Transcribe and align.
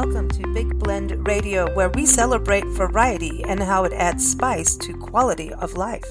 Welcome 0.00 0.28
to 0.28 0.54
Big 0.54 0.78
Blend 0.78 1.26
Radio, 1.26 1.74
where 1.74 1.88
we 1.88 2.06
celebrate 2.06 2.64
variety 2.66 3.42
and 3.42 3.60
how 3.60 3.82
it 3.82 3.92
adds 3.92 4.24
spice 4.24 4.76
to 4.76 4.96
quality 4.96 5.52
of 5.52 5.72
life. 5.72 6.04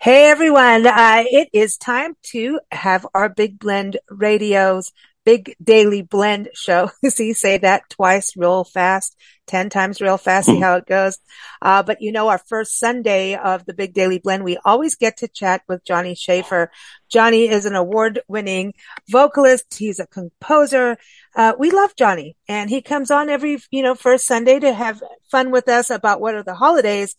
Hey 0.00 0.30
everyone, 0.30 0.86
uh, 0.86 1.24
it 1.26 1.48
is 1.52 1.76
time 1.76 2.14
to 2.26 2.60
have 2.70 3.08
our 3.12 3.28
Big 3.28 3.58
Blend 3.58 3.96
Radio's 4.08 4.92
Big 5.26 5.56
Daily 5.60 6.02
Blend 6.02 6.50
show. 6.54 6.88
See, 7.08 7.32
say 7.32 7.58
that 7.58 7.90
twice 7.90 8.36
real 8.36 8.62
fast, 8.62 9.16
10 9.48 9.70
times 9.70 10.00
real 10.00 10.18
fast, 10.18 10.46
see 10.46 10.60
how 10.60 10.76
it 10.76 10.86
goes. 10.86 11.18
Uh, 11.60 11.82
but 11.82 12.00
you 12.00 12.12
know, 12.12 12.28
our 12.28 12.38
first 12.38 12.78
Sunday 12.78 13.34
of 13.34 13.66
the 13.66 13.74
Big 13.74 13.92
Daily 13.92 14.20
Blend, 14.20 14.44
we 14.44 14.56
always 14.64 14.94
get 14.94 15.16
to 15.18 15.28
chat 15.28 15.62
with 15.68 15.84
Johnny 15.84 16.14
Schaefer. 16.14 16.70
Johnny 17.10 17.48
is 17.48 17.66
an 17.66 17.74
award 17.74 18.20
winning 18.28 18.72
vocalist. 19.10 19.76
He's 19.76 19.98
a 19.98 20.06
composer. 20.06 20.96
Uh, 21.34 21.54
we 21.58 21.72
love 21.72 21.96
Johnny 21.96 22.36
and 22.48 22.70
he 22.70 22.80
comes 22.80 23.10
on 23.10 23.28
every, 23.28 23.58
you 23.72 23.82
know, 23.82 23.96
first 23.96 24.26
Sunday 24.26 24.60
to 24.60 24.72
have 24.72 25.02
fun 25.32 25.50
with 25.50 25.68
us 25.68 25.90
about 25.90 26.20
what 26.20 26.36
are 26.36 26.44
the 26.44 26.54
holidays. 26.54 27.16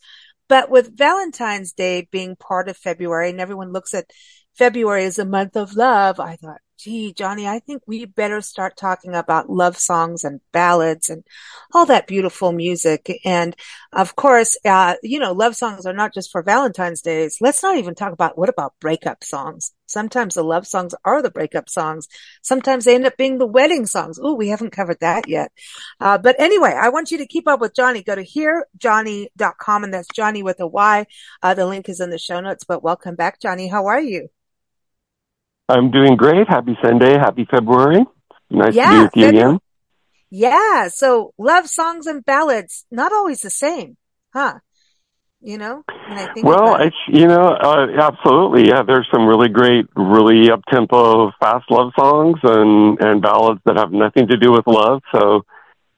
But 0.48 0.70
with 0.70 0.98
Valentine's 0.98 1.74
Day 1.74 2.08
being 2.10 2.38
part 2.38 2.70
of 2.70 2.78
February 2.78 3.32
and 3.32 3.42
everyone 3.42 3.74
looks 3.74 3.94
at 3.94 4.10
February 4.58 5.04
as 5.04 5.20
a 5.20 5.26
month 5.26 5.58
of 5.58 5.76
love, 5.76 6.22
I 6.22 6.38
thought, 6.38 6.62
gee, 6.78 7.14
Johnny, 7.14 7.48
I 7.48 7.60
think 7.60 7.84
we 7.88 8.06
better 8.06 8.42
start 8.42 8.78
talking 8.78 9.16
about 9.16 9.50
love 9.50 9.78
songs 9.78 10.24
and 10.24 10.42
ballads 10.52 11.10
and 11.10 11.24
all 11.74 11.86
that 11.88 12.08
beautiful 12.08 12.52
music. 12.52 13.20
And 13.26 13.56
of 13.92 14.16
course, 14.16 14.58
uh, 14.64 14.96
you 15.04 15.20
know, 15.20 15.34
love 15.34 15.56
songs 15.56 15.86
are 15.86 15.94
not 15.94 16.14
just 16.14 16.32
for 16.32 16.44
Valentine's 16.44 17.02
days. 17.02 17.40
Let's 17.42 17.64
not 17.64 17.78
even 17.78 17.96
talk 17.96 18.14
about 18.14 18.38
what 18.38 18.50
about 18.50 18.74
breakup 18.80 19.24
songs? 19.24 19.74
Sometimes 19.88 20.36
the 20.36 20.44
love 20.44 20.68
songs 20.68 20.94
are 21.06 21.22
the 21.22 21.32
breakup 21.32 21.70
songs. 21.70 22.08
Sometimes 22.42 22.86
they 22.86 22.96
end 22.96 23.06
up 23.06 23.18
being 23.18 23.38
the 23.38 23.48
wedding 23.48 23.86
songs. 23.86 24.20
Oh, 24.22 24.36
we 24.36 24.50
haven't 24.50 24.72
covered 24.72 25.00
that 25.00 25.28
yet. 25.28 25.52
Uh, 26.00 26.18
but 26.18 26.36
anyway, 26.40 26.76
I 26.78 26.90
want 26.90 27.10
you 27.10 27.18
to 27.20 27.26
keep 27.26 27.48
up 27.48 27.62
with 27.62 27.76
Johnny. 27.76 28.04
Go 28.04 28.16
to 28.16 28.24
hearjohnny.com 28.24 29.84
and 29.84 29.94
that's 29.94 30.10
Johnny 30.14 30.44
with 30.44 30.60
a 30.60 30.68
Y. 30.68 31.06
Uh, 31.42 31.54
the 31.54 31.66
link 31.66 31.90
is 31.90 32.02
in 32.02 32.10
the 32.10 32.18
show 32.18 32.40
notes, 32.40 32.66
but 32.66 32.84
welcome 32.84 33.16
back, 33.16 33.42
Johnny. 33.42 33.68
How 33.68 33.88
are 33.88 34.02
you? 34.02 34.30
I'm 35.70 35.92
doing 35.92 36.16
great. 36.16 36.48
Happy 36.48 36.78
Sunday. 36.82 37.18
Happy 37.18 37.46
February. 37.50 38.06
Nice 38.50 38.74
yeah, 38.74 38.86
to 38.86 38.92
be 38.92 39.04
with 39.04 39.16
you 39.16 39.26
February. 39.26 39.50
again. 39.50 39.60
Yeah. 40.30 40.88
So 40.90 41.34
love 41.38 41.68
songs 41.68 42.08
and 42.08 42.24
ballads, 42.24 42.86
not 42.90 43.12
always 43.12 43.42
the 43.42 43.50
same, 43.50 43.98
huh? 44.34 44.60
You 45.40 45.58
know, 45.58 45.84
I 45.88 46.28
think 46.34 46.46
well, 46.46 46.82
it's, 46.82 46.96
you 47.08 47.28
know, 47.28 47.50
uh, 47.50 47.88
absolutely. 48.00 48.70
Yeah. 48.70 48.84
There's 48.84 49.08
some 49.14 49.28
really 49.28 49.50
great, 49.50 49.86
really 49.96 50.50
up 50.50 50.62
tempo, 50.70 51.32
fast 51.40 51.70
love 51.70 51.92
songs 52.00 52.40
and, 52.44 53.00
and 53.00 53.22
ballads 53.22 53.62
that 53.66 53.78
have 53.78 53.92
nothing 53.92 54.28
to 54.28 54.38
do 54.38 54.52
with 54.52 54.66
love. 54.66 55.02
So, 55.14 55.44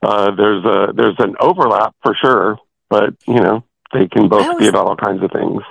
uh, 0.01 0.35
there's 0.35 0.65
a, 0.65 0.93
there's 0.93 1.15
an 1.19 1.35
overlap 1.39 1.95
for 2.01 2.15
sure, 2.21 2.57
but 2.89 3.13
you 3.27 3.39
know, 3.39 3.63
they 3.93 4.07
can 4.07 4.27
both 4.29 4.45
was, 4.45 4.57
be 4.59 4.67
about 4.67 4.87
all 4.87 4.95
kinds 4.95 5.23
of 5.23 5.31
things 5.31 5.61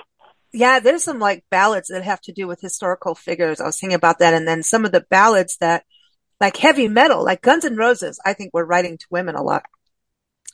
yeah, 0.51 0.79
there's 0.79 1.03
some 1.03 1.19
like 1.19 1.43
ballads 1.49 1.89
that 1.89 2.03
have 2.03 2.21
to 2.21 2.31
do 2.31 2.47
with 2.47 2.61
historical 2.61 3.15
figures. 3.15 3.61
I 3.61 3.65
was 3.65 3.79
thinking 3.79 3.95
about 3.95 4.19
that. 4.19 4.33
And 4.33 4.47
then 4.47 4.63
some 4.63 4.85
of 4.85 4.91
the 4.91 5.05
ballads 5.09 5.57
that 5.57 5.83
like 6.39 6.57
heavy 6.57 6.87
metal, 6.87 7.23
like 7.23 7.41
Guns 7.41 7.65
N' 7.65 7.75
Roses, 7.75 8.19
I 8.25 8.33
think 8.33 8.53
were 8.53 8.65
writing 8.65 8.97
to 8.97 9.05
women 9.09 9.35
a 9.35 9.43
lot. 9.43 9.65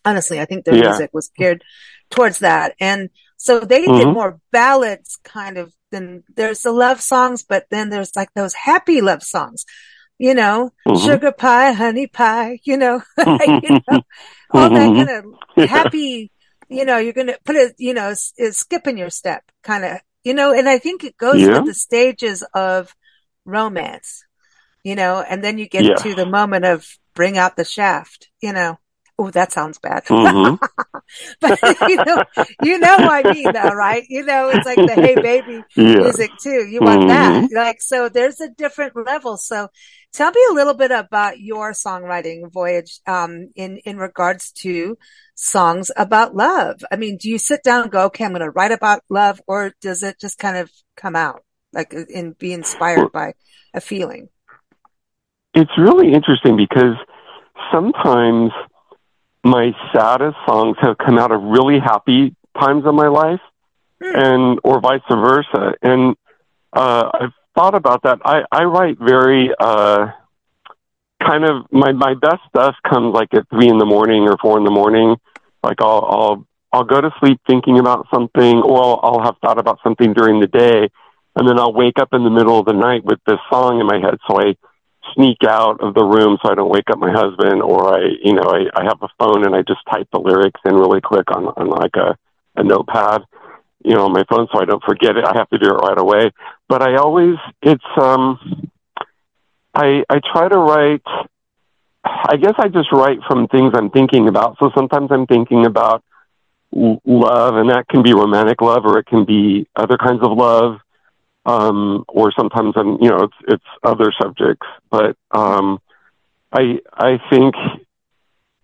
Honestly, 0.03 0.39
I 0.39 0.45
think 0.45 0.65
their 0.65 0.75
yeah. 0.75 0.89
music 0.89 1.11
was 1.13 1.29
geared 1.29 1.63
towards 2.09 2.39
that. 2.39 2.75
And 2.79 3.09
so 3.37 3.59
they 3.59 3.83
mm-hmm. 3.85 3.97
did 3.97 4.07
more 4.13 4.39
ballads 4.51 5.17
kind 5.23 5.57
of 5.57 5.73
than 5.91 6.23
there's 6.35 6.61
the 6.61 6.71
love 6.71 7.01
songs, 7.01 7.43
but 7.43 7.65
then 7.69 7.89
there's 7.89 8.15
like 8.15 8.29
those 8.33 8.53
happy 8.53 9.01
love 9.01 9.23
songs, 9.23 9.65
you 10.17 10.33
know, 10.33 10.71
mm-hmm. 10.87 11.05
sugar 11.05 11.31
pie, 11.31 11.71
honey 11.71 12.07
pie, 12.07 12.59
you 12.63 12.77
know, 12.77 13.01
you 13.17 13.25
know 13.25 13.81
all 14.51 14.69
that 14.69 14.89
mm-hmm. 14.89 15.05
kind 15.05 15.35
of 15.57 15.69
happy 15.69 16.31
you 16.69 16.85
know, 16.85 16.97
you're 16.97 17.13
going 17.13 17.27
to 17.27 17.39
put 17.43 17.55
it, 17.55 17.75
you 17.77 17.93
know, 17.93 18.13
skipping 18.13 18.97
your 18.97 19.09
step 19.09 19.43
kind 19.63 19.85
of, 19.85 19.99
you 20.23 20.33
know, 20.33 20.53
and 20.53 20.67
I 20.67 20.77
think 20.77 21.03
it 21.03 21.17
goes 21.17 21.41
yeah. 21.41 21.57
with 21.57 21.65
the 21.65 21.73
stages 21.73 22.43
of 22.53 22.95
romance, 23.45 24.23
you 24.83 24.95
know, 24.95 25.21
and 25.21 25.43
then 25.43 25.57
you 25.57 25.67
get 25.67 25.83
yeah. 25.83 25.95
to 25.95 26.15
the 26.15 26.25
moment 26.25 26.65
of 26.65 26.87
bring 27.13 27.37
out 27.37 27.55
the 27.55 27.65
shaft, 27.65 28.29
you 28.41 28.53
know. 28.53 28.77
Oh, 29.17 29.31
that 29.31 29.53
sounds 29.53 29.79
bad. 29.79 30.03
Mm-hmm. 30.05 30.55
but 31.41 31.59
you 31.89 31.95
know, 31.95 32.23
you 32.63 32.79
know 32.79 32.97
what 32.97 33.25
I 33.25 33.31
mean 33.31 33.51
though, 33.53 33.73
right? 33.73 34.03
You 34.09 34.25
know, 34.25 34.49
it's 34.49 34.65
like 34.65 34.75
the 34.75 34.93
Hey 34.93 35.15
Baby 35.15 35.63
yeah. 35.75 35.95
music 35.95 36.31
too. 36.41 36.67
You 36.69 36.81
want 36.81 37.03
mm-hmm. 37.03 37.07
that. 37.07 37.49
Like, 37.53 37.81
so 37.81 38.09
there's 38.09 38.41
a 38.41 38.49
different 38.49 38.93
level. 38.95 39.37
So 39.37 39.69
tell 40.11 40.31
me 40.31 40.41
a 40.49 40.53
little 40.53 40.73
bit 40.73 40.91
about 40.91 41.39
your 41.39 41.71
songwriting 41.71 42.51
voyage, 42.51 42.99
um, 43.07 43.51
in, 43.55 43.77
in 43.85 43.97
regards 43.97 44.51
to 44.63 44.97
songs 45.35 45.91
about 45.95 46.35
love. 46.35 46.81
I 46.91 46.97
mean, 46.97 47.17
do 47.17 47.29
you 47.29 47.37
sit 47.37 47.63
down 47.63 47.83
and 47.83 47.91
go, 47.91 48.05
okay, 48.05 48.25
I'm 48.25 48.31
going 48.31 48.41
to 48.41 48.49
write 48.49 48.71
about 48.71 49.03
love 49.09 49.41
or 49.47 49.73
does 49.79 50.03
it 50.03 50.19
just 50.19 50.39
kind 50.39 50.57
of 50.57 50.69
come 50.97 51.15
out 51.15 51.41
like 51.71 51.93
and 51.93 52.37
be 52.37 52.51
inspired 52.51 53.13
by 53.13 53.33
a 53.73 53.79
feeling? 53.79 54.27
It's 55.53 55.71
really 55.77 56.11
interesting 56.11 56.57
because 56.57 56.95
sometimes 57.71 58.51
my 59.45 59.71
saddest 59.93 60.35
songs 60.47 60.75
have 60.81 60.97
come 60.97 61.19
out 61.19 61.31
of 61.31 61.39
really 61.41 61.79
happy 61.79 62.35
times 62.59 62.83
of 62.85 62.95
my 62.95 63.07
life 63.07 63.39
mm. 64.01 64.11
and 64.11 64.59
or 64.63 64.81
vice 64.81 65.01
versa. 65.09 65.75
And 65.83 66.15
uh 66.73 67.09
i've 67.13 67.33
thought 67.55 67.75
about 67.75 68.03
that. 68.03 68.19
I 68.25 68.43
i 68.51 68.63
write 68.63 68.97
very 68.99 69.51
uh 69.59 70.07
kind 71.23 71.45
of 71.45 71.71
my 71.71 71.91
my 71.91 72.15
best 72.15 72.41
stuff 72.49 72.75
comes 72.89 73.13
like 73.13 73.33
at 73.33 73.47
three 73.49 73.69
in 73.69 73.77
the 73.77 73.85
morning 73.85 74.23
or 74.23 74.35
four 74.41 74.57
in 74.57 74.63
the 74.63 74.71
morning. 74.71 75.15
Like 75.63 75.79
i'll 75.79 76.05
i'll 76.09 76.47
i'll 76.73 76.83
go 76.83 76.99
to 76.99 77.11
sleep 77.19 77.39
thinking 77.45 77.77
about 77.77 78.07
something 78.11 78.63
or 78.63 78.83
I'll, 78.83 78.99
I'll 79.03 79.23
have 79.23 79.35
thought 79.43 79.59
about 79.59 79.79
something 79.83 80.13
during 80.13 80.39
the 80.39 80.47
day. 80.47 80.89
And 81.35 81.47
then 81.47 81.59
i'll 81.59 81.73
wake 81.73 81.99
up 81.99 82.09
in 82.13 82.23
the 82.23 82.31
middle 82.31 82.57
of 82.57 82.65
the 82.65 82.73
night 82.73 83.05
with 83.05 83.19
this 83.27 83.39
song 83.51 83.79
in 83.79 83.85
my 83.85 83.99
head. 83.99 84.17
So 84.27 84.39
i 84.41 84.55
sneak 85.13 85.37
out 85.47 85.81
of 85.81 85.93
the 85.93 86.03
room 86.03 86.37
so 86.41 86.51
I 86.51 86.55
don't 86.55 86.69
wake 86.69 86.89
up 86.89 86.99
my 86.99 87.11
husband, 87.11 87.61
or 87.61 87.95
I, 87.95 88.09
you 88.23 88.33
know, 88.33 88.43
I, 88.43 88.65
I 88.79 88.83
have 88.83 89.01
a 89.01 89.09
phone 89.19 89.45
and 89.45 89.55
I 89.55 89.61
just 89.61 89.81
type 89.91 90.07
the 90.11 90.19
lyrics 90.19 90.59
in 90.65 90.75
really 90.75 91.01
quick 91.01 91.29
on, 91.31 91.45
on 91.45 91.67
like 91.69 91.95
a, 91.95 92.17
a 92.55 92.63
notepad, 92.63 93.21
you 93.83 93.95
know, 93.95 94.05
on 94.05 94.13
my 94.13 94.23
phone 94.29 94.47
so 94.51 94.61
I 94.61 94.65
don't 94.65 94.83
forget 94.83 95.17
it. 95.17 95.25
I 95.25 95.37
have 95.37 95.49
to 95.49 95.57
do 95.57 95.69
it 95.69 95.77
right 95.77 95.99
away. 95.99 96.31
But 96.67 96.81
I 96.81 96.95
always, 96.95 97.35
it's, 97.61 97.83
um, 98.01 98.69
I, 99.73 100.03
I 100.09 100.19
try 100.33 100.47
to 100.47 100.57
write, 100.57 101.03
I 102.03 102.37
guess 102.37 102.53
I 102.57 102.67
just 102.67 102.91
write 102.91 103.19
from 103.27 103.47
things 103.47 103.73
I'm 103.75 103.89
thinking 103.89 104.27
about. 104.27 104.57
So 104.59 104.71
sometimes 104.75 105.09
I'm 105.11 105.27
thinking 105.27 105.65
about 105.65 106.03
love 106.71 107.55
and 107.55 107.69
that 107.69 107.87
can 107.87 108.03
be 108.03 108.13
romantic 108.13 108.61
love 108.61 108.85
or 108.85 108.99
it 108.99 109.05
can 109.05 109.25
be 109.25 109.67
other 109.75 109.97
kinds 109.97 110.21
of 110.23 110.37
love 110.37 110.79
um, 111.45 112.05
or 112.07 112.31
sometimes 112.37 112.73
I'm, 112.75 112.97
you 113.01 113.09
know, 113.09 113.23
it's 113.23 113.37
it's 113.47 113.63
other 113.83 114.11
subjects. 114.21 114.67
But 114.89 115.15
um, 115.31 115.79
I 116.51 116.79
I 116.93 117.19
think 117.29 117.55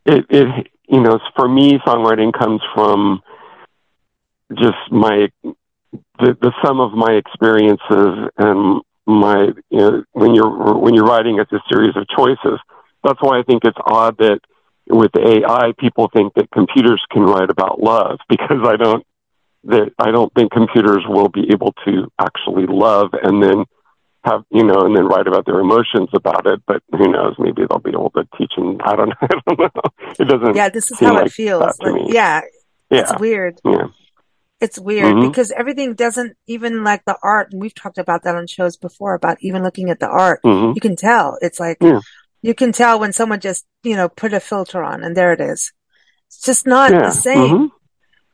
it 0.06 0.26
it 0.30 0.68
you 0.88 1.02
know 1.02 1.20
for 1.36 1.48
me 1.48 1.78
songwriting 1.86 2.32
comes 2.38 2.62
from 2.74 3.22
just 4.58 4.92
my 4.92 5.28
the 6.20 6.38
the 6.42 6.52
sum 6.64 6.80
of 6.80 6.94
my 6.94 7.14
experiences 7.14 8.30
and 8.38 8.82
my 9.06 9.50
you 9.70 9.78
know 9.78 10.04
when 10.14 10.34
you're 10.34 10.78
when 10.78 10.94
you're 10.94 11.06
writing 11.06 11.40
it's 11.40 11.52
a 11.52 11.62
series 11.72 11.96
of 11.96 12.08
choices. 12.08 12.60
That's 13.04 13.20
why 13.22 13.40
I 13.40 13.44
think 13.44 13.66
it's 13.66 13.78
odd 13.86 14.18
that 14.20 14.40
with 14.88 15.12
AI 15.16 15.72
people 15.80 16.10
think 16.14 16.34
that 16.36 16.52
computers 16.52 17.02
can 17.12 17.24
write 17.24 17.50
about 17.50 17.82
love 17.82 18.20
because 18.30 18.60
I 18.64 18.76
don't 18.76 19.06
that 19.66 19.92
I 20.00 20.12
don't 20.12 20.34
think 20.34 20.52
computers 20.52 21.04
will 21.08 21.30
be 21.30 21.50
able 21.52 21.74
to 21.86 22.12
actually 22.20 22.66
love 22.68 23.12
and 23.22 23.42
then 23.42 23.66
have 24.24 24.44
you 24.52 24.64
know 24.64 24.82
and 24.82 24.96
then 24.96 25.06
write 25.06 25.28
about 25.28 25.46
their 25.46 25.60
emotions 25.60 26.10
about 26.14 26.46
it 26.46 26.62
but 26.68 26.84
who 26.92 27.12
knows 27.12 27.36
maybe 27.40 27.64
they'll 27.68 27.80
be 27.80 27.90
able 27.90 28.12
to 28.12 28.28
teach 28.38 28.54
and 28.58 28.82
i 28.84 28.96
don't, 28.96 29.14
I 29.22 29.28
don't 29.28 29.60
know 29.60 29.82
it 30.20 30.26
doesn't 30.26 30.56
yeah 30.56 30.70
this 30.70 30.92
is 30.92 31.00
how 31.00 31.16
like 31.16 31.28
it 31.28 31.32
feels 31.32 31.80
like, 31.80 32.04
yeah, 32.08 32.42
yeah 32.90 33.00
it's 33.00 33.20
weird 33.20 33.60
yeah 33.66 33.88
it's 34.60 34.78
weird 34.78 35.16
mm-hmm. 35.16 35.28
because 35.28 35.52
everything 35.52 35.96
doesn't 35.96 36.38
even 36.46 36.84
like 36.84 37.04
the 37.06 37.18
art 37.24 37.52
and 37.52 37.62
we've 37.62 37.74
talked 37.74 37.98
about 37.98 38.24
that 38.24 38.36
on 38.36 38.46
shows 38.46 38.78
before 38.78 39.16
about 39.16 39.38
even 39.42 39.64
looking 39.64 39.90
at 39.90 40.00
the 40.00 40.08
art 40.08 40.40
mm-hmm. 40.46 40.74
you 40.76 40.82
can 40.82 40.96
tell 40.96 41.38
it's 41.42 41.60
like 41.60 41.78
yeah. 41.82 42.00
you 42.44 42.54
can 42.54 42.72
tell 42.72 43.00
when 43.00 43.14
someone 43.14 43.40
just 43.40 43.66
you 43.84 43.96
know 43.96 44.08
put 44.08 44.34
a 44.34 44.40
filter 44.40 44.84
on 44.84 45.04
and 45.04 45.18
there 45.18 45.34
it 45.34 45.42
is 45.42 45.74
it's 46.28 46.42
just 46.44 46.68
not 46.68 46.92
yeah. 46.92 47.02
the 47.02 47.12
same 47.12 47.38
mm-hmm. 47.38 47.76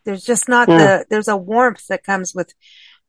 There's 0.08 0.24
just 0.24 0.48
not 0.48 0.70
yeah. 0.70 0.78
the, 0.78 1.06
there's 1.10 1.28
a 1.28 1.36
warmth 1.36 1.86
that 1.88 2.06
comes 2.06 2.34
with, 2.34 2.54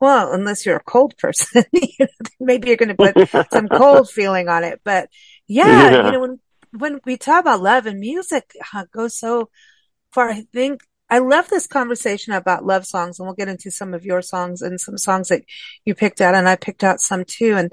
well, 0.01 0.33
unless 0.33 0.67
you're 0.67 0.79
a 0.79 0.83
cold 0.83 1.17
person, 1.17 1.63
maybe 2.41 2.67
you're 2.67 2.77
going 2.77 2.95
to 2.97 3.13
put 3.29 3.47
some 3.53 3.69
cold 3.69 4.11
feeling 4.11 4.49
on 4.49 4.65
it. 4.65 4.81
But 4.83 5.09
yeah, 5.47 5.91
yeah, 5.93 6.07
you 6.07 6.13
know, 6.13 6.21
when, 6.21 6.41
when 6.77 7.01
we 7.07 7.17
talk 7.17 7.41
about 7.43 7.63
love 7.63 7.87
and 7.87 8.01
music 8.01 8.51
uh, 8.75 8.87
goes 8.93 9.17
so 9.17 9.49
far, 10.13 10.29
I 10.29 10.43
think 10.53 10.81
I 11.09 11.21
love 11.21 11.49
this 11.49 11.69
conversation 11.69 12.33
about 12.33 12.67
love 12.67 12.85
songs 12.85 13.21
and 13.21 13.29
we'll 13.29 13.37
get 13.37 13.49
into 13.49 13.71
some 13.71 13.95
of 13.95 14.05
your 14.05 14.21
songs 14.21 14.61
and 14.61 14.81
some 14.81 14.99
songs 14.99 15.29
that 15.29 15.45
you 15.85 15.95
picked 15.95 16.21
out 16.21 16.35
and 16.35 16.49
I 16.49 16.57
picked 16.57 16.83
out 16.83 17.01
some 17.01 17.25
too. 17.25 17.55
And 17.57 17.73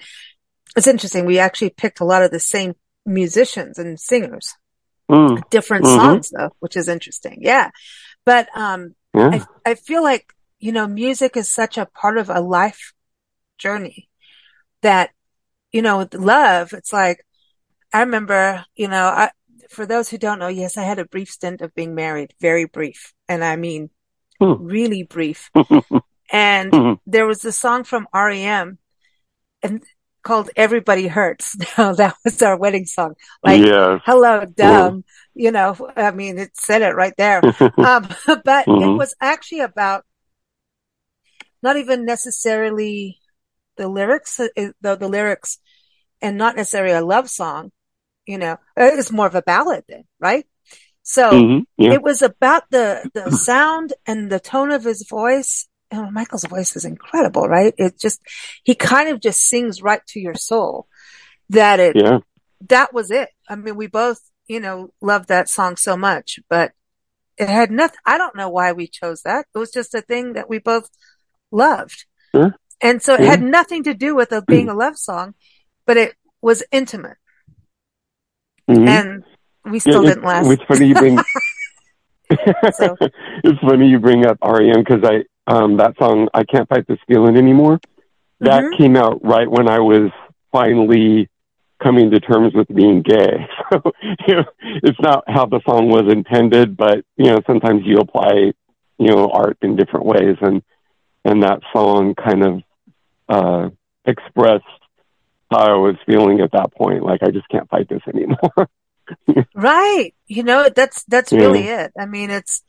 it's 0.77 0.87
interesting. 0.87 1.25
We 1.25 1.39
actually 1.39 1.71
picked 1.71 1.99
a 1.99 2.05
lot 2.05 2.21
of 2.21 2.29
the 2.29 2.39
same 2.39 2.75
musicians 3.07 3.79
and 3.79 3.99
singers, 3.99 4.53
Mm. 5.09 5.49
different 5.49 5.85
Mhm. 5.85 5.95
songs 5.95 6.29
though, 6.29 6.49
which 6.59 6.75
is 6.75 6.87
interesting. 6.87 7.39
Yeah. 7.41 7.71
But, 8.25 8.47
um, 8.55 8.95
Yeah. 9.15 9.29
I, 9.31 9.45
I 9.65 9.75
feel 9.75 10.03
like, 10.03 10.33
you 10.59 10.71
know, 10.71 10.87
music 10.87 11.37
is 11.37 11.49
such 11.49 11.77
a 11.77 11.85
part 11.85 12.17
of 12.17 12.29
a 12.29 12.41
life 12.41 12.93
journey 13.57 14.09
that, 14.81 15.11
you 15.71 15.81
know, 15.81 15.99
with 15.99 16.13
love, 16.13 16.73
it's 16.73 16.93
like, 16.93 17.25
I 17.93 18.01
remember, 18.01 18.65
you 18.75 18.87
know, 18.87 19.05
I, 19.05 19.31
for 19.69 19.85
those 19.85 20.09
who 20.09 20.17
don't 20.17 20.39
know, 20.39 20.47
yes, 20.47 20.77
I 20.77 20.83
had 20.83 20.99
a 20.99 21.05
brief 21.05 21.29
stint 21.29 21.61
of 21.61 21.73
being 21.73 21.95
married, 21.95 22.33
very 22.41 22.65
brief. 22.65 23.13
And 23.27 23.43
I 23.43 23.55
mean, 23.55 23.89
Hmm. 24.39 24.55
really 24.59 25.03
brief. 25.03 25.49
and 26.31 26.71
Mhm. 26.71 26.99
there 27.05 27.25
was 27.25 27.45
a 27.45 27.51
song 27.53 27.85
from 27.85 28.07
REM 28.13 28.79
and 29.63 29.81
called 30.25 30.49
Everybody 30.57 31.07
Hurts. 31.07 31.55
Now 31.77 31.93
that 31.93 32.15
was 32.25 32.41
our 32.41 32.57
wedding 32.57 32.85
song. 32.85 33.15
Like, 33.43 33.61
yes. 33.61 34.01
hello, 34.05 34.43
dumb. 34.45 35.05
You 35.33 35.51
know, 35.51 35.75
I 35.95 36.11
mean, 36.11 36.37
it 36.37 36.51
said 36.57 36.81
it 36.81 36.95
right 36.95 37.13
there. 37.17 37.41
Um, 37.77 38.07
but 38.43 38.65
it 38.65 38.67
Mhm. 38.67 38.97
was 38.97 39.15
actually 39.21 39.61
about 39.61 40.03
not 41.61 41.77
even 41.77 42.05
necessarily 42.05 43.19
the 43.77 43.87
lyrics, 43.87 44.39
uh, 44.39 44.47
though 44.81 44.95
the 44.95 45.07
lyrics 45.07 45.59
and 46.21 46.37
not 46.37 46.55
necessarily 46.55 46.95
a 46.95 47.05
love 47.05 47.29
song, 47.29 47.71
you 48.25 48.37
know, 48.37 48.57
it's 48.75 49.11
more 49.11 49.27
of 49.27 49.35
a 49.35 49.41
ballad 49.43 49.83
then, 49.87 50.05
right? 50.19 50.45
So 51.03 51.31
Mhm. 51.31 51.65
Yeah. 51.77 51.93
it 51.93 52.01
was 52.01 52.21
about 52.23 52.63
the, 52.71 53.09
the 53.13 53.29
sound 53.31 53.93
and 54.07 54.31
the 54.31 54.39
tone 54.39 54.71
of 54.71 54.83
his 54.83 55.05
voice. 55.07 55.67
Oh, 55.91 56.09
Michael's 56.11 56.43
voice 56.45 56.75
is 56.75 56.83
incredible, 56.85 57.47
right? 57.47 57.73
It 57.77 57.99
just, 57.99 58.19
he 58.63 58.75
kind 58.75 59.09
of 59.09 59.19
just 59.21 59.41
sings 59.41 59.81
right 59.81 60.01
to 60.07 60.19
your 60.19 60.33
soul 60.35 60.87
that 61.49 61.79
it, 61.79 61.95
Yeah. 61.95 62.19
that 62.69 62.93
was 62.93 63.11
it. 63.11 63.29
I 63.47 63.55
mean, 63.55 63.75
we 63.75 63.87
both, 63.87 64.19
you 64.47 64.59
know, 64.59 64.89
loved 65.01 65.27
that 65.29 65.47
song 65.49 65.77
so 65.77 65.95
much, 65.95 66.39
but 66.49 66.71
it 67.37 67.47
had 67.49 67.69
nothing. 67.71 67.97
I 68.05 68.17
don't 68.17 68.35
know 68.35 68.49
why 68.49 68.71
we 68.71 68.87
chose 68.87 69.21
that. 69.23 69.45
It 69.53 69.57
was 69.57 69.71
just 69.71 69.93
a 69.93 70.01
thing 70.01 70.33
that 70.33 70.49
we 70.49 70.57
both 70.59 70.89
loved. 71.51 72.05
And 72.81 73.01
so 73.01 73.13
it 73.13 73.21
Yeah. 73.21 73.27
had 73.27 73.41
nothing 73.43 73.83
to 73.83 73.93
do 73.93 74.15
with 74.15 74.31
it 74.33 74.45
being 74.47 74.69
a 74.69 74.73
love 74.73 74.97
song, 74.97 75.35
but 75.85 75.97
it 75.97 76.15
was 76.41 76.63
intimate 76.71 77.17
Mhm. 78.69 78.87
and 78.87 79.23
we 79.63 79.79
still 79.79 80.03
Yeah, 80.03 80.09
didn't 80.09 80.25
last. 80.25 80.49
It's 80.49 80.63
funny 80.63 80.87
you 80.87 80.95
bring. 80.95 81.17
So- 82.73 82.97
it's 83.43 83.59
funny 83.61 83.87
you 83.87 83.99
bring 83.99 84.25
up 84.25 84.37
REM 84.43 84.79
because 84.83 85.03
I 85.03 85.23
um 85.47 85.77
that 85.77 85.95
song 85.97 86.27
I 86.33 86.43
can't 86.43 86.67
fight 86.67 86.87
this 86.87 86.99
feeling 87.07 87.37
anymore. 87.37 87.79
That 88.41 88.65
Mhm. 88.65 88.77
came 88.77 88.95
out 88.95 89.23
right 89.23 89.49
when 89.49 89.67
I 89.69 89.79
was 89.79 90.11
finally 90.51 91.29
coming 91.81 92.11
to 92.11 92.19
terms 92.19 92.53
with 92.53 92.67
being 92.67 93.01
gay. 93.01 93.47
So 93.71 93.81
you 94.27 94.35
know, 94.35 94.45
it's 94.83 94.99
not 95.01 95.23
how 95.27 95.45
the 95.45 95.59
song 95.67 95.89
was 95.89 96.11
intended, 96.11 96.77
but 96.77 97.03
you 97.17 97.25
know 97.31 97.39
sometimes 97.47 97.81
you 97.85 97.97
apply 97.97 98.53
you 98.97 99.07
know 99.07 99.29
art 99.31 99.57
in 99.61 99.75
different 99.75 100.05
ways, 100.05 100.37
and 100.41 100.61
and 101.25 101.43
that 101.43 101.61
song 101.73 102.15
kind 102.15 102.43
of 102.45 102.61
uh 103.29 103.69
expressed 104.05 104.63
how 105.51 105.59
I 105.59 105.77
was 105.77 105.95
feeling 106.05 106.41
at 106.41 106.51
that 106.53 106.73
point. 106.73 107.03
Like 107.03 107.21
I 107.23 107.31
just 107.31 107.47
can't 107.49 107.69
fight 107.69 107.89
this 107.89 108.01
anymore. 108.07 108.69
Right. 109.53 110.13
You 110.27 110.43
know, 110.43 110.69
that's, 110.69 111.03
that's 111.05 111.33
Yeah. 111.33 111.39
really 111.39 111.67
it. 111.67 111.91
I 111.99 112.05
mean, 112.05 112.29
it's, 112.29 112.63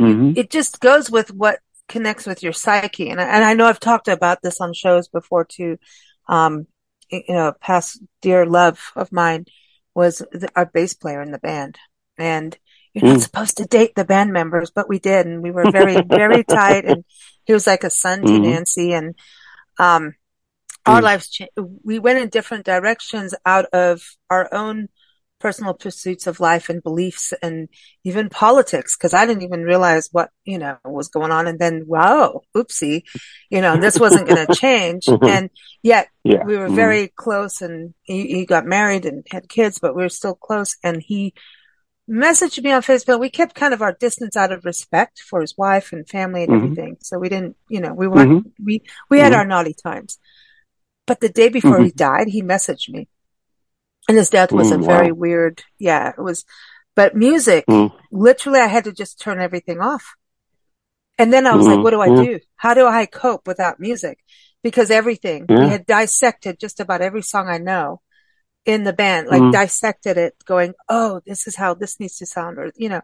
hmm 0.00 0.32
it 0.34 0.50
just 0.50 0.80
goes 0.80 1.10
with 1.10 1.32
what 1.32 1.60
connects 1.88 2.26
with 2.26 2.42
your 2.42 2.52
psyche. 2.52 3.10
And 3.10 3.20
I, 3.20 3.24
and 3.24 3.44
I 3.44 3.54
know 3.54 3.66
I've 3.66 3.80
talked 3.80 4.08
about 4.08 4.42
this 4.42 4.60
on 4.60 4.72
shows 4.74 5.08
before 5.08 5.44
too. 5.44 5.78
Um, 6.28 6.66
you 7.10 7.22
know, 7.28 7.54
past 7.60 8.00
dear 8.20 8.44
love 8.46 8.78
of 8.94 9.12
mine 9.12 9.46
was 9.94 10.18
the, 10.18 10.48
our 10.54 10.66
bass 10.66 10.94
player 10.94 11.22
in 11.22 11.32
the 11.32 11.38
band. 11.38 11.78
And 12.18 12.56
you're 12.94 13.04
not 13.04 13.18
Mm. 13.18 13.22
supposed 13.22 13.56
to 13.58 13.64
date 13.64 13.94
the 13.94 14.04
band 14.04 14.32
members, 14.32 14.70
but 14.70 14.88
we 14.88 14.98
did. 14.98 15.26
And 15.26 15.42
we 15.42 15.50
were 15.50 15.66
very, 15.70 16.00
very 16.00 16.44
tight. 16.44 16.84
And 16.84 17.04
he 17.44 17.52
was 17.52 17.66
like 17.66 17.84
a 17.84 17.90
son 17.90 18.24
to 18.26 18.32
Mhm. 18.32 18.42
Nancy. 18.42 18.92
And, 18.92 19.14
um, 19.78 20.14
our 20.86 21.00
Mm. 21.00 21.04
lives, 21.04 21.28
cha- 21.30 21.46
we 21.84 21.98
went 21.98 22.18
in 22.18 22.28
different 22.28 22.64
directions 22.64 23.34
out 23.44 23.66
of 23.66 24.02
our 24.30 24.52
own 24.52 24.88
personal 25.38 25.74
pursuits 25.74 26.26
of 26.26 26.40
life 26.40 26.68
and 26.68 26.82
beliefs 26.82 27.32
and 27.42 27.68
even 28.04 28.28
politics 28.28 28.96
because 28.96 29.14
I 29.14 29.24
didn't 29.26 29.42
even 29.42 29.62
realize 29.62 30.08
what, 30.10 30.30
you 30.44 30.58
know, 30.58 30.76
was 30.84 31.08
going 31.08 31.30
on. 31.30 31.46
And 31.46 31.58
then, 31.58 31.84
wow, 31.86 32.42
oopsie, 32.56 33.04
you 33.50 33.60
know, 33.60 33.76
this 33.76 34.00
wasn't 34.00 34.28
going 34.28 34.46
to 34.46 34.54
change. 34.54 35.06
Mhm. 35.06 35.28
And 35.28 35.50
yet 35.82 36.08
Yeah. 36.24 36.44
we 36.44 36.56
were 36.56 36.68
Mhm. 36.68 36.74
very 36.76 37.08
close 37.08 37.62
and 37.62 37.94
he, 38.02 38.26
he 38.28 38.46
got 38.46 38.66
married 38.66 39.04
and 39.06 39.24
had 39.30 39.48
kids, 39.48 39.78
but 39.78 39.94
we 39.94 40.02
were 40.02 40.08
still 40.08 40.34
close. 40.34 40.76
And 40.82 41.00
he 41.02 41.34
messaged 42.10 42.62
me 42.62 42.72
on 42.72 42.82
Facebook. 42.82 43.20
We 43.20 43.30
kept 43.30 43.54
kind 43.54 43.74
of 43.74 43.82
our 43.82 43.92
distance 43.92 44.36
out 44.36 44.50
of 44.52 44.64
respect 44.64 45.20
for 45.20 45.40
his 45.40 45.56
wife 45.56 45.92
and 45.92 46.08
family 46.08 46.44
and 46.44 46.52
Mhm. 46.52 46.56
everything. 46.56 46.96
So 47.02 47.18
we 47.18 47.28
didn't, 47.28 47.56
you 47.68 47.80
know, 47.80 47.92
we 47.94 48.08
weren't, 48.08 48.44
Mhm. 48.46 48.52
we, 48.64 48.82
we 49.10 49.18
had 49.20 49.32
Mhm. 49.32 49.38
our 49.38 49.44
naughty 49.46 49.74
times. 49.74 50.18
But 51.06 51.20
the 51.20 51.28
day 51.28 51.48
before 51.48 51.80
he 51.82 51.90
died, 51.90 52.28
he 52.28 52.42
messaged 52.42 52.88
me. 52.88 53.08
And 54.08 54.16
his 54.16 54.30
death 54.30 54.52
was 54.52 54.72
a 54.72 54.76
Mm, 54.78 54.86
very 54.86 55.12
wow. 55.12 55.18
weird, 55.18 55.62
yeah, 55.78 56.08
it 56.16 56.20
was, 56.20 56.44
but 56.96 57.14
music, 57.14 57.66
Mm. 57.66 57.92
literally 58.10 58.58
I 58.58 58.66
had 58.66 58.84
to 58.84 58.92
just 58.92 59.20
turn 59.20 59.38
everything 59.38 59.80
off. 59.80 60.14
And 61.18 61.30
then 61.32 61.46
I 61.46 61.54
was 61.54 61.66
like, 61.66 61.78
Mhm. 61.78 61.82
what 61.82 61.90
do 61.90 62.00
I 62.00 62.08
Yeah. 62.08 62.22
do? 62.22 62.40
How 62.56 62.74
do 62.74 62.86
I 62.86 63.04
cope 63.04 63.46
without 63.46 63.78
music? 63.78 64.18
Because 64.62 64.90
everything, 64.90 65.44
Yeah. 65.48 65.60
we 65.60 65.68
had 65.68 65.84
dissected 65.86 66.58
just 66.58 66.80
about 66.80 67.02
every 67.02 67.22
song 67.22 67.48
I 67.48 67.58
know 67.58 68.00
in 68.64 68.84
the 68.84 68.92
band, 68.92 69.28
like 69.28 69.42
Mhm. 69.42 69.52
dissected 69.52 70.16
it 70.16 70.34
going, 70.46 70.74
oh, 70.88 71.20
this 71.26 71.46
is 71.46 71.56
how 71.56 71.74
this 71.74 72.00
needs 72.00 72.16
to 72.18 72.26
sound 72.26 72.58
or, 72.58 72.72
you 72.76 72.88
know, 72.88 73.02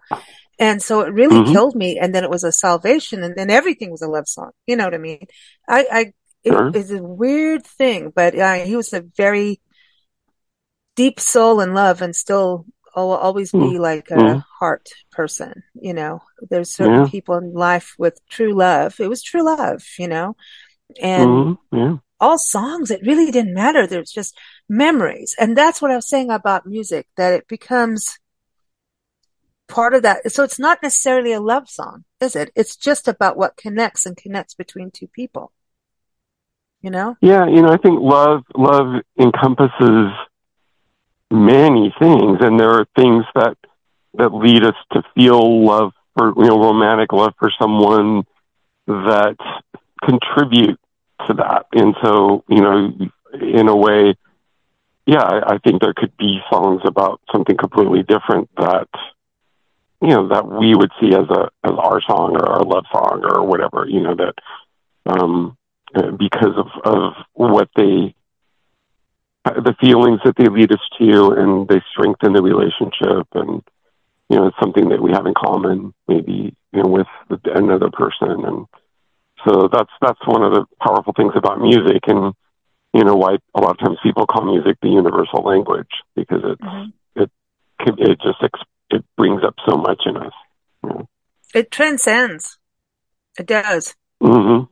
and 0.58 0.82
so 0.82 1.00
it 1.00 1.12
really 1.12 1.40
Mhm. 1.40 1.52
killed 1.52 1.74
me. 1.74 1.98
And 1.98 2.14
then 2.14 2.24
it 2.24 2.30
was 2.30 2.44
a 2.44 2.52
salvation 2.52 3.22
and 3.22 3.34
then 3.34 3.50
everything 3.50 3.90
was 3.90 4.02
a 4.02 4.08
love 4.08 4.28
song. 4.28 4.52
You 4.66 4.76
know 4.76 4.84
what 4.84 4.94
I 4.94 4.98
mean? 4.98 5.26
I, 5.68 5.86
I, 5.90 6.12
Sure. 6.46 6.68
it 6.68 6.76
is 6.76 6.90
a 6.90 7.02
weird 7.02 7.66
thing, 7.66 8.12
but 8.14 8.38
uh, 8.38 8.54
he 8.54 8.76
was 8.76 8.92
a 8.92 9.00
very 9.16 9.60
deep 10.96 11.20
soul 11.20 11.60
and 11.60 11.74
love 11.74 12.02
and 12.02 12.14
still 12.14 12.66
I'll 12.96 13.10
always 13.10 13.50
be 13.50 13.58
Mm. 13.58 13.80
like 13.80 14.10
a 14.12 14.14
Mm. 14.14 14.44
heart 14.60 14.88
person, 15.10 15.64
you 15.74 15.92
know. 15.92 16.22
There's 16.48 16.70
certain 16.70 17.04
Yeah. 17.04 17.10
people 17.10 17.34
in 17.36 17.52
life 17.52 17.94
with 17.98 18.20
true 18.28 18.54
love. 18.54 19.00
It 19.00 19.08
was 19.08 19.20
true 19.22 19.42
love, 19.42 19.82
you 19.98 20.06
know. 20.06 20.36
And 21.02 21.28
Mhm. 21.30 21.58
Yeah. 21.72 21.96
all 22.20 22.38
songs, 22.38 22.92
it 22.92 23.02
really 23.04 23.32
didn't 23.32 23.52
matter. 23.52 23.86
There's 23.86 24.12
just 24.12 24.38
memories. 24.68 25.34
And 25.40 25.56
that's 25.56 25.82
what 25.82 25.90
I 25.90 25.96
was 25.96 26.08
saying 26.08 26.30
about 26.30 26.66
music, 26.66 27.08
that 27.16 27.32
it 27.32 27.48
becomes 27.48 28.20
part 29.66 29.94
of 29.94 30.02
that. 30.02 30.30
So 30.30 30.44
it's 30.44 30.60
not 30.60 30.80
necessarily 30.82 31.32
a 31.32 31.40
love 31.40 31.68
song, 31.68 32.04
is 32.20 32.36
it? 32.36 32.52
It's 32.54 32.76
just 32.76 33.08
about 33.08 33.36
what 33.36 33.56
connects 33.56 34.06
and 34.06 34.16
connects 34.16 34.54
between 34.54 34.92
two 34.92 35.08
people. 35.08 35.52
You 36.80 36.90
know? 36.90 37.16
Yeah, 37.20 37.46
you 37.46 37.60
know, 37.62 37.70
I 37.70 37.78
think 37.78 37.98
love 38.00 38.42
love 38.54 39.02
encompasses 39.18 40.12
many 41.30 41.94
things, 41.98 42.38
and 42.40 42.58
there 42.58 42.70
are 42.70 42.86
things 42.96 43.24
that 43.34 43.56
that 44.14 44.32
lead 44.32 44.64
us 44.64 44.76
to 44.92 45.02
feel 45.14 45.64
love 45.64 45.92
for 46.16 46.32
you 46.36 46.48
know 46.48 46.58
romantic 46.58 47.12
love 47.12 47.34
for 47.38 47.50
someone 47.60 48.24
that 48.86 49.36
contribute 50.02 50.78
to 51.26 51.34
that, 51.34 51.66
and 51.72 51.94
so 52.02 52.44
you 52.48 52.60
know, 52.60 52.92
in 53.40 53.68
a 53.68 53.76
way, 53.76 54.14
yeah, 55.06 55.22
I, 55.22 55.54
I 55.54 55.58
think 55.58 55.80
there 55.80 55.94
could 55.94 56.16
be 56.16 56.40
songs 56.50 56.82
about 56.84 57.20
something 57.32 57.56
completely 57.56 58.02
different 58.02 58.48
that 58.56 58.88
you 60.04 60.10
know 60.10 60.28
that 60.28 60.46
we 60.46 60.74
would 60.74 60.90
see 61.00 61.14
as 61.14 61.28
a 61.30 61.50
as 61.64 61.72
our 61.78 62.00
song 62.02 62.36
or 62.36 62.46
our 62.48 62.62
love 62.62 62.84
song 62.92 63.22
or 63.24 63.42
whatever 63.42 63.86
you 63.88 64.00
know 64.00 64.14
that 64.14 64.34
um 65.06 65.56
uh, 65.94 66.10
because 66.10 66.52
of 66.56 66.66
of 66.84 67.12
what 67.32 67.68
they 67.76 68.14
the 69.44 69.74
feelings 69.80 70.20
that 70.24 70.34
they 70.36 70.48
lead 70.48 70.72
us 70.72 70.80
to 70.98 71.30
and 71.32 71.68
they 71.68 71.80
strengthen 71.92 72.32
the 72.32 72.42
relationship 72.42 73.26
and 73.34 73.62
you 74.30 74.36
know 74.36 74.46
it's 74.46 74.56
something 74.60 74.88
that 74.88 75.02
we 75.02 75.10
have 75.12 75.26
in 75.26 75.34
common 75.34 75.92
maybe 76.08 76.54
you 76.72 76.82
know 76.82 76.88
with 76.88 77.06
another 77.44 77.90
person 77.90 78.44
and 78.44 78.66
so 79.46 79.68
that's 79.70 79.90
that's 80.00 80.26
one 80.26 80.42
of 80.42 80.52
the 80.52 80.64
powerful 80.80 81.12
things 81.14 81.32
about 81.36 81.60
music 81.60 82.02
and 82.06 82.32
you 82.94 83.04
know 83.04 83.14
why 83.16 83.36
a 83.54 83.60
lot 83.60 83.72
of 83.72 83.78
times 83.78 83.98
people 84.02 84.26
call 84.26 84.44
music 84.44 84.76
the 84.80 84.88
universal 84.88 85.42
language 85.42 85.90
because 86.16 86.40
it's 86.44 86.62
Mhm. 86.62 86.92
it 87.16 87.30
can- 87.80 87.98
it 87.98 88.18
just 88.20 88.42
it 88.90 89.04
brings 89.16 89.42
up 89.44 89.54
so 89.68 89.76
much 89.76 90.02
in 90.06 90.16
us 90.16 90.32
It 91.54 91.70
transcends. 91.70 92.58
It 93.38 93.46
does. 93.46 93.94
hmm 94.20 94.62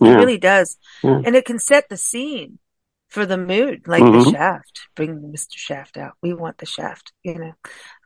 It 0.00 0.16
really 0.20 0.38
does. 0.38 0.76
Yeah. 1.02 1.22
And 1.24 1.34
it 1.34 1.44
can 1.46 1.58
set 1.58 1.88
the 1.88 1.96
scene 1.96 2.58
for 3.08 3.26
the 3.26 3.38
mood, 3.38 3.86
like 3.88 4.02
the 4.04 4.18
Mhm. 4.18 4.32
shaft. 4.32 4.80
Bring 4.94 5.32
Mr. 5.32 5.56
Shaft 5.58 5.96
out. 5.96 6.14
We 6.22 6.34
want 6.34 6.58
the 6.58 6.66
shaft, 6.66 7.12
you 7.22 7.34
know. 7.38 7.52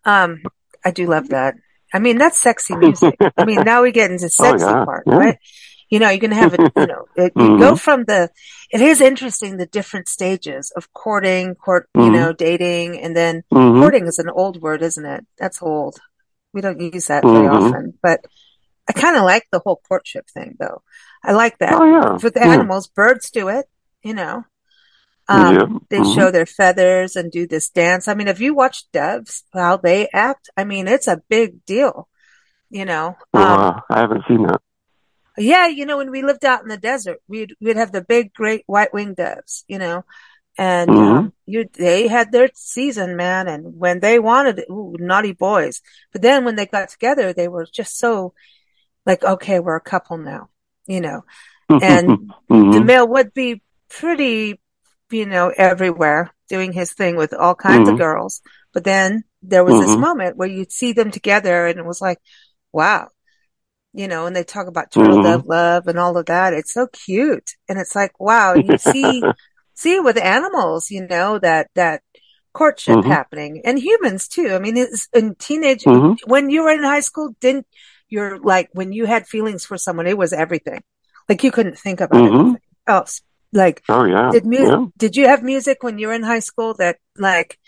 Um, 0.04 0.42
I 0.84 0.90
do 0.90 1.06
love 1.06 1.28
that. 1.30 1.54
I 1.92 1.98
mean, 1.98 2.18
that's 2.18 2.40
sexy 2.40 2.76
music. 2.76 3.16
I 3.36 3.44
mean, 3.44 3.64
now 3.64 3.82
we 3.82 3.92
get 3.92 4.10
into 4.10 4.26
the 4.26 4.30
Oh, 4.40 4.44
sexy 4.44 4.64
yeah. 4.66 4.84
part, 4.84 5.04
Yeah. 5.06 5.16
right? 5.16 5.38
You 5.90 5.98
know, 5.98 6.10
you 6.10 6.20
can 6.20 6.30
have 6.42 6.54
it, 6.54 6.60
you 6.76 6.86
know, 6.86 7.06
it, 7.16 7.32
you 7.36 7.42
Mm-hmm. 7.44 7.58
go 7.60 7.74
from 7.76 8.04
the, 8.04 8.30
it 8.70 8.80
is 8.80 9.00
interesting 9.00 9.56
the 9.56 9.66
different 9.66 10.08
stages 10.08 10.72
of 10.76 10.92
courting, 10.92 11.54
court, 11.56 11.88
you 11.94 12.02
Mhm. 12.02 12.12
know, 12.12 12.32
dating, 12.32 13.00
and 13.00 13.16
then 13.16 13.42
hmm 13.50 13.80
courting 13.80 14.06
is 14.06 14.18
an 14.18 14.28
old 14.30 14.60
word, 14.62 14.82
isn't 14.82 15.04
it? 15.04 15.26
That's 15.38 15.62
old. 15.62 15.98
We 16.52 16.60
don't 16.60 16.80
use 16.80 17.06
that 17.06 17.24
very 17.24 17.46
Mhm. 17.46 17.52
often, 17.56 17.98
but 18.02 18.20
I 18.88 18.92
kind 18.92 19.16
of 19.16 19.22
like 19.24 19.46
the 19.50 19.60
whole 19.60 19.80
courtship 19.88 20.28
thing 20.30 20.56
though. 20.58 20.82
I 21.24 21.32
like 21.32 21.58
that. 21.58 21.74
Oh 21.74 21.84
yeah. 21.84 22.18
With 22.22 22.34
the 22.34 22.40
yeah. 22.40 22.52
animals, 22.54 22.88
birds 22.88 23.30
do 23.30 23.48
it, 23.48 23.66
you 24.02 24.14
know. 24.14 24.44
Um, 25.30 25.54
Yeah. 25.54 25.66
they 25.90 26.00
Mhm. 26.00 26.14
show 26.16 26.30
their 26.32 26.46
feathers 26.46 27.16
and 27.16 27.30
do 27.32 27.46
this 27.46 27.70
dance. 27.70 28.08
I 28.08 28.14
mean, 28.14 28.28
if 28.28 28.40
you 28.40 28.54
watch 28.54 28.90
doves, 28.92 29.44
how 29.54 29.76
they 29.78 30.08
act, 30.12 30.50
I 30.56 30.64
mean, 30.64 30.88
it's 30.88 31.08
a 31.08 31.22
big 31.28 31.64
deal, 31.66 32.08
you 32.70 32.84
know. 32.84 33.16
Um, 33.34 33.44
Wow, 33.60 33.84
I 33.90 34.00
haven't 34.00 34.24
seen 34.28 34.42
that. 34.46 34.60
yeah, 35.38 35.66
you 35.68 35.86
know, 35.86 35.98
when 35.98 36.10
we 36.10 36.22
lived 36.22 36.44
out 36.44 36.62
in 36.62 36.68
the 36.68 36.76
desert, 36.76 37.18
we'd 37.28 37.54
we'd 37.60 37.76
have 37.76 37.92
the 37.92 38.02
big, 38.02 38.32
great 38.34 38.64
white-winged 38.66 39.16
doves, 39.16 39.64
you 39.68 39.78
know, 39.78 40.04
and 40.58 40.90
Mhm. 40.90 41.00
um, 41.00 41.32
you 41.46 41.66
they 41.78 42.08
had 42.08 42.32
their 42.32 42.50
season, 42.54 43.16
man, 43.16 43.48
and 43.48 43.78
when 43.78 44.00
they 44.00 44.18
wanted 44.18 44.58
it, 44.60 44.66
ooh, 44.70 44.96
naughty 44.98 45.32
boys. 45.32 45.80
But 46.12 46.22
then 46.22 46.44
when 46.44 46.56
they 46.56 46.66
got 46.66 46.88
together, 46.90 47.32
they 47.32 47.48
were 47.48 47.66
just 47.72 47.98
so 47.98 48.34
like, 49.06 49.24
okay, 49.24 49.60
we're 49.60 49.76
a 49.76 49.80
couple 49.80 50.18
now, 50.18 50.50
you 50.86 51.00
know. 51.00 51.24
And 51.82 52.32
the 52.48 52.80
Mhm. 52.80 52.84
male 52.84 53.08
would 53.08 53.32
be 53.34 53.62
pretty, 53.88 54.60
you 55.12 55.26
know, 55.26 55.52
everywhere 55.56 56.32
doing 56.48 56.72
his 56.72 56.92
thing 56.92 57.16
with 57.16 57.32
all 57.34 57.54
kinds 57.54 57.88
of 57.88 57.94
Mhm. 57.94 57.98
girls. 57.98 58.40
But 58.72 58.84
then 58.84 59.24
there 59.42 59.64
was 59.64 59.78
this 59.78 59.96
Mhm. 59.96 60.00
moment 60.00 60.36
where 60.36 60.48
you'd 60.48 60.72
see 60.72 60.92
them 60.92 61.10
together 61.10 61.66
and 61.66 61.78
it 61.78 61.84
was 61.84 62.00
like, 62.00 62.18
wow, 62.72 63.08
you 63.92 64.08
know, 64.08 64.26
and 64.26 64.34
they 64.36 64.44
talk 64.44 64.66
about 64.66 64.90
turtle 64.92 65.18
Mhm. 65.18 65.22
dove 65.22 65.46
love 65.46 65.86
and 65.88 65.98
all 65.98 66.16
of 66.16 66.26
that. 66.26 66.52
It's 66.54 66.72
so 66.72 66.86
cute. 66.86 67.50
And 67.68 67.78
it's 67.78 67.94
like, 67.94 68.18
wow. 68.20 68.54
You 68.54 68.78
see, 68.78 69.22
see 69.74 70.00
with 70.00 70.16
animals, 70.18 70.90
you 70.90 71.06
know, 71.06 71.38
that, 71.38 71.70
that 71.74 72.02
courtship 72.52 72.96
Mhm. 72.96 73.04
happening 73.04 73.62
and 73.64 73.78
humans 73.78 74.28
too. 74.28 74.48
I 74.54 74.58
mean, 74.58 74.76
it's 74.76 75.08
in 75.12 75.34
teenage, 75.36 75.84
Mhm. 75.84 76.18
when 76.26 76.50
you 76.50 76.62
were 76.64 76.70
in 76.70 76.82
high 76.82 77.00
school, 77.00 77.34
didn't 77.40 77.66
you're 78.08 78.40
like, 78.40 78.68
when 78.72 78.92
you 78.92 79.04
had 79.06 79.28
feelings 79.28 79.64
for 79.64 79.78
someone, 79.78 80.08
it 80.08 80.18
was 80.18 80.32
everything. 80.32 80.82
Like 81.28 81.44
you 81.44 81.52
couldn't 81.52 81.78
think 81.78 82.00
about 82.00 82.20
Mhm. 82.20 82.40
anything 82.40 82.60
else. 82.88 83.22
Like, 83.52 83.82
Oh 83.88 84.04
yeah. 84.04 84.30
did 84.32 84.46
music, 84.46 84.72
yeah. 84.72 84.86
did 84.96 85.16
you 85.16 85.26
have 85.26 85.42
music 85.42 85.82
when 85.82 85.98
you 85.98 86.08
were 86.08 86.14
in 86.14 86.22
high 86.22 86.40
school 86.40 86.74
that 86.74 86.98
like, 87.16 87.58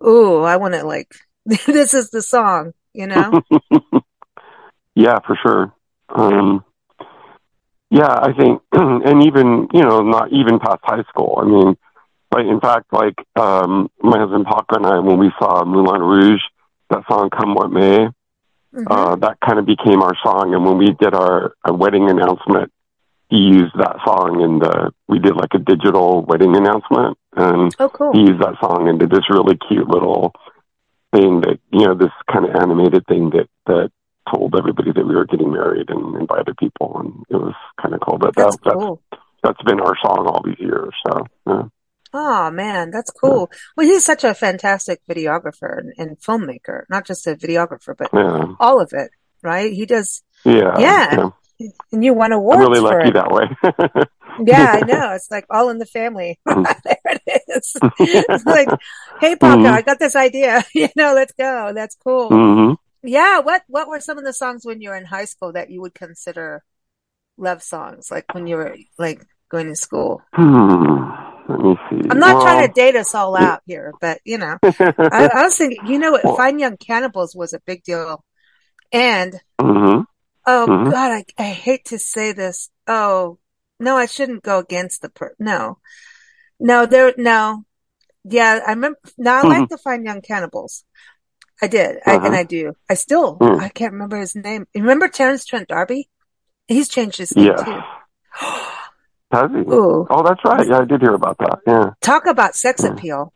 oh, 0.00 0.42
I 0.42 0.56
want 0.56 0.74
to 0.74 0.84
like, 0.84 1.14
this 1.46 1.94
is 1.94 2.10
the 2.10 2.22
song, 2.22 2.72
you 2.92 3.06
know? 3.06 3.42
yeah, 4.94 5.18
for 5.26 5.36
sure. 5.42 5.72
Um, 6.08 6.64
yeah, 7.90 8.08
I 8.10 8.32
think, 8.32 8.62
and 8.72 9.22
even 9.24 9.68
you 9.72 9.82
know, 9.82 10.00
not 10.02 10.32
even 10.32 10.58
past 10.58 10.80
high 10.82 11.02
school. 11.08 11.38
I 11.42 11.44
mean, 11.46 11.76
like 12.32 12.46
in 12.46 12.60
fact, 12.60 12.92
like 12.92 13.14
um, 13.36 13.90
my 14.00 14.18
husband 14.18 14.44
Parker 14.46 14.76
and 14.76 14.86
I, 14.86 14.98
when 14.98 15.18
we 15.18 15.30
saw 15.38 15.64
Moulin 15.64 16.02
Rouge, 16.02 16.42
that 16.90 17.02
song 17.08 17.30
"Come 17.30 17.54
What 17.54 17.70
May," 17.70 18.08
Mhm. 18.74 18.86
uh, 18.90 19.16
that 19.16 19.38
kind 19.40 19.58
of 19.58 19.66
became 19.66 20.02
our 20.02 20.14
song. 20.22 20.54
And 20.54 20.64
when 20.64 20.78
we 20.78 20.92
did 20.92 21.14
our, 21.14 21.54
our 21.64 21.72
wedding 21.74 22.10
announcement, 22.10 22.72
he 23.28 23.36
used 23.36 23.74
that 23.78 23.96
song 24.04 24.40
in 24.40 24.58
the. 24.60 24.92
We 25.08 25.18
did 25.18 25.34
like 25.34 25.54
a 25.54 25.58
digital 25.58 26.22
wedding 26.22 26.54
announcement, 26.56 27.18
and 27.34 27.74
oh, 27.78 27.88
cool. 27.88 28.12
he 28.12 28.20
used 28.20 28.40
that 28.40 28.56
song 28.60 28.88
and 28.88 28.98
did 28.98 29.10
this 29.10 29.28
really 29.30 29.58
cute 29.68 29.88
little 29.88 30.32
thing 31.12 31.40
that 31.40 31.58
you 31.72 31.86
know 31.86 31.94
this 31.94 32.12
kind 32.30 32.44
of 32.44 32.54
animated 32.54 33.06
thing 33.06 33.30
that 33.30 33.48
that 33.66 33.90
told 34.32 34.54
everybody 34.56 34.92
that 34.92 35.06
we 35.06 35.14
were 35.14 35.26
getting 35.26 35.52
married 35.52 35.88
and 35.88 36.16
invited 36.16 36.56
people 36.56 36.98
and 36.98 37.24
it 37.30 37.36
was 37.36 37.54
kind 37.80 37.94
of 37.94 38.00
cool 38.00 38.18
but 38.18 38.34
That's 38.34 38.56
that, 38.56 38.64
that's 38.64 38.74
cool. 38.74 39.02
that's 39.42 39.62
been 39.62 39.80
our 39.80 39.96
song 40.02 40.26
all 40.26 40.42
these 40.44 40.58
years 40.58 40.92
so 41.06 41.26
yeah 41.46 41.62
Oh 42.18 42.50
man, 42.50 42.90
that's 42.90 43.10
cool. 43.10 43.50
Well, 43.76 43.86
he's 43.86 44.04
such 44.04 44.24
a 44.24 44.32
fantastic 44.32 45.00
videographer 45.06 45.78
and, 45.78 45.92
and 45.98 46.18
filmmaker, 46.18 46.84
not 46.88 47.04
just 47.04 47.26
a 47.26 47.34
videographer, 47.34 47.94
but 47.96 48.08
yeah 48.14 48.54
all 48.58 48.80
of 48.80 48.92
it, 48.94 49.10
right? 49.42 49.70
He 49.70 49.84
does, 49.84 50.22
yeah, 50.44 50.78
Yeah. 50.78 51.30
And 51.92 52.04
you 52.04 52.12
won 52.14 52.32
i'm 52.32 52.38
awards 52.38 52.60
really 52.60 52.80
for 52.80 52.98
lucky 52.98 53.10
that 53.12 53.30
way 53.30 54.04
Yeah, 54.44 54.76
I 54.76 54.82
know. 54.86 55.12
It's 55.14 55.30
like 55.30 55.46
all 55.48 55.70
in 55.70 55.78
the 55.78 55.86
family. 55.86 56.38
Mm. 56.46 56.64
there 56.84 56.98
it 57.06 57.42
is. 57.48 57.74
It's 57.98 58.44
like, 58.44 58.68
hey, 59.20 59.34
Parker, 59.36 59.62
Mhm. 59.62 59.70
I 59.72 59.80
got 59.82 59.98
this 59.98 60.14
idea. 60.14 60.62
You 60.74 60.88
know, 60.94 61.14
let's 61.14 61.32
go. 61.32 61.72
That's 61.74 61.96
cool. 61.96 62.28
hmm 62.28 62.74
Yeah. 63.02 63.40
What 63.40 63.62
What 63.68 63.88
were 63.88 64.00
some 64.00 64.18
of 64.18 64.24
the 64.24 64.34
songs 64.34 64.66
when 64.66 64.82
you 64.82 64.90
were 64.90 64.96
in 64.96 65.06
high 65.06 65.24
school 65.24 65.52
that 65.52 65.70
you 65.70 65.80
would 65.80 65.94
consider 65.94 66.62
love 67.38 67.62
songs? 67.62 68.10
Like 68.10 68.26
when 68.34 68.46
you 68.46 68.56
were 68.56 68.76
like 68.98 69.24
going 69.48 69.68
to 69.68 69.76
school. 69.76 70.20
hmm. 70.34 71.00
let 71.48 71.60
me 71.60 71.76
see 71.88 72.08
I'm 72.10 72.18
not 72.20 72.36
well, 72.36 72.42
trying 72.44 72.66
to 72.68 72.72
date 72.74 72.96
us 72.96 73.14
all 73.14 73.34
out 73.36 73.62
here, 73.66 73.94
but 74.00 74.20
you 74.24 74.36
know, 74.36 74.58
I, 74.62 75.30
I 75.32 75.42
was 75.44 75.56
thinking, 75.56 75.86
you 75.86 75.98
know 75.98 76.12
what? 76.12 76.24
Well- 76.24 76.36
Fine 76.36 76.58
Young 76.58 76.76
Cannibals 76.76 77.34
was 77.34 77.54
a 77.54 77.60
big 77.64 77.82
deal. 77.84 78.22
And 78.92 79.32
hmm 79.60 80.00
oh 80.46 80.66
Mhm. 80.68 80.90
God, 80.90 81.10
I, 81.12 81.24
I 81.38 81.50
hate 81.50 81.86
to 81.86 81.98
say 81.98 82.32
this. 82.32 82.70
Oh 82.86 83.38
no, 83.80 83.96
I 83.96 84.06
shouldn't 84.06 84.42
go 84.42 84.58
against 84.58 85.02
the 85.02 85.08
per. 85.10 85.34
No, 85.38 85.78
no, 86.58 86.86
there, 86.86 87.14
no. 87.16 87.64
Yeah, 88.24 88.60
I 88.66 88.70
remember. 88.70 88.98
Now 89.18 89.38
I 89.38 89.42
like 89.42 89.68
to 89.68 89.78
Fine 89.78 90.04
Young 90.04 90.20
Cannibals. 90.22 90.84
I 91.62 91.68
did, 91.68 91.96
Uh-huh. 92.04 92.20
and 92.24 92.34
I 92.34 92.42
do. 92.44 92.74
I 92.90 92.94
still, 92.94 93.38
Mm. 93.38 93.60
I 93.60 93.68
can't 93.70 93.92
remember 93.92 94.16
his 94.18 94.34
name. 94.34 94.66
Remember 94.74 95.08
Terence 95.08 95.44
Trent 95.46 95.68
D'Arby? 95.68 96.08
He's 96.68 96.88
changed 96.88 97.18
his 97.18 97.34
name 97.36 97.46
yes 97.46 97.64
too. 97.64 97.80
has 99.32 99.50
he 99.50 99.58
Ooh, 99.58 100.06
oh 100.08 100.22
that's 100.22 100.44
right 100.44 100.66
yeah 100.68 100.78
i 100.78 100.84
did 100.84 101.00
hear 101.00 101.14
about 101.14 101.36
that 101.38 101.58
yeah 101.66 101.90
talk 102.00 102.26
about 102.26 102.54
sex 102.54 102.82
Mm. 102.82 102.92
appeal. 102.92 103.32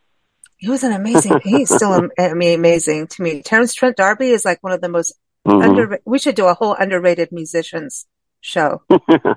He 0.56 0.68
was 0.68 0.84
an 0.84 0.92
amazing. 0.92 1.40
He's 1.42 1.74
still 1.74 1.92
I 2.18 2.34
mean, 2.34 2.58
amazing 2.58 3.06
to 3.08 3.22
me. 3.22 3.40
Terence 3.42 3.72
Trent 3.72 3.96
D'Arby 3.96 4.28
is 4.30 4.44
like 4.44 4.62
one 4.62 4.72
of 4.74 4.82
the 4.82 4.90
most 4.90 5.14
Mhm. 5.46 5.62
under. 5.64 5.98
We 6.04 6.18
should 6.18 6.34
do 6.34 6.46
a 6.46 6.54
whole 6.54 6.74
underrated 6.74 7.32
musicians 7.32 8.06
show. 8.40 8.82
Totally, 8.88 9.34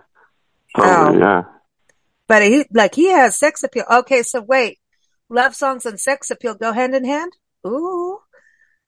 Oh. 0.76 1.18
yeah 1.20 1.44
But 2.28 2.42
he 2.44 2.66
like 2.74 2.96
he 2.96 3.10
has 3.12 3.38
sex 3.38 3.64
appeal. 3.64 3.86
Okay, 3.90 4.24
so 4.24 4.42
wait, 4.42 4.80
love 5.30 5.56
songs 5.56 5.86
and 5.86 6.00
sex 6.00 6.32
appeal 6.32 6.56
go 6.56 6.72
hand 6.74 6.96
in 6.96 7.06
hand. 7.06 7.32
Ooh, 7.66 8.20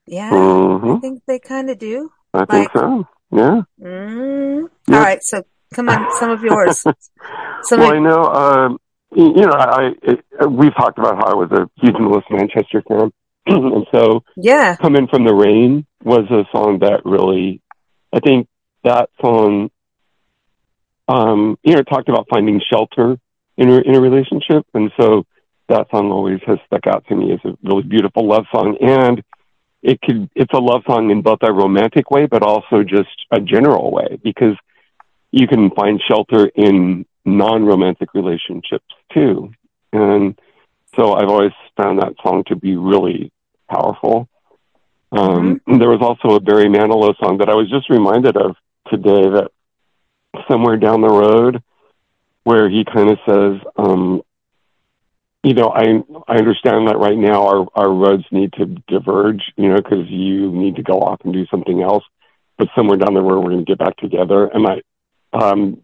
yeah, 0.06 0.30
hmm 0.32 0.94
I 0.94 1.00
think 1.00 1.24
they 1.28 1.40
kind 1.40 1.70
of 1.70 1.78
do. 1.78 2.12
I 2.34 2.46
think 2.46 2.72
so. 2.74 3.08
Yeah. 3.32 3.62
Mm. 3.82 4.70
Yeah. 4.88 4.98
All 4.98 5.04
right, 5.04 5.24
so 5.24 5.44
come 5.74 5.90
on, 5.90 6.08
some 6.20 6.32
of 6.32 6.42
yours. 6.44 6.84
Some 7.64 7.80
well, 7.80 7.90
of, 7.92 7.96
I 7.96 8.00
know. 8.00 8.24
Um, 8.26 8.78
you 9.16 9.46
know, 9.46 9.54
I, 9.54 9.92
I 10.40 10.46
we've 10.46 10.76
talked 10.76 11.00
about 11.00 11.16
how 11.16 11.32
I 11.32 11.36
was 11.36 11.50
a 11.52 11.68
huge 11.82 11.96
Melissa 12.00 12.28
Manchester 12.32 12.84
fan, 12.88 13.12
and 13.48 13.86
so 13.94 14.24
yeah, 14.36 14.76
"Come 14.76 14.96
In 14.96 15.08
from 15.08 15.24
the 15.24 15.34
Rain" 15.34 15.86
was 16.04 16.26
a 16.32 16.46
song 16.52 16.80
that 16.80 17.06
really, 17.06 17.62
I 18.12 18.20
think 18.20 18.48
that 18.84 19.10
song, 19.22 19.70
um, 21.08 21.58
you 21.64 21.76
know, 21.76 21.84
talked 21.84 22.10
about 22.10 22.28
finding 22.30 22.60
shelter 22.62 23.20
in 23.58 23.70
a, 23.70 23.78
in 23.82 23.96
a 23.96 24.02
relationship, 24.02 24.66
and 24.74 24.92
so 25.00 25.26
that 25.70 25.88
song 25.92 26.12
always 26.12 26.40
has 26.48 26.58
stuck 26.66 26.88
out 26.88 27.06
to 27.08 27.16
me 27.16 27.34
as 27.34 27.40
a 27.46 27.56
really 27.64 27.84
beautiful 27.84 28.28
love 28.28 28.46
song, 28.52 28.78
and 28.82 29.24
it 29.84 30.02
could 30.02 30.28
it's 30.36 30.54
a 30.54 30.60
love 30.60 30.82
song 30.88 31.12
in 31.12 31.22
both 31.22 31.40
a 31.44 31.54
romantic 31.54 32.10
way, 32.10 32.26
but 32.26 32.42
also 32.42 32.82
just 32.82 33.26
a 33.32 33.40
general 33.40 33.92
way 33.92 34.20
because 34.24 34.56
you 35.32 35.48
can 35.48 35.70
find 35.72 36.02
shelter 36.08 36.48
in 36.56 37.06
non-romantic 37.26 38.16
relationships 38.16 38.86
too, 39.14 39.52
and 39.94 40.40
so 40.96 41.14
I've 41.14 41.30
always 41.30 41.52
found 41.78 42.00
that 42.00 42.14
song 42.24 42.44
to 42.48 42.56
be 42.56 42.76
really 42.76 43.32
powerful. 43.70 44.28
Um, 45.12 45.62
There 45.66 45.90
was 45.90 46.02
also 46.02 46.36
a 46.36 46.40
Barry 46.40 46.66
Manilow 46.66 47.18
song 47.20 47.38
that 47.38 47.50
I 47.50 47.56
was 47.56 47.70
just 47.70 47.90
reminded 47.90 48.38
of 48.38 48.56
today 48.90 49.30
that 49.30 49.52
somewhere 50.50 50.78
down 50.78 51.02
the 51.02 51.10
road 51.10 51.62
where 52.44 52.70
he 52.70 52.86
kind 52.86 53.10
of 53.10 53.18
says, 53.28 53.62
um, 53.78 54.22
you 55.44 55.54
know, 55.54 55.70
I 55.70 56.04
I 56.28 56.38
understand 56.38 56.88
that 56.88 56.98
right 56.98 57.18
now 57.18 57.48
our 57.48 57.68
our 57.76 57.92
roads 57.92 58.26
need 58.32 58.54
to 58.54 58.66
diverge, 58.66 59.44
you 59.56 59.70
know, 59.70 59.76
because 59.78 60.08
you 60.10 60.52
need 60.52 60.76
to 60.78 60.84
go 60.84 61.00
off 61.00 61.22
and 61.24 61.34
do 61.34 61.46
something 61.48 61.82
else. 61.82 62.04
But 62.58 62.70
somewhere 62.76 62.98
down 62.98 63.14
the 63.14 63.22
road, 63.22 63.44
we're 63.44 63.52
going 63.52 63.66
to 63.66 63.72
get 63.72 63.78
back 63.78 63.98
together. 63.98 64.48
And 64.48 64.66
I, 64.66 64.82
um, 65.34 65.84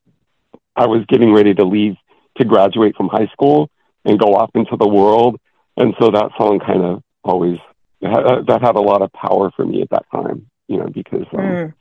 I 0.76 0.88
was 0.88 1.06
getting 1.08 1.34
ready 1.34 1.54
to 1.54 1.66
leave 1.66 1.96
to 2.38 2.46
graduate 2.46 2.96
from 2.96 3.10
high 3.10 3.28
school 3.28 3.70
and 4.06 4.18
go 4.18 4.36
off 4.36 4.52
into 4.56 4.78
the 4.78 4.88
world, 4.88 5.40
and 5.78 5.94
so 6.00 6.10
that 6.12 6.32
song 6.38 6.60
kind 6.60 6.84
of 6.84 7.04
always 7.24 7.60
that 8.02 8.46
that 8.48 8.62
had 8.62 8.76
a 8.76 8.82
lot 8.82 9.02
of 9.02 9.12
power 9.14 9.52
for 9.56 9.66
me 9.66 9.82
at 9.82 9.90
that 9.92 10.06
time, 10.12 10.50
you 10.68 10.78
know, 10.78 10.88
because 10.88 11.26
um, 11.34 11.40
Mm. 11.44 11.74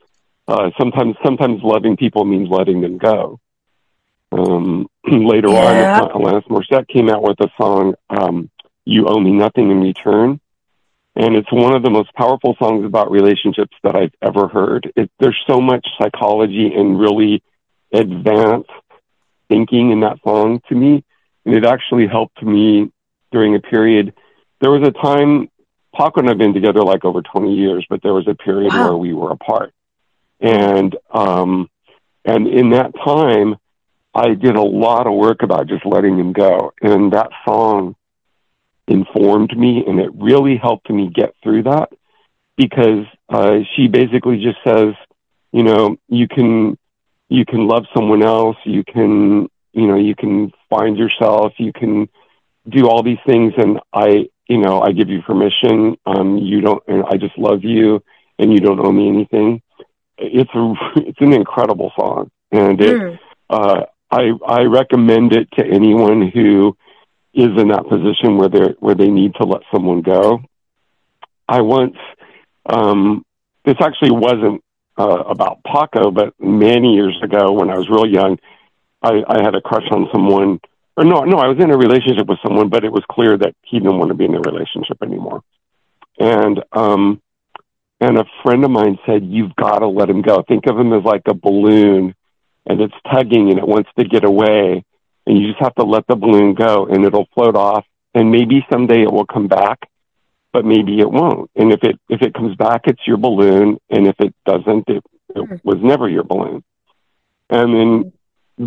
uh, 0.47 0.69
sometimes 0.79 1.15
sometimes 1.23 1.61
loving 1.63 1.97
people 1.97 2.25
means 2.25 2.49
letting 2.49 2.81
them 2.81 2.97
go. 2.97 3.39
Um, 4.31 4.87
later 5.05 5.49
Yeah. 5.49 5.65
on, 5.65 5.81
uh, 5.81 6.07
Alanis 6.15 6.47
Morissette 6.47 6.87
came 6.87 7.09
out 7.09 7.21
with 7.21 7.39
a 7.41 7.49
song, 7.59 7.95
um, 8.09 8.49
"You 8.85 9.07
Owe 9.07 9.19
Me 9.19 9.31
Nothing 9.31 9.71
in 9.71 9.81
Return," 9.81 10.39
and 11.15 11.35
it's 11.35 11.51
one 11.51 11.75
of 11.75 11.83
the 11.83 11.89
most 11.89 12.13
powerful 12.13 12.55
songs 12.59 12.85
about 12.85 13.11
relationships 13.11 13.75
that 13.83 13.95
I've 13.95 14.13
ever 14.21 14.47
heard. 14.47 14.91
It, 14.95 15.11
there's 15.19 15.37
so 15.47 15.59
much 15.59 15.85
psychology 15.99 16.73
and 16.73 16.99
really 16.99 17.43
advanced 17.93 18.69
thinking 19.49 19.91
in 19.91 19.99
that 20.01 20.17
song 20.23 20.61
to 20.69 20.75
me. 20.75 21.03
And 21.45 21.55
it 21.55 21.65
actually 21.65 22.07
helped 22.07 22.41
me 22.41 22.89
during 23.31 23.55
a 23.55 23.59
period. 23.59 24.13
There 24.61 24.71
was 24.71 24.87
a 24.87 24.91
time, 24.91 25.49
Paco 25.95 26.19
and 26.19 26.29
I 26.29 26.31
have 26.31 26.37
been 26.37 26.53
together 26.53 26.81
like 26.81 27.03
over 27.03 27.21
20 27.21 27.53
years, 27.53 27.85
but 27.89 28.01
there 28.01 28.13
was 28.13 28.27
a 28.27 28.35
period 28.35 28.73
wow. 28.73 28.89
where 28.89 28.97
we 28.97 29.13
were 29.13 29.31
apart. 29.31 29.73
And, 30.39 30.95
um, 31.11 31.69
and 32.25 32.47
in 32.47 32.71
that 32.71 32.93
time, 33.03 33.57
I 34.13 34.33
did 34.33 34.55
a 34.55 34.61
lot 34.61 35.07
of 35.07 35.13
work 35.13 35.43
about 35.43 35.67
just 35.67 35.85
letting 35.85 36.17
him 36.17 36.33
go. 36.33 36.73
And 36.81 37.13
that 37.13 37.29
song 37.45 37.95
informed 38.87 39.57
me 39.57 39.83
and 39.87 39.99
it 39.99 40.09
really 40.13 40.57
helped 40.57 40.89
me 40.89 41.09
get 41.13 41.33
through 41.41 41.63
that 41.63 41.89
because 42.57 43.05
uh, 43.29 43.59
she 43.75 43.87
basically 43.87 44.43
just 44.43 44.57
says, 44.65 44.93
you 45.51 45.63
know, 45.63 45.97
you 46.07 46.27
can 46.27 46.77
you 47.29 47.45
can 47.45 47.65
love 47.65 47.85
someone 47.95 48.23
else, 48.23 48.57
you 48.65 48.83
can 48.83 49.47
you 49.73 49.87
know 49.87 49.97
you 49.97 50.15
can 50.15 50.51
find 50.69 50.97
yourself, 50.97 51.53
you 51.57 51.71
can 51.73 52.09
do 52.67 52.87
all 52.87 53.03
these 53.03 53.19
things, 53.25 53.53
and 53.57 53.79
I 53.93 54.29
you 54.51 54.57
know 54.57 54.81
I 54.81 54.91
give 54.91 55.09
you 55.09 55.21
permission. 55.21 55.97
Um, 56.05 56.37
you 56.37 56.61
don't, 56.61 56.83
and 56.87 57.03
I 57.05 57.17
just 57.17 57.37
love 57.37 57.63
you, 57.63 58.03
and 58.37 58.51
you 58.51 58.59
don't 58.59 58.79
owe 58.79 58.91
me 58.91 59.07
anything. 59.07 59.61
It's 60.17 60.51
a 60.53 60.73
it's 61.07 61.21
an 61.21 61.33
incredible 61.33 61.91
song, 61.97 62.31
and 62.51 62.79
it. 62.81 63.01
Mm. 63.01 63.19
Uh, 63.49 63.81
I 64.11 64.31
I 64.45 64.61
recommend 64.63 65.33
it 65.33 65.47
to 65.57 65.65
anyone 65.65 66.29
who 66.33 66.75
is 67.33 67.49
in 67.57 67.69
that 67.69 67.87
position 67.87 68.37
where 68.37 68.49
they 68.49 68.75
where 68.79 68.95
they 68.95 69.07
need 69.07 69.35
to 69.35 69.45
let 69.45 69.61
someone 69.73 70.01
go. 70.01 70.41
I 71.47 71.61
once 71.61 71.97
um, 72.65 73.25
this 73.65 73.75
actually 73.81 74.11
wasn't 74.11 74.63
uh, 74.97 75.23
about 75.27 75.63
Paco, 75.63 76.11
but 76.11 76.33
many 76.39 76.93
years 76.93 77.17
ago 77.23 77.53
when 77.53 77.69
I 77.69 77.77
was 77.77 77.89
real 77.89 78.07
young, 78.07 78.37
I, 79.01 79.23
I 79.27 79.43
had 79.43 79.55
a 79.55 79.61
crush 79.61 79.87
on 79.91 80.07
someone. 80.11 80.59
Or 80.97 81.05
no, 81.05 81.21
no, 81.21 81.37
I 81.37 81.47
was 81.47 81.57
in 81.59 81.71
a 81.71 81.77
relationship 81.77 82.27
with 82.27 82.39
someone, 82.45 82.69
but 82.69 82.83
it 82.83 82.91
was 82.91 83.03
clear 83.09 83.37
that 83.37 83.55
he 83.63 83.79
didn't 83.79 83.97
want 83.97 84.09
to 84.09 84.15
be 84.15 84.25
in 84.25 84.35
a 84.35 84.41
relationship 84.41 84.97
anymore. 85.01 85.41
And 86.19 86.63
um, 86.73 87.21
and 87.99 88.17
a 88.17 88.25
friend 88.43 88.63
of 88.65 88.71
mine 88.71 88.99
said, 89.05 89.23
"You've 89.23 89.55
got 89.55 89.79
to 89.79 89.87
let 89.87 90.09
him 90.09 90.21
go. 90.21 90.43
Think 90.47 90.65
of 90.67 90.77
him 90.77 90.91
as 90.93 91.03
like 91.03 91.23
a 91.27 91.33
balloon, 91.33 92.13
and 92.65 92.81
it's 92.81 92.93
tugging 93.11 93.49
and 93.49 93.57
it 93.57 93.67
wants 93.67 93.89
to 93.97 94.05
get 94.05 94.25
away, 94.25 94.83
and 95.25 95.37
you 95.37 95.47
just 95.47 95.61
have 95.61 95.75
to 95.75 95.83
let 95.83 96.05
the 96.07 96.15
balloon 96.15 96.53
go, 96.53 96.85
and 96.87 97.05
it'll 97.05 97.27
float 97.33 97.55
off, 97.55 97.85
and 98.13 98.29
maybe 98.29 98.65
someday 98.69 99.01
it 99.03 99.11
will 99.11 99.25
come 99.25 99.47
back." 99.47 99.87
but 100.53 100.65
maybe 100.65 100.99
it 100.99 101.09
won't. 101.09 101.49
And 101.55 101.71
if 101.71 101.83
it 101.83 101.99
if 102.09 102.21
it 102.21 102.33
comes 102.33 102.55
back, 102.55 102.81
it's 102.85 103.01
your 103.05 103.17
balloon, 103.17 103.77
and 103.89 104.07
if 104.07 104.15
it 104.19 104.35
doesn't, 104.45 104.89
it, 104.89 105.03
it 105.35 105.47
hmm. 105.47 105.55
was 105.63 105.77
never 105.81 106.09
your 106.09 106.23
balloon. 106.23 106.63
And 107.49 107.73
then, 107.73 108.13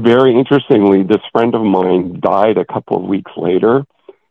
very 0.02 0.36
interestingly, 0.36 1.02
this 1.02 1.22
friend 1.32 1.54
of 1.54 1.62
mine 1.62 2.20
died 2.20 2.58
a 2.58 2.64
couple 2.64 2.96
of 2.96 3.08
weeks 3.08 3.30
later, 3.36 3.84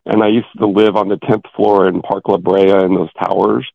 and 0.05 0.23
I 0.23 0.27
used 0.27 0.47
to 0.59 0.67
live 0.67 0.95
on 0.95 1.09
the 1.09 1.17
tenth 1.17 1.45
floor 1.55 1.87
in 1.87 2.01
Park 2.01 2.27
La 2.27 2.37
Brea 2.37 2.83
in 2.83 2.95
those 2.95 3.13
towers 3.13 3.69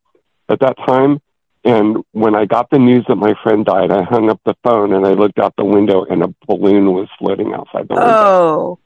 at 0.49 0.61
that 0.61 0.77
time. 0.87 1.21
And 1.65 1.99
when 2.13 2.35
I 2.35 2.45
got 2.45 2.71
the 2.71 2.79
news 2.79 3.05
that 3.09 3.17
my 3.17 3.35
friend 3.43 3.65
died, 3.65 3.91
I 3.91 4.03
hung 4.03 4.31
up 4.31 4.41
the 4.45 4.55
phone 4.63 4.95
and 4.95 5.07
I 5.07 5.13
looked 5.13 5.39
out 5.39 5.55
the 5.57 5.65
window, 5.65 6.05
and 6.05 6.23
a 6.23 6.35
balloon 6.47 6.93
was 6.93 7.09
floating 7.19 7.53
outside 7.53 7.89
the 7.89 7.95
window. 7.95 8.13
Oh 8.15 8.79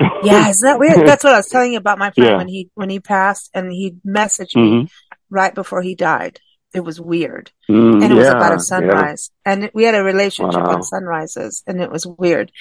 yeah, 0.22 0.48
isn't 0.48 0.66
that 0.66 0.78
weird? 0.78 1.06
That's 1.06 1.24
what 1.24 1.34
I 1.34 1.38
was 1.38 1.48
telling 1.48 1.72
you 1.72 1.78
about 1.78 1.98
my 1.98 2.10
friend 2.10 2.30
yeah. 2.30 2.36
when 2.36 2.48
he 2.48 2.70
when 2.74 2.90
he 2.90 3.00
passed, 3.00 3.50
and 3.52 3.70
he 3.70 3.96
messaged 4.06 4.56
mm-hmm. 4.56 4.84
me 4.84 4.88
right 5.28 5.54
before 5.54 5.82
he 5.82 5.94
died. 5.94 6.40
It 6.72 6.80
was 6.80 7.00
weird, 7.00 7.50
mm, 7.68 7.94
and 7.94 8.04
it 8.04 8.10
yeah, 8.10 8.16
was 8.16 8.28
about 8.28 8.54
a 8.54 8.60
sunrise, 8.60 9.30
yeah. 9.44 9.52
and 9.52 9.70
we 9.74 9.82
had 9.82 9.96
a 9.96 10.04
relationship 10.04 10.62
wow. 10.62 10.76
on 10.76 10.82
sunrises, 10.84 11.64
and 11.66 11.80
it 11.80 11.90
was 11.90 12.06
weird. 12.06 12.52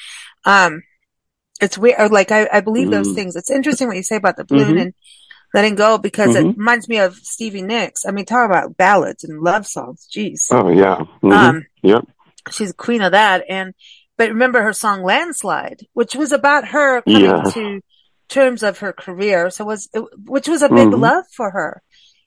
Um, 0.45 0.81
it's 1.61 1.77
weird. 1.77 2.11
Like 2.11 2.31
I, 2.31 2.49
I 2.51 2.61
believe 2.61 2.87
mm. 2.87 2.91
those 2.91 3.13
things. 3.13 3.35
It's 3.35 3.51
interesting 3.51 3.87
what 3.87 3.97
you 3.97 4.03
say 4.03 4.15
about 4.15 4.35
the 4.35 4.45
balloon 4.45 4.69
mm-hmm. 4.69 4.77
and 4.77 4.93
letting 5.53 5.75
go 5.75 5.97
because 5.97 6.35
mm-hmm. 6.35 6.49
it 6.49 6.57
reminds 6.57 6.89
me 6.89 6.97
of 6.97 7.15
Stevie 7.15 7.61
Nicks. 7.61 8.05
I 8.05 8.11
mean, 8.11 8.25
talk 8.25 8.49
about 8.49 8.77
ballads 8.77 9.23
and 9.23 9.41
love 9.41 9.67
songs. 9.67 10.07
Jeez. 10.11 10.47
Oh 10.51 10.69
yeah. 10.69 10.97
Mm-hmm. 11.21 11.31
Um, 11.31 11.65
yep. 11.83 12.07
She's 12.49 12.73
queen 12.73 13.01
of 13.01 13.11
that, 13.11 13.43
and 13.47 13.75
but 14.17 14.29
remember 14.29 14.61
her 14.63 14.73
song 14.73 15.03
Landslide, 15.03 15.85
which 15.93 16.15
was 16.15 16.31
about 16.31 16.69
her 16.69 17.01
coming 17.03 17.23
yeah. 17.23 17.43
to 17.53 17.81
terms 18.29 18.63
of 18.63 18.79
her 18.79 18.93
career. 18.93 19.49
So 19.49 19.65
was, 19.65 19.89
which 20.25 20.47
was 20.47 20.61
a 20.61 20.69
big 20.69 20.89
mm-hmm. 20.89 21.01
love 21.01 21.25
for 21.35 21.49
her, 21.49 21.81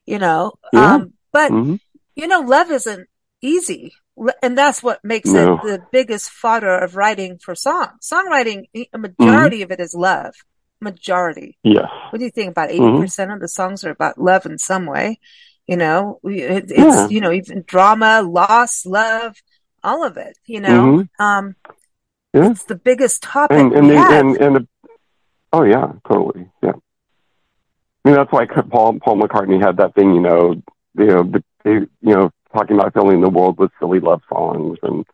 you 0.05 0.19
know, 0.19 0.53
um, 0.73 1.13
but 1.31 1.51
mm-hmm. 1.51 1.75
You 2.15 2.27
know, 2.27 2.41
love 2.41 2.71
isn't 2.71 3.07
easy. 3.41 3.93
And 4.41 4.57
that's 4.57 4.83
what 4.83 5.03
makes 5.03 5.29
no. 5.29 5.55
it 5.55 5.61
the 5.63 5.85
biggest 5.91 6.29
fodder 6.29 6.77
of 6.77 6.95
writing 6.95 7.39
for 7.39 7.55
song. 7.55 7.89
Songwriting, 8.01 8.65
a 8.93 8.97
majority 8.97 9.57
mm-hmm. 9.57 9.63
of 9.63 9.71
it 9.71 9.79
is 9.79 9.95
love. 9.95 10.35
Majority. 10.79 11.57
Yeah. 11.63 11.87
What 12.09 12.19
do 12.19 12.25
you 12.25 12.31
think? 12.31 12.51
About 12.51 12.69
80% 12.69 12.79
mm-hmm. 12.79 13.31
of 13.31 13.39
the 13.39 13.47
songs 13.47 13.83
are 13.83 13.89
about 13.89 14.19
love 14.19 14.45
in 14.45 14.57
some 14.59 14.85
way. 14.85 15.19
You 15.67 15.77
know, 15.77 16.19
it, 16.23 16.65
it's, 16.69 16.77
yeah. 16.77 17.07
you 17.07 17.21
know, 17.21 17.31
even 17.31 17.63
drama, 17.65 18.21
loss, 18.21 18.85
love, 18.85 19.37
all 19.83 20.03
of 20.03 20.17
it, 20.17 20.37
you 20.45 20.59
know. 20.59 21.07
Mm-hmm. 21.19 21.23
Um, 21.23 21.55
yeah. 22.33 22.51
It's 22.51 22.65
the 22.65 22.75
biggest 22.75 23.23
topic. 23.23 23.57
And, 23.57 23.73
and, 23.73 23.89
they, 23.89 23.95
and, 23.95 24.37
and 24.37 24.55
the, 24.55 24.67
oh 25.53 25.63
yeah, 25.63 25.93
totally. 26.07 26.49
Yeah. 26.61 26.73
I 28.03 28.09
mean, 28.09 28.15
that's 28.15 28.31
why 28.31 28.45
Paul, 28.45 28.99
Paul 28.99 29.21
McCartney 29.21 29.63
had 29.63 29.77
that 29.77 29.95
thing, 29.95 30.13
you 30.13 30.19
know, 30.19 30.61
you 30.97 31.05
know, 31.07 31.23
the, 31.23 31.43
they, 31.63 31.71
you 31.71 31.89
know, 32.01 32.31
talking 32.53 32.77
about 32.77 32.93
filling 32.93 33.21
the 33.21 33.29
world 33.29 33.57
with 33.57 33.71
silly 33.79 33.99
love 33.99 34.21
songs 34.29 34.77
and, 34.83 35.05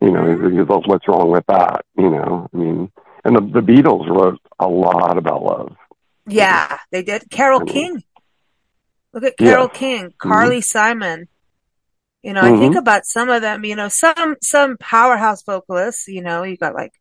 you 0.00 0.10
know, 0.10 0.22
mm-hmm. 0.22 0.90
what's 0.90 1.08
wrong 1.08 1.30
with 1.30 1.44
that? 1.46 1.84
You 1.96 2.10
know, 2.10 2.48
I 2.52 2.56
mean, 2.56 2.92
and 3.24 3.36
the, 3.36 3.60
the 3.60 3.66
Beatles 3.66 4.08
wrote 4.08 4.40
a 4.58 4.68
lot 4.68 5.18
about 5.18 5.42
love. 5.42 5.76
Yeah, 6.26 6.78
they 6.90 7.02
did. 7.02 7.30
Carole 7.30 7.62
I 7.62 7.64
mean, 7.64 7.72
King. 7.72 8.02
Look 9.12 9.24
at 9.24 9.36
Carole 9.38 9.70
yeah. 9.72 9.78
King, 9.78 10.14
Carly 10.18 10.58
mm-hmm. 10.58 10.62
Simon, 10.62 11.28
you 12.22 12.32
know, 12.32 12.42
mm-hmm. 12.42 12.54
I 12.54 12.58
think 12.58 12.72
mm-hmm. 12.72 12.78
about 12.78 13.06
some 13.06 13.30
of 13.30 13.42
them, 13.42 13.64
you 13.64 13.74
know, 13.74 13.88
some, 13.88 14.36
some 14.42 14.76
powerhouse 14.76 15.42
vocalists, 15.42 16.08
you 16.08 16.22
know, 16.22 16.42
you 16.42 16.56
got 16.56 16.74
like 16.74 16.92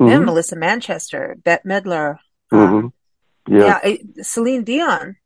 mm-hmm. 0.00 0.24
Melissa 0.24 0.56
Manchester, 0.56 1.36
Bette 1.42 1.68
Midler, 1.68 2.18
um, 2.52 2.92
mm-hmm. 3.48 3.56
yeah. 3.56 3.80
yeah, 3.84 3.96
Celine 4.22 4.64
Dion, 4.64 5.16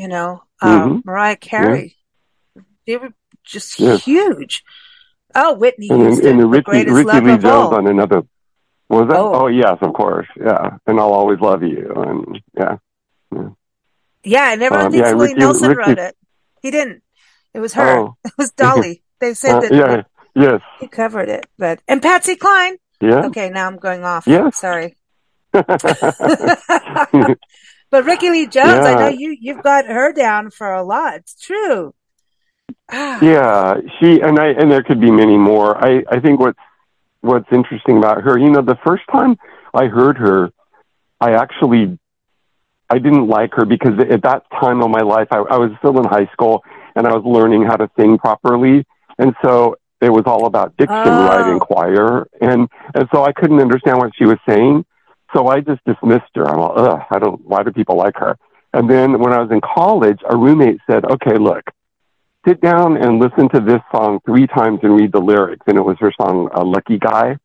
you 0.00 0.08
know, 0.08 0.42
um, 0.62 0.70
mm-hmm. 0.70 0.98
Mariah 1.04 1.36
Carey. 1.36 1.96
Yeah. 2.56 2.62
They 2.86 2.96
were 2.96 3.12
just 3.44 3.76
huge. 3.76 4.64
Oh, 5.34 5.52
Whitney 5.54 5.88
and, 5.90 6.00
Houston, 6.02 6.26
and, 6.26 6.40
and 6.40 6.54
the 6.54 6.62
greatest 6.62 6.94
Rickie 6.94 7.20
Lee 7.20 7.32
of 7.34 7.42
Jones 7.42 7.44
all. 7.44 7.74
on 7.74 7.86
another. 7.86 8.22
was 8.88 9.08
that? 9.08 9.16
Oh. 9.16 9.42
oh. 9.42 9.46
yes, 9.48 9.76
of 9.82 9.92
course. 9.92 10.26
Yeah, 10.36 10.78
and 10.86 10.98
I'll 10.98 11.12
always 11.12 11.38
love 11.40 11.62
you. 11.62 11.92
And 11.94 12.40
yeah, 12.56 12.78
yeah. 13.34 13.48
Yeah, 14.24 14.44
I 14.44 14.56
never 14.56 14.78
um, 14.78 14.90
think 14.90 15.04
yeah, 15.04 15.12
Willie 15.12 15.34
Nelson 15.34 15.68
Ricky, 15.68 15.90
wrote 15.90 15.98
it. 15.98 16.16
He 16.62 16.70
didn't. 16.70 17.02
It 17.52 17.60
was 17.60 17.74
her. 17.74 17.98
Oh. 17.98 18.16
It 18.24 18.32
was 18.38 18.52
Dolly. 18.52 19.02
They 19.20 19.34
said 19.34 19.56
uh, 19.56 19.60
that. 19.60 19.72
Yeah. 19.72 20.02
Yes. 20.34 20.62
He 20.80 20.88
covered 20.88 21.28
it, 21.28 21.46
but 21.58 21.80
and 21.86 22.00
Patsy 22.00 22.36
Cline. 22.36 22.78
Yeah. 23.02 23.26
Okay, 23.26 23.50
now 23.50 23.66
I'm 23.66 23.76
going 23.76 24.04
off. 24.04 24.26
Yeah. 24.26 24.48
Sorry. 24.50 24.96
but 27.90 28.04
Rickie 28.04 28.30
Lee 28.30 28.46
Jones, 28.46 28.84
yeah. 28.84 28.84
I 28.84 28.94
know 29.00 29.08
you 29.08 29.36
you've 29.40 29.62
got 29.62 29.86
her 29.86 30.12
down 30.12 30.50
for 30.50 30.72
a 30.72 30.82
lot. 30.82 31.16
It's 31.16 31.40
true. 31.40 31.94
Ah. 32.92 33.18
yeah, 33.22 33.74
she 33.98 34.20
and 34.20 34.38
I 34.38 34.48
and 34.48 34.70
there 34.70 34.82
could 34.82 35.00
be 35.00 35.10
many 35.10 35.36
more. 35.36 35.76
I 35.82 36.04
I 36.10 36.20
think 36.20 36.40
what's 36.40 36.58
what's 37.20 37.48
interesting 37.52 37.98
about 37.98 38.22
her, 38.22 38.38
you 38.38 38.50
know, 38.50 38.62
the 38.62 38.78
first 38.84 39.02
time 39.10 39.36
I 39.74 39.86
heard 39.86 40.18
her, 40.18 40.50
I 41.20 41.32
actually 41.32 41.98
I 42.88 42.98
didn't 42.98 43.28
like 43.28 43.54
her 43.54 43.64
because 43.64 43.92
at 44.10 44.22
that 44.22 44.42
time 44.60 44.82
of 44.82 44.90
my 44.90 45.02
life, 45.02 45.28
I, 45.30 45.38
I 45.38 45.58
was 45.58 45.70
still 45.78 45.98
in 45.98 46.04
high 46.04 46.26
school 46.32 46.64
and 46.96 47.06
I 47.06 47.14
was 47.14 47.22
learning 47.24 47.62
how 47.62 47.76
to 47.76 47.88
sing 47.98 48.18
properly. 48.18 48.84
And 49.18 49.34
so 49.44 49.76
it 50.00 50.10
was 50.10 50.24
all 50.26 50.46
about 50.46 50.76
diction, 50.76 50.96
oh. 50.96 51.28
right, 51.28 51.50
and 51.50 51.60
choir. 51.60 52.26
And, 52.40 52.68
and 52.94 53.08
so 53.14 53.24
I 53.24 53.32
couldn't 53.32 53.60
understand 53.60 53.98
what 53.98 54.10
she 54.16 54.24
was 54.24 54.38
saying. 54.48 54.84
So 55.34 55.48
I 55.48 55.60
just 55.60 55.84
dismissed 55.84 56.30
her. 56.34 56.48
I'm 56.48 56.60
like, 56.60 56.72
ugh, 56.76 57.00
I 57.10 57.18
don't, 57.18 57.40
why 57.46 57.62
do 57.62 57.70
people 57.70 57.96
like 57.96 58.16
her? 58.16 58.36
And 58.72 58.88
then 58.88 59.18
when 59.18 59.32
I 59.32 59.40
was 59.40 59.50
in 59.50 59.60
college, 59.60 60.20
a 60.28 60.36
roommate 60.36 60.78
said, 60.88 61.04
okay, 61.04 61.36
look, 61.36 61.64
sit 62.46 62.60
down 62.60 62.96
and 62.96 63.18
listen 63.18 63.48
to 63.50 63.60
this 63.60 63.80
song 63.92 64.20
three 64.24 64.46
times 64.46 64.80
and 64.82 64.96
read 64.98 65.12
the 65.12 65.20
lyrics. 65.20 65.64
And 65.66 65.76
it 65.76 65.82
was 65.82 65.96
her 66.00 66.12
song, 66.20 66.48
uh, 66.54 66.64
Lucky 66.64 66.98
Guy. 66.98 67.36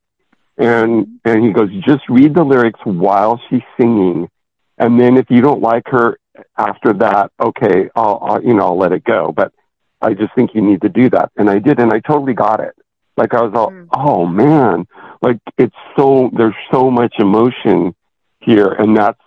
And, 0.57 1.19
and 1.25 1.43
he 1.43 1.51
goes, 1.51 1.69
just 1.85 2.07
read 2.09 2.33
the 2.33 2.43
lyrics 2.43 2.79
while 2.83 3.41
she's 3.49 3.63
singing. 3.79 4.29
And 4.77 4.99
then 4.99 5.17
if 5.17 5.25
you 5.29 5.41
don't 5.41 5.61
like 5.61 5.83
her, 5.87 6.17
after 6.57 6.93
that, 6.93 7.31
okay, 7.39 7.89
I'll, 7.95 8.19
I'll, 8.21 8.43
you 8.43 8.53
know, 8.53 8.63
I'll 8.63 8.77
let 8.77 8.91
it 8.91 9.03
go. 9.03 9.31
But 9.31 9.53
I 10.01 10.13
just 10.13 10.33
think 10.35 10.51
you 10.53 10.61
need 10.61 10.81
to 10.81 10.89
do 10.89 11.09
that. 11.11 11.31
And 11.37 11.49
I 11.49 11.59
did, 11.59 11.79
and 11.79 11.91
I 11.91 11.99
totally 11.99 12.33
got 12.33 12.59
it. 12.59 12.75
Like 13.17 13.33
I 13.33 13.41
was 13.41 13.53
all, 13.55 13.71
mm. 13.71 13.87
oh 13.93 14.25
man, 14.25 14.85
like 15.25 15.39
it's 15.57 15.75
so, 15.97 16.29
there's 16.35 16.55
so 16.71 16.89
much 16.89 17.15
emotion 17.19 17.95
here. 18.41 18.69
And 18.71 18.95
that's, 18.95 19.21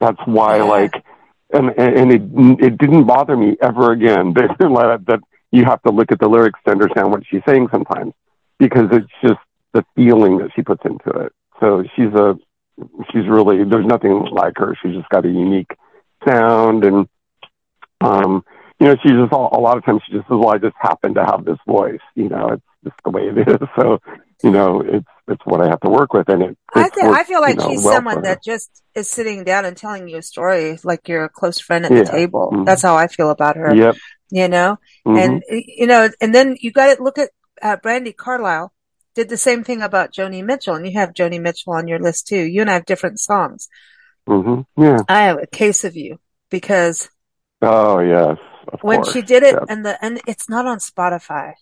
that's 0.00 0.20
why 0.24 0.58
like, 0.58 1.04
and, 1.52 1.70
and 1.78 2.12
it, 2.12 2.22
it 2.64 2.78
didn't 2.78 3.04
bother 3.04 3.36
me 3.36 3.56
ever 3.60 3.92
again 3.92 4.32
that, 4.36 4.56
that 5.06 5.20
you 5.50 5.64
have 5.64 5.82
to 5.82 5.92
look 5.92 6.10
at 6.10 6.18
the 6.18 6.28
lyrics 6.28 6.58
to 6.64 6.72
understand 6.72 7.10
what 7.10 7.22
she's 7.28 7.42
saying 7.46 7.68
sometimes 7.70 8.12
because 8.58 8.88
it's 8.92 9.12
just, 9.22 9.40
the 9.74 9.84
feeling 9.94 10.38
that 10.38 10.50
she 10.56 10.62
puts 10.62 10.82
into 10.84 11.10
it. 11.10 11.32
So 11.60 11.84
she's 11.94 12.12
a 12.14 12.38
she's 13.12 13.28
really 13.28 13.64
there's 13.64 13.84
nothing 13.84 14.26
like 14.32 14.54
her. 14.56 14.74
She's 14.80 14.94
just 14.94 15.08
got 15.10 15.26
a 15.26 15.28
unique 15.28 15.76
sound 16.26 16.84
and 16.84 17.06
um 18.00 18.44
you 18.80 18.86
know, 18.86 18.96
she's 19.02 19.12
just 19.12 19.32
a 19.32 19.36
lot 19.36 19.76
of 19.76 19.84
times 19.84 20.02
she 20.06 20.12
just 20.12 20.26
says, 20.26 20.36
"Well, 20.36 20.50
I 20.50 20.58
just 20.58 20.74
happen 20.80 21.14
to 21.14 21.24
have 21.24 21.44
this 21.44 21.58
voice." 21.66 22.00
You 22.16 22.28
know, 22.28 22.48
it's 22.48 22.62
just 22.82 22.96
the 23.04 23.10
way 23.10 23.28
it 23.28 23.38
is. 23.48 23.68
So, 23.80 24.00
you 24.42 24.50
know, 24.50 24.80
it's 24.80 25.06
it's 25.28 25.42
what 25.44 25.60
I 25.60 25.68
have 25.68 25.80
to 25.80 25.88
work 25.88 26.12
with, 26.12 26.28
and 26.28 26.42
it. 26.42 26.58
I 26.74 26.88
think 26.88 27.06
I 27.06 27.24
feel 27.24 27.40
like 27.40 27.56
you 27.56 27.62
know, 27.62 27.70
she's 27.70 27.84
well 27.84 27.94
someone 27.94 28.22
that 28.22 28.42
just 28.42 28.82
is 28.94 29.08
sitting 29.08 29.44
down 29.44 29.64
and 29.64 29.76
telling 29.76 30.08
you 30.08 30.18
a 30.18 30.22
story, 30.22 30.78
like 30.84 31.08
you're 31.08 31.24
a 31.24 31.28
close 31.28 31.60
friend 31.60 31.84
at 31.84 31.92
yeah. 31.92 32.02
the 32.02 32.10
table. 32.10 32.50
Mm-hmm. 32.52 32.64
That's 32.64 32.82
how 32.82 32.96
I 32.96 33.06
feel 33.06 33.30
about 33.30 33.56
her. 33.56 33.74
Yep. 33.74 33.96
You 34.30 34.48
know, 34.48 34.78
mm-hmm. 35.06 35.16
and 35.16 35.42
you 35.48 35.86
know, 35.86 36.10
and 36.20 36.34
then 36.34 36.56
you 36.60 36.72
got 36.72 36.96
to 36.96 37.02
look 37.02 37.18
at 37.18 37.30
uh, 37.62 37.76
Brandi 37.76 38.14
Carlile. 38.16 38.72
Did 39.14 39.28
the 39.28 39.36
same 39.36 39.62
thing 39.62 39.80
about 39.80 40.12
Joni 40.12 40.44
Mitchell, 40.44 40.74
and 40.74 40.84
you 40.84 40.98
have 40.98 41.14
Joni 41.14 41.40
Mitchell 41.40 41.74
on 41.74 41.86
your 41.86 42.00
list 42.00 42.26
too. 42.26 42.42
You 42.42 42.62
and 42.62 42.70
I 42.70 42.74
have 42.74 42.84
different 42.84 43.20
songs. 43.20 43.68
Mm-hmm. 44.28 44.82
Yeah. 44.82 44.98
I 45.08 45.22
have 45.24 45.38
a 45.38 45.46
case 45.46 45.84
of 45.84 45.96
you 45.96 46.18
because. 46.50 47.08
Oh 47.62 48.00
yes 48.00 48.38
when 48.80 49.02
course. 49.02 49.12
she 49.12 49.22
did 49.22 49.42
it, 49.42 49.54
yeah. 49.54 49.64
and 49.68 49.84
the 49.84 50.04
and 50.04 50.20
it's 50.26 50.48
not 50.48 50.66
on 50.66 50.78
Spotify. 50.78 51.54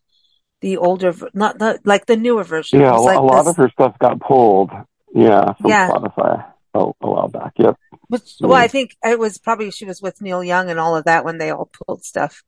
The 0.62 0.78
older, 0.78 1.14
not 1.34 1.58
the 1.58 1.80
like 1.84 2.06
the 2.06 2.16
newer 2.16 2.44
version. 2.44 2.80
Yeah, 2.80 2.96
a, 2.96 3.00
like 3.00 3.18
a 3.18 3.22
lot 3.22 3.46
of 3.46 3.56
her 3.56 3.68
stuff 3.68 3.98
got 3.98 4.20
pulled. 4.20 4.70
Yeah, 5.14 5.52
from 5.54 5.70
yeah. 5.70 5.90
Spotify 5.90 6.52
a, 6.74 6.78
a 6.78 6.92
while 7.00 7.28
back. 7.28 7.52
Yep. 7.56 7.76
Which, 8.08 8.36
well, 8.40 8.54
I 8.54 8.68
think 8.68 8.96
it 9.04 9.18
was 9.18 9.38
probably 9.38 9.70
she 9.70 9.84
was 9.84 10.00
with 10.00 10.20
Neil 10.20 10.42
Young 10.42 10.70
and 10.70 10.78
all 10.78 10.96
of 10.96 11.04
that 11.04 11.24
when 11.24 11.38
they 11.38 11.50
all 11.50 11.70
pulled 11.86 12.04
stuff. 12.04 12.42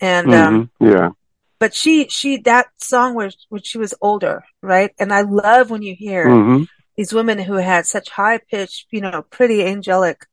And 0.00 0.32
um, 0.32 0.70
mm-hmm. 0.80 0.92
yeah, 0.92 1.10
but 1.58 1.74
she 1.74 2.08
she 2.08 2.38
that 2.42 2.68
song 2.78 3.14
was 3.14 3.46
when 3.48 3.62
she 3.62 3.78
was 3.78 3.94
older, 4.00 4.44
right? 4.62 4.92
And 4.98 5.12
I 5.12 5.22
love 5.22 5.70
when 5.70 5.82
you 5.82 5.94
hear 5.94 6.26
mm-hmm. 6.26 6.64
these 6.96 7.12
women 7.12 7.38
who 7.38 7.54
had 7.54 7.86
such 7.86 8.08
high 8.10 8.38
pitched, 8.38 8.86
you 8.90 9.00
know, 9.00 9.22
pretty 9.22 9.64
angelic 9.64 10.26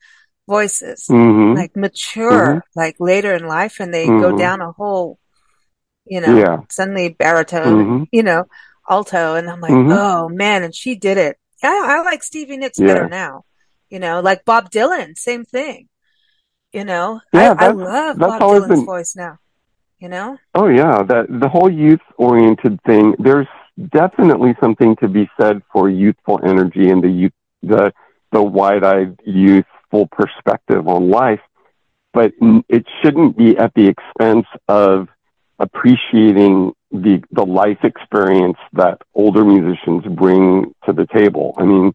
voices, 0.48 1.08
mm-hmm. 1.10 1.58
like 1.58 1.76
mature, 1.76 2.48
mm-hmm. 2.48 2.80
like 2.80 2.98
later 3.00 3.34
in 3.34 3.48
life, 3.48 3.80
and 3.80 3.94
they 3.94 4.06
go 4.06 4.12
Mm-hmm. 4.12 4.38
down 4.38 4.62
a 4.62 4.72
whole, 4.72 5.18
you 6.06 6.22
know, 6.22 6.38
Yeah. 6.38 6.58
suddenly 6.70 7.10
baritone, 7.10 7.86
Mhm. 7.86 8.08
you 8.12 8.24
know, 8.24 8.46
alto, 8.90 9.36
and 9.36 9.50
I'm 9.50 9.60
like, 9.62 9.72
Mhm. 9.72 9.96
oh 9.98 10.30
man, 10.30 10.64
and 10.64 10.74
she 10.76 10.96
did 10.96 11.18
it. 11.18 11.38
I, 11.64 11.98
I 11.98 12.02
like 12.04 12.24
Stevie 12.24 12.58
Nicks 12.58 12.80
Yeah. 12.80 12.88
better 12.88 13.10
now, 13.10 13.44
you 13.90 14.00
know, 14.00 14.20
like 14.22 14.46
Bob 14.46 14.70
Dylan, 14.70 15.18
same 15.18 15.44
thing, 15.46 15.88
you 16.72 16.84
know. 16.86 17.22
Yeah, 17.34 17.56
I, 17.58 17.68
I 17.68 17.72
love 17.72 18.18
Bob 18.20 18.42
Dylan's 18.42 18.68
been- 18.68 18.86
voice 18.86 19.16
now, 19.16 19.40
you 20.00 20.10
know. 20.10 20.38
Oh 20.54 20.68
yeah, 20.68 21.02
that 21.04 21.26
the 21.30 21.50
whole 21.50 21.70
youth 21.72 22.02
oriented 22.18 22.80
thing. 22.84 23.16
There's 23.20 23.48
definitely 23.90 24.56
something 24.62 24.96
to 24.98 25.08
be 25.08 25.30
said 25.40 25.62
for 25.74 25.90
youthful 25.90 26.40
energy 26.44 26.90
and 26.90 27.04
the 27.04 27.10
youth, 27.10 27.34
the 27.64 27.94
the 28.32 28.42
wide 28.44 28.84
eyed 28.84 29.20
youthful 29.26 30.08
perspective 30.12 30.88
on 30.88 31.10
life, 31.10 31.40
but 32.14 32.34
it 32.70 32.86
shouldn't 33.02 33.38
be 33.38 33.58
at 33.58 33.74
the 33.76 33.88
expense 33.88 34.46
of 34.68 35.08
appreciating 35.60 36.74
the 36.92 37.24
the 37.32 37.46
life 37.46 37.80
experience 37.84 38.58
that 38.74 39.02
older 39.14 39.44
musicians 39.44 40.04
bring 40.16 40.74
to 40.86 40.94
the 40.94 41.08
table. 41.08 41.54
I 41.58 41.64
mean, 41.64 41.94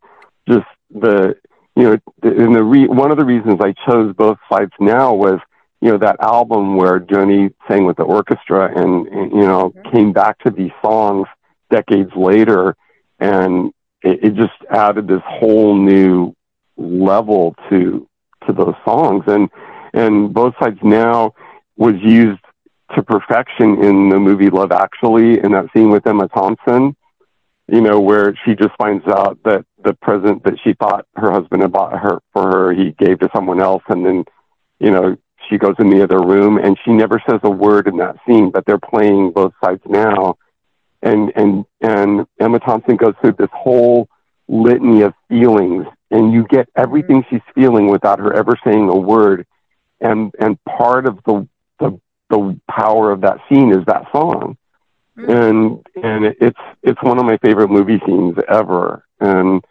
just 0.49 0.67
the 0.91 1.37
you 1.77 1.85
know, 1.85 1.99
and 2.23 2.55
the 2.55 2.63
re- 2.63 2.89
one 2.89 3.11
of 3.11 3.19
the 3.19 3.25
reasons 3.25 3.61
I 3.61 3.75
chose 3.87 4.15
both 4.17 4.39
sides 4.51 4.73
now 4.81 5.15
was 5.15 5.41
you 5.81 5.91
know 5.91 5.99
that 5.99 6.17
album 6.21 6.77
where 6.77 7.01
Joni 7.01 7.53
sang 7.69 7.85
with 7.87 7.97
the 7.97 8.03
orchestra 8.03 8.69
and, 8.69 9.07
and 9.09 9.33
you 9.33 9.47
know 9.47 9.71
mm-hmm. 9.71 9.91
came 9.91 10.13
back 10.13 10.39
to 10.41 10.51
these 10.51 10.73
songs 10.83 11.27
decades 11.71 12.11
later, 12.17 12.77
and 13.19 13.73
it, 14.03 14.25
it 14.25 14.35
just 14.35 14.53
added 14.71 15.07
this 15.07 15.23
whole 15.25 15.77
new 15.77 16.35
level 16.77 17.55
to 17.69 18.07
to 18.47 18.53
those 18.53 18.75
songs 18.85 19.23
and 19.27 19.51
and 19.93 20.33
both 20.33 20.55
sides 20.61 20.79
now 20.83 21.35
was 21.77 21.95
used 22.03 22.41
to 22.95 23.03
perfection 23.03 23.83
in 23.83 24.09
the 24.09 24.19
movie 24.19 24.51
Love 24.51 24.73
Actually 24.73 25.39
in 25.39 25.53
that 25.53 25.67
scene 25.75 25.91
with 25.91 26.07
Emma 26.07 26.29
Thompson 26.29 26.97
you 27.71 27.81
know 27.81 28.01
where 28.01 28.35
she 28.45 28.55
just 28.55 28.75
finds 28.77 29.07
out 29.07 29.39
that 29.45 29.65
the 29.85 29.95
present 29.95 30.43
that 30.43 30.59
she 30.63 30.75
thought 30.75 31.07
her 31.15 31.31
husband 31.31 31.63
had 31.63 31.73
bought 31.73 31.97
her 31.97 32.19
for 32.33 32.51
her 32.51 32.73
he 32.73 32.91
gave 32.93 33.21
to 33.21 33.31
someone 33.35 33.61
else. 33.61 33.83
And 33.89 34.05
then 34.05 34.25
you 34.81 34.91
know 34.91 35.17
she 35.49 35.57
goes 35.57 35.77
in 35.79 35.89
the 35.89 36.03
other 36.03 36.21
room 36.21 36.59
and 36.59 36.77
she 36.85 36.91
never 36.91 37.23
says 37.29 37.41
a 37.45 37.51
word 37.51 37.87
in 37.87 37.97
that 37.99 38.17
scene 38.27 38.51
but 38.51 38.65
they're 38.67 38.79
playing 38.79 39.31
both 39.31 39.53
sides 39.63 39.83
now. 39.87 40.37
And 41.03 41.33
and 41.37 41.65
and 41.81 42.27
Emma 42.41 42.59
Thompson 42.59 42.97
goes 42.97 43.15
through 43.21 43.37
this 43.39 43.51
whole 43.53 44.09
litany 44.49 45.03
of 45.03 45.15
feelings 45.29 45.87
and 46.11 46.33
you 46.33 46.47
get 46.49 46.67
mm-hmm. 46.71 46.83
everything 46.83 47.25
she's 47.31 47.41
feeling 47.55 47.87
without 47.87 48.19
her 48.19 48.33
ever 48.33 48.59
saying 48.65 48.89
a 48.89 48.97
word. 48.97 49.47
And 50.01 50.35
and 50.41 50.59
part 50.65 51.07
of 51.07 51.21
the 51.25 51.47
the 51.79 52.01
the 52.31 52.59
power 52.71 53.11
of 53.11 53.21
that 53.23 53.39
scene 53.49 53.71
is 53.73 53.85
that 53.87 54.05
song. 54.13 54.57
And 55.17 55.85
and 56.03 56.25
it- 56.25 56.39
it's 56.41 56.59
it's 56.83 57.03
one 57.03 57.19
of 57.19 57.27
my 57.27 57.37
favorite 57.39 57.69
movie 57.71 58.01
scenes 58.07 58.37
ever. 58.49 59.05
And 59.21 59.63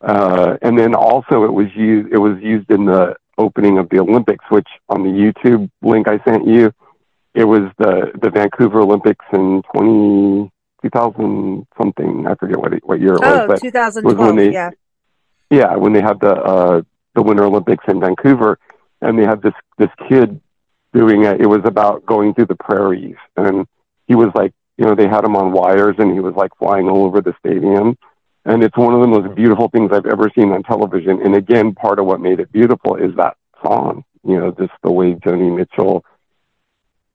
uh 0.00 0.56
and 0.62 0.78
then 0.78 0.94
also 0.94 1.44
it 1.44 1.52
was 1.52 1.66
used 1.74 2.12
it 2.12 2.18
was 2.18 2.38
used 2.40 2.70
in 2.70 2.84
the 2.86 3.14
opening 3.38 3.76
of 3.78 3.88
the 3.90 3.98
Olympics 4.00 4.44
which 4.50 4.68
on 4.88 5.02
the 5.02 5.10
YouTube 5.10 5.70
link 5.82 6.08
I 6.08 6.18
sent 6.24 6.46
you 6.46 6.72
it 7.34 7.44
was 7.44 7.64
the 7.78 8.12
the 8.22 8.30
Vancouver 8.30 8.80
Olympics 8.80 9.24
in 9.32 9.62
20 9.74 10.50
2000 10.82 11.66
something. 11.80 12.26
I 12.26 12.34
forget 12.36 12.58
what 12.58 12.72
it, 12.72 12.82
what 12.86 13.00
year 13.00 13.14
it 13.14 13.20
was 13.20 13.40
Oh, 13.42 13.46
but 13.48 13.60
2012, 13.60 14.36
they- 14.36 14.52
yeah. 14.52 14.70
yeah, 15.50 15.74
when 15.76 15.92
they 15.92 16.00
had 16.02 16.20
the 16.20 16.34
uh, 16.34 16.82
the 17.14 17.22
Winter 17.22 17.44
Olympics 17.44 17.84
in 17.88 17.98
Vancouver, 18.00 18.58
and 19.00 19.18
they 19.18 19.24
had 19.24 19.42
this 19.42 19.54
this 19.78 19.90
kid 20.08 20.40
doing 20.96 21.24
it. 21.24 21.40
It 21.40 21.46
was 21.46 21.62
about 21.64 22.06
going 22.06 22.34
through 22.34 22.46
the 22.46 22.56
prairies, 22.56 23.16
and 23.36 23.66
he 24.08 24.14
was 24.14 24.30
like, 24.34 24.52
you 24.78 24.84
know, 24.86 24.94
they 24.94 25.08
had 25.08 25.24
him 25.24 25.36
on 25.36 25.52
wires, 25.52 25.96
and 25.98 26.12
he 26.12 26.20
was 26.20 26.34
like 26.34 26.52
flying 26.58 26.88
all 26.88 27.04
over 27.04 27.20
the 27.20 27.34
stadium. 27.38 27.96
And 28.44 28.62
it's 28.62 28.76
one 28.76 28.94
of 28.94 29.00
the 29.00 29.08
most 29.08 29.34
beautiful 29.34 29.68
things 29.68 29.90
I've 29.92 30.06
ever 30.06 30.30
seen 30.36 30.52
on 30.52 30.62
television. 30.62 31.20
And 31.24 31.34
again, 31.34 31.74
part 31.74 31.98
of 31.98 32.06
what 32.06 32.20
made 32.20 32.38
it 32.38 32.52
beautiful 32.52 32.94
is 32.94 33.14
that 33.16 33.36
song. 33.64 34.04
You 34.22 34.38
know, 34.38 34.50
just 34.52 34.72
the 34.82 34.92
way 34.92 35.14
Joni 35.14 35.56
Mitchell 35.56 36.04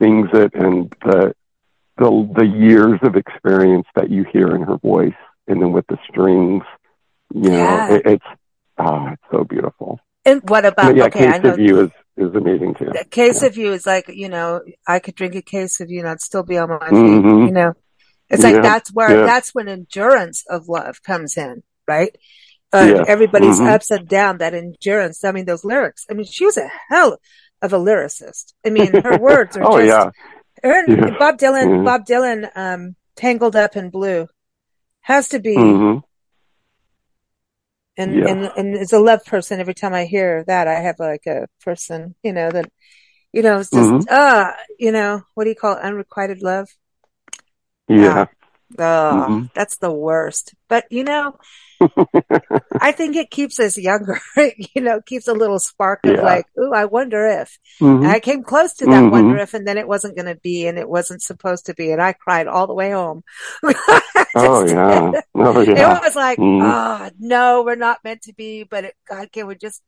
sings 0.01 0.29
it, 0.33 0.53
and 0.53 0.93
the 1.05 1.33
the 1.97 2.33
the 2.35 2.45
years 2.45 2.99
of 3.03 3.15
experience 3.15 3.87
that 3.95 4.09
you 4.09 4.25
hear 4.31 4.47
in 4.55 4.61
her 4.63 4.77
voice, 4.77 5.21
and 5.47 5.61
then 5.61 5.71
with 5.71 5.87
the 5.87 5.97
strings. 6.09 6.63
You 7.33 7.49
know, 7.51 7.75
Yeah. 7.77 7.93
it, 7.93 8.01
it's 8.05 8.29
ah, 8.77 9.11
it's 9.13 9.23
so 9.31 9.43
beautiful. 9.43 9.99
And 10.25 10.41
what 10.49 10.65
about 10.65 10.87
But 10.87 10.95
yeah, 10.97 11.05
okay? 11.05 11.27
I 11.27 11.37
know 11.37 11.53
of 11.53 11.59
You 11.59 11.79
is 11.81 11.91
is 12.21 12.35
amazing 12.35 12.75
too. 12.75 12.91
a 12.99 13.03
case 13.05 13.41
Yeah. 13.41 13.47
of 13.49 13.57
you 13.57 13.73
is 13.73 13.85
like 13.85 14.05
you 14.07 14.29
know 14.29 14.61
I 14.87 14.99
could 14.99 15.15
drink 15.15 15.35
a 15.35 15.41
case 15.41 15.79
of 15.81 15.89
you 15.89 15.99
and 15.99 16.07
I'd 16.09 16.21
still 16.21 16.43
be 16.43 16.57
on 16.57 16.69
my 16.69 16.79
feet. 16.89 16.95
Mhm. 16.95 17.47
You 17.47 17.51
know, 17.53 17.73
it's 18.29 18.43
like 18.43 18.55
Yeah, 18.55 18.61
that's 18.61 18.93
where 18.93 19.11
yeah. 19.19 19.25
that's 19.25 19.53
when 19.55 19.67
endurance 19.67 20.43
of 20.49 20.69
love 20.69 21.01
comes 21.03 21.37
in, 21.37 21.63
right? 21.87 22.15
Uh. 22.73 23.03
Everybody's 23.07 23.59
Mhm. 23.59 23.67
ups 23.73 23.91
and 23.91 24.07
down. 24.07 24.37
That 24.37 24.53
endurance. 24.53 25.23
I 25.25 25.31
mean, 25.33 25.45
those 25.45 25.65
lyrics. 25.65 26.05
I 26.09 26.13
mean, 26.13 26.25
she 26.25 26.45
was 26.45 26.57
a 26.57 26.69
hell 26.89 27.17
of 27.61 27.73
a 27.73 27.77
lyricist. 27.77 28.53
I 28.65 28.69
mean, 28.69 28.91
her 29.03 29.17
words 29.29 29.57
are 29.57 29.63
oh 29.63 29.77
just. 29.79 29.87
yeah, 29.87 30.09
Her 30.63 30.83
Yeah. 30.87 31.17
Bob 31.19 31.37
Dylan. 31.37 31.67
Mhm. 31.67 31.85
Bob 31.85 32.05
Dylan. 32.05 32.49
Um, 32.55 32.95
tangled 33.17 33.55
up 33.57 33.75
in 33.75 33.89
blue 33.89 34.25
has 35.01 35.27
to 35.29 35.39
be. 35.39 35.53
hmm 35.55 35.97
and 37.97 38.15
Yeah. 38.15 38.27
and 38.27 38.51
and 38.57 38.75
as 38.75 38.93
a 38.93 38.99
love 38.99 39.23
person 39.25 39.59
every 39.59 39.73
time 39.73 39.93
i 39.93 40.05
hear 40.05 40.43
that 40.45 40.67
i 40.67 40.75
have 40.75 40.99
like 40.99 41.25
a 41.27 41.47
person 41.63 42.15
you 42.23 42.33
know 42.33 42.49
that 42.51 42.71
you 43.33 43.41
know 43.41 43.59
it's 43.59 43.69
just 43.71 43.89
Mhm. 43.89 44.05
ah 44.09 44.55
you 44.79 44.91
know 44.91 45.21
what 45.33 45.43
do 45.45 45.49
you 45.49 45.55
call 45.55 45.75
it 45.77 45.81
unrequited 45.83 46.41
love 46.41 46.69
yeah. 47.87 48.25
oh 48.79 49.27
Mhm. 49.27 49.49
that's 49.53 49.77
the 49.77 49.91
worst 49.91 50.53
but 50.69 50.85
you 50.89 51.03
know 51.03 51.35
i 52.79 52.91
think 52.91 53.15
it 53.15 53.29
keeps 53.31 53.59
us 53.59 53.77
younger 53.77 54.19
you 54.75 54.81
know 54.81 55.01
keeps 55.01 55.27
a 55.27 55.33
little 55.33 55.59
spark 55.59 55.99
of 56.05 56.15
Yeah. 56.15 56.21
like 56.21 56.45
ooh 56.59 56.73
i 56.73 56.85
wonder 56.85 57.25
if 57.27 57.57
Mhm. 57.79 58.03
and 58.03 58.07
i 58.07 58.19
came 58.19 58.43
close 58.43 58.73
to 58.75 58.85
that 58.85 59.03
Mhm. 59.03 59.11
wonder 59.11 59.37
if 59.37 59.53
and 59.53 59.67
then 59.67 59.77
it 59.77 59.87
wasn't 59.87 60.15
going 60.15 60.27
to 60.33 60.39
be 60.41 60.67
and 60.67 60.77
it 60.77 60.87
wasn't 60.89 61.21
supposed 61.21 61.65
to 61.67 61.73
be 61.73 61.91
and 61.91 62.01
i 62.01 62.13
cried 62.13 62.47
all 62.47 62.67
the 62.67 62.73
way 62.73 62.91
home 62.91 63.23
Oh 64.35 64.65
yeah. 64.65 65.11
Oh 65.35 65.59
yeah. 65.61 65.97
it 65.97 66.01
was 66.01 66.15
like, 66.15 66.37
Mhm. 66.37 66.61
oh, 66.63 67.09
no, 67.19 67.63
we're 67.63 67.75
not 67.75 67.99
meant 68.03 68.21
to 68.23 68.33
be, 68.33 68.63
but 68.63 68.85
it, 68.85 68.95
God, 69.09 69.29
can 69.31 69.47
we 69.47 69.55
just 69.55 69.81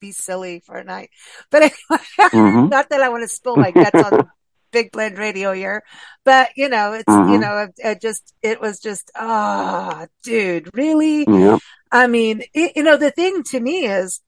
be 0.00 0.12
silly 0.12 0.62
for 0.64 0.76
a 0.76 0.84
night? 0.84 1.10
But 1.50 1.62
anyway, 1.62 2.04
Mhm. 2.30 2.70
not 2.70 2.88
that 2.90 3.02
I 3.02 3.08
want 3.08 3.24
to 3.24 3.34
spill 3.34 3.56
my 3.56 3.72
guts 3.72 4.00
on 4.00 4.30
Big 4.70 4.92
Blend 4.92 5.18
Radio 5.18 5.52
here, 5.52 5.82
but 6.24 6.50
you 6.56 6.68
know, 6.68 6.92
it's, 6.92 7.04
you 7.08 7.14
Mhm. 7.14 7.40
know, 7.40 7.68
it, 7.76 8.00
just, 8.00 8.34
it 8.42 8.60
was 8.60 8.80
just, 8.80 9.10
ah, 9.16 10.06
dude, 10.22 10.70
really? 10.74 11.24
Yeah. 11.28 11.58
I 11.90 12.06
mean, 12.06 12.42
it, 12.54 12.72
you 12.76 12.82
know, 12.82 12.96
the 12.96 13.10
thing 13.10 13.42
to 13.44 13.60
me 13.60 13.86
is 13.86 14.20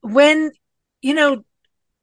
when, 0.00 0.52
you 1.02 1.14
know, 1.14 1.44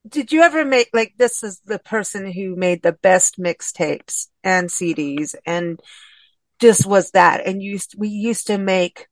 did 0.08 0.34
you 0.34 0.42
ever 0.42 0.66
make 0.66 0.90
like 0.94 1.14
this 1.18 1.44
is 1.44 1.62
the 1.66 1.80
person 1.80 2.30
who 2.30 2.56
made 2.58 2.82
the 2.82 2.92
best 2.92 3.40
mixtapes 3.40 4.28
and 4.44 4.68
CDs 4.70 5.36
and 5.46 5.80
just 6.60 6.86
was 6.86 7.12
that. 7.12 7.46
And 7.46 7.62
used, 7.62 7.96
we 7.98 8.10
used 8.10 8.48
to 8.48 8.58
make 8.58 9.08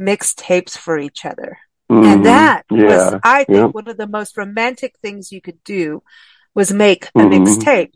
mixtapes 0.00 0.76
for 0.76 0.98
each 0.98 1.24
other. 1.24 1.58
Mhm. 1.90 2.04
And 2.04 2.26
that 2.26 2.64
was. 2.70 3.14
I 3.22 3.44
think, 3.44 3.56
yeah. 3.58 3.66
one 3.66 3.88
of 3.88 3.96
the 3.96 4.06
most 4.06 4.36
romantic 4.36 4.94
things 5.00 5.32
you 5.32 5.40
could 5.40 5.62
do 5.64 6.02
was 6.56 6.72
make 6.72 7.04
a 7.14 7.18
Mhm. 7.20 7.44
mixtape. 7.46 7.92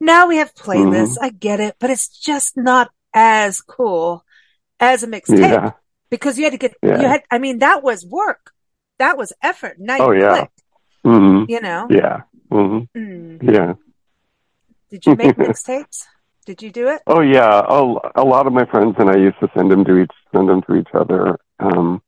Now 0.00 0.26
we 0.26 0.36
have 0.38 0.54
playlists. 0.54 1.16
Mm-hmm. 1.16 1.24
I 1.24 1.30
get 1.30 1.60
it, 1.60 1.76
but 1.80 1.88
it's 1.90 2.08
just 2.08 2.56
not 2.56 2.90
as 3.14 3.60
cool 3.62 4.24
as 4.80 5.02
a 5.02 5.06
mixtape 5.06 5.38
Yeah. 5.50 5.70
because 6.10 6.36
you 6.36 6.44
had 6.44 6.52
to 6.52 6.58
get, 6.58 6.74
Yeah. 6.82 7.00
you 7.00 7.06
had, 7.08 7.22
I 7.30 7.38
mean, 7.38 7.60
that 7.60 7.82
was 7.82 8.04
work. 8.04 8.52
That 8.98 9.16
was 9.16 9.32
effort. 9.42 9.76
Now 9.78 9.96
you 9.96 10.02
Oh, 10.04 10.10
yeah. 10.10 10.32
click, 10.36 10.50
hmm 11.04 11.44
you 11.48 11.60
know? 11.60 11.86
Yeah. 11.88 12.16
hmm 12.50 12.80
Mm. 12.94 13.38
Yeah. 13.42 13.74
Did 14.90 15.06
you 15.06 15.14
make 15.14 15.36
mixtapes? 15.46 16.04
Did 16.46 16.62
you 16.62 16.70
do 16.72 16.88
it? 16.88 17.00
Oh 17.06 17.20
yeah, 17.20 17.62
a, 17.68 17.80
a 18.16 18.24
lot 18.24 18.46
of 18.48 18.52
my 18.52 18.64
friends 18.66 18.96
and 18.98 19.08
I 19.08 19.16
used 19.16 19.38
to 19.40 19.48
send 19.54 19.70
them 19.70 19.84
to 19.84 19.98
each 20.02 20.10
send 20.34 20.48
them 20.48 20.62
to 20.62 20.74
each 20.74 20.88
other. 20.94 21.38
Um, 21.60 22.02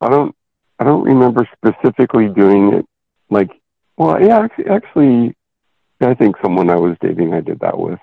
I 0.00 0.08
don't 0.08 0.34
I 0.78 0.84
don't 0.84 1.02
remember 1.02 1.46
specifically 1.56 2.28
doing 2.28 2.72
it 2.72 2.86
like 3.28 3.50
well 3.98 4.22
yeah 4.22 4.38
actually, 4.40 4.66
actually 4.66 5.34
I 6.00 6.14
think 6.14 6.36
someone 6.42 6.70
I 6.70 6.76
was 6.76 6.96
dating 7.00 7.34
I 7.34 7.40
did 7.40 7.60
that 7.60 7.78
with. 7.78 7.98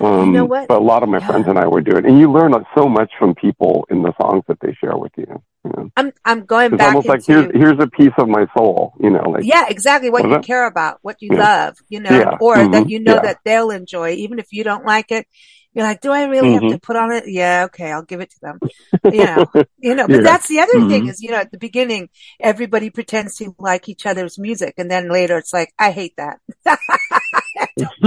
Um, 0.00 0.32
know 0.32 0.44
what? 0.44 0.68
But 0.68 0.80
a 0.80 0.84
lot 0.84 1.02
of 1.02 1.08
my 1.08 1.18
friends 1.26 1.46
and 1.48 1.58
I 1.58 1.66
were 1.66 1.80
doing, 1.80 1.98
it, 1.98 2.06
and 2.06 2.18
you 2.20 2.30
learn 2.30 2.52
so 2.76 2.86
much 2.86 3.10
from 3.18 3.34
people 3.34 3.84
in 3.90 4.02
the 4.02 4.12
songs 4.20 4.44
that 4.46 4.58
they 4.60 4.72
share 4.74 4.96
with 4.96 5.10
you. 5.16 5.26
you 5.64 5.72
know? 5.76 5.90
I'm, 5.96 6.12
I'm 6.24 6.44
going 6.44 6.72
It's 6.72 6.78
back 6.78 6.88
almost 6.94 7.08
like 7.08 7.26
here's 7.26 7.50
here's 7.52 7.80
a 7.80 7.88
piece 7.88 8.12
of 8.16 8.28
my 8.28 8.46
soul, 8.56 8.94
you 9.00 9.10
know, 9.10 9.28
like 9.28 9.44
yeah, 9.44 9.64
exactly 9.68 10.08
what 10.08 10.28
you 10.28 10.36
it? 10.36 10.46
care 10.46 10.66
about, 10.66 10.98
what 11.02 11.16
you 11.20 11.30
Yeah. 11.32 11.40
love, 11.40 11.76
you 11.88 11.98
know, 11.98 12.10
Yeah. 12.16 12.36
or 12.40 12.56
that 12.58 12.84
Mhm. 12.84 12.88
you 12.88 13.00
know 13.00 13.14
Yeah. 13.14 13.22
that 13.22 13.38
they'll 13.44 13.70
enjoy, 13.70 14.10
even 14.12 14.38
if 14.38 14.46
you 14.52 14.62
don't 14.62 14.84
like 14.84 15.10
it. 15.10 15.26
You're 15.74 15.84
like, 15.86 16.00
do 16.00 16.10
I 16.10 16.24
really 16.24 16.52
have 16.52 16.66
Mhm. 16.66 16.68
to 16.68 16.78
put 16.78 16.96
on 16.96 17.12
it? 17.12 17.24
Yeah, 17.26 17.64
okay, 17.66 17.92
I'll 17.92 18.02
give 18.02 18.20
it 18.20 18.30
to 18.30 18.40
them. 18.40 18.60
You 19.08 19.26
know, 19.26 19.46
you 19.78 19.94
know, 19.94 20.08
but 20.08 20.22
Yeah. 20.22 20.22
that's 20.22 20.48
the 20.48 20.60
other 20.60 20.80
thing 20.82 21.02
Mhm. 21.02 21.08
is, 21.08 21.22
you 21.22 21.30
know, 21.30 21.36
at 21.38 21.52
the 21.52 21.58
beginning, 21.58 22.08
everybody 22.40 22.90
pretends 22.90 23.36
to 23.36 23.54
like 23.58 23.88
each 23.88 24.06
other's 24.06 24.38
music. 24.38 24.74
And 24.78 24.90
then 24.90 25.10
later 25.10 25.38
it's 25.38 25.52
like, 25.52 25.72
I 25.78 25.92
hate 25.92 26.14
that. 26.16 26.38
I 26.66 26.78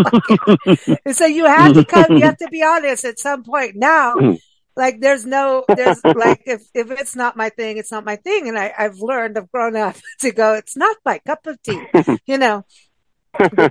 like 0.06 0.32
so 1.14 1.26
you 1.26 1.46
have 1.46 1.74
to 1.74 1.84
come, 1.84 2.12
you 2.16 2.26
have 2.26 2.38
to 2.38 2.48
be 2.50 2.64
honest 2.64 3.06
at 3.06 3.20
some 3.20 3.44
point. 3.44 3.76
Now, 3.76 4.20
Mhm. 4.20 4.38
like 4.76 5.00
there's 5.02 5.26
no, 5.26 5.68
there's 5.74 6.04
like, 6.14 6.44
if, 6.46 6.64
if 6.74 6.92
it's 6.92 7.16
not 7.16 7.38
my 7.38 7.50
thing, 7.50 7.78
it's 7.78 7.92
not 7.92 8.06
my 8.06 8.16
thing. 8.18 8.48
And 8.50 8.58
I, 8.58 8.74
I've 8.78 8.98
learned, 9.00 9.38
I've 9.38 9.52
grown 9.52 9.76
up 9.76 9.96
to 10.22 10.32
go, 10.32 10.54
it's 10.56 10.78
not 10.78 10.98
my 11.06 11.20
cup 11.20 11.48
of 11.48 11.62
tea, 11.64 11.90
you 12.26 12.38
know, 12.38 12.66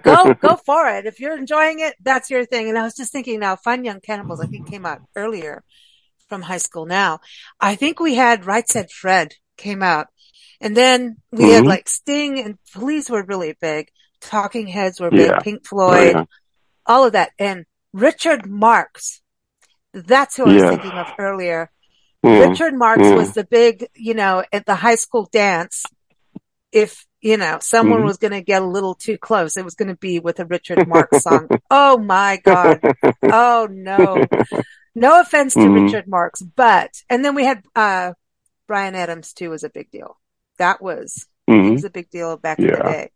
go, 0.03 0.35
go 0.35 0.57
for 0.65 0.89
it. 0.89 1.07
If 1.07 1.21
you're 1.21 1.37
enjoying 1.37 1.81
it, 1.81 1.95
that's 2.03 2.31
your 2.31 2.45
thing. 2.45 2.69
And 2.69 2.79
I 2.79 2.83
was 2.83 2.95
just 2.95 3.13
thinking 3.13 3.41
now, 3.41 3.57
Fine 3.57 3.85
Young 3.85 4.01
Cannibals, 4.01 4.41
I 4.41 4.47
think 4.47 4.69
came 4.71 4.87
out 4.87 5.03
earlier 5.15 5.63
from 6.29 6.43
high 6.43 6.59
school 6.59 6.87
now. 6.87 7.21
I 7.61 7.75
think 7.75 8.01
we 8.01 8.15
had 8.15 8.47
Right 8.47 8.67
Said 8.69 8.91
Fred 8.91 9.35
came 9.57 9.83
out. 9.83 10.09
And 10.61 10.77
then 10.77 11.17
we 11.33 11.51
had 11.53 11.65
Mhm. 11.65 11.69
like 11.69 11.89
Sting 11.89 12.39
and 12.39 12.59
Police 12.73 13.09
were 13.09 13.23
really 13.25 13.57
big. 13.61 13.89
Talking 14.21 14.67
Heads 14.67 15.01
were 15.01 15.11
big. 15.11 15.31
Yeah. 15.31 15.39
Pink 15.41 15.61
Oh, 15.65 15.69
Floyd, 15.69 16.13
yeah. 16.15 16.25
all 16.87 17.05
of 17.07 17.13
that. 17.15 17.31
And 17.39 17.65
Richard 17.93 18.47
Marx. 18.47 19.23
That's 19.93 20.37
who 20.37 20.45
I 20.45 20.55
was 20.55 20.63
thinking 20.63 20.91
of 20.93 21.09
earlier. 21.19 21.71
Yeah. 22.23 22.49
Richard 22.49 22.75
Marx 22.75 23.03
Yeah. 23.03 23.15
was 23.15 23.33
the 23.33 23.45
big, 23.45 23.89
you 23.95 24.15
know, 24.15 24.45
at 24.53 24.67
the 24.67 24.75
high 24.77 24.95
school 24.97 25.29
dance. 25.33 25.85
If, 26.71 27.07
you 27.21 27.37
know, 27.37 27.59
someone 27.61 28.01
Mhm. 28.01 28.05
was 28.05 28.17
going 28.17 28.33
to 28.33 28.41
get 28.43 28.63
a 28.63 28.67
little 28.67 28.95
too 28.95 29.19
close, 29.19 29.57
it 29.57 29.65
was 29.65 29.75
going 29.75 29.89
to 29.89 29.97
be 29.97 30.19
with 30.21 30.41
a 30.41 30.45
Richard 30.47 30.87
Marx 30.89 31.23
song. 31.23 31.49
Oh 31.71 31.99
my 31.99 32.41
God. 32.43 32.81
Oh 33.23 33.69
no. 33.71 34.25
No 34.95 35.21
offense 35.21 35.55
to 35.55 35.61
Mhm. 35.61 35.85
Richard 35.87 36.09
Marx, 36.09 36.41
but, 36.43 37.03
and 37.09 37.25
then 37.25 37.35
we 37.35 37.45
had, 37.45 37.63
uh, 37.77 38.15
Bryan 38.67 38.95
Adams 38.95 39.33
too 39.33 39.51
was 39.51 39.63
a 39.65 39.69
big 39.71 39.91
deal. 39.91 40.19
That 40.59 40.83
was, 40.83 41.27
Mhm. 41.49 41.73
was 41.73 41.85
a 41.85 41.91
big 41.91 42.11
deal 42.11 42.37
back 42.37 42.59
in 42.59 42.67
the 42.67 42.77
day. 42.77 43.11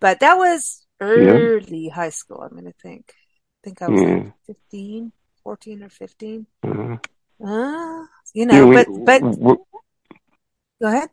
But 0.00 0.20
that 0.20 0.36
was 0.36 0.84
early 1.00 1.88
high 1.88 2.10
school, 2.10 2.40
I'm 2.42 2.50
going 2.50 2.64
to 2.64 2.72
think. 2.82 3.12
I 3.14 3.58
think 3.64 3.82
I 3.82 3.88
was 3.88 4.00
Yeah. 4.02 4.08
like 4.08 4.32
15, 4.46 5.12
14 5.44 5.82
or 5.84 5.88
15. 5.90 6.46
Uh, 6.64 6.96
Uh, 7.44 8.04
you 8.34 8.46
know, 8.46 8.66
we- 8.68 8.74
but, 8.76 8.86
but 9.04 9.20
w- 9.20 9.64
go 10.80 10.86
ahead. 10.88 11.10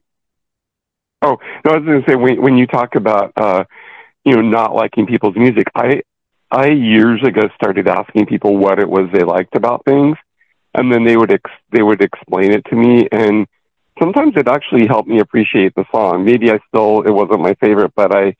Oh, 1.21 1.37
no, 1.65 1.71
I 1.71 1.77
was 1.77 1.85
going 1.85 2.01
to 2.03 2.09
say 2.09 2.15
when 2.15 2.41
when 2.41 2.57
you 2.57 2.65
talk 2.65 2.95
about 2.95 3.33
uh, 3.35 3.63
you 4.23 4.35
know 4.35 4.41
not 4.41 4.73
liking 4.73 5.05
people's 5.05 5.35
music, 5.35 5.67
I 5.75 6.01
I 6.51 6.67
years 6.69 7.21
ago 7.25 7.41
started 7.55 7.87
asking 7.87 8.25
people 8.27 8.57
what 8.57 8.79
it 8.79 8.89
was 8.89 9.09
they 9.13 9.23
liked 9.23 9.55
about 9.55 9.83
things, 9.85 10.17
and 10.73 10.91
then 10.91 11.03
they 11.05 11.17
would 11.17 11.31
ex- 11.31 11.51
they 11.71 11.81
would 11.83 12.01
explain 12.01 12.51
it 12.51 12.63
to 12.69 12.75
me, 12.75 13.07
and 13.11 13.47
sometimes 13.99 14.33
it 14.37 14.47
actually 14.47 14.87
helped 14.87 15.09
me 15.09 15.19
appreciate 15.19 15.73
the 15.75 15.85
song. 15.91 16.23
Maybe 16.23 16.51
I 16.51 16.59
still 16.69 17.01
it 17.01 17.11
wasn't 17.11 17.41
my 17.41 17.55
favorite, 17.55 17.91
but 17.95 18.15
I 18.15 18.35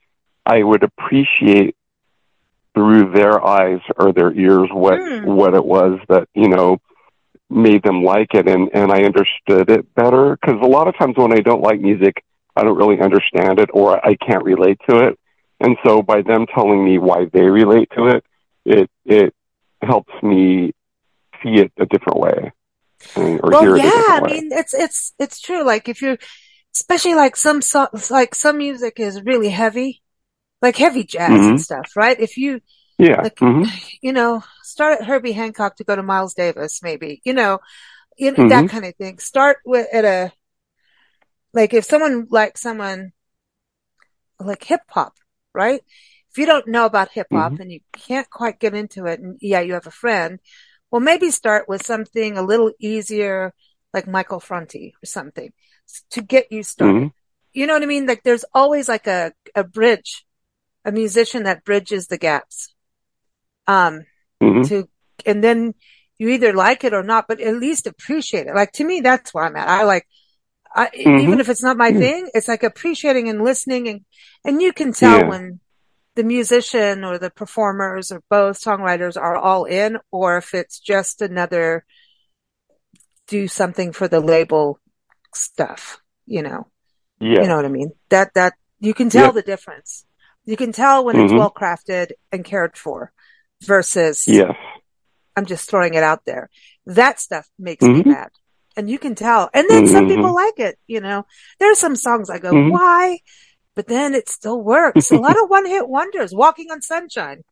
I 0.46 0.62
would 0.62 0.82
appreciate 0.82 1.76
through 2.74 3.12
their 3.12 3.44
eyes 3.44 3.80
or 3.96 4.12
their 4.12 4.32
ears 4.32 4.68
what 4.72 5.00
Hmm. 5.00 5.24
what 5.24 5.54
it 5.54 5.64
was 5.64 5.98
that 6.08 6.28
you 6.34 6.48
know 6.48 6.78
made 7.50 7.82
them 7.82 8.02
like 8.02 8.34
it 8.34 8.48
and 8.48 8.70
and 8.74 8.90
I 8.92 9.02
understood 9.02 9.70
it 9.70 9.92
better 9.94 10.36
because 10.40 10.60
a 10.62 10.66
lot 10.66 10.88
of 10.88 10.96
times 10.98 11.14
when 11.16 11.32
I 11.32 11.40
don't 11.40 11.62
like 11.62 11.80
music 11.80 12.22
I 12.56 12.62
don't 12.62 12.76
really 12.76 13.00
understand 13.00 13.58
it 13.60 13.70
or 13.72 14.04
I 14.04 14.16
can't 14.16 14.44
relate 14.44 14.78
to 14.88 14.98
it 15.08 15.18
and 15.60 15.76
so 15.84 16.02
by 16.02 16.22
them 16.22 16.46
telling 16.54 16.84
me 16.84 16.98
why 16.98 17.26
they 17.32 17.42
relate 17.44 17.90
to 17.96 18.06
it 18.08 18.24
it 18.64 18.90
it 19.04 19.34
helps 19.82 20.12
me 20.22 20.72
see 21.42 21.54
it 21.60 21.72
a 21.78 21.86
different 21.86 22.18
way 22.20 22.52
and, 23.16 23.40
or 23.42 23.54
hear 23.54 23.74
Well, 23.74 23.76
it 23.76 23.84
a 23.84 23.86
yeah, 23.86 23.92
I 24.16 24.20
way. 24.20 24.30
mean, 24.30 24.50
it's, 24.52 24.74
it's, 24.74 25.12
it's 25.18 25.40
true. 25.40 25.64
Like 25.64 25.88
if 25.88 26.02
you're, 26.02 26.18
especially 26.74 27.14
like 27.14 27.36
some 27.36 27.62
songs, 27.62 28.10
like 28.10 28.34
some 28.34 28.58
music 28.58 29.00
is 29.00 29.22
really 29.22 29.50
heavy, 29.50 30.02
like 30.62 30.76
heavy 30.76 31.04
jazz 31.04 31.32
Mhm. 31.32 31.48
and 31.48 31.60
stuff, 31.60 31.92
right? 31.96 32.18
If 32.20 32.36
you, 32.36 32.60
yeah 32.98 33.22
like, 33.22 33.40
hmm 33.40 33.62
you 34.02 34.12
know, 34.12 34.42
start 34.62 35.00
at 35.00 35.06
Herbie 35.06 35.32
Hancock 35.32 35.76
to 35.76 35.84
go 35.84 35.96
to 35.96 36.02
Miles 36.02 36.34
Davis, 36.34 36.82
maybe, 36.82 37.20
you 37.24 37.34
know, 37.34 37.60
you 38.18 38.32
know, 38.32 38.44
that 38.48 38.66
Mhm. 38.66 38.68
kind 38.68 38.84
of 38.86 38.94
thing. 38.96 39.18
Start 39.18 39.58
with 39.66 39.88
at 39.92 40.04
a, 40.04 40.32
like 41.52 41.74
if 41.74 41.84
someone 41.84 42.26
like 42.30 42.58
someone 42.58 43.12
like 44.38 44.64
hip 44.64 44.82
hop, 44.88 45.14
right? 45.54 45.82
If 46.30 46.38
you 46.38 46.46
don't 46.46 46.68
know 46.68 46.86
about 46.86 47.10
hip 47.12 47.28
hop 47.32 47.54
Mm-hmm. 47.54 47.60
and 47.60 47.72
you 47.72 47.80
can't 47.92 48.30
quite 48.30 48.60
get 48.60 48.74
into 48.74 49.06
it 49.06 49.20
and 49.20 49.36
yeah, 49.40 49.60
you 49.60 49.74
have 49.74 49.86
a 49.86 49.90
friend, 49.90 50.38
well, 50.90 51.00
maybe 51.00 51.30
start 51.30 51.68
with 51.68 51.84
something 51.84 52.36
a 52.36 52.42
little 52.42 52.72
easier, 52.78 53.52
like 53.92 54.06
Michael 54.06 54.40
Franti 54.40 54.94
or 55.02 55.06
something 55.06 55.52
to 56.10 56.22
get 56.22 56.50
you 56.52 56.62
started. 56.62 57.02
hmm 57.02 57.08
You 57.52 57.66
know 57.66 57.74
what 57.74 57.82
I 57.82 57.86
mean? 57.86 58.06
Like 58.06 58.22
there's 58.22 58.44
always 58.54 58.88
like 58.88 59.06
a, 59.06 59.32
a 59.54 59.64
bridge, 59.64 60.24
a 60.84 60.92
musician 60.92 61.44
that 61.44 61.64
bridges 61.64 62.06
the 62.08 62.18
gaps. 62.18 62.74
Um, 63.66 64.06
hmm 64.40 64.62
to, 64.64 64.88
and 65.26 65.42
then 65.44 65.74
you 66.18 66.30
either 66.30 66.52
like 66.52 66.84
it 66.84 66.94
or 66.94 67.02
not, 67.02 67.26
but 67.28 67.40
at 67.40 67.56
least 67.56 67.86
appreciate 67.86 68.46
it. 68.46 68.54
Like 68.54 68.72
to 68.72 68.84
me, 68.84 69.00
that's 69.00 69.34
where 69.34 69.44
I'm 69.44 69.56
at. 69.56 69.68
I 69.68 69.84
like, 69.84 70.06
I, 70.74 70.86
Mhm. 70.88 71.20
even 71.22 71.40
if 71.40 71.48
it's 71.48 71.62
not 71.62 71.76
my 71.76 71.92
thing, 71.92 72.30
it's 72.34 72.48
like 72.48 72.62
appreciating 72.62 73.28
and 73.28 73.42
listening 73.42 73.88
and, 73.88 74.04
and 74.44 74.62
you 74.62 74.72
can 74.72 74.92
tell 74.92 75.18
Yeah. 75.18 75.28
when 75.28 75.60
the 76.14 76.22
musician 76.24 77.04
or 77.04 77.18
the 77.18 77.30
performers 77.30 78.12
or 78.12 78.22
both 78.30 78.60
songwriters 78.60 79.16
are 79.20 79.36
all 79.36 79.64
in 79.64 79.98
or 80.10 80.36
if 80.36 80.54
it's 80.54 80.78
just 80.78 81.22
another 81.22 81.84
do 83.26 83.48
something 83.48 83.92
for 83.92 84.08
the 84.08 84.20
label 84.20 84.78
stuff, 85.34 86.00
you 86.26 86.42
know, 86.42 86.66
yeah 87.20 87.42
you 87.42 87.48
know 87.48 87.56
what 87.56 87.64
I 87.64 87.68
mean? 87.68 87.92
That, 88.08 88.34
that 88.34 88.54
you 88.80 88.94
can 88.94 89.10
tell 89.10 89.26
Yep. 89.26 89.34
the 89.34 89.42
difference. 89.42 90.04
You 90.44 90.56
can 90.56 90.72
tell 90.72 91.04
when 91.04 91.18
it's 91.18 91.32
Mhm. 91.32 91.38
well 91.38 91.50
crafted 91.52 92.12
and 92.32 92.44
cared 92.44 92.76
for 92.76 93.12
versus 93.62 94.26
yes 94.26 94.54
I'm 95.36 95.46
just 95.46 95.70
throwing 95.70 95.94
it 95.94 96.02
out 96.02 96.24
there. 96.24 96.50
That 96.86 97.20
stuff 97.20 97.48
makes 97.58 97.82
me 97.84 98.02
Mhm. 98.02 98.06
mad. 98.06 98.30
And 98.80 98.88
you 98.88 98.98
can 98.98 99.14
tell. 99.14 99.50
And 99.52 99.68
then 99.68 99.86
some 99.86 100.06
Mhm. 100.06 100.08
people 100.08 100.34
like 100.34 100.58
it, 100.58 100.78
you 100.86 101.02
know. 101.02 101.26
There 101.58 101.70
are 101.70 101.74
some 101.74 101.94
songs 101.96 102.30
I 102.30 102.38
go, 102.38 102.54
Mhm. 102.54 102.70
why? 102.70 103.18
But 103.74 103.88
then 103.88 104.14
it 104.14 104.26
still 104.30 104.58
works. 104.62 105.10
a 105.10 105.18
lot 105.18 105.36
of 105.36 105.50
one 105.56 105.66
hit 105.66 105.86
wonders, 105.86 106.32
Walking 106.34 106.70
on 106.70 106.80
Sunshine. 106.80 107.44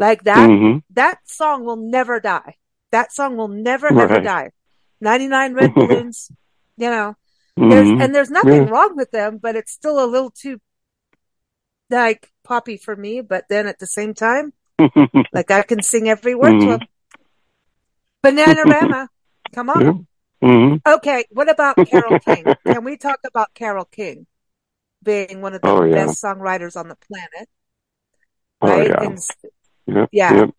Like 0.00 0.24
that, 0.24 0.48
hmm 0.48 0.78
that 0.90 1.18
song 1.26 1.64
will 1.64 1.76
never 1.76 2.18
die. 2.18 2.56
That 2.90 3.12
song 3.12 3.36
will 3.36 3.46
never, 3.46 3.86
ever 3.86 4.18
die. 4.20 4.50
99 5.00 5.54
Red 5.54 5.74
Balloons, 5.78 6.32
you 6.76 6.90
know, 6.90 7.14
there's, 7.56 7.88
hmm 7.88 8.00
and 8.02 8.12
there's 8.12 8.30
nothing 8.30 8.64
Yeah. 8.64 8.70
wrong 8.72 8.96
with 8.96 9.12
them, 9.12 9.38
but 9.38 9.54
it's 9.54 9.70
still 9.70 10.02
a 10.04 10.10
little 10.10 10.32
too 10.32 10.58
like 11.88 12.32
poppy 12.42 12.76
for 12.76 12.96
me. 12.96 13.20
But 13.20 13.44
then 13.48 13.68
at 13.68 13.78
the 13.78 13.86
same 13.86 14.12
time, 14.12 14.54
like 15.32 15.52
I 15.52 15.62
can 15.62 15.82
sing 15.82 16.08
every 16.08 16.34
word 16.34 16.58
to 16.62 16.66
Mhm. 16.66 16.78
them. 16.80 16.88
Bananarama. 18.24 19.08
Come 19.54 19.70
on. 19.70 20.06
Yeah. 20.40 20.48
hmm 20.48 20.76
Okay, 20.86 21.24
what 21.30 21.48
about 21.50 21.82
Carole 21.84 22.14
King? 22.16 22.54
Can 22.66 22.84
we 22.84 22.96
talk 22.96 23.20
about 23.26 23.54
Carole 23.54 23.84
King 23.84 24.26
being 25.02 25.42
one 25.42 25.54
of 25.54 25.62
the 25.62 25.74
Oh, 25.74 25.84
yeah. 25.84 26.04
best 26.04 26.22
songwriters 26.22 26.76
on 26.76 26.88
the 26.88 26.96
planet? 26.96 27.48
Oh 28.60 28.66
Right? 28.66 28.88
yeah. 28.88 29.08
And 29.08 29.18
Yep. 29.86 30.10
yeah. 30.12 30.38
Yep. 30.38 30.50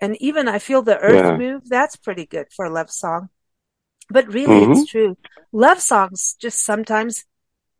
And 0.00 0.16
even 0.20 0.48
I 0.48 0.58
feel 0.58 0.82
the 0.82 0.98
earth 0.98 1.32
Yeah. 1.32 1.36
move. 1.36 1.68
That's 1.68 1.96
pretty 1.96 2.26
good 2.26 2.48
for 2.52 2.64
a 2.66 2.70
love 2.72 2.90
song. 2.90 3.30
But 4.10 4.28
really, 4.32 4.62
Mm-hmm. 4.62 4.72
it's 4.72 4.84
true. 4.84 5.18
Love 5.52 5.80
songs 5.80 6.36
just 6.40 6.64
sometimes 6.64 7.24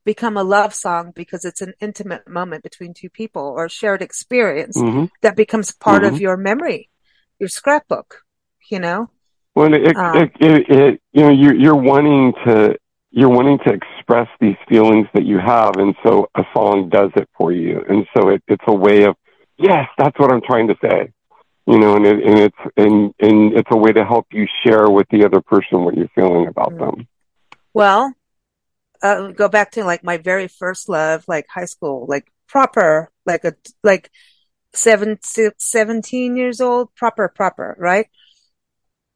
become 0.05 0.37
a 0.37 0.45
love 0.45 0.75
song 0.75 1.13
because 1.15 1.45
it's 1.45 1.63
an 1.63 1.75
intimate 1.81 2.29
moment 2.29 2.63
between 2.65 2.95
two 2.95 3.11
people 3.11 3.43
or 3.43 3.67
a 3.67 3.71
shared 3.71 4.03
experience 4.03 4.85
hmm 4.85 5.05
that 5.23 5.37
becomes 5.37 5.73
part 5.73 6.05
of 6.05 6.15
Mhm. 6.15 6.21
your 6.21 6.37
memory, 6.37 6.91
your 7.39 7.49
scrapbook, 7.49 8.23
you 8.71 8.81
know? 8.81 9.11
When 9.55 9.73
it, 9.75 9.97
Um, 9.97 10.17
it, 10.17 10.33
it, 10.41 10.71
it, 10.71 11.01
you 11.13 11.23
know, 11.23 11.31
you're, 11.31 11.55
you're 11.55 11.77
wanting 11.77 12.33
to, 12.45 12.77
you're 13.11 13.29
wanting 13.29 13.59
to 13.67 13.73
express 13.73 14.29
these 14.41 14.57
feelings 14.69 15.07
that 15.15 15.25
you 15.25 15.39
have. 15.39 15.77
And 15.77 15.95
so 16.05 16.29
a 16.37 16.43
song 16.53 16.89
does 16.89 17.11
it 17.17 17.29
for 17.39 17.53
you. 17.53 17.83
And 17.89 18.05
so 18.17 18.31
it, 18.31 18.43
it's 18.49 18.65
a 18.67 18.75
way 18.75 19.05
of, 19.05 19.17
yes, 19.57 19.87
that's 19.97 20.19
what 20.19 20.33
I'm 20.33 20.43
trying 20.43 20.69
to 20.69 20.75
say. 20.83 21.13
You 21.67 21.79
know, 21.79 21.97
and 21.97 22.05
it, 22.05 22.23
and 22.27 22.39
it's, 22.39 22.57
and, 22.77 23.15
and 23.21 23.57
it's 23.57 23.71
a 23.71 23.77
way 23.77 23.93
to 23.93 24.05
help 24.05 24.27
you 24.33 24.47
share 24.65 24.91
with 24.91 25.07
the 25.11 25.25
other 25.25 25.41
person 25.41 25.85
what 25.85 25.97
you're 25.97 26.11
feeling 26.15 26.49
about 26.49 26.73
Mm. 26.73 26.79
them. 26.79 27.09
Well, 27.73 28.13
uh, 29.03 29.29
go 29.29 29.49
back 29.49 29.71
to 29.73 29.85
like 29.85 30.03
my 30.03 30.17
very 30.17 30.49
first 30.49 30.89
love, 30.89 31.25
like 31.29 31.47
high 31.49 31.65
school, 31.65 32.07
like 32.09 32.31
proper, 32.49 33.11
like 33.25 33.45
a, 33.45 33.55
like 33.83 34.11
seven, 34.75 35.19
17 35.23 36.37
years 36.37 36.61
old, 36.61 36.95
proper, 36.97 37.29
proper, 37.29 37.77
right? 37.79 38.09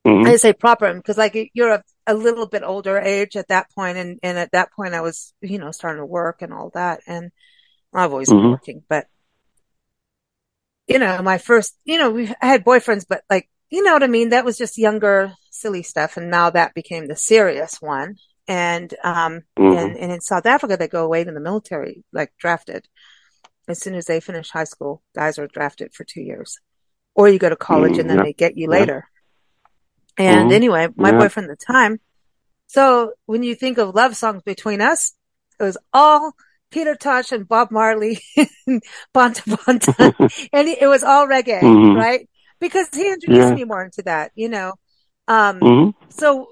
Hmm 0.09 0.27
I 0.27 0.37
say 0.37 0.53
proper 0.53 0.93
because 0.95 1.19
like 1.19 1.37
you're 1.55 1.73
a, 1.75 1.83
a 2.07 2.15
little 2.15 2.47
bit 2.47 2.63
older 2.63 2.99
age 2.99 3.37
at 3.37 3.49
that 3.49 3.71
point, 3.75 3.99
and 3.99 4.19
and 4.23 4.39
at 4.39 4.53
that 4.53 4.73
point 4.73 4.95
I 4.95 5.01
was 5.01 5.35
you 5.41 5.59
know 5.59 5.71
starting 5.71 6.01
to 6.03 6.07
work 6.07 6.43
and 6.43 6.53
all 6.53 6.71
that, 6.75 7.01
and 7.07 7.31
I've 7.95 8.13
always 8.13 8.29
been 8.31 8.39
Mhm. 8.39 8.51
working, 8.51 8.85
but 8.89 9.07
you 10.87 10.99
know 10.99 11.23
my 11.23 11.39
first 11.39 11.77
you 11.85 11.99
know 11.99 12.11
we 12.11 12.33
I 12.41 12.47
had 12.47 12.65
boyfriends, 12.65 13.05
but 13.09 13.23
like 13.31 13.49
you 13.71 13.83
know 13.83 13.93
what 13.93 14.03
I 14.03 14.07
mean. 14.09 14.31
That 14.31 14.45
was 14.45 14.57
just 14.59 14.79
younger 14.79 15.35
silly 15.51 15.83
stuff, 15.83 16.17
and 16.17 16.31
now 16.31 16.51
that 16.51 16.75
became 16.75 17.07
the 17.07 17.17
serious 17.17 17.81
one. 17.81 18.17
And 18.47 18.95
um 19.05 19.43
Mhm. 19.59 19.79
and 19.79 19.97
and 19.99 20.13
in 20.13 20.21
South 20.21 20.47
Africa 20.47 20.77
they 20.77 20.89
go 20.89 21.05
away 21.05 21.25
to 21.25 21.33
the 21.33 21.41
military, 21.41 22.05
like 22.13 22.33
drafted. 22.39 22.89
As 23.69 23.81
soon 23.81 23.95
as 23.95 24.07
they 24.07 24.21
finish 24.21 24.51
high 24.51 24.65
school, 24.65 25.03
guys 25.15 25.39
are 25.39 25.47
drafted 25.47 25.93
for 25.95 26.05
two 26.05 26.23
years, 26.23 26.59
or 27.15 27.29
you 27.29 27.39
go 27.39 27.51
to 27.51 27.57
college 27.57 27.93
Mm, 27.93 28.01
and 28.01 28.11
then 28.11 28.17
yeah. 28.19 28.25
they 28.25 28.33
get 28.33 28.57
you 28.57 28.69
later. 28.69 29.09
And 30.19 30.51
Mhm. 30.51 30.53
anyway, 30.53 30.89
my 30.97 31.13
Yeah. 31.13 31.19
boyfriend 31.19 31.51
at 31.51 31.59
the 31.59 31.67
time. 31.67 32.01
So 32.67 33.13
when 33.27 33.43
you 33.43 33.55
think 33.55 33.79
of 33.79 33.95
love 33.95 34.17
songs 34.17 34.43
between 34.43 34.81
us, 34.83 35.15
it 35.61 35.65
was 35.65 35.79
all 35.93 36.35
Peter 36.71 36.95
Tosh 36.97 37.33
and 37.33 37.49
Bob 37.49 37.71
Marley 37.71 38.21
and 38.67 38.83
Bonta 39.15 39.43
Bonta. 39.45 40.15
and 40.53 40.69
it 40.69 40.87
was 40.89 41.05
all 41.05 41.27
reggae, 41.27 41.61
Mhm. 41.63 41.95
right? 41.97 42.29
Because 42.61 42.89
he 42.93 43.11
introduced 43.13 43.51
Yeah. 43.51 43.55
me 43.55 43.65
more 43.65 43.85
into 43.85 44.03
that, 44.03 44.33
you 44.35 44.49
know. 44.49 44.75
Um, 45.29 45.61
hmm 45.61 45.91
so 46.11 46.49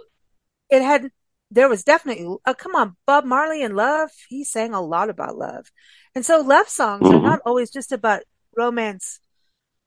it 0.71 0.83
had, 0.83 1.11
there 1.51 1.69
was 1.69 1.85
definitely, 1.85 2.25
oh, 2.47 2.55
come 2.55 2.75
on, 2.75 2.97
Bob 3.07 3.25
Marley 3.25 3.63
and 3.63 3.77
love. 3.77 4.11
He 4.29 4.45
sang 4.45 4.75
a 4.75 4.81
lot 4.83 5.11
about 5.11 5.37
love. 5.37 5.67
And 6.15 6.25
so 6.25 6.41
love 6.41 6.69
songs 6.69 7.11
are 7.11 7.19
Mhm. 7.19 7.23
not 7.23 7.41
always 7.47 7.71
just 7.71 7.93
about 7.93 8.23
romance. 8.57 9.21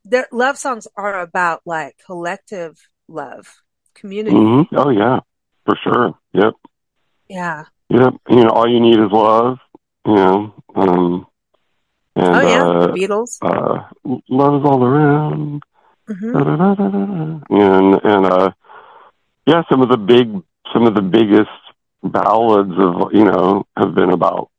Their 0.06 0.28
love 0.32 0.58
songs 0.58 0.88
are 0.96 1.20
about 1.20 1.62
like 1.65 1.98
collective 2.06 2.78
love, 3.08 3.62
community. 3.93 4.36
hmm 4.36 4.62
Oh 4.75 4.89
yeah, 4.89 5.19
for 5.65 5.75
sure. 5.84 6.15
Yep. 6.34 6.54
Yeah. 7.30 7.65
Yep. 7.89 8.13
You 8.30 8.43
know, 8.43 8.49
all 8.49 8.67
you 8.69 8.80
need 8.80 8.99
is 8.99 9.12
love. 9.12 9.60
You 10.06 10.15
know, 10.15 10.54
um, 10.75 11.28
and 12.15 12.36
oh 12.36 12.41
yeah. 12.41 12.63
uh, 12.63 12.88
the 12.88 12.93
Beatles. 12.93 13.38
uh, 13.41 13.84
love 14.30 14.62
is 14.62 14.65
all 14.69 14.84
around. 14.84 15.62
hmm 16.08 16.34
Da, 16.34 16.43
da, 16.43 16.56
da, 16.56 16.75
da, 16.75 16.89
da, 16.89 17.06
da. 17.06 17.39
And 17.49 18.02
and 18.04 18.25
uh, 18.25 18.52
yeah, 19.45 19.63
some 19.69 19.82
of 19.82 19.89
the 19.89 19.97
big, 19.97 20.32
some 20.73 20.88
of 20.88 20.95
the 20.95 21.02
biggest 21.02 21.49
ballads 22.04 22.71
of 22.78 23.13
you 23.13 23.25
know 23.25 23.65
have 23.78 23.93
been 23.93 24.10
about 24.12 24.49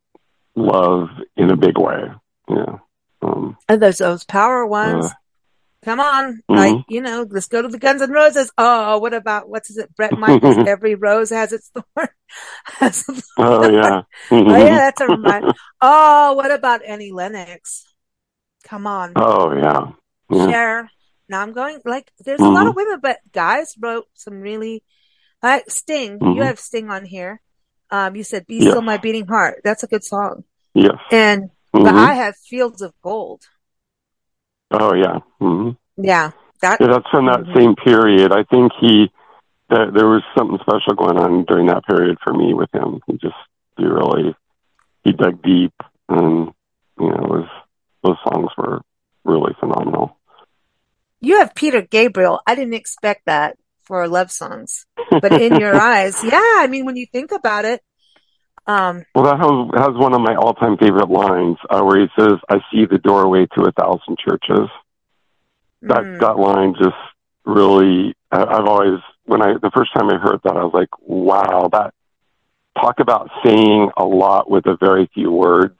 love 0.55 1.09
in 1.37 1.51
a 1.51 1.57
big 1.57 1.79
way. 1.79 2.11
Yeah. 2.49 2.79
Um, 3.23 3.57
And 3.69 3.81
there's 3.83 3.99
those 3.99 4.25
power 4.25 4.67
ones. 4.67 5.07
Uh, 5.07 5.11
Come 5.83 5.99
on, 6.01 6.43
mhm. 6.51 6.57
like 6.57 6.85
you 6.89 7.01
know, 7.01 7.27
let's 7.31 7.47
go 7.47 7.63
to 7.63 7.69
the 7.69 7.79
Guns 7.79 8.03
N' 8.03 8.11
Roses. 8.11 8.53
Oh, 8.59 8.99
what 8.99 9.15
about 9.15 9.49
what's 9.49 9.75
it? 9.77 9.95
Bret 9.97 10.13
Michaels. 10.19 10.59
Every 10.67 10.95
rose 10.95 11.31
has 11.31 11.53
its 11.53 11.71
thorn. 11.71 12.09
Has 12.79 13.09
a 13.09 13.21
oh 13.39 13.69
yeah. 13.69 14.03
Oh 14.31 14.57
yeah, 14.57 14.77
that's 14.77 15.01
a 15.01 15.07
reminder. 15.09 15.53
Oh, 15.81 16.35
what 16.35 16.53
about 16.53 16.85
Annie 16.85 17.11
Lennox? 17.11 17.87
Come 18.65 18.87
on, 18.87 19.15
Oh 19.17 19.53
yeah. 19.57 19.93
Yeah. 20.31 20.47
Cher. 20.51 20.91
Now 21.29 21.41
I'm 21.43 21.53
going 21.53 21.81
like 21.85 22.13
there's 22.21 22.41
a 22.41 22.49
lot 22.49 22.67
of 22.69 22.77
women, 22.77 23.01
but 23.03 23.19
guys 23.33 23.75
wrote 23.81 24.07
some 24.15 24.41
really 24.41 24.85
like 25.43 25.69
Sting. 25.71 26.19
You 26.21 26.43
Mhm. 26.43 26.45
have 26.45 26.61
Sting 26.61 26.91
on 26.91 27.05
here. 27.05 27.41
Um, 27.91 28.15
you 28.15 28.23
said 28.23 28.47
"Be 28.47 28.57
Yes. 28.59 28.71
Still 28.71 28.83
My 28.83 28.99
Beating 28.99 29.27
Heart." 29.27 29.63
That's 29.65 29.83
a 29.83 29.89
good 29.89 30.05
song. 30.05 30.45
Yes. 30.75 30.99
And 31.11 31.51
but 31.73 31.95
Mhm. 31.95 31.99
I 32.11 32.15
have 32.15 32.37
Fields 32.37 32.83
of 32.83 32.93
Gold. 33.03 33.43
Oh 34.71 34.95
yeah. 34.95 35.19
hmm 35.39 35.71
Yeah, 35.97 36.31
that 36.63 36.81
Yeah, 36.81 36.89
that's 36.89 37.09
from 37.11 37.27
that 37.27 37.41
Mhm. 37.41 37.55
same 37.57 37.75
period. 37.77 38.33
I 38.33 38.45
think 38.45 38.73
he 38.81 39.11
there, 39.69 39.91
there 39.93 40.07
was 40.09 40.23
something 40.37 40.59
special 40.61 40.95
going 40.95 41.19
on 41.19 41.45
during 41.45 41.67
that 41.67 41.85
period 41.87 42.19
for 42.25 42.33
me 42.33 42.55
with 42.55 42.71
him. 42.75 43.01
He 43.07 43.15
just 43.19 43.37
he 43.77 43.85
really 43.85 44.35
he 45.05 45.13
dug 45.13 45.43
deep, 45.43 45.73
and 46.09 46.53
you 46.99 47.09
know, 47.09 47.23
was 47.29 47.49
those 48.03 48.17
songs 48.29 48.51
were 48.59 48.81
really 49.25 49.55
phenomenal. 49.61 50.17
you 51.21 51.39
have 51.39 51.55
Peter 51.55 51.83
Gabriel. 51.83 52.41
I 52.47 52.55
didn't 52.55 52.75
expect 52.75 53.27
that 53.27 53.57
for 53.85 54.07
love 54.09 54.31
songs, 54.31 54.87
but 55.21 55.33
in 55.33 55.55
your 55.61 55.77
eyes, 55.93 56.23
yeah. 56.25 56.41
I 56.59 56.67
mean, 56.69 56.85
when 56.87 56.97
you 56.97 57.07
think 57.13 57.33
about 57.33 57.65
it, 57.65 57.83
um, 58.67 59.05
Well, 59.15 59.25
that 59.25 59.39
has, 59.39 59.87
has 59.89 59.97
one 59.97 60.15
of 60.15 60.21
my 60.21 60.35
all-time 60.37 60.77
favorite 60.79 61.11
lines 61.11 61.57
uh, 61.69 61.83
where 61.83 62.01
he 62.01 62.07
says, 62.19 62.35
"I 62.49 62.59
see 62.73 62.85
the 62.87 62.99
doorway 62.99 63.47
to 63.57 63.65
a 63.65 63.73
thousand 63.73 64.19
churches." 64.19 64.69
That 65.83 66.03
mm, 66.05 66.21
that 66.21 66.39
line 66.39 66.75
just 66.75 66.97
really. 67.45 68.15
I, 68.31 68.43
I've 68.45 68.67
always 68.67 69.01
when 69.25 69.43
I 69.43 69.55
the 69.55 69.71
first 69.75 69.93
time 69.95 70.11
I 70.11 70.19
heard 70.19 70.41
that, 70.45 70.57
I 70.57 70.65
was 70.65 70.75
like, 70.75 70.91
"Wow, 71.01 71.69
that 71.73 71.95
talk 72.81 73.01
about 73.01 73.31
saying 73.45 73.91
a 73.97 74.05
lot 74.05 74.51
with 74.51 74.67
a 74.67 74.77
very 74.79 75.09
few 75.15 75.31
words." 75.33 75.79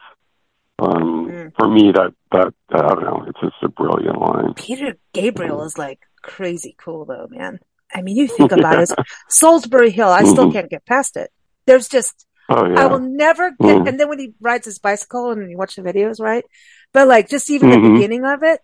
Um, 0.79 1.27
Mm. 1.31 1.53
For 1.59 1.69
me, 1.69 1.93
that 1.93 2.15
that 2.33 2.55
I 2.73 2.79
don't 2.79 3.03
know. 3.03 3.25
It's 3.29 3.41
just 3.41 3.63
a 3.63 3.69
brilliant 3.69 4.19
line. 4.19 4.55
Peter 4.55 4.97
Gabriel 5.13 5.63
is 5.65 5.77
like 5.77 5.99
crazy 6.23 6.75
cool 6.79 7.05
though, 7.05 7.29
man. 7.31 7.59
I 7.95 8.03
mean, 8.03 8.17
you 8.17 8.27
think 8.29 8.53
about 8.53 8.79
it, 8.83 8.91
Solsbury 9.29 9.91
Hill. 9.91 10.09
I 10.09 10.25
still 10.25 10.47
Mhm. 10.47 10.53
can't 10.53 10.71
get 10.71 10.87
past 10.87 11.17
it. 11.17 11.31
There's 11.67 11.89
just 11.89 12.27
Oh 12.51 12.65
I 12.75 12.87
will 12.87 12.99
never 13.01 13.51
get. 13.51 13.59
Mm. 13.61 13.89
And 13.89 14.01
then 14.01 14.09
when 14.09 14.19
he 14.19 14.35
rides 14.41 14.65
his 14.67 14.79
bicycle 14.79 15.31
and 15.31 15.51
you 15.51 15.57
watch 15.57 15.77
the 15.77 15.83
videos, 15.83 16.21
right? 16.21 16.45
But 16.93 17.07
like 17.09 17.29
just 17.29 17.49
even 17.51 17.71
the 17.71 17.77
Mhm. 17.77 17.95
beginning 17.95 18.25
of 18.25 18.43
it, 18.43 18.61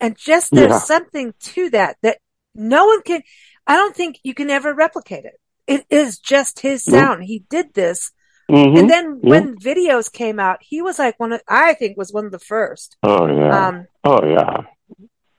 and 0.00 0.16
just 0.16 0.50
there's 0.52 0.70
Yeah. 0.70 0.78
something 0.78 1.32
to 1.54 1.70
that 1.70 1.96
that 2.02 2.18
no 2.54 2.86
one 2.86 3.02
can. 3.02 3.22
I 3.66 3.76
don't 3.76 3.96
think 3.96 4.18
you 4.22 4.34
can 4.34 4.50
ever 4.50 4.74
replicate 4.74 5.24
it. 5.24 5.40
It 5.66 5.86
is 5.88 6.18
just 6.18 6.60
his 6.60 6.86
Yeah. 6.86 6.98
sound. 7.00 7.24
He 7.24 7.44
did 7.48 7.72
this, 7.72 8.12
Mhm. 8.50 8.78
and 8.80 8.90
then 8.90 9.20
Yeah. 9.22 9.30
when 9.30 9.56
videos 9.56 10.12
came 10.12 10.38
out, 10.38 10.58
he 10.60 10.82
was 10.82 10.98
like 10.98 11.18
one 11.18 11.32
of. 11.32 11.40
I 11.48 11.72
think 11.74 11.96
was 11.96 12.12
one 12.12 12.26
of 12.26 12.32
the 12.32 12.38
first. 12.38 12.96
Oh 13.02 13.26
yeah. 13.26 13.68
Um, 13.68 13.86
oh 14.04 14.20
yeah. 14.26 14.64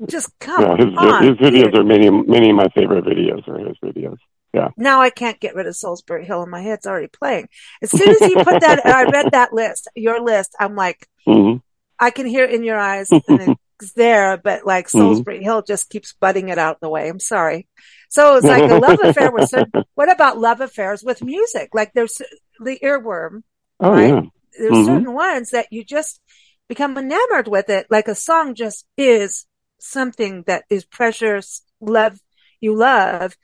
just 0.07 0.37
come 0.39 0.61
Yeah. 0.61 0.75
His 0.75 0.97
on, 0.97 1.23
his 1.23 1.35
videos 1.37 1.65
Peter. 1.71 1.81
are 1.81 1.83
many 1.85 2.09
many 2.09 2.49
of 2.49 2.55
my 2.55 2.67
favorite 2.75 3.05
videos 3.05 3.47
are 3.47 3.59
his 3.59 3.77
videos. 3.83 4.17
Yeah. 4.55 4.69
Now 4.77 5.01
I 5.01 5.09
can't 5.09 5.39
get 5.39 5.55
rid 5.55 5.67
of 5.67 5.75
Solsbury 5.75 6.25
Hill 6.25 6.43
in 6.43 6.49
my 6.49 6.61
head. 6.61 6.75
It's 6.79 6.87
already 6.87 7.07
playing. 7.07 7.49
As 7.81 7.91
soon 7.93 8.11
as 8.11 8.25
you 8.27 8.37
put 8.37 8.59
that, 8.61 8.79
I 8.85 9.05
read 9.05 9.29
that 9.31 9.53
list, 9.53 9.89
your 9.95 10.21
list. 10.21 10.51
I'm 10.59 10.75
like, 10.75 11.07
hmm 11.25 11.57
I 11.99 12.11
can 12.11 12.25
hear 12.25 12.45
in 12.45 12.63
your 12.63 12.79
eyes 12.79 13.13
and 13.27 13.55
it's 13.81 13.93
there, 13.93 14.37
but 14.37 14.65
like 14.65 14.87
Mm-hmm. 14.93 15.23
Solsbury 15.23 15.41
Hill 15.43 15.61
just 15.63 15.89
keeps 15.89 16.13
butting 16.13 16.49
it 16.49 16.57
out 16.57 16.79
the 16.81 16.89
way. 16.89 17.09
I'm 17.09 17.19
sorry. 17.19 17.67
So 18.09 18.37
it's 18.37 18.49
like 18.49 18.67
a 18.69 18.75
love 18.75 18.99
affair 18.99 19.31
with 19.31 19.45
certain, 19.45 19.73
what 19.95 20.11
about 20.11 20.37
love 20.39 20.61
affairs 20.61 21.03
with 21.03 21.23
music? 21.23 21.69
Like 21.73 21.93
there's 21.93 22.21
the 22.59 22.79
earworm, 22.83 23.43
Oh 23.79 23.95
right? 23.95 24.15
yeah. 24.15 24.21
there's 24.59 24.79
Mhm. 24.79 24.83
certain 24.83 25.13
ones 25.13 25.51
that 25.51 25.67
you 25.71 25.83
just 25.83 26.21
become 26.69 26.97
enamored 26.97 27.47
with 27.47 27.69
it. 27.69 27.87
Like 27.89 28.07
a 28.07 28.15
song 28.15 28.55
just 28.55 28.85
is 28.97 29.45
something 29.79 30.43
that 30.47 30.63
is 30.69 30.85
precious, 30.85 31.61
love, 31.81 32.19
you 32.61 32.75
love. 32.75 33.35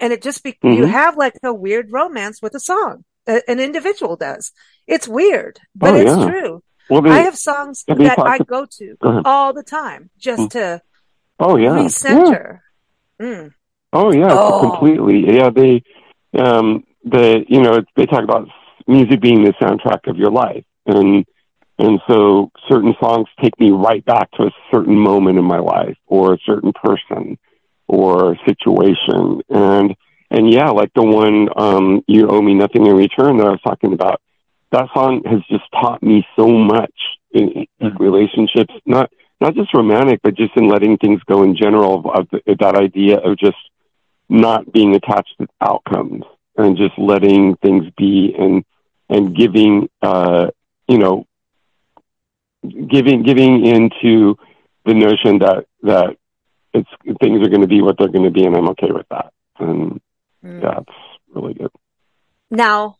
And 0.00 0.12
it 0.12 0.22
just 0.22 0.42
be, 0.42 0.58
you 0.62 0.84
Mhm. 0.84 0.88
have 0.90 1.16
like 1.16 1.34
a 1.42 1.52
weird 1.52 1.92
romance 1.92 2.40
with 2.42 2.54
a 2.54 2.60
song. 2.60 3.04
A, 3.26 3.40
an 3.48 3.58
individual 3.60 4.16
does. 4.16 4.52
It's 4.86 5.08
weird, 5.08 5.58
but 5.74 5.94
Oh, 5.94 5.96
it's 5.96 6.18
yeah. 6.18 6.28
true. 6.30 6.62
Well, 6.90 7.00
they, 7.02 7.10
I 7.10 7.18
have 7.20 7.38
songs 7.38 7.84
that 7.86 8.18
I 8.18 8.38
go 8.38 8.66
to 8.78 8.96
Go 9.00 9.22
all 9.24 9.52
the 9.54 9.62
time 9.62 10.10
just 10.18 10.50
to 10.52 10.82
oh 11.40 11.56
yeah. 11.56 11.74
Yeah. 11.76 11.84
recenter. 11.84 12.58
Mm. 13.20 13.52
Oh 13.94 14.12
yeah, 14.12 14.28
Oh. 14.30 14.58
completely. 14.60 15.36
Yeah, 15.36 15.48
they, 15.50 15.82
um, 16.38 16.84
the 17.04 17.44
you 17.48 17.62
know 17.62 17.80
they 17.96 18.04
talk 18.06 18.24
about 18.24 18.48
music 18.86 19.20
being 19.20 19.44
the 19.44 19.52
soundtrack 19.54 20.06
of 20.10 20.16
your 20.16 20.30
life, 20.30 20.64
and 20.84 21.24
and 21.78 22.00
so 22.06 22.50
certain 22.68 22.94
songs 23.00 23.28
take 23.40 23.58
me 23.58 23.70
right 23.70 24.04
back 24.04 24.30
to 24.32 24.44
a 24.44 24.50
certain 24.70 24.96
moment 24.98 25.38
in 25.38 25.44
my 25.44 25.58
life 25.58 25.96
or 26.06 26.34
a 26.34 26.38
certain 26.44 26.72
person, 26.74 27.38
or 27.86 28.36
situation. 28.46 29.42
And 29.48 29.94
and 30.30 30.52
yeah, 30.52 30.70
like 30.70 30.92
the 30.94 31.02
one 31.02 31.48
um, 31.56 32.02
"You 32.06 32.28
Owe 32.28 32.42
Me 32.42 32.54
Nothing 32.54 32.86
in 32.86 32.96
Return" 32.96 33.36
that 33.38 33.46
I 33.46 33.50
was 33.50 33.60
talking 33.62 33.92
about. 33.92 34.20
That 34.72 34.88
song 34.94 35.22
has 35.26 35.40
just 35.48 35.64
taught 35.72 36.02
me 36.02 36.26
so 36.36 36.48
much 36.48 36.92
in, 37.32 37.66
in 37.80 37.94
relationships, 37.96 38.74
not 38.86 39.10
not 39.40 39.54
just 39.54 39.74
romantic, 39.74 40.20
but 40.22 40.34
just 40.34 40.56
in 40.56 40.68
letting 40.68 40.96
things 40.96 41.20
go 41.26 41.42
in 41.42 41.56
general. 41.56 42.10
Of 42.10 42.28
the, 42.30 42.56
that 42.58 42.74
idea 42.76 43.18
of 43.18 43.38
just 43.38 43.56
not 44.28 44.72
being 44.72 44.94
attached 44.94 45.34
to 45.40 45.46
outcomes 45.60 46.24
and 46.56 46.76
just 46.76 46.98
letting 46.98 47.56
things 47.56 47.84
be 47.96 48.34
and 48.38 48.64
and 49.08 49.36
giving 49.36 49.88
uh, 50.02 50.48
you 50.88 50.98
know 50.98 51.26
giving 52.62 53.22
giving 53.22 53.66
into 53.66 54.36
the 54.84 54.94
notion 54.94 55.38
that 55.38 55.66
that 55.82 56.16
it's 56.74 56.90
things 57.20 57.46
are 57.46 57.50
going 57.50 57.60
to 57.60 57.66
be 57.66 57.80
what 57.80 57.96
they're 57.98 58.08
going 58.08 58.24
to 58.24 58.30
be, 58.30 58.44
and 58.44 58.56
I'm 58.56 58.68
okay 58.70 58.90
with 58.90 59.06
that, 59.10 59.32
and 59.58 60.00
mm. 60.44 60.60
that's 60.60 60.96
really 61.28 61.54
good. 61.54 61.70
Now, 62.50 62.96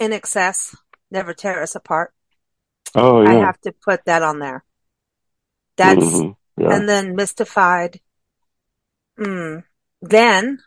INXS, 0.00 0.76
never 1.10 1.34
tear 1.34 1.62
us 1.62 1.74
apart. 1.74 2.12
Oh, 2.94 3.22
yeah. 3.22 3.30
I 3.30 3.34
have 3.34 3.60
to 3.62 3.72
put 3.72 4.04
that 4.04 4.22
on 4.22 4.38
there. 4.38 4.64
That's 5.76 6.04
mm-hmm. 6.04 6.62
yeah. 6.62 6.76
and 6.76 6.88
then 6.88 7.16
mystified. 7.16 8.00
Mm. 9.18 9.64
Then 10.02 10.58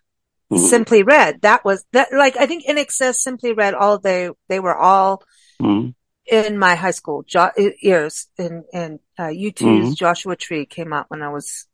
mm-hmm. 0.52 0.66
simply 0.66 1.04
red. 1.04 1.42
That 1.42 1.64
was 1.66 1.86
that. 1.92 2.10
Like 2.12 2.38
I 2.38 2.46
think 2.46 2.66
INXS, 2.66 3.16
simply 3.16 3.54
red. 3.54 3.74
All 3.74 4.00
they 4.00 4.30
they 4.48 4.60
were 4.60 4.76
all 4.76 5.24
mm-hmm 5.62 5.90
in 6.26 6.58
my 6.58 6.76
high 6.76 6.92
school 6.92 7.24
jo- 7.24 7.52
years 7.58 8.28
in, 8.38 8.64
in, 8.72 9.00
uh, 9.18 9.24
U2's 9.24 9.62
mm-hmm. 9.62 9.94
Joshua 9.94 10.36
Tree 10.36 10.66
came 10.66 10.94
out 10.94 11.10
when 11.10 11.22
I 11.22 11.30
was, 11.30 11.68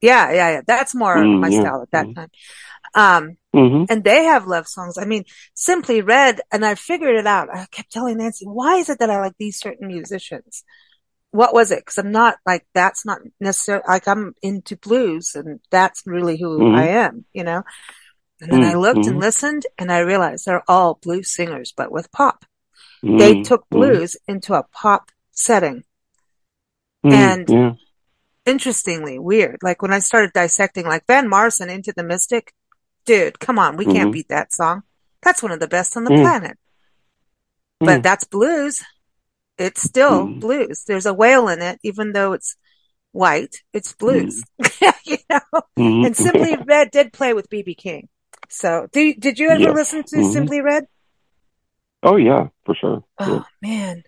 yeah, 0.00 0.32
yeah, 0.32 0.50
yeah. 0.50 0.60
That's 0.66 0.94
more 0.94 1.16
mm-hmm. 1.16 1.40
my 1.40 1.50
style 1.50 1.82
at 1.82 1.90
that 1.92 2.06
mm-hmm. 2.06 2.14
time. 2.14 2.30
Um, 2.94 3.36
mm-hmm. 3.54 3.84
and 3.90 4.04
they 4.04 4.24
have 4.24 4.46
love 4.46 4.66
songs. 4.66 4.96
I 4.98 5.04
mean, 5.04 5.24
Simply 5.54 6.00
Red, 6.00 6.40
and 6.52 6.64
I 6.64 6.74
figured 6.74 7.16
it 7.16 7.26
out. 7.26 7.48
I 7.52 7.66
kept 7.70 7.92
telling 7.92 8.18
Nancy, 8.18 8.46
why 8.46 8.76
is 8.76 8.88
it 8.88 8.98
that 9.00 9.10
I 9.10 9.20
like 9.20 9.34
these 9.38 9.58
certain 9.58 9.88
musicians? 9.88 10.64
What 11.30 11.52
was 11.52 11.70
it? 11.70 11.84
Cause 11.84 11.98
I'm 11.98 12.12
not 12.12 12.36
like, 12.46 12.66
that's 12.72 13.04
not 13.04 13.18
necessarily, 13.40 13.84
like 13.86 14.08
I'm 14.08 14.34
into 14.42 14.76
blues 14.76 15.34
and 15.34 15.60
that's 15.70 16.02
really 16.06 16.38
who 16.38 16.58
mm-hmm. 16.58 16.76
I 16.76 16.88
am, 16.88 17.26
you 17.34 17.44
know? 17.44 17.62
And 18.40 18.52
then 18.52 18.64
I 18.64 18.74
looked 18.74 18.98
and 18.98 19.06
mm-hmm. 19.06 19.18
listened 19.18 19.66
and 19.78 19.90
I 19.90 20.00
realized 20.00 20.46
they're 20.46 20.62
all 20.68 20.98
blues 21.02 21.30
singers, 21.30 21.72
but 21.76 21.90
with 21.90 22.12
pop. 22.12 22.44
Mm, 23.04 23.18
they 23.18 23.42
took 23.42 23.62
mm. 23.64 23.70
blues 23.70 24.14
mm. 24.14 24.34
into 24.34 24.54
a 24.54 24.62
pop 24.62 25.10
setting. 25.32 25.84
Mm, 27.04 27.12
and 27.12 27.48
yeah. 27.48 27.72
Interestingly, 28.46 29.18
weird. 29.18 29.58
Like 29.62 29.82
when 29.82 29.92
I 29.92 29.98
started 29.98 30.32
dissecting, 30.32 30.86
like 30.86 31.06
Van 31.06 31.28
Morrison 31.28 31.68
into 31.68 31.92
the 31.94 32.04
Mystic, 32.04 32.52
dude, 33.04 33.38
come 33.38 33.58
on, 33.58 33.76
we 33.76 33.84
mm-hmm. 33.84 33.94
can't 33.94 34.12
beat 34.12 34.28
that 34.28 34.52
song. 34.52 34.82
That's 35.22 35.42
one 35.42 35.52
of 35.52 35.60
the 35.60 35.68
best 35.68 35.96
on 35.96 36.04
the 36.04 36.10
mm. 36.10 36.22
planet. 36.22 36.56
But 37.80 38.00
mm. 38.00 38.02
that's 38.02 38.24
blues. 38.24 38.82
It's 39.58 39.82
still 39.82 40.26
mm. 40.26 40.40
blues. 40.40 40.84
There's 40.86 41.06
a 41.06 41.14
wail 41.14 41.48
in 41.48 41.62
it, 41.62 41.78
even 41.82 42.12
though 42.12 42.32
it's 42.32 42.56
white. 43.12 43.56
It's 43.72 43.92
blues, 43.94 44.42
you 45.04 45.18
know. 45.30 45.40
Mm-hmm. 45.78 46.06
And 46.06 46.16
Simply 46.16 46.56
Red 46.66 46.90
did 46.90 47.12
play 47.12 47.32
with 47.32 47.50
BB 47.50 47.76
King. 47.76 48.08
So, 48.48 48.86
did 48.92 49.18
did 49.18 49.38
you 49.38 49.48
ever 49.48 49.60
yes. 49.60 49.74
listen 49.74 50.04
to 50.04 50.16
mm-hmm. 50.16 50.32
Simply 50.32 50.60
Red? 50.60 50.86
Oh 52.02 52.16
yeah, 52.16 52.48
for 52.64 52.74
sure. 52.74 53.02
Oh 53.18 53.44
yeah. 53.62 53.68
man. 53.68 54.02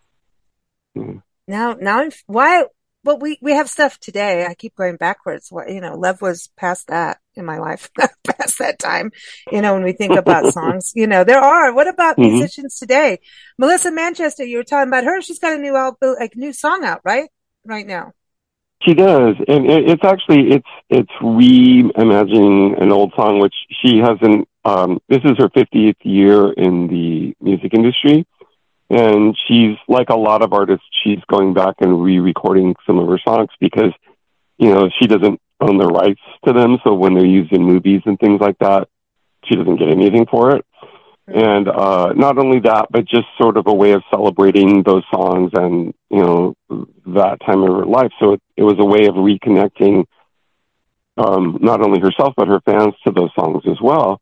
Mm. 0.96 1.22
Now, 1.48 1.74
now, 1.74 2.00
I'm, 2.00 2.10
why? 2.26 2.64
But 3.08 3.20
we 3.20 3.38
we 3.40 3.52
have 3.52 3.70
stuff 3.70 3.98
today. 3.98 4.44
I 4.44 4.52
keep 4.52 4.76
going 4.76 4.96
backwards. 4.96 5.50
What 5.50 5.70
you 5.70 5.80
know, 5.80 5.96
love 5.96 6.20
was 6.20 6.50
past 6.58 6.88
that 6.88 7.16
in 7.34 7.46
my 7.46 7.56
life, 7.56 7.90
past 7.96 8.58
that 8.58 8.78
time. 8.78 9.12
You 9.50 9.62
know, 9.62 9.72
when 9.72 9.82
we 9.82 9.92
think 9.92 10.14
about 10.14 10.52
songs, 10.52 10.92
you 10.94 11.06
know, 11.06 11.24
there 11.24 11.40
are. 11.40 11.72
What 11.72 11.88
about 11.88 12.18
mm-hmm. 12.18 12.32
musicians 12.32 12.78
today? 12.78 13.20
Melissa 13.56 13.90
Manchester, 13.90 14.44
you 14.44 14.58
were 14.58 14.62
talking 14.62 14.88
about 14.88 15.04
her. 15.04 15.22
She's 15.22 15.38
got 15.38 15.54
a 15.54 15.58
new 15.58 15.74
album, 15.74 16.16
like 16.20 16.36
new 16.36 16.52
song 16.52 16.84
out, 16.84 17.00
right? 17.02 17.30
Right 17.64 17.86
now. 17.86 18.12
She 18.82 18.92
does, 18.92 19.36
and 19.48 19.70
it's 19.70 20.04
actually 20.04 20.50
it's 20.50 20.68
it's 20.90 21.12
reimagining 21.22 22.78
an 22.78 22.92
old 22.92 23.14
song, 23.16 23.38
which 23.38 23.54
she 23.82 24.00
hasn't. 24.00 24.46
Um, 24.66 25.00
this 25.08 25.20
is 25.24 25.32
her 25.38 25.48
50th 25.48 25.96
year 26.02 26.52
in 26.52 26.88
the 26.88 27.34
music 27.40 27.72
industry, 27.72 28.26
and 28.90 29.36
she's 29.46 29.76
like 29.86 30.08
a 30.08 30.16
lot 30.16 30.42
of 30.42 30.52
artists. 30.52 30.84
She's 31.04 31.20
going 31.28 31.54
back 31.54 31.76
and 31.80 32.02
re-recording 32.02 32.74
some 32.86 32.98
of 32.98 33.08
her 33.08 33.20
songs 33.26 33.50
because 33.60 33.92
you 34.58 34.72
know 34.72 34.88
she 34.98 35.06
doesn't 35.06 35.40
own 35.60 35.78
the 35.78 35.86
rights 35.86 36.20
to 36.46 36.52
them, 36.52 36.78
so 36.84 36.94
when 36.94 37.14
they're 37.14 37.26
used 37.26 37.52
in 37.52 37.62
movies 37.62 38.02
and 38.06 38.18
things 38.18 38.40
like 38.40 38.58
that, 38.58 38.88
she 39.44 39.56
doesn't 39.56 39.76
get 39.76 39.88
anything 39.88 40.26
for 40.26 40.56
it. 40.56 40.64
And 41.26 41.68
uh, 41.68 42.14
not 42.14 42.38
only 42.38 42.60
that, 42.60 42.86
but 42.90 43.04
just 43.04 43.26
sort 43.38 43.58
of 43.58 43.66
a 43.66 43.74
way 43.74 43.92
of 43.92 44.02
celebrating 44.10 44.82
those 44.82 45.04
songs 45.12 45.50
and 45.52 45.92
you 46.08 46.22
know 46.22 46.56
that 46.68 47.38
time 47.44 47.62
of 47.62 47.68
her 47.68 47.86
life. 47.86 48.12
So 48.18 48.34
it, 48.34 48.42
it 48.56 48.62
was 48.62 48.76
a 48.78 48.84
way 48.84 49.06
of 49.06 49.14
reconnecting 49.14 50.06
um, 51.18 51.58
not 51.60 51.82
only 51.82 52.00
herself 52.00 52.34
but 52.36 52.48
her 52.48 52.60
fans 52.60 52.94
to 53.06 53.12
those 53.12 53.30
songs 53.38 53.64
as 53.66 53.78
well. 53.82 54.20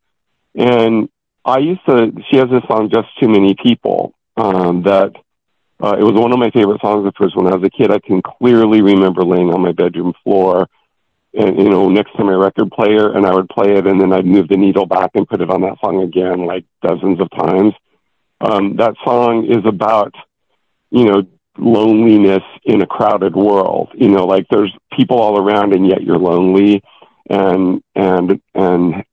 And 0.55 1.09
I 1.45 1.59
used 1.59 1.85
to. 1.89 2.11
She 2.31 2.39
has 2.39 2.49
this 2.51 2.63
song, 2.67 2.91
"Just 2.93 3.09
Too 3.21 3.29
Many 3.29 3.55
People," 3.55 4.15
um, 4.37 4.83
that 4.83 5.13
uh, 5.83 5.97
it 5.99 6.03
was 6.03 6.15
one 6.15 6.33
of 6.33 6.39
my 6.39 6.51
favorite 6.51 6.81
songs. 6.81 7.07
Of 7.07 7.15
course, 7.15 7.33
when 7.35 7.47
I 7.47 7.55
was 7.55 7.65
a 7.65 7.71
kid, 7.71 7.91
I 7.91 7.99
can 7.99 8.23
clearly 8.23 8.83
remember 8.83 9.23
laying 9.23 9.53
on 9.53 9.61
my 9.61 9.73
bedroom 9.73 10.13
floor 10.25 10.69
and 11.37 11.59
you 11.59 11.69
know 11.69 11.89
next 11.89 12.13
to 12.17 12.25
my 12.25 12.33
record 12.33 12.71
player 12.71 13.13
and 13.13 13.27
I 13.27 13.35
would 13.35 13.49
play 13.49 13.77
it 13.77 13.87
and 13.87 14.01
then 14.01 14.13
I'd 14.13 14.25
move 14.27 14.49
the 14.49 14.57
needle 14.57 14.87
back 14.87 15.11
and 15.15 15.29
put 15.29 15.43
it 15.43 15.51
on 15.51 15.61
that 15.63 15.79
song 15.81 16.03
again 16.03 16.47
like 16.47 16.65
dozens 16.83 17.21
of 17.21 17.31
times. 17.31 17.75
Um, 18.41 18.77
that 18.77 18.95
song 19.05 19.47
is 19.47 19.65
about 19.67 20.15
you 20.91 21.05
know 21.05 21.23
loneliness 21.59 22.43
in 22.65 22.83
a 22.83 22.87
crowded 22.87 23.35
world. 23.35 23.91
You 23.95 24.09
know, 24.09 24.25
like 24.25 24.47
there's 24.51 24.73
people 24.97 25.21
all 25.21 25.39
around 25.39 25.75
and 25.75 25.87
yet 25.87 26.03
you're 26.03 26.19
lonely 26.19 26.83
and 27.29 27.83
and 27.95 28.41
and 28.55 29.05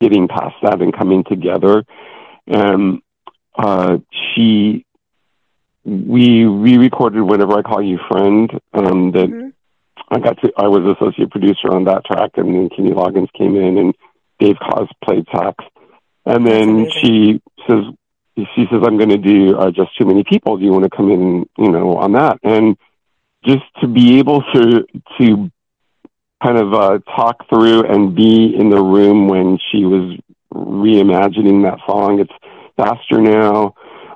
getting 0.00 0.28
past 0.28 0.56
that 0.62 0.80
and 0.80 0.96
coming 0.96 1.24
together. 1.24 1.84
And 2.46 3.00
uh, 3.56 3.98
she 4.34 4.84
we 5.84 6.44
re-recorded 6.44 7.22
whenever 7.22 7.54
I 7.54 7.62
call 7.62 7.82
you 7.82 7.98
friend 8.08 8.50
um, 8.72 9.10
that 9.12 9.28
mm-hmm. 9.28 9.48
I 10.10 10.18
got 10.20 10.40
to, 10.42 10.52
I 10.56 10.68
was 10.68 10.96
associate 10.96 11.30
producer 11.30 11.72
on 11.72 11.84
that 11.84 12.04
track, 12.04 12.32
and 12.36 12.54
then 12.54 12.68
Kenny 12.68 12.90
Loggins 12.90 13.32
came 13.32 13.56
in, 13.56 13.78
and 13.78 13.94
Dave 14.38 14.56
Koz 14.56 14.88
played 15.04 15.26
sax, 15.34 15.64
and 16.24 16.46
then 16.46 16.88
she 17.00 17.40
says, 17.68 17.84
she 18.36 18.64
says, 18.70 18.80
I'm 18.84 18.96
going 18.96 19.10
to 19.10 19.18
do 19.18 19.56
uh, 19.56 19.70
just 19.70 19.96
too 19.98 20.06
many 20.06 20.24
people. 20.24 20.56
Do 20.56 20.64
you 20.64 20.70
want 20.70 20.84
to 20.84 20.96
come 20.96 21.10
in, 21.10 21.46
you 21.58 21.70
know, 21.70 21.96
on 21.96 22.12
that? 22.12 22.38
And 22.42 22.76
just 23.44 23.64
to 23.80 23.88
be 23.88 24.18
able 24.18 24.42
to 24.54 24.86
to 25.20 25.50
kind 26.42 26.58
of 26.58 26.72
uh, 26.72 26.98
talk 27.14 27.48
through 27.48 27.84
and 27.84 28.14
be 28.14 28.54
in 28.58 28.70
the 28.70 28.80
room 28.80 29.28
when 29.28 29.58
she 29.70 29.84
was 29.84 30.18
reimagining 30.52 31.62
that 31.64 31.78
song. 31.86 32.20
It's 32.20 32.32
faster 32.82 33.20
now. 33.20 33.74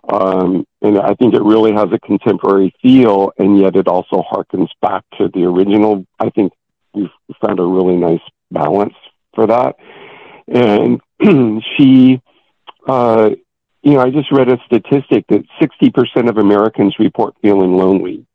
Um, 0.08 0.66
and 0.82 0.98
I 0.98 1.14
think 1.14 1.34
it 1.34 1.42
really 1.42 1.72
has 1.72 1.88
a 1.92 1.98
contemporary 1.98 2.72
feel, 2.80 3.32
and 3.38 3.58
yet 3.58 3.74
it 3.74 3.88
also 3.88 4.22
harkens 4.22 4.68
back 4.80 5.02
to 5.18 5.28
the 5.34 5.44
original. 5.44 6.06
I 6.20 6.30
think 6.30 6.52
we've 6.94 7.10
found 7.44 7.58
a 7.58 7.64
really 7.64 7.96
nice 7.96 8.20
balance 8.50 8.94
for 9.34 9.46
that. 9.48 9.76
And 10.46 11.00
she, 11.76 12.20
uh, 12.86 13.30
you 13.82 13.94
know, 13.94 14.00
I 14.00 14.10
just 14.10 14.30
read 14.30 14.48
a 14.48 14.58
statistic 14.64 15.26
that 15.28 15.44
60% 15.60 16.28
of 16.28 16.38
Americans 16.38 16.94
report 16.98 17.34
feeling 17.42 17.74
lonely. 17.74 18.26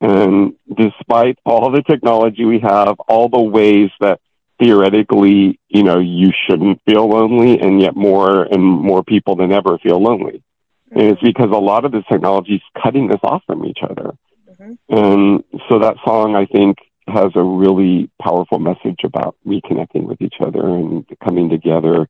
And 0.00 0.54
despite 0.76 1.38
all 1.44 1.70
the 1.70 1.82
technology 1.82 2.44
we 2.44 2.60
have, 2.60 2.96
all 3.08 3.28
the 3.28 3.40
ways 3.40 3.90
that 4.00 4.20
theoretically, 4.58 5.58
you 5.68 5.82
know, 5.82 5.98
you 5.98 6.32
shouldn't 6.46 6.80
feel 6.84 7.08
lonely, 7.08 7.60
and 7.60 7.80
yet 7.80 7.96
more 7.96 8.42
and 8.42 8.62
more 8.62 9.02
people 9.02 9.36
than 9.36 9.52
ever 9.52 9.78
feel 9.78 10.00
lonely. 10.00 10.42
And 10.90 11.02
it's 11.02 11.22
because 11.22 11.50
a 11.50 11.58
lot 11.58 11.84
of 11.84 11.92
this 11.92 12.04
technology 12.10 12.56
is 12.56 12.82
cutting 12.82 13.10
us 13.12 13.20
off 13.22 13.42
from 13.46 13.64
each 13.64 13.78
other. 13.82 14.12
Mm-hmm. 14.50 14.72
And 14.88 15.44
so 15.68 15.78
that 15.78 15.96
song, 16.04 16.36
I 16.36 16.46
think, 16.46 16.78
has 17.08 17.32
a 17.34 17.42
really 17.42 18.10
powerful 18.20 18.58
message 18.58 19.00
about 19.02 19.36
reconnecting 19.46 20.04
with 20.04 20.20
each 20.20 20.36
other 20.40 20.64
and 20.64 21.04
coming 21.24 21.48
together 21.48 22.08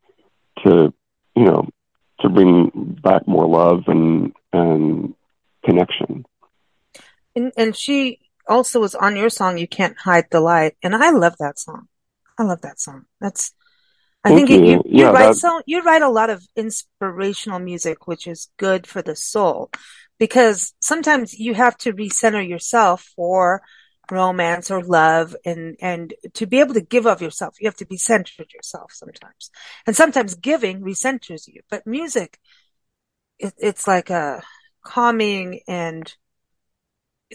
to, 0.65 0.93
you 1.35 1.45
know, 1.45 1.69
to 2.21 2.29
bring 2.29 2.71
back 3.03 3.27
more 3.27 3.47
love 3.47 3.85
and, 3.87 4.33
and 4.53 5.15
connection. 5.65 6.27
And, 7.35 7.53
and 7.57 7.75
she 7.77 8.19
also 8.49 8.81
was 8.81 8.95
on 8.95 9.17
your 9.17 9.31
song, 9.31 9.59
You 9.59 9.67
Can't 9.67 9.97
Hide 9.97 10.27
the 10.31 10.41
Light. 10.41 10.77
And 10.83 10.95
I 10.95 11.11
love 11.11 11.37
that 11.39 11.59
song. 11.59 11.89
I 12.39 12.45
love 12.45 12.63
that 12.63 12.81
song. 12.81 13.05
That's, 13.21 13.53
I 14.25 14.31
Thank 14.31 14.49
think 14.49 14.51
you, 14.51 14.67
you, 14.67 14.83
you. 14.85 15.05
yeah, 15.05 15.11
write 15.11 15.35
so 15.35 15.63
you 15.67 15.83
write 15.83 16.03
a 16.03 16.09
lot 16.09 16.31
of 16.31 16.47
inspirational 16.55 17.59
music, 17.59 18.07
which 18.07 18.27
is 18.27 18.49
good 18.57 18.87
for 18.87 19.03
the 19.03 19.17
soul, 19.17 19.71
because 20.19 20.75
sometimes 20.81 21.39
you 21.39 21.55
have 21.55 21.77
to 21.79 21.93
recenter 21.93 22.47
yourself 22.49 23.03
for 23.17 23.63
romance 24.11 24.71
or 24.71 24.83
love 24.83 25.35
and 25.45 25.77
and 25.81 26.15
to 26.35 26.47
be 26.47 26.61
able 26.61 26.75
to 26.75 26.81
give 26.81 27.07
of 27.07 27.23
yourself. 27.23 27.57
You 27.61 27.67
have 27.67 27.77
to 27.77 27.87
be 27.87 27.97
centered 27.97 28.53
yourself 28.53 28.93
sometimes. 28.93 29.51
And 29.87 29.97
sometimes 29.97 30.35
giving 30.35 30.83
recenters 30.83 31.49
you 31.49 31.63
but 31.71 31.87
music 31.87 32.39
it, 33.39 33.55
it's 33.59 33.87
like 33.89 34.11
a 34.11 34.43
calming 34.85 35.61
and 35.67 36.15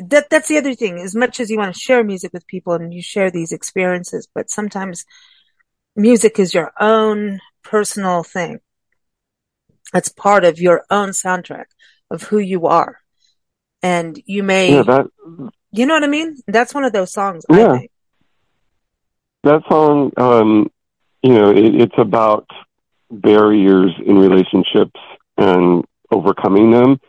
that 0.06 0.30
that's 0.30 0.48
the 0.48 0.58
other 0.58 0.74
thing 0.74 1.00
as 1.00 1.16
much 1.16 1.40
as 1.40 1.50
you 1.50 1.58
want 1.58 1.74
to 1.74 1.80
share 1.80 2.04
music 2.04 2.32
with 2.34 2.48
people 2.48 2.74
and 2.74 2.94
you 2.94 3.02
share 3.02 3.32
these 3.32 3.52
experiences 3.52 4.28
but 4.34 4.50
sometimes 4.50 5.06
music 5.96 6.40
is 6.40 6.54
your 6.54 6.72
own 6.80 7.40
personal 7.64 8.24
thing 8.24 8.60
it's 9.94 10.10
part 10.10 10.44
of 10.44 10.60
your 10.60 10.84
own 10.90 11.10
soundtrack 11.10 11.66
of 12.12 12.24
who 12.24 12.38
you 12.38 12.68
are 12.68 13.00
and 13.82 14.22
you 14.26 14.44
may 14.44 14.74
yeah, 14.74 14.84
that, 14.84 15.08
you 15.72 15.86
know 15.86 15.94
what 15.94 16.04
I 16.04 16.08
mean? 16.08 16.38
That's 16.48 16.74
one 16.74 16.84
of 16.84 16.94
those 16.94 17.12
songs. 17.12 17.46
Yeah. 17.50 17.80
That 19.44 19.62
song, 19.70 20.12
um, 20.18 20.72
you 21.22 21.34
know, 21.34 21.52
it, 21.52 21.76
it's 21.76 21.96
about 21.98 22.48
barriers 23.12 23.92
in 24.06 24.18
relationships 24.18 25.00
and 25.38 25.86
overcoming 26.12 26.72
them. 26.72 27.00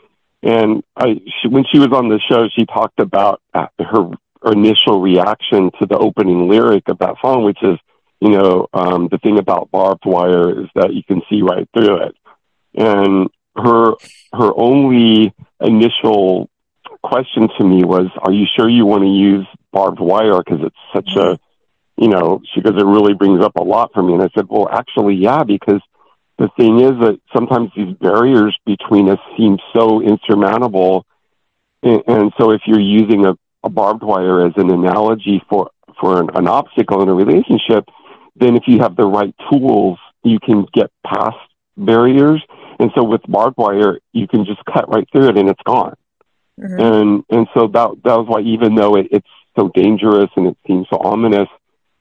And 0.43 0.85
I, 0.97 1.21
she, 1.41 1.49
when 1.49 1.65
she 1.71 1.79
was 1.79 1.89
on 1.93 2.09
the 2.09 2.21
show, 2.31 2.49
she 2.57 2.65
talked 2.65 3.01
about 3.01 3.43
uh, 3.53 3.67
her 3.81 4.11
initial 4.53 5.01
reaction 5.01 5.71
to 5.81 5.87
the 5.87 5.99
opening 5.99 6.49
lyric 6.49 6.89
of 6.89 6.99
that 6.99 7.17
song, 7.21 7.45
which 7.45 7.59
is, 7.63 7.79
you 8.21 8.31
know, 8.31 8.69
um, 8.73 9.09
the 9.11 9.19
thing 9.19 9.39
about 9.39 9.71
barbed 9.71 10.05
wire 10.05 10.63
is 10.63 10.69
that 10.75 10.95
you 10.95 11.03
can 11.03 11.23
see 11.29 11.43
right 11.43 11.69
through 11.75 12.03
it. 12.05 12.17
And 12.75 13.29
her, 13.57 13.95
her 14.33 14.53
only 14.57 15.35
initial 15.61 16.49
question 17.03 17.49
to 17.59 17.65
me 17.65 17.85
was, 17.85 18.07
"Are 18.21 18.33
you 18.33 18.47
sure 18.57 18.69
you 18.69 18.87
want 18.87 19.03
to 19.03 19.09
use 19.09 19.47
barbed 19.73 20.01
wire? 20.01 20.39
Because 20.39 20.61
it's 20.63 20.77
such 20.95 21.17
a, 21.17 21.39
you 21.97 22.09
know." 22.09 22.41
She 22.55 22.61
goes, 22.61 22.75
"It 22.77 22.85
really 22.85 23.15
brings 23.15 23.45
up 23.45 23.57
a 23.57 23.63
lot 23.63 23.93
for 23.93 24.03
me." 24.03 24.15
And 24.15 24.23
I 24.23 24.29
said, 24.35 24.47
"Well, 24.49 24.69
actually, 24.71 25.15
yeah, 25.15 25.43
because 25.43 25.81
the 26.39 26.49
thing 26.57 26.81
is 26.81 26.93
that 27.01 27.21
sometimes 27.35 27.71
these 27.77 27.95
barriers 27.97 28.57
between 28.65 29.09
us 29.11 29.19
seem 29.37 29.59
so 29.75 30.01
insurmountable, 30.01 31.05
and, 31.83 32.03
and 32.07 32.33
so 32.39 32.53
if 32.53 32.63
you're 32.67 32.81
using 32.81 33.27
a, 33.27 33.37
a 33.65 33.69
barbed 33.69 34.03
wire 34.03 34.47
as 34.47 34.53
an 34.57 34.71
analogy 34.71 35.43
for 35.49 35.71
for 36.01 36.21
an, 36.21 36.31
an 36.35 36.47
obstacle 36.47 37.03
in 37.03 37.09
a 37.09 37.15
relationship, 37.15 37.85
then 38.37 38.57
if 38.57 38.63
you 38.67 38.79
have 38.79 38.95
the 38.95 39.07
right 39.07 39.35
tools, 39.51 39.99
you 40.23 40.39
can 40.39 40.67
get 40.73 40.91
past 41.05 41.37
barriers." 41.77 42.43
And 42.79 42.93
so 42.95 43.03
with 43.03 43.23
barbed 43.29 43.59
wire, 43.59 43.99
you 44.13 44.29
can 44.29 44.45
just 44.45 44.65
cut 44.65 44.89
right 44.89 45.09
through 45.11 45.31
it 45.31 45.39
and 45.39 45.49
it's 45.49 45.63
gone. 45.65 45.97
Mm-hmm. 46.61 46.81
And 46.81 47.25
and 47.31 47.49
so 47.55 47.67
that 47.67 47.91
that 48.05 48.17
was 48.17 48.27
why 48.29 48.41
even 48.43 48.77
though 48.77 48.97
it, 48.97 49.09
it's 49.11 49.29
so 49.59 49.71
dangerous 49.75 50.31
and 50.37 50.47
it 50.47 50.57
seems 50.67 50.87
so 50.89 50.99
ominous, 50.99 51.49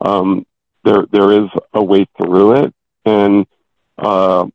um, 0.01 0.45
there 0.83 1.05
there 1.11 1.31
is 1.31 1.49
a 1.73 1.83
way 1.83 2.05
through 2.17 2.63
it. 2.63 2.73
And 3.05 3.47
uh, 3.97 4.45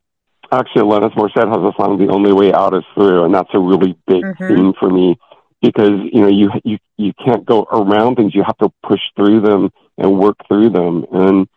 actually, 0.51 0.83
Alanis 0.83 1.13
Morissette 1.15 1.49
has 1.49 1.57
a 1.57 1.73
song, 1.77 1.97
"The 1.97 2.11
Only 2.11 2.33
Way 2.33 2.53
Out 2.53 2.75
Is 2.75 2.83
Through," 2.93 3.25
and 3.25 3.33
that's 3.33 3.49
a 3.53 3.59
really 3.59 3.97
big 4.07 4.23
mm-hmm. 4.23 4.47
theme 4.47 4.73
for 4.79 4.89
me 4.89 5.17
because 5.61 5.99
you 6.11 6.21
know 6.21 6.27
you 6.27 6.49
you 6.63 6.77
you 6.97 7.13
can't 7.25 7.45
go 7.45 7.63
around 7.63 8.15
things; 8.15 8.35
you 8.35 8.43
have 8.43 8.57
to 8.57 8.71
push 8.87 9.01
through 9.15 9.41
them 9.41 9.69
and 9.97 10.19
work 10.19 10.37
through 10.47 10.69
them. 10.69 11.05
And 11.11 11.47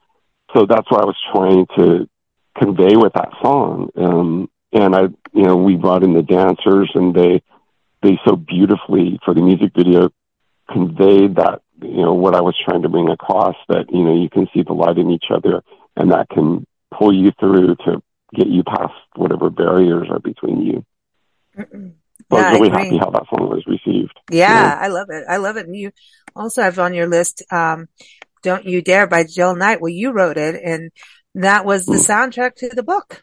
so 0.55 0.67
that's 0.67 0.91
what 0.91 1.03
I 1.03 1.05
was 1.05 1.17
trying 1.33 1.67
to 1.79 2.09
convey 2.59 2.97
with 2.97 3.13
that 3.15 3.31
song. 3.43 3.91
Um, 3.97 4.51
and 4.73 4.95
I, 4.95 5.03
you 5.33 5.43
know, 5.43 5.57
we 5.57 5.77
brought 5.77 6.03
in 6.03 6.15
the 6.15 6.23
dancers, 6.23 6.91
and 6.95 7.15
they 7.15 7.43
they 8.03 8.19
so 8.27 8.37
beautifully 8.37 9.19
for 9.25 9.35
the 9.35 9.43
music 9.43 9.73
video 9.77 10.11
conveyed 10.71 11.37
that 11.37 11.63
you 11.83 12.03
know 12.03 12.15
what 12.15 12.35
I 12.35 12.41
was 12.41 12.57
trying 12.65 12.83
to 12.83 12.89
bring 12.89 13.09
across 13.09 13.57
that 13.69 13.87
you 13.93 14.03
know 14.03 14.15
you 14.15 14.29
can 14.29 14.49
see 14.53 14.63
the 14.63 14.73
light 14.73 14.99
in 14.99 15.11
each 15.11 15.27
other 15.31 15.63
and 15.97 16.11
that 16.11 16.29
can 16.29 16.67
pull 16.97 17.13
you 17.13 17.33
through 17.39 17.77
to 17.77 18.03
get 18.35 18.49
you 18.49 18.63
past 18.65 18.95
whatever 19.15 19.51
barriers 19.51 20.09
are 20.11 20.21
between 20.21 20.63
you. 20.63 20.85
Mm-mm. 21.57 21.93
Yeah, 22.31 22.39
I 22.39 22.53
was 22.53 22.61
really 22.61 22.71
happy 22.71 22.99
how 22.99 23.11
that 23.11 23.27
song 23.31 23.49
was 23.49 23.65
received. 23.67 24.19
Yeah, 24.31 24.49
yeah, 24.49 24.79
I 24.81 24.89
love 24.89 25.09
it. 25.11 25.25
I 25.29 25.37
love 25.37 25.57
it. 25.57 25.67
And 25.67 25.77
you 25.77 25.93
also 26.35 26.63
have 26.63 26.79
on 26.79 26.95
your 26.95 27.07
list, 27.07 27.43
um, 27.53 27.89
Don't 28.43 28.65
You 28.65 28.83
Dare 28.83 29.07
by 29.07 29.25
Jill 29.25 29.55
Knight. 29.55 29.81
Well, 29.81 29.91
you 29.91 30.11
wrote 30.11 30.37
it 30.37 30.61
and 30.63 30.91
that 31.37 31.65
was 31.65 31.87
the 31.87 31.95
mm. 31.95 32.07
soundtrack 32.07 32.57
to 32.57 32.69
the 32.71 32.83
book. 32.83 33.23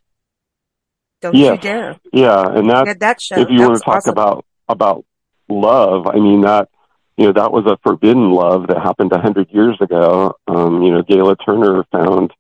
Don't 1.22 1.36
yes. 1.36 1.56
You 1.56 1.62
Dare. 1.62 2.00
Yeah. 2.14 2.44
And 2.48 2.70
that, 2.70 3.00
that 3.00 3.22
show. 3.22 3.40
if 3.40 3.50
you 3.50 3.58
that 3.60 3.68
want 3.68 3.78
to 3.80 3.84
talk 3.84 3.96
awesome. 3.98 4.12
about 4.12 4.46
about 4.70 5.06
love, 5.50 6.08
I 6.08 6.16
mean 6.16 6.42
that 6.42 6.70
you 7.18 7.26
know 7.26 7.34
that 7.34 7.52
was 7.52 7.66
a 7.66 7.78
forbidden 7.84 8.32
love 8.32 8.68
that 8.68 8.78
happened 8.78 9.12
a 9.12 9.20
hundred 9.20 9.50
years 9.52 9.78
ago. 9.82 10.36
Um, 10.48 10.82
you 10.84 10.92
know, 10.92 11.02
Gayla 11.02 11.36
Turner 11.44 11.84
found 11.92 12.32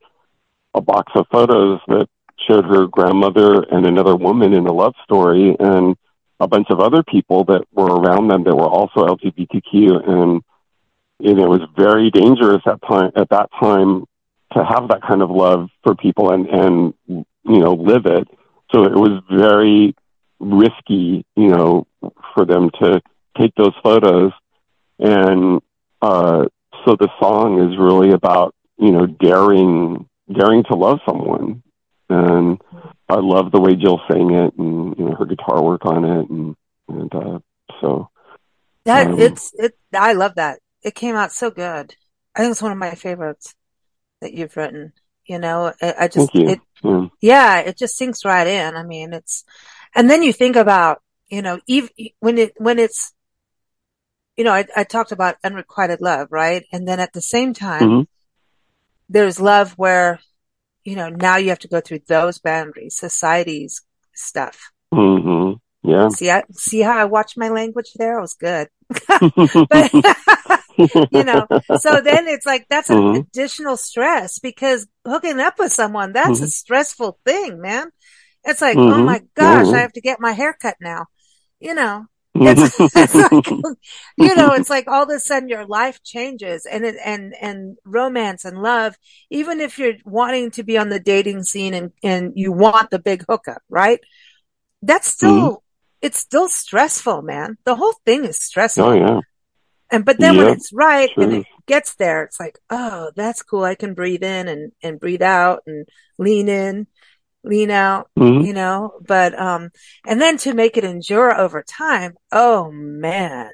a 0.73 0.81
box 0.81 1.11
of 1.15 1.25
photos 1.31 1.79
that 1.87 2.07
showed 2.47 2.65
her 2.65 2.87
grandmother 2.87 3.61
and 3.63 3.85
another 3.85 4.15
woman 4.15 4.53
in 4.53 4.65
a 4.65 4.73
love 4.73 4.93
story, 5.03 5.55
and 5.59 5.95
a 6.39 6.47
bunch 6.47 6.67
of 6.69 6.79
other 6.79 7.03
people 7.03 7.45
that 7.45 7.63
were 7.71 7.87
around 7.87 8.27
them 8.27 8.43
that 8.43 8.55
were 8.55 8.67
also 8.67 9.05
LGBTQ, 9.05 10.09
and 10.09 10.41
you 11.19 11.35
know, 11.35 11.45
it 11.45 11.59
was 11.59 11.69
very 11.77 12.09
dangerous 12.09 12.61
at 12.65 12.81
time 12.81 13.11
at 13.15 13.29
that 13.29 13.49
time 13.59 14.05
to 14.53 14.63
have 14.63 14.89
that 14.89 15.01
kind 15.01 15.21
of 15.21 15.29
love 15.29 15.69
for 15.83 15.95
people 15.95 16.31
and 16.31 16.47
and 16.47 16.93
you 17.07 17.25
know 17.45 17.73
live 17.73 18.05
it. 18.05 18.27
So 18.73 18.85
it 18.85 18.95
was 18.95 19.21
very 19.31 19.95
risky, 20.39 21.25
you 21.35 21.47
know, 21.47 21.87
for 22.33 22.45
them 22.45 22.69
to 22.81 23.01
take 23.39 23.53
those 23.55 23.73
photos. 23.83 24.31
And 24.99 25.61
uh, 26.01 26.45
so 26.85 26.95
the 26.99 27.09
song 27.19 27.61
is 27.61 27.77
really 27.77 28.11
about, 28.11 28.53
you 28.77 28.91
know, 28.91 29.05
daring, 29.05 30.07
daring 30.31 30.63
to 30.65 30.75
love 30.75 30.99
someone. 31.05 31.63
And 32.09 32.61
I 33.09 33.15
love 33.15 33.51
the 33.51 33.61
way 33.61 33.75
Jill 33.75 33.99
sang 34.11 34.31
it 34.33 34.53
and, 34.57 34.95
you 34.97 35.05
know, 35.05 35.15
her 35.15 35.25
guitar 35.25 35.63
work 35.63 35.85
on 35.85 36.05
it. 36.05 36.29
And, 36.29 36.55
and, 36.87 37.15
uh, 37.15 37.39
so. 37.81 38.09
That, 38.85 39.07
um, 39.07 39.19
it's, 39.19 39.51
it, 39.53 39.77
I 39.93 40.13
love 40.13 40.35
that. 40.35 40.59
It 40.81 40.95
came 40.95 41.15
out 41.15 41.31
so 41.31 41.49
good. 41.49 41.95
I 42.35 42.39
think 42.39 42.51
it's 42.51 42.61
one 42.61 42.71
of 42.71 42.77
my 42.77 42.95
favorites 42.95 43.55
that 44.21 44.33
you've 44.33 44.55
written. 44.57 44.93
You 45.25 45.39
know, 45.39 45.73
I, 45.81 45.93
I 46.01 46.07
just, 46.09 46.31
it, 46.33 46.59
yeah. 46.83 47.07
yeah, 47.21 47.59
it 47.59 47.77
just 47.77 47.95
sinks 47.95 48.25
right 48.25 48.45
in. 48.45 48.75
I 48.75 48.83
mean, 48.83 49.13
it's, 49.13 49.45
and 49.95 50.09
then 50.09 50.21
you 50.21 50.33
think 50.33 50.57
about, 50.57 51.01
you 51.29 51.41
know, 51.41 51.59
even 51.65 51.89
when 52.19 52.37
it, 52.37 52.53
when 52.57 52.77
it's, 52.77 53.13
you 54.35 54.43
know, 54.43 54.51
I, 54.51 54.65
I 54.75 54.83
talked 54.83 55.13
about 55.13 55.37
unrequited 55.43 56.01
love, 56.01 56.27
right? 56.31 56.65
And 56.73 56.85
then 56.85 56.99
at 56.99 57.13
the 57.13 57.21
same 57.21 57.53
time, 57.53 57.81
mm-hmm. 57.81 58.01
There's 59.13 59.39
love 59.39 59.73
where, 59.73 60.19
you 60.83 60.95
know, 60.95 61.07
now 61.07 61.37
you 61.37 61.49
have 61.49 61.59
to 61.59 61.67
go 61.67 61.79
through 61.79 62.01
those 62.07 62.39
boundaries, 62.39 62.97
society's 62.97 63.81
stuff. 64.13 64.71
Mm-hmm. 64.93 65.53
Yeah. 65.89 66.09
See, 66.09 66.31
I, 66.31 66.43
see 66.51 66.81
how 66.81 66.97
I 66.97 67.05
watched 67.05 67.37
my 67.37 67.49
language 67.49 67.91
there? 67.95 68.17
It 68.17 68.21
was 68.21 68.33
good. 68.33 68.67
but, 69.69 69.93
you 71.11 71.23
know, 71.23 71.45
so 71.77 72.01
then 72.01 72.27
it's 72.27 72.45
like, 72.45 72.65
that's 72.69 72.89
an 72.89 72.97
mm-hmm. 72.97 73.19
additional 73.19 73.77
stress 73.77 74.39
because 74.39 74.87
hooking 75.05 75.39
up 75.39 75.59
with 75.59 75.71
someone, 75.71 76.13
that's 76.13 76.37
mm-hmm. 76.37 76.45
a 76.45 76.49
stressful 76.49 77.19
thing, 77.25 77.61
man. 77.61 77.91
It's 78.43 78.61
like, 78.61 78.77
oh 78.77 78.81
mm-hmm. 78.81 79.01
oh 79.01 79.03
my 79.03 79.21
gosh, 79.35 79.67
mm-hmm. 79.67 79.75
I 79.75 79.79
have 79.79 79.93
to 79.93 80.01
get 80.01 80.19
my 80.19 80.31
hair 80.31 80.57
cut 80.59 80.75
now. 80.81 81.05
You 81.59 81.75
know, 81.75 82.05
it's, 82.47 82.75
it's 82.79 83.15
like, 83.31 83.77
you 84.17 84.35
know, 84.35 84.53
it's 84.53 84.69
like 84.69 84.87
all 84.87 85.03
of 85.03 85.09
a 85.09 85.19
sudden 85.19 85.49
your 85.49 85.65
life 85.65 86.01
changes 86.03 86.65
and 86.65 86.85
it, 86.85 86.95
and, 87.03 87.33
and 87.39 87.77
romance 87.85 88.45
and 88.45 88.61
love, 88.61 88.95
even 89.29 89.59
if 89.59 89.79
you're 89.79 89.95
wanting 90.05 90.51
to 90.51 90.63
be 90.63 90.77
on 90.77 90.89
the 90.89 90.99
dating 90.99 91.43
scene 91.43 91.73
and, 91.73 91.91
and 92.03 92.33
you 92.35 92.51
want 92.51 92.89
the 92.89 92.99
big 92.99 93.23
hookup, 93.27 93.61
right? 93.69 93.99
That's 94.81 95.07
still, 95.07 95.49
mm-hmm. 95.49 95.55
it's 96.01 96.19
still 96.19 96.49
stressful, 96.49 97.21
man. 97.21 97.57
The 97.63 97.75
whole 97.75 97.95
thing 98.05 98.25
is 98.25 98.37
stressful. 98.37 98.83
Oh, 98.83 98.93
yeah. 98.93 99.19
And, 99.91 100.05
but 100.05 100.17
then 100.17 100.37
when 100.37 100.47
it's 100.47 100.73
right 100.73 101.11
sure. 101.13 101.23
and 101.23 101.33
it 101.33 101.45
gets 101.67 101.93
there, 101.95 102.23
it's 102.23 102.39
like, 102.39 102.57
oh, 102.71 103.11
that's 103.15 103.43
cool. 103.43 103.63
I 103.63 103.75
can 103.75 103.93
breathe 103.93 104.23
in 104.23 104.47
and, 104.47 104.71
and 104.81 104.99
breathe 104.99 105.21
out 105.21 105.61
and 105.67 105.87
lean 106.17 106.49
in 106.49 106.87
lean 107.43 107.71
out, 107.71 108.09
mm-hmm. 108.17 108.45
you 108.45 108.53
know, 108.53 108.93
but, 109.05 109.39
um, 109.39 109.69
and 110.07 110.21
then 110.21 110.37
to 110.37 110.53
make 110.53 110.77
it 110.77 110.83
endure 110.83 111.35
over 111.35 111.61
time. 111.61 112.13
Oh 112.31 112.71
man. 112.71 113.51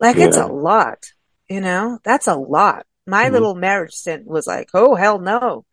Like 0.00 0.16
yeah. 0.16 0.26
it's 0.26 0.36
a 0.36 0.46
lot, 0.46 1.04
you 1.48 1.60
know, 1.60 1.98
that's 2.02 2.26
a 2.26 2.34
lot. 2.34 2.86
My 3.06 3.24
mm-hmm. 3.24 3.34
little 3.34 3.54
marriage 3.54 3.92
stint 3.92 4.26
was 4.26 4.46
like, 4.46 4.70
oh 4.74 4.94
hell 4.94 5.18
no. 5.18 5.64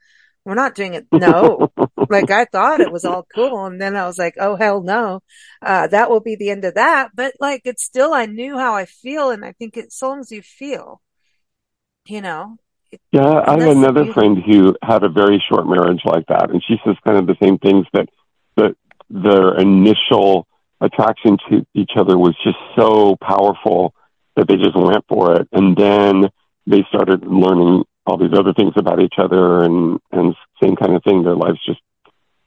We're 0.45 0.55
not 0.55 0.75
doing 0.75 0.93
it. 0.93 1.05
No. 1.11 1.71
like 2.09 2.31
I 2.31 2.45
thought 2.45 2.81
it 2.81 2.91
was 2.91 3.05
all 3.05 3.25
cool. 3.35 3.65
And 3.65 3.79
then 3.79 3.95
I 3.95 4.05
was 4.05 4.17
like, 4.17 4.35
oh 4.39 4.55
hell 4.55 4.81
no. 4.81 5.21
Uh, 5.61 5.87
that 5.87 6.09
will 6.09 6.21
be 6.21 6.35
the 6.35 6.49
end 6.49 6.65
of 6.65 6.75
that. 6.75 7.11
But 7.13 7.33
like 7.39 7.61
it's 7.65 7.83
still, 7.83 8.13
I 8.13 8.25
knew 8.25 8.57
how 8.57 8.75
I 8.75 8.85
feel. 8.85 9.29
And 9.29 9.45
I 9.45 9.51
think 9.53 9.77
as 9.77 9.99
long 10.01 10.19
as 10.19 10.31
you 10.31 10.41
feel, 10.41 11.01
you 12.05 12.21
know, 12.21 12.57
yeah, 13.11 13.43
I 13.45 13.59
have 13.59 13.77
another 13.77 14.11
friend 14.13 14.37
who 14.43 14.75
had 14.83 15.03
a 15.03 15.09
very 15.09 15.43
short 15.49 15.67
marriage 15.67 16.01
like 16.05 16.25
that, 16.27 16.49
and 16.49 16.63
she 16.67 16.77
says 16.85 16.95
kind 17.05 17.17
of 17.17 17.27
the 17.27 17.37
same 17.41 17.57
things 17.57 17.85
that 17.93 18.09
that 18.57 18.75
their 19.09 19.57
initial 19.57 20.47
attraction 20.81 21.37
to 21.49 21.65
each 21.73 21.91
other 21.97 22.17
was 22.17 22.35
just 22.43 22.57
so 22.77 23.15
powerful 23.21 23.93
that 24.35 24.47
they 24.47 24.55
just 24.55 24.75
went 24.75 25.03
for 25.07 25.39
it. 25.39 25.47
And 25.51 25.75
then 25.75 26.29
they 26.65 26.83
started 26.89 27.25
learning 27.25 27.83
all 28.05 28.17
these 28.17 28.33
other 28.37 28.53
things 28.53 28.73
about 28.77 29.01
each 29.01 29.15
other 29.17 29.63
and, 29.63 29.99
and 30.11 30.35
same 30.63 30.75
kind 30.75 30.95
of 30.95 31.03
thing. 31.03 31.23
Their 31.23 31.35
lives 31.35 31.59
just, 31.65 31.81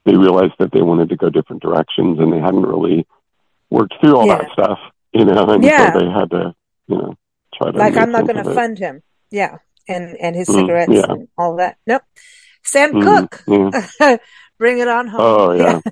they 0.05 0.15
realized 0.15 0.53
that 0.59 0.71
they 0.71 0.81
wanted 0.81 1.09
to 1.09 1.15
go 1.15 1.29
different 1.29 1.61
directions 1.61 2.19
and 2.19 2.33
they 2.33 2.39
hadn't 2.39 2.63
really 2.63 3.05
worked 3.69 3.93
through 4.01 4.15
all 4.15 4.27
Yeah. 4.27 4.37
that 4.39 4.51
stuff, 4.51 4.79
you 5.13 5.25
know, 5.25 5.45
and 5.45 5.63
Yeah. 5.63 5.93
so 5.93 5.99
they 5.99 6.09
had 6.09 6.29
to, 6.31 6.55
you 6.87 6.97
know, 6.97 7.15
try 7.55 7.71
to 7.71 7.77
like 7.77 7.97
I'm 7.97 8.11
not 8.11 8.25
going 8.27 8.43
to 8.43 8.53
fund 8.53 8.79
him. 8.79 9.03
Yeah, 9.29 9.57
and 9.87 10.15
and 10.17 10.35
his 10.35 10.47
Mm, 10.49 10.55
cigarettes 10.55 10.91
yeah. 10.93 11.05
and 11.09 11.27
all 11.37 11.55
that. 11.57 11.77
Nope. 11.87 12.03
Sam 12.63 12.93
Mm, 12.93 13.03
Cooke, 13.03 13.43
yeah. 13.47 14.17
bring 14.57 14.79
it 14.79 14.87
on 14.87 15.07
home. 15.07 15.21
Oh, 15.21 15.51
yeah. 15.53 15.79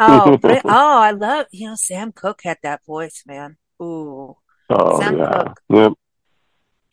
Oh, 0.00 0.36
bring, 0.36 0.60
oh, 0.64 0.98
I 1.00 1.10
love 1.10 1.46
you 1.50 1.68
know 1.68 1.74
Sam 1.74 2.12
Cooke 2.12 2.42
had 2.44 2.58
that 2.62 2.84
voice, 2.86 3.24
man. 3.26 3.56
Ooh, 3.82 4.36
Oh, 4.70 5.00
Sam 5.00 5.18
yeah. 5.18 5.32
Cooke. 5.32 5.60
Yep. 5.70 5.92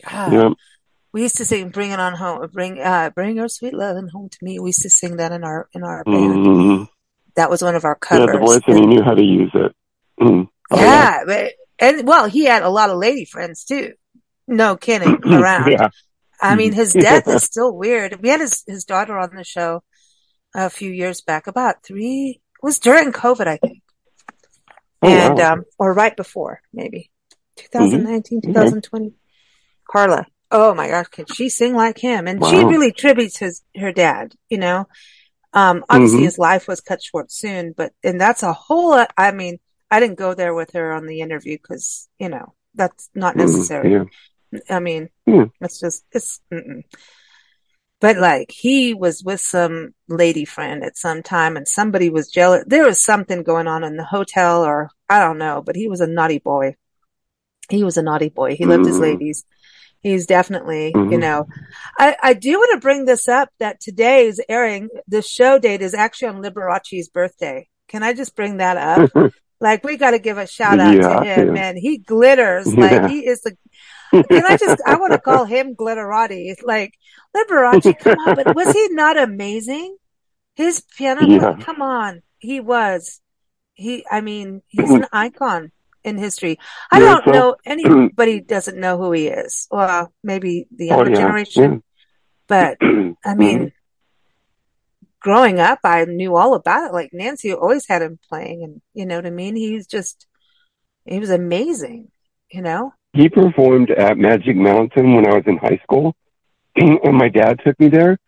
God. 0.10 0.34
Yep. 0.34 0.52
We 1.14 1.22
used 1.22 1.38
to 1.38 1.46
sing 1.46 1.70
"Bring 1.70 1.92
It 1.92 2.00
On 2.00 2.14
Home," 2.14 2.50
bring 2.52 2.80
uh, 2.80 3.12
bring 3.12 3.36
your 3.36 3.48
sweet 3.48 3.74
loving 3.76 4.08
home 4.10 4.30
to 4.30 4.38
me. 4.42 4.60
We 4.60 4.70
used 4.70 4.82
to 4.82 4.90
sing 4.90 5.18
that 5.18 5.32
in 5.32 5.44
our 5.44 5.70
in 5.74 5.84
our 5.84 6.04
band. 6.04 6.46
Mhm. 6.46 6.90
That 7.36 7.50
was 7.50 7.62
one 7.62 7.76
of 7.76 7.86
our 7.86 7.96
covers. 7.96 8.32
the 8.34 8.40
voice 8.40 8.62
and 8.68 8.80
he 8.80 8.86
knew 8.86 9.04
how 9.04 9.14
to 9.14 9.22
use 9.24 9.52
it. 9.54 9.76
Mm. 10.20 10.48
Oh, 10.72 10.78
yeah, 10.80 11.24
but, 11.26 11.52
and 11.80 12.08
well, 12.08 12.26
he 12.28 12.46
had 12.46 12.64
a 12.64 12.70
lot 12.70 12.90
of 12.90 12.98
lady 12.98 13.26
friends 13.26 13.66
too. 13.66 13.94
No 14.48 14.78
kidding 14.78 15.20
around. 15.26 15.70
yeah. 15.72 15.90
I 16.52 16.56
mean, 16.56 16.74
his 16.74 16.94
death 17.08 17.28
is 17.28 17.44
still 17.44 17.76
weird. 17.76 18.22
We 18.22 18.30
had 18.30 18.40
his, 18.42 18.64
his 18.68 18.86
daughter 18.86 19.18
on 19.18 19.36
the 19.36 19.44
show 19.44 19.84
a 20.54 20.70
few 20.70 20.92
years 20.92 21.22
back, 21.22 21.48
about 21.48 21.84
three, 21.84 22.40
it 22.56 22.64
was 22.64 22.80
during 22.80 23.12
COVID, 23.12 23.48
I 23.48 23.58
think. 23.58 23.82
Oh, 25.02 25.10
and, 25.10 25.38
wow. 25.38 25.54
um, 25.54 25.64
or 25.78 25.94
right 25.94 26.16
before, 26.16 26.62
maybe 26.74 27.12
2019, 27.58 28.42
Mhm. 28.42 28.46
2020. 28.54 29.14
Carla. 29.90 30.26
Oh 30.52 30.74
my 30.74 30.88
gosh, 30.88 31.08
can 31.08 31.26
she 31.26 31.50
sing 31.50 31.76
like 31.76 31.98
him? 31.98 32.28
And 32.28 32.44
she 32.46 32.56
really 32.64 32.92
tributes 32.92 33.38
his, 33.38 33.62
her 33.76 33.92
dad, 33.92 34.34
you 34.50 34.58
know? 34.58 34.88
Um, 35.54 35.84
obviously 35.90 36.20
Mhm. 36.22 36.26
his 36.26 36.38
life 36.38 36.68
was 36.68 36.82
cut 36.82 37.02
short 37.04 37.32
soon, 37.32 37.74
but, 37.76 37.94
and 38.04 38.20
that's 38.20 38.44
a 38.44 38.54
whole, 38.54 39.06
I 39.18 39.32
mean, 39.32 39.60
I 39.92 40.00
didn't 40.00 40.18
go 40.18 40.34
there 40.34 40.54
with 40.54 40.72
her 40.74 40.92
on 40.94 41.06
the 41.06 41.22
interview 41.22 41.58
because, 41.58 42.08
you 42.20 42.30
know, 42.30 42.54
that's 42.74 43.10
not 43.14 43.36
Mm, 43.36 43.40
necessary. 43.40 43.92
yeah. 43.92 44.04
I 44.70 44.80
mean, 44.80 45.10
Hmm. 45.28 45.44
it's 45.62 45.80
just 45.80 46.04
it's. 46.12 46.40
Mm-mm. 46.52 46.84
But 48.02 48.18
like 48.18 48.52
he 48.52 48.94
was 48.94 49.24
with 49.24 49.40
some 49.40 49.94
lady 50.08 50.46
friend 50.46 50.84
at 50.84 50.98
some 50.98 51.24
time, 51.24 51.58
and 51.58 51.68
somebody 51.68 52.10
was 52.10 52.30
jealous. 52.30 52.64
There 52.68 52.86
was 52.86 53.04
something 53.04 53.44
going 53.44 53.68
on 53.68 53.84
in 53.84 53.96
the 53.98 54.04
hotel, 54.04 54.64
or 54.64 54.90
I 55.10 55.20
don't 55.20 55.38
know. 55.38 55.62
But 55.66 55.76
he 55.76 55.88
was 55.88 56.02
a 56.02 56.08
naughty 56.08 56.40
boy. 56.40 56.76
He 57.70 57.84
was 57.84 57.98
a 57.98 58.04
naughty 58.04 58.30
boy. 58.30 58.56
He 58.56 58.66
loved 58.66 58.86
his 58.86 58.98
Mm. 58.98 59.02
ladies. 59.02 59.44
He's 60.02 60.28
definitely, 60.28 60.88
you 60.90 60.94
Mhm. 60.94 61.20
know. 61.20 61.48
I 61.98 62.16
I 62.22 62.34
do 62.34 62.60
want 62.60 62.72
to 62.74 62.80
bring 62.86 63.06
this 63.06 63.28
up 63.28 63.50
that 63.60 63.80
today's 63.80 64.40
airing. 64.48 64.90
The 65.08 65.22
show 65.24 65.58
date 65.58 65.82
is 65.82 65.96
actually 65.96 66.28
on 66.28 66.42
Liberace's 66.44 67.10
birthday. 67.10 67.68
Can 67.88 68.04
I 68.04 68.14
just 68.14 68.36
bring 68.36 68.58
that 68.58 68.78
up? 68.78 69.12
Like 69.62 69.86
we 69.86 69.96
got 69.96 70.12
to 70.12 70.20
give 70.20 70.38
a 70.38 70.46
shout 70.46 70.82
out 70.82 70.94
Yeah, 70.96 71.02
to 71.20 71.24
him, 71.24 71.48
yeah. 71.48 71.54
man. 71.54 71.78
He 71.78 71.98
glitters 71.98 72.72
Yeah. 72.72 72.82
like 73.02 73.10
he 73.10 73.26
is 73.26 73.40
the. 73.42 73.58
Can 74.24 74.46
I 74.46 74.58
just? 74.58 74.82
I 74.86 74.96
want 74.96 75.14
to 75.14 75.20
call 75.20 75.46
him 75.46 75.76
Glitterati. 75.76 76.50
It's 76.52 76.64
like 76.64 76.94
Liberace. 77.36 77.98
Come 78.00 78.18
on, 78.20 78.36
but 78.36 78.56
was 78.56 78.72
he 78.72 78.88
not 78.92 79.18
amazing? 79.18 79.98
His 80.56 80.82
piano. 80.98 81.26
Yeah. 81.26 81.58
Come 81.62 81.82
on, 81.82 82.22
he 82.40 82.60
was. 82.60 83.22
He. 83.74 84.06
I 84.10 84.22
mean, 84.22 84.62
he's 84.68 84.90
an 84.90 85.08
icon 85.12 85.72
in 86.04 86.18
history. 86.18 86.60
I 86.92 87.00
Yeah, 87.00 87.06
don't 87.06 87.26
so- 87.26 87.32
know 87.32 87.56
anybody 87.66 88.40
doesn't 88.40 88.80
know 88.80 88.98
who 88.98 89.12
he 89.12 89.28
is. 89.28 89.68
Well, 89.70 90.14
maybe 90.24 90.68
the 90.76 90.92
Oh, 90.92 90.98
younger 90.98 91.12
yeah. 91.12 91.18
generation, 91.18 91.84
but. 92.48 92.78
I 92.82 92.86
mm-hmm. 92.86 93.38
mean, 93.40 93.72
growing 95.20 95.60
up, 95.60 95.80
I 95.84 96.06
knew 96.06 96.36
all 96.36 96.54
about 96.54 96.90
it. 96.90 96.94
Like 96.94 97.10
Nancy 97.12 97.54
always 97.54 97.88
had 97.88 98.02
him 98.02 98.20
playing, 98.30 98.64
and 98.64 98.82
you 98.94 99.06
know 99.06 99.16
what 99.16 99.26
I 99.26 99.32
mean. 99.32 99.56
He's 99.56 99.88
just, 99.88 100.28
he 101.06 101.20
was 101.20 101.32
amazing. 101.32 102.12
You 102.52 102.62
know. 102.62 102.94
He 103.16 103.30
performed 103.30 103.92
at 103.92 104.18
Magic 104.18 104.58
Mountain 104.58 105.16
when 105.16 105.26
I 105.26 105.34
was 105.34 105.44
in 105.48 105.58
high 105.58 105.80
school, 105.84 106.16
and 106.76 107.18
my 107.18 107.30
dad 107.30 107.62
took 107.66 107.80
me 107.80 107.88
there. 107.88 108.20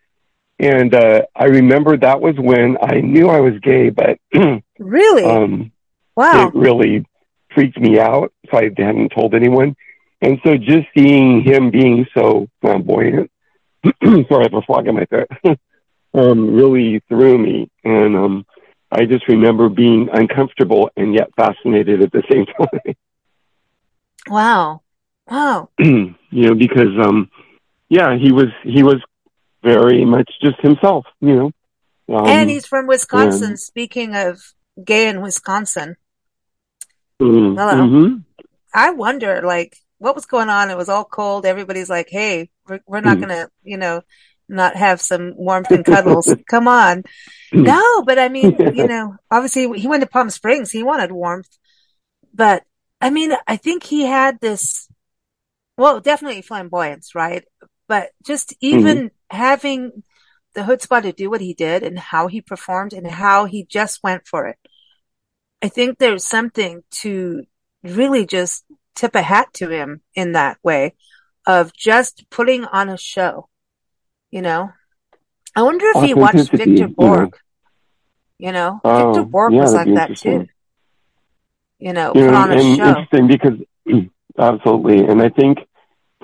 And 0.59 0.95
uh, 0.95 1.23
I 1.35 1.45
remember 1.45 1.97
that 1.97 2.21
was 2.21 2.35
when 2.37 2.77
I 2.81 3.01
knew 3.01 3.29
I 3.29 3.41
was 3.41 3.59
gay, 3.61 3.89
but 3.89 4.17
Really? 4.79 5.23
um, 5.23 5.71
wow. 6.15 6.47
it 6.47 6.55
really 6.55 7.05
freaked 7.53 7.79
me 7.79 7.99
out. 7.99 8.33
So 8.49 8.57
I 8.57 8.63
hadn't 8.63 9.09
told 9.09 9.35
anyone. 9.35 9.75
And 10.21 10.39
so 10.43 10.57
just 10.57 10.87
seeing 10.97 11.43
him 11.43 11.69
being 11.69 12.07
so 12.17 12.47
flamboyant, 12.61 13.29
sorry, 14.03 14.25
I 14.31 14.43
have 14.43 14.53
a 14.53 14.61
frog 14.63 14.87
in 14.87 14.95
my 14.95 15.05
throat, 15.05 15.27
um, 16.13 16.55
really 16.55 17.03
threw 17.07 17.37
me. 17.37 17.69
And 17.83 18.15
um, 18.15 18.45
I 18.91 19.05
just 19.05 19.27
remember 19.27 19.69
being 19.69 20.09
uncomfortable 20.11 20.89
and 20.97 21.13
yet 21.13 21.29
fascinated 21.35 22.01
at 22.01 22.11
the 22.11 22.23
same 22.31 22.45
time. 22.57 22.95
Wow. 24.29 24.81
Wow. 25.29 25.69
you 25.79 26.15
know, 26.31 26.55
because 26.55 26.93
um, 27.01 27.29
yeah, 27.89 28.17
he 28.17 28.31
was 28.31 28.47
he 28.63 28.83
was 28.83 28.97
very 29.63 30.05
much 30.05 30.29
just 30.41 30.59
himself. 30.61 31.05
You 31.19 31.35
know, 32.07 32.15
um, 32.17 32.27
and 32.27 32.49
he's 32.49 32.65
from 32.65 32.87
Wisconsin. 32.87 33.51
yeah. 33.51 33.55
Speaking 33.55 34.15
of 34.15 34.41
gay 34.83 35.07
in 35.09 35.21
Wisconsin, 35.21 35.95
mm, 37.21 37.55
Hello. 37.57 37.83
mhm. 37.83 38.23
I 38.73 38.91
wonder, 38.91 39.41
like, 39.43 39.77
what 39.97 40.15
was 40.15 40.25
going 40.25 40.49
on? 40.49 40.69
It 40.69 40.77
was 40.77 40.89
all 40.89 41.05
cold. 41.05 41.45
Everybody's 41.45 41.89
like, 41.89 42.07
"Hey, 42.09 42.49
we're, 42.67 42.79
we're 42.87 43.01
not 43.01 43.17
Mm. 43.17 43.21
gonna, 43.21 43.49
you 43.63 43.77
know, 43.77 44.01
not 44.47 44.75
have 44.75 45.01
some 45.01 45.33
warmth 45.35 45.71
and 45.71 45.85
cuddles. 45.85 46.35
Come 46.49 46.67
on." 46.67 47.03
No, 47.51 48.03
but 48.05 48.19
I 48.19 48.29
mean, 48.29 48.61
you 48.69 48.85
know, 48.87 49.15
obviously 49.31 49.79
he 49.79 49.87
went 49.87 50.01
to 50.03 50.09
Palm 50.09 50.29
Springs. 50.29 50.71
He 50.71 50.83
wanted 50.83 51.11
warmth, 51.11 51.49
but 52.33 52.63
I 52.99 53.09
mean, 53.09 53.33
I 53.47 53.57
think 53.57 53.83
he 53.83 54.05
had 54.05 54.39
this. 54.39 54.87
Well, 55.77 55.99
definitely 55.99 56.41
flamboyance, 56.41 57.13
right? 57.13 57.43
But 57.87 58.09
just 58.25 58.53
even 58.59 59.11
having 59.29 60.03
the 60.53 60.61
chutzpah 60.61 61.03
to 61.03 61.13
do 61.13 61.29
what 61.29 61.41
he 61.41 61.53
did 61.53 61.83
and 61.83 61.99
how 61.99 62.27
he 62.27 62.41
performed 62.41 62.93
and 62.93 63.05
how 63.05 63.45
he 63.45 63.63
just 63.63 64.01
went 64.03 64.25
for 64.27 64.47
it. 64.47 64.57
I 65.61 65.69
think 65.69 65.97
there's 65.97 66.25
something 66.25 66.83
to 67.01 67.43
really 67.83 68.25
just 68.25 68.65
tip 68.95 69.15
a 69.15 69.21
hat 69.21 69.53
to 69.53 69.69
him 69.69 70.01
in 70.15 70.31
that 70.33 70.57
way 70.63 70.95
of 71.45 71.73
just 71.73 72.25
putting 72.29 72.65
on 72.65 72.89
a 72.89 72.97
show. 72.97 73.47
You 74.31 74.41
know, 74.41 74.71
I 75.55 75.61
wonder 75.61 75.85
if 75.95 76.03
he 76.03 76.13
watched 76.13 76.51
Victor 76.51 76.87
Borge. 76.87 77.33
You 78.39 78.51
know, 78.51 78.81
Oh, 78.83 79.13
Victor 79.13 79.29
Borge 79.29 79.53
yeah, 79.53 79.61
was 79.61 79.73
like 79.73 79.93
that 79.93 80.17
too. 80.17 80.47
You 81.79 81.93
know, 81.93 82.11
you 82.15 82.25
put 82.25 82.31
know, 82.31 82.37
on 82.37 82.51
a 82.51 82.55
and 82.55 82.77
show. 82.77 82.87
interesting 82.87 83.27
because 83.27 84.03
absolutely, 84.39 85.05
and 85.05 85.21
I 85.21 85.29
think 85.29 85.59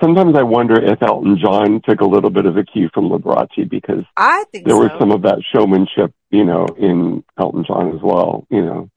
sometimes 0.00 0.36
I 0.36 0.42
wonder 0.42 0.82
if 0.82 1.02
Elton 1.02 1.38
John 1.40 1.80
took 1.88 2.00
a 2.00 2.06
little 2.06 2.30
bit 2.30 2.46
of 2.46 2.56
a 2.56 2.64
cue 2.64 2.90
from 2.92 3.08
Liberace 3.08 3.68
because 3.68 4.04
I 4.16 4.44
think 4.50 4.66
there 4.66 4.74
so. 4.74 4.82
was 4.82 4.90
some 4.98 5.12
of 5.12 5.22
that 5.22 5.38
showmanship, 5.54 6.12
you 6.30 6.44
know, 6.44 6.66
in 6.78 7.24
Elton 7.38 7.64
John 7.66 7.94
as 7.94 8.02
well, 8.02 8.46
you 8.50 8.62
know. 8.62 8.90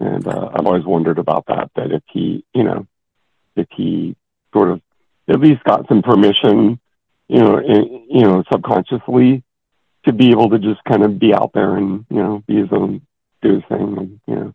And 0.00 0.26
uh, 0.26 0.50
I've 0.52 0.66
always 0.66 0.84
wondered 0.84 1.18
about 1.18 1.46
that, 1.46 1.70
that 1.76 1.92
if 1.92 2.02
he, 2.12 2.44
you 2.52 2.64
know, 2.64 2.86
if 3.56 3.68
he 3.76 4.16
sort 4.52 4.70
of 4.70 4.82
at 5.28 5.40
least 5.40 5.62
got 5.64 5.88
some 5.88 6.02
permission, 6.02 6.80
you 7.28 7.38
know, 7.38 7.58
in, 7.58 8.06
you 8.10 8.22
know, 8.22 8.42
subconsciously 8.52 9.42
to 10.04 10.12
be 10.12 10.30
able 10.30 10.50
to 10.50 10.58
just 10.58 10.82
kind 10.84 11.04
of 11.04 11.18
be 11.18 11.32
out 11.32 11.52
there 11.54 11.76
and, 11.76 12.04
you 12.10 12.18
know, 12.18 12.42
be 12.46 12.56
his 12.56 12.68
own, 12.72 13.00
do 13.40 13.54
his 13.54 13.62
thing, 13.68 13.96
and, 13.96 14.20
you 14.26 14.34
know. 14.34 14.54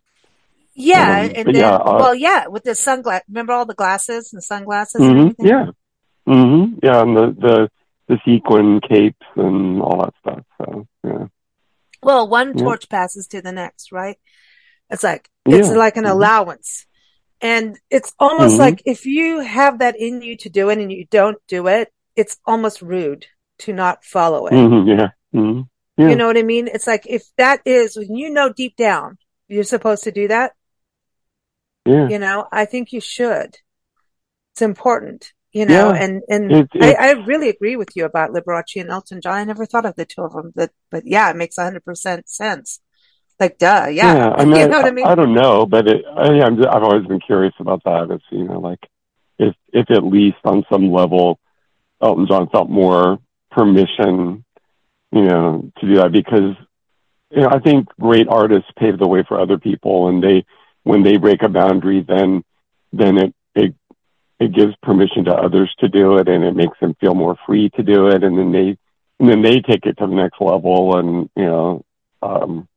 Yeah, 0.80 1.24
Um, 1.26 1.32
and 1.36 1.48
then, 1.48 1.56
yeah, 1.56 1.76
uh, 1.76 1.96
well, 2.00 2.16
yeah, 2.16 2.48
with 2.48 2.64
the 2.64 2.72
sunglass. 2.72 3.22
Remember 3.28 3.52
all 3.52 3.66
the 3.66 3.74
glasses 3.74 4.32
and 4.32 4.42
sunglasses 4.42 5.02
and 5.02 5.12
hmm 5.12 5.20
everything? 5.20 5.46
Yeah. 5.46 5.66
hmm 6.26 6.80
Yeah, 6.82 7.02
and 7.02 7.18
the, 7.18 7.36
the, 7.38 7.70
the 8.08 8.18
sequin 8.26 8.80
capes 8.80 9.26
and 9.36 9.82
all 9.82 10.02
that 10.04 10.14
stuff. 10.22 10.46
So, 10.58 10.88
yeah. 11.04 11.26
Well, 12.02 12.30
one 12.30 12.54
Yeah. 12.56 12.64
torch 12.64 12.88
passes 12.88 13.28
to 13.28 13.42
the 13.42 13.52
next, 13.52 13.92
right? 13.92 14.18
It's 14.90 15.04
like 15.04 15.30
it's 15.46 15.68
Yeah. 15.68 15.76
like 15.78 15.98
an 15.98 16.06
Mhm. 16.06 16.12
allowance. 16.12 16.86
And 17.42 17.78
it's 17.90 18.14
almost 18.18 18.56
Mhm. 18.56 18.60
like 18.60 18.82
if 18.86 19.06
you 19.06 19.40
have 19.40 19.80
that 19.80 19.96
in 20.00 20.22
you 20.22 20.38
to 20.38 20.50
do 20.50 20.70
it 20.70 20.78
and 20.78 20.92
you 20.92 21.06
don't 21.12 21.38
do 21.48 21.68
it, 21.68 21.92
it's 22.16 22.38
almost 22.46 22.82
rude 22.82 23.26
to 23.60 23.74
not 23.74 24.06
follow 24.06 24.48
it. 24.48 24.54
hmm 24.54 24.88
Yeah. 24.88 25.10
hmm 25.34 25.62
Yeah. 25.98 26.10
You 26.12 26.16
know 26.16 26.28
what 26.28 26.38
I 26.38 26.44
mean? 26.44 26.68
It's 26.68 26.88
like 26.88 27.06
if 27.06 27.24
that 27.38 27.60
is 27.66 27.98
when 27.98 28.16
you 28.16 28.30
know 28.30 28.48
deep 28.52 28.78
down 28.78 29.18
you're 29.50 29.64
supposed 29.64 30.04
to 30.06 30.12
do 30.12 30.28
that, 30.30 30.54
Yeah. 31.90 32.08
you 32.10 32.20
know, 32.20 32.48
I 32.52 32.66
think 32.66 32.94
you 32.94 33.02
should. 33.02 33.58
It's 34.54 34.62
important, 34.62 35.34
you 35.52 35.66
know, 35.66 35.92
Yeah. 35.92 36.04
and, 36.04 36.22
and 36.30 36.52
It's, 36.52 36.72
I, 36.80 36.94
I 36.94 37.12
really 37.12 37.50
agree 37.50 37.76
with 37.76 37.90
you 37.96 38.06
about 38.06 38.32
Liberace 38.32 38.82
and 38.82 38.90
Elton 38.90 39.22
John. 39.22 39.34
I 39.36 39.44
never 39.44 39.66
thought 39.66 39.86
of 39.86 39.96
the 39.96 40.06
two 40.06 40.22
of 40.22 40.34
them, 40.34 40.52
but, 40.56 40.72
but 40.92 41.04
yeah, 41.06 41.30
it 41.30 41.36
makes 41.36 41.58
a 41.58 41.64
hundred 41.64 41.84
percent 41.86 42.30
sense. 42.30 42.80
Like, 43.40 43.58
duh, 43.58 43.88
yeah. 43.90 44.16
yeah. 44.16 44.30
I 44.38 44.46
mean, 44.50 44.60
you 44.60 44.68
know 44.68 44.78
what 44.78 44.86
I 44.86 44.92
mean? 44.92 45.08
I, 45.08 45.16
don't 45.16 45.34
know, 45.34 45.66
but 45.66 45.88
it, 45.88 46.06
I, 46.06 46.42
I'm, 46.42 46.60
I've 46.68 46.84
always 46.84 47.08
been 47.08 47.22
curious 47.22 47.54
about 47.60 47.84
that. 47.86 48.08
It's, 48.12 48.24
you 48.32 48.44
know, 48.44 48.60
like 48.60 48.80
if, 49.38 49.56
if 49.72 49.90
at 49.90 50.04
least 50.04 50.38
on 50.44 50.66
some 50.72 50.92
level, 50.92 51.40
Elton 52.02 52.28
John 52.28 52.50
felt 52.50 52.70
more 52.70 53.20
permission, 53.52 54.44
you 55.12 55.26
know, 55.26 55.72
to 55.80 55.88
do 55.88 55.96
that 55.96 56.12
because, 56.12 56.56
you 57.32 57.42
know, 57.42 57.50
I 57.50 57.60
think 57.60 57.88
great 58.00 58.28
artists 58.28 58.70
pave 58.78 58.98
the 59.00 59.08
way 59.08 59.24
for 59.28 59.40
other 59.40 59.58
people 59.58 60.10
and 60.10 60.22
they, 60.24 60.46
when 60.90 61.04
they 61.04 61.18
break 61.18 61.44
a 61.44 61.50
boundary, 61.50 62.02
then, 62.02 62.44
then 62.92 63.18
it, 63.18 63.36
it, 63.54 63.76
it 64.40 64.54
gives 64.54 64.74
permission 64.82 65.26
to 65.26 65.34
others 65.34 65.72
to 65.80 65.88
do 65.88 66.18
it 66.18 66.28
and 66.28 66.44
it 66.44 66.56
makes 66.56 66.80
them 66.80 66.96
feel 67.00 67.14
more 67.14 67.38
free 67.46 67.70
to 67.76 67.84
do 67.84 68.08
it. 68.08 68.24
And 68.24 68.38
then 68.38 68.52
they, 68.52 68.78
and 69.20 69.30
then 69.30 69.42
they 69.42 69.62
take 69.62 69.86
it 69.86 69.98
to 70.00 70.08
the 70.08 70.16
next 70.16 70.42
level. 70.42 70.98
And, 70.98 71.30
you 71.36 71.46
know, 71.46 71.86
um, 72.22 72.68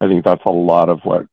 I 0.00 0.08
think 0.08 0.24
that's 0.24 0.44
a 0.46 0.50
lot 0.50 0.88
of 0.88 1.00
what 1.04 1.26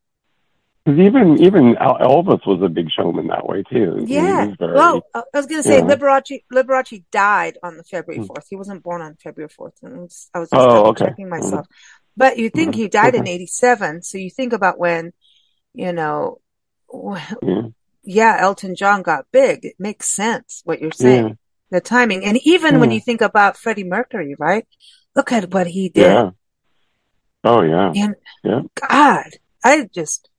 because 0.83 0.99
even 0.99 1.39
even 1.43 1.75
Elvis 1.75 2.45
was 2.47 2.61
a 2.63 2.69
big 2.69 2.89
showman 2.89 3.27
that 3.27 3.45
way 3.45 3.63
too. 3.63 4.03
Yeah. 4.07 4.47
Very, 4.57 4.73
well, 4.73 5.03
I 5.13 5.23
was 5.33 5.45
going 5.45 5.61
to 5.61 5.67
say 5.67 5.81
Liberace 5.81 6.43
Liberace 6.51 7.03
died 7.11 7.59
on 7.61 7.77
the 7.77 7.83
February 7.83 8.21
hmm. 8.21 8.25
fourth. 8.25 8.47
He 8.49 8.55
wasn't 8.55 8.81
born 8.81 9.01
on 9.01 9.15
February 9.15 9.49
fourth. 9.49 9.73
I 9.85 9.89
was, 9.89 10.29
I 10.33 10.39
was 10.39 10.49
just 10.49 10.59
oh, 10.59 10.87
okay. 10.87 11.05
checking 11.05 11.25
hmm. 11.25 11.31
myself. 11.31 11.65
Mm-hmm. 11.67 12.01
But 12.17 12.39
you 12.39 12.49
think 12.49 12.71
mm-hmm. 12.71 12.81
he 12.81 12.87
died 12.87 13.15
in 13.15 13.27
eighty 13.27 13.45
seven, 13.45 14.01
so 14.01 14.17
you 14.17 14.31
think 14.31 14.53
about 14.53 14.79
when, 14.79 15.13
you 15.73 15.93
know, 15.93 16.39
yeah. 16.93 17.61
yeah. 18.03 18.37
Elton 18.39 18.75
John 18.75 19.01
got 19.01 19.25
big. 19.31 19.65
It 19.65 19.75
makes 19.79 20.13
sense 20.13 20.61
what 20.65 20.81
you're 20.81 20.91
saying. 20.91 21.27
Yeah. 21.27 21.33
The 21.69 21.81
timing, 21.81 22.25
and 22.25 22.37
even 22.43 22.81
when 22.81 22.91
you 22.91 22.99
think 22.99 23.21
about 23.21 23.55
Freddie 23.55 23.85
Mercury, 23.85 24.35
right? 24.37 24.67
Look 25.15 25.31
at 25.31 25.53
what 25.53 25.67
he 25.67 25.87
did. 25.87 26.01
Yeah. 26.01 26.31
Oh 27.45 27.61
yeah. 27.61 27.93
And 27.95 28.15
yeah. 28.43 28.61
God, 28.75 29.29
I 29.63 29.89
just 29.93 30.29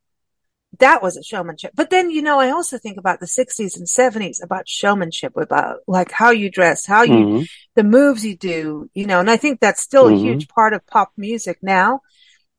that 0.79 1.03
was 1.03 1.17
a 1.17 1.23
showmanship. 1.23 1.73
But 1.75 1.91
then, 1.91 2.11
you 2.11 2.23
know, 2.23 2.41
I 2.41 2.51
also 2.51 2.79
think 2.79 2.97
about 2.99 3.21
the 3.21 3.27
60s 3.27 3.77
and 3.77 3.87
70s 3.87 4.43
about 4.43 4.69
showmanship, 4.69 5.37
about 5.37 5.81
like 5.87 6.11
how 6.11 6.31
you 6.31 6.51
dress, 6.51 6.87
how 6.87 7.03
you, 7.03 7.15
mm-hmm. 7.15 7.43
the 7.75 7.85
moves 7.85 8.25
you 8.25 8.37
do, 8.37 8.89
you 8.95 9.07
know, 9.07 9.21
and 9.21 9.31
I 9.31 9.37
think 9.37 9.61
that's 9.61 9.83
still 9.83 10.07
mm-hmm. 10.07 10.17
a 10.17 10.19
huge 10.19 10.49
part 10.49 10.73
of 10.73 10.87
pop 10.87 11.13
music 11.17 11.59
now. 11.63 12.01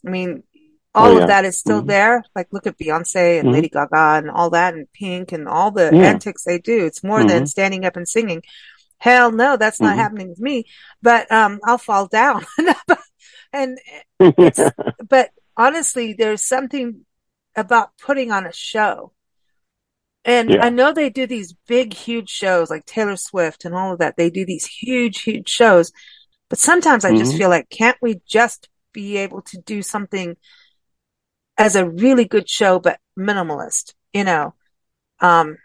I 0.05 0.09
mean, 0.09 0.43
all 0.95 1.07
oh, 1.07 1.17
yeah. 1.17 1.21
of 1.23 1.27
that 1.27 1.45
is 1.45 1.59
still 1.59 1.79
mm-hmm. 1.79 1.87
there. 1.87 2.23
Like 2.35 2.47
look 2.51 2.67
at 2.67 2.77
Beyonce 2.77 3.39
and 3.39 3.47
mm-hmm. 3.47 3.53
Lady 3.53 3.69
Gaga 3.69 4.17
and 4.17 4.29
all 4.29 4.51
that 4.51 4.75
and 4.75 4.91
Pink 4.93 5.31
and 5.31 5.47
all 5.47 5.71
the 5.71 5.89
yeah. 5.91 6.03
antics 6.03 6.43
they 6.43 6.59
do. 6.59 6.85
It's 6.85 7.03
more 7.03 7.19
than 7.19 7.29
mm-hmm. 7.29 7.45
standing 7.45 7.85
up 7.85 7.95
and 7.95 8.07
singing. 8.07 8.43
Hell 8.97 9.31
no, 9.31 9.57
that's 9.57 9.81
not 9.81 9.91
mm-hmm. 9.91 9.99
happening 9.99 10.29
with 10.29 10.39
me, 10.39 10.65
but, 11.01 11.29
um, 11.31 11.59
I'll 11.65 11.77
fall 11.77 12.07
down. 12.07 12.45
and 13.53 13.77
it's, 14.19 14.59
but 15.09 15.31
honestly, 15.57 16.13
there's 16.13 16.41
something 16.41 17.05
about 17.55 17.97
putting 17.97 18.31
on 18.31 18.45
a 18.45 18.53
show. 18.53 19.11
And 20.25 20.51
yeah. 20.51 20.65
I 20.65 20.69
know 20.69 20.93
they 20.93 21.09
do 21.09 21.27
these 21.27 21.53
big, 21.67 21.93
huge 21.93 22.29
shows 22.29 22.69
like 22.69 22.85
Taylor 22.85 23.17
Swift 23.17 23.65
and 23.65 23.75
all 23.75 23.91
of 23.91 23.99
that. 23.99 24.15
They 24.15 24.29
do 24.29 24.45
these 24.45 24.65
huge, 24.65 25.23
huge 25.23 25.49
shows. 25.49 25.91
But 26.49 26.59
sometimes 26.59 27.03
I 27.03 27.09
mm-hmm. 27.09 27.19
just 27.19 27.35
feel 27.35 27.49
like, 27.49 27.69
can't 27.69 27.97
we 28.01 28.21
just 28.25 28.69
be 28.93 29.17
able 29.17 29.41
to 29.41 29.57
do 29.57 29.81
something 29.81 30.37
as 31.57 31.75
a 31.75 31.87
really 31.87 32.25
good 32.25 32.49
show, 32.49 32.79
but 32.79 32.99
minimalist, 33.17 33.93
you 34.13 34.23
know? 34.23 34.53
Um, 35.19 35.57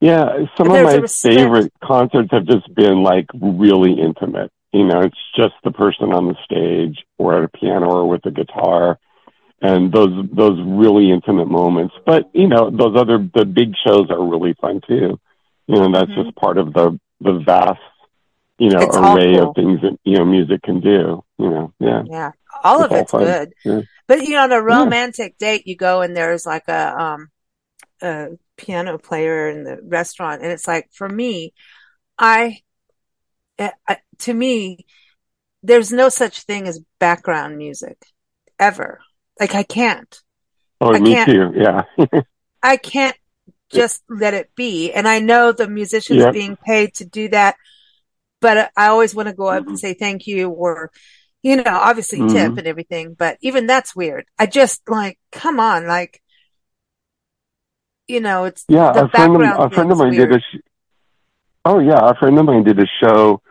yeah, 0.00 0.44
some 0.56 0.70
of 0.70 0.82
my 0.84 1.06
favorite 1.06 1.72
concerts 1.82 2.30
have 2.30 2.46
just 2.46 2.72
been 2.74 3.02
like 3.02 3.26
really 3.34 3.92
intimate. 4.00 4.52
You 4.72 4.84
know, 4.84 5.00
it's 5.00 5.16
just 5.36 5.54
the 5.64 5.72
person 5.72 6.12
on 6.12 6.28
the 6.28 6.36
stage 6.44 7.04
or 7.16 7.38
at 7.38 7.44
a 7.44 7.48
piano 7.48 7.90
or 7.90 8.08
with 8.08 8.24
a 8.26 8.30
guitar 8.30 8.98
and 9.60 9.92
those 9.92 10.28
those 10.32 10.58
really 10.64 11.10
intimate 11.10 11.48
moments. 11.48 11.94
But 12.06 12.30
you 12.32 12.48
know, 12.48 12.70
those 12.70 12.96
other 12.96 13.18
the 13.34 13.44
big 13.44 13.74
shows 13.84 14.10
are 14.10 14.22
really 14.22 14.54
fun 14.60 14.80
too. 14.86 15.18
You 15.66 15.74
know, 15.74 15.92
that's 15.92 16.10
mm-hmm. 16.10 16.22
just 16.22 16.36
part 16.36 16.58
of 16.58 16.72
the 16.72 16.98
the 17.20 17.42
vast 17.44 17.80
you 18.58 18.70
know 18.70 18.80
it's 18.80 18.96
array 18.96 19.36
of 19.38 19.54
things 19.54 19.80
that 19.82 19.98
you 20.04 20.18
know 20.18 20.24
music 20.24 20.62
can 20.62 20.80
do. 20.80 21.24
You 21.38 21.50
know, 21.50 21.72
yeah, 21.78 22.02
yeah, 22.06 22.32
all 22.64 22.82
it's 22.82 22.92
of 22.92 22.98
it's 22.98 23.14
all 23.14 23.20
good. 23.20 23.52
Yeah. 23.64 23.80
But 24.06 24.22
you 24.22 24.30
know, 24.30 24.44
on 24.44 24.52
a 24.52 24.62
romantic 24.62 25.36
yeah. 25.38 25.48
date, 25.48 25.66
you 25.66 25.76
go 25.76 26.02
and 26.02 26.16
there's 26.16 26.46
like 26.46 26.68
a 26.68 27.00
um 27.00 27.28
a 28.02 28.28
piano 28.56 28.98
player 28.98 29.48
in 29.48 29.64
the 29.64 29.78
restaurant, 29.82 30.42
and 30.42 30.50
it's 30.50 30.66
like 30.66 30.88
for 30.92 31.08
me, 31.08 31.52
I, 32.18 32.60
I 33.58 33.98
to 34.20 34.34
me, 34.34 34.86
there's 35.62 35.92
no 35.92 36.08
such 36.08 36.42
thing 36.42 36.66
as 36.66 36.80
background 36.98 37.58
music 37.58 37.98
ever 38.58 39.00
like 39.38 39.54
I 39.54 39.62
can't. 39.62 40.20
Oh, 40.80 40.94
I 40.94 41.00
me 41.00 41.14
can't, 41.14 41.30
too. 41.30 41.52
Yeah. 41.54 41.82
I 42.62 42.76
can't 42.76 43.16
just 43.70 44.02
let 44.08 44.34
it 44.34 44.50
be. 44.54 44.92
And 44.92 45.06
I 45.06 45.18
know 45.18 45.52
the 45.52 45.68
musicians 45.68 46.20
yep. 46.20 46.32
being 46.32 46.56
paid 46.56 46.94
to 46.94 47.04
do 47.04 47.28
that, 47.30 47.56
but 48.40 48.70
I 48.76 48.88
always 48.88 49.14
want 49.14 49.28
to 49.28 49.34
go 49.34 49.48
up 49.48 49.66
and 49.66 49.78
say 49.78 49.94
thank 49.94 50.26
you 50.26 50.48
or, 50.50 50.90
you 51.42 51.56
know, 51.56 51.64
obviously 51.66 52.18
mm-hmm. 52.18 52.34
tip 52.34 52.58
and 52.58 52.66
everything, 52.66 53.14
but 53.14 53.38
even 53.40 53.66
that's 53.66 53.94
weird. 53.94 54.26
I 54.38 54.46
just 54.46 54.88
like, 54.88 55.18
come 55.32 55.60
on, 55.60 55.86
like, 55.86 56.22
you 58.06 58.20
know, 58.20 58.44
it's 58.44 58.64
yeah. 58.68 58.90
a 58.90 59.08
friend 59.08 59.36
of, 59.36 59.42
a 59.42 59.70
friend 59.70 59.92
of 59.92 59.98
mine 59.98 60.10
weird. 60.10 60.30
did 60.30 60.38
a. 60.38 60.40
Sh- 60.40 60.62
oh 61.64 61.78
yeah, 61.78 62.10
a 62.10 62.14
friend 62.14 62.38
of 62.38 62.46
mine 62.46 62.64
did 62.64 62.78
a 62.80 62.86
show 63.02 63.42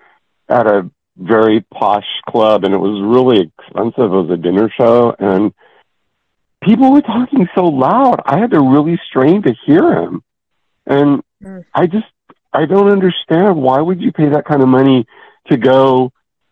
at 0.50 0.66
a 0.66 0.90
very 1.16 1.62
posh 1.72 2.08
club, 2.28 2.64
and 2.64 2.74
it 2.74 2.80
was 2.80 3.02
really 3.04 3.52
expensive. 3.60 4.06
It 4.06 4.10
was 4.10 4.32
a 4.32 4.38
dinner 4.38 4.72
show, 4.76 5.16
and 5.20 5.54
people 6.64 6.92
were 6.92 7.02
talking 7.02 7.48
so 7.56 7.66
loud. 7.66 8.22
I 8.26 8.40
had 8.40 8.52
to 8.52 8.62
really 8.62 9.00
strain 9.08 9.44
to 9.44 9.54
hear 9.66 9.94
him. 9.94 10.24
And 10.86 11.22
mm. 11.44 11.66
I 11.74 11.88
just, 11.88 12.06
I 12.54 12.66
don't 12.66 12.92
understand. 12.92 13.58
Why 13.58 13.80
would 13.80 14.02
you 14.02 14.12
pay 14.12 14.30
that 14.30 14.46
kind 14.46 14.62
of 14.62 14.70
money 14.70 15.06
to 15.50 15.58
go 15.58 16.12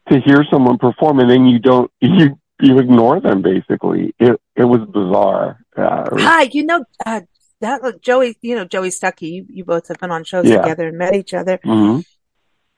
to 0.10 0.20
hear 0.20 0.44
someone 0.52 0.78
perform 0.78 1.20
and 1.20 1.30
then 1.30 1.46
you 1.46 1.60
don't, 1.60 1.92
you, 2.00 2.40
you 2.62 2.80
ignore 2.80 3.20
them 3.20 3.42
basically. 3.42 4.14
It, 4.20 4.40
it 4.56 4.64
was 4.64 4.82
bizarre. 4.92 5.60
Was, 5.76 6.22
Hi, 6.22 6.50
you 6.52 6.66
know, 6.66 6.86
uh, 7.06 7.22
that 7.62 8.02
Joey, 8.02 8.38
you 8.42 8.56
know, 8.56 8.66
Joey 8.66 8.90
Stuckey, 8.90 9.32
you, 9.32 9.46
you 9.50 9.66
both 9.66 9.88
have 9.88 9.98
been 9.98 10.12
on 10.12 10.24
shows 10.24 10.46
yeah. 10.46 10.62
together 10.62 10.88
and 10.88 10.98
met 10.98 11.16
each 11.16 11.34
other. 11.34 11.58
Mm-hmm. 11.58 12.02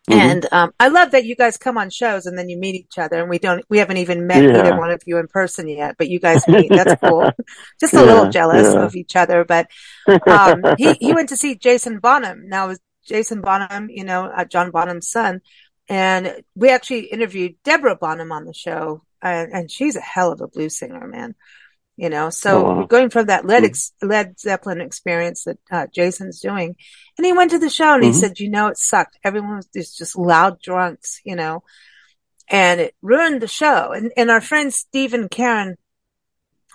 Mm-hmm. 0.10 0.20
And 0.20 0.48
um, 0.54 0.72
I 0.80 0.88
love 0.88 1.12
that 1.12 1.26
you 1.26 1.36
guys 1.36 1.58
come 1.58 1.78
on 1.78 1.90
shows 1.90 2.26
and 2.28 2.38
then 2.38 2.48
you 2.48 2.58
meet 2.58 2.76
each 2.76 2.98
other, 2.98 3.20
and 3.20 3.30
we 3.30 3.40
don't, 3.40 3.66
we 3.70 3.80
haven't 3.80 3.98
even 3.98 4.26
met 4.26 4.42
yeah. 4.42 4.60
either 4.60 4.78
one 4.78 4.90
of 4.90 5.02
you 5.06 5.18
in 5.18 5.28
person 5.28 5.68
yet, 5.68 5.96
but 5.98 6.08
you 6.08 6.22
guys 6.22 6.48
meet. 6.48 6.70
That's 6.70 6.96
cool. 7.04 7.30
Just 7.78 7.94
a 7.94 7.98
yeah, 7.98 8.04
little 8.04 8.30
jealous 8.30 8.74
yeah. 8.74 8.86
of 8.86 8.96
each 8.96 9.18
other, 9.18 9.44
but 9.44 9.68
um, 10.28 10.64
he 10.78 10.94
he 10.94 11.14
went 11.14 11.28
to 11.30 11.36
see 11.36 11.56
Jason 11.56 12.00
Bonham. 12.00 12.48
Now, 12.48 12.74
Jason 13.08 13.42
Bonham, 13.42 13.90
you 13.90 14.04
know, 14.04 14.26
uh, 14.26 14.46
John 14.46 14.72
Bonham's 14.72 15.10
son, 15.10 15.42
and 15.90 16.44
we 16.56 16.70
actually 16.70 17.06
interviewed 17.06 17.56
Deborah 17.64 17.96
Bonham 17.96 18.32
on 18.32 18.46
the 18.46 18.54
show, 18.54 19.04
and, 19.22 19.52
and 19.54 19.72
she's 19.72 19.96
a 19.96 20.02
hell 20.02 20.32
of 20.32 20.42
a 20.42 20.48
blues 20.48 20.78
singer, 20.78 21.08
man 21.08 21.36
you 21.98 22.10
know 22.10 22.30
so 22.30 22.66
oh, 22.66 22.76
wow. 22.76 22.86
going 22.86 23.10
from 23.10 23.26
that 23.26 23.46
led, 23.46 23.60
hmm. 23.60 23.66
ex- 23.66 23.92
led 24.02 24.40
zeppelin 24.40 24.80
experience 24.80 25.44
that 25.44 25.58
uh, 25.72 25.88
jason's 25.94 26.40
doing 26.40 26.76
and 27.18 27.26
he 27.26 27.34
went 27.34 27.52
to 27.52 27.60
the 27.60 27.70
show 27.70 27.96
and 27.96 28.04
mm-hmm. 28.04 28.14
he 28.14 28.18
said 28.18 28.40
you 28.40 28.50
know 28.50 28.68
it 28.68 28.78
sucked 28.78 29.18
everyone 29.24 29.58
was 29.58 29.68
just, 29.76 29.98
just 29.98 30.16
loud 30.16 30.62
drunks 30.62 31.20
you 31.26 31.36
know 31.36 31.64
and 32.48 32.80
it 32.80 32.96
ruined 33.02 33.42
the 33.42 33.48
show 33.48 33.92
and, 33.92 34.12
and 34.16 34.32
our 34.32 34.42
friend 34.42 34.74
steve 34.74 35.14
and 35.14 35.30
karen 35.30 35.76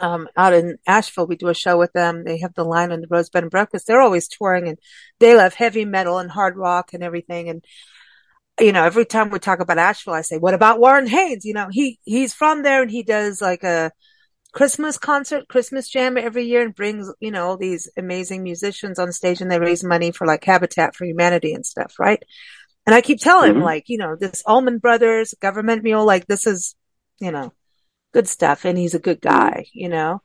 um, 0.01 0.29
out 0.37 0.53
in 0.53 0.79
Asheville, 0.87 1.27
we 1.27 1.37
do 1.37 1.49
a 1.49 1.55
show 1.55 1.79
with 1.79 1.93
them. 1.93 2.25
They 2.25 2.39
have 2.39 2.55
the 2.55 2.65
line 2.65 2.93
on 2.93 3.01
the 3.01 3.07
Rosebud 3.09 3.43
and 3.43 3.51
Breakfast. 3.51 3.87
They're 3.87 4.01
always 4.01 4.29
touring 4.29 4.69
and 4.69 4.79
they 5.21 5.37
love 5.37 5.55
heavy 5.55 5.85
metal 5.85 6.19
and 6.19 6.31
hard 6.31 6.57
rock 6.57 6.95
and 6.95 7.03
everything. 7.03 7.49
And, 7.49 7.65
you 8.61 8.73
know, 8.73 8.85
every 8.85 9.05
time 9.05 9.31
we 9.31 9.39
talk 9.39 9.61
about 9.61 9.79
Asheville, 9.79 10.15
I 10.15 10.23
say, 10.23 10.39
what 10.39 10.55
about 10.55 10.81
Warren 10.81 11.07
Haynes? 11.07 11.45
You 11.45 11.55
know, 11.55 11.69
he, 11.71 11.99
he's 12.05 12.35
from 12.35 12.63
there 12.63 12.83
and 12.83 12.91
he 12.91 13.03
does 13.03 13.41
like 13.41 13.65
a, 13.65 13.93
Christmas 14.53 14.99
concert, 14.99 15.49
Christmas 15.49 15.89
jam 15.89 16.19
every 16.19 16.45
year 16.45 16.63
and 16.63 16.75
brings, 16.75 17.11
you 17.21 17.31
know, 17.31 17.47
all 17.47 17.57
these 17.57 17.91
amazing 17.97 18.43
musicians 18.43 18.99
on 18.99 19.11
stage 19.11 19.41
and 19.41 19.51
they 19.51 19.59
raise 19.59 19.83
money 19.83 20.13
for 20.13 20.27
like 20.27 20.45
Habitat 20.45 20.95
for 20.95 21.07
Humanity 21.07 21.55
and 21.55 21.65
stuff, 21.65 21.99
right? 21.99 22.23
And 22.87 22.95
I 22.95 23.01
keep 23.01 23.19
telling 23.19 23.51
mm-hmm. 23.53 23.61
him 23.61 23.65
like, 23.65 23.85
you 23.89 23.97
know, 23.97 24.15
this 24.15 24.43
Allman 24.47 24.79
Brothers 24.79 25.35
Gov't 25.41 25.83
Mule, 25.83 26.05
like 26.05 26.27
this 26.27 26.47
is, 26.47 26.75
you 27.19 27.31
know, 27.31 27.53
good 28.13 28.29
stuff. 28.29 28.65
And 28.65 28.79
he's 28.79 28.95
a 28.95 29.01
good 29.01 29.21
guy, 29.21 29.67
you 29.73 29.89
know, 29.89 30.23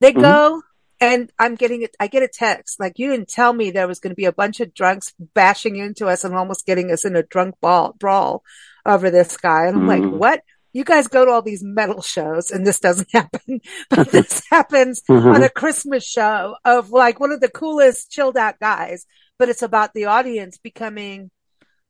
they 0.00 0.12
mm-hmm. 0.12 0.22
go 0.22 0.62
and 1.00 1.30
I'm 1.38 1.54
getting 1.54 1.82
it. 1.82 1.96
I 1.98 2.06
get 2.06 2.22
a 2.22 2.28
text 2.28 2.78
like 2.78 2.98
you 2.98 3.10
didn't 3.10 3.28
tell 3.28 3.52
me 3.52 3.70
there 3.70 3.88
was 3.88 4.00
going 4.00 4.10
to 4.10 4.16
be 4.16 4.26
a 4.26 4.32
bunch 4.32 4.60
of 4.60 4.74
drunks 4.74 5.14
bashing 5.34 5.76
into 5.76 6.06
us 6.06 6.24
and 6.24 6.34
almost 6.34 6.66
getting 6.66 6.90
us 6.90 7.04
in 7.04 7.16
a 7.16 7.22
drunk 7.22 7.56
ball, 7.60 7.94
brawl 7.98 8.42
over 8.84 9.10
this 9.10 9.36
guy. 9.36 9.66
And 9.66 9.76
I'm 9.76 9.86
mm-hmm. 9.86 10.10
like, 10.10 10.20
what? 10.20 10.42
you 10.72 10.84
guys 10.84 11.08
go 11.08 11.24
to 11.24 11.30
all 11.30 11.42
these 11.42 11.62
metal 11.62 12.02
shows 12.02 12.50
and 12.50 12.66
this 12.66 12.80
doesn't 12.80 13.10
happen, 13.12 13.60
but 13.88 14.10
this 14.10 14.42
happens 14.50 15.02
mm-hmm. 15.02 15.28
on 15.28 15.42
a 15.42 15.48
Christmas 15.48 16.06
show 16.06 16.56
of 16.64 16.90
like 16.90 17.20
one 17.20 17.32
of 17.32 17.40
the 17.40 17.50
coolest 17.50 18.10
chilled 18.10 18.36
out 18.36 18.58
guys, 18.60 19.06
but 19.38 19.48
it's 19.48 19.62
about 19.62 19.94
the 19.94 20.06
audience 20.06 20.58
becoming 20.58 21.30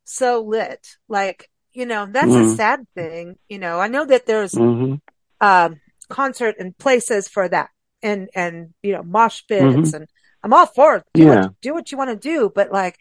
so 0.04 0.42
lit. 0.42 0.96
Like, 1.08 1.50
you 1.72 1.86
know, 1.86 2.06
that's 2.06 2.28
mm-hmm. 2.28 2.52
a 2.52 2.56
sad 2.56 2.86
thing. 2.94 3.38
You 3.48 3.58
know, 3.58 3.78
I 3.80 3.88
know 3.88 4.04
that 4.04 4.26
there's, 4.26 4.52
mm-hmm. 4.52 4.96
um, 5.40 5.80
concert 6.08 6.56
and 6.58 6.76
places 6.76 7.28
for 7.28 7.48
that 7.48 7.70
and, 8.02 8.28
and, 8.34 8.74
you 8.82 8.92
know, 8.92 9.02
mosh 9.02 9.42
pits 9.48 9.64
mm-hmm. 9.64 9.96
and 9.96 10.08
I'm 10.42 10.52
all 10.52 10.66
for 10.66 11.04
do, 11.14 11.22
Yeah. 11.22 11.28
what, 11.28 11.60
do 11.60 11.74
what 11.74 11.92
you 11.92 11.98
want 11.98 12.10
to 12.10 12.16
do, 12.16 12.50
but 12.54 12.72
like, 12.72 12.96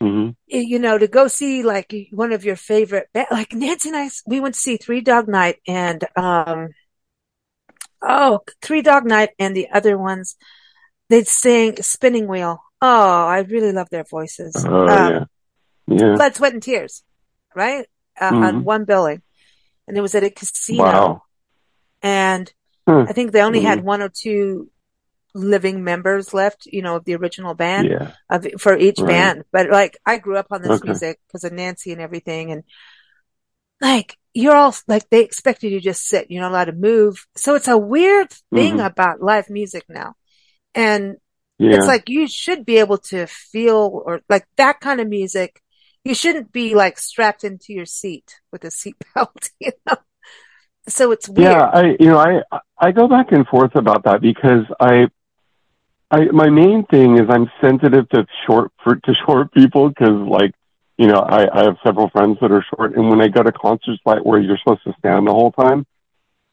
hmm 0.00 0.30
you 0.46 0.78
know, 0.78 0.98
to 0.98 1.06
go 1.06 1.28
see 1.28 1.62
like 1.62 1.94
one 2.10 2.32
of 2.32 2.44
your 2.44 2.56
favorite, 2.56 3.08
ba- 3.14 3.26
like 3.30 3.52
Nancy 3.52 3.88
and 3.90 3.96
I, 3.96 4.10
we 4.26 4.40
went 4.40 4.54
to 4.54 4.60
see 4.60 4.76
Three 4.76 5.00
Dog 5.00 5.28
Night 5.28 5.56
and, 5.66 6.04
um, 6.16 6.70
oh, 8.02 8.40
Three 8.60 8.82
Dog 8.82 9.04
Night 9.06 9.30
and 9.38 9.56
the 9.56 9.68
other 9.70 9.96
ones, 9.96 10.36
they'd 11.08 11.28
sing 11.28 11.76
Spinning 11.82 12.26
Wheel. 12.26 12.62
Oh, 12.80 13.26
I 13.26 13.40
really 13.40 13.72
love 13.72 13.88
their 13.90 14.04
voices. 14.04 14.54
Oh 14.66 14.88
Um, 14.88 15.12
yeah. 15.12 15.24
Yeah. 15.86 16.14
Blood, 16.16 16.34
Sweat 16.34 16.52
and 16.54 16.62
Tears, 16.62 17.02
right? 17.54 17.86
Uh, 18.20 18.34
on 18.34 18.54
Mhm. 18.60 18.64
one 18.64 18.84
billing. 18.84 19.22
And 19.86 19.96
it 19.96 20.00
was 20.00 20.14
at 20.14 20.24
a 20.24 20.30
casino. 20.30 20.82
Wow. 20.84 21.22
And 22.02 22.52
Huh. 22.86 23.06
I 23.08 23.12
think 23.12 23.32
they 23.32 23.42
only 23.42 23.62
had 23.62 23.80
Mhm. 23.80 23.84
one 23.84 24.02
or 24.02 24.08
two 24.08 24.70
living 25.34 25.82
members 25.82 26.32
left, 26.32 26.66
you 26.66 26.80
know, 26.82 26.96
of 26.96 27.04
the 27.04 27.14
original 27.16 27.54
band 27.54 27.88
Yeah. 27.88 28.12
of 28.30 28.46
for 28.58 28.76
each 28.76 29.00
Right. 29.00 29.08
band. 29.08 29.44
But 29.50 29.68
like, 29.70 29.96
I 30.06 30.18
grew 30.18 30.36
up 30.36 30.46
on 30.50 30.62
this 30.62 30.80
Okay. 30.80 30.88
music 30.88 31.20
because 31.26 31.44
of 31.44 31.52
Nancy 31.52 31.92
and 31.92 32.00
everything. 32.00 32.52
And 32.52 32.62
like, 33.80 34.16
you're 34.32 34.54
all 34.56 34.74
like, 34.86 35.08
they 35.10 35.22
expect 35.22 35.62
you 35.62 35.70
to 35.70 35.80
just 35.80 36.06
sit. 36.06 36.30
You're 36.30 36.42
not 36.42 36.52
allowed 36.52 36.64
to 36.66 36.72
move. 36.72 37.26
So 37.36 37.54
it's 37.54 37.68
a 37.68 37.78
weird 37.78 38.30
thing 38.52 38.76
Mhm. 38.76 38.86
about 38.86 39.22
live 39.22 39.50
music 39.50 39.84
now. 39.88 40.14
And 40.74 41.16
Yeah. 41.58 41.76
it's 41.76 41.86
like 41.86 42.08
you 42.08 42.26
should 42.28 42.64
be 42.64 42.78
able 42.78 42.98
to 42.98 43.26
feel 43.26 44.02
or 44.06 44.20
like 44.28 44.46
that 44.56 44.80
kind 44.80 45.00
of 45.00 45.08
music. 45.08 45.60
You 46.04 46.14
shouldn't 46.14 46.52
be 46.52 46.74
like 46.74 46.98
strapped 46.98 47.44
into 47.44 47.72
your 47.72 47.86
seat 47.86 48.40
with 48.52 48.64
a 48.64 48.68
seatbelt, 48.68 49.50
you 49.60 49.72
know? 49.86 49.96
So 50.86 51.12
it's 51.12 51.28
weird. 51.28 51.52
Yeah, 51.52 51.64
I 51.64 51.96
you 51.98 52.08
know 52.08 52.18
I 52.18 52.58
I 52.78 52.92
go 52.92 53.08
back 53.08 53.32
and 53.32 53.46
forth 53.46 53.74
about 53.74 54.04
that 54.04 54.20
because 54.20 54.66
I 54.78 55.08
I 56.10 56.26
my 56.26 56.50
main 56.50 56.84
thing 56.84 57.18
is 57.18 57.28
I'm 57.30 57.50
sensitive 57.62 58.08
to 58.10 58.26
short 58.46 58.70
for 58.82 58.96
to 58.96 59.14
short 59.26 59.52
people 59.52 59.88
because 59.88 60.28
like 60.28 60.52
you 60.98 61.06
know 61.06 61.20
I 61.20 61.48
I 61.50 61.64
have 61.64 61.78
several 61.84 62.10
friends 62.10 62.36
that 62.42 62.52
are 62.52 62.64
short 62.74 62.94
and 62.96 63.08
when 63.08 63.22
I 63.22 63.28
go 63.28 63.42
to 63.42 63.52
concerts 63.52 64.02
like 64.04 64.24
where 64.24 64.40
you're 64.40 64.58
supposed 64.58 64.84
to 64.84 64.94
stand 64.98 65.26
the 65.26 65.32
whole 65.32 65.52
time 65.52 65.86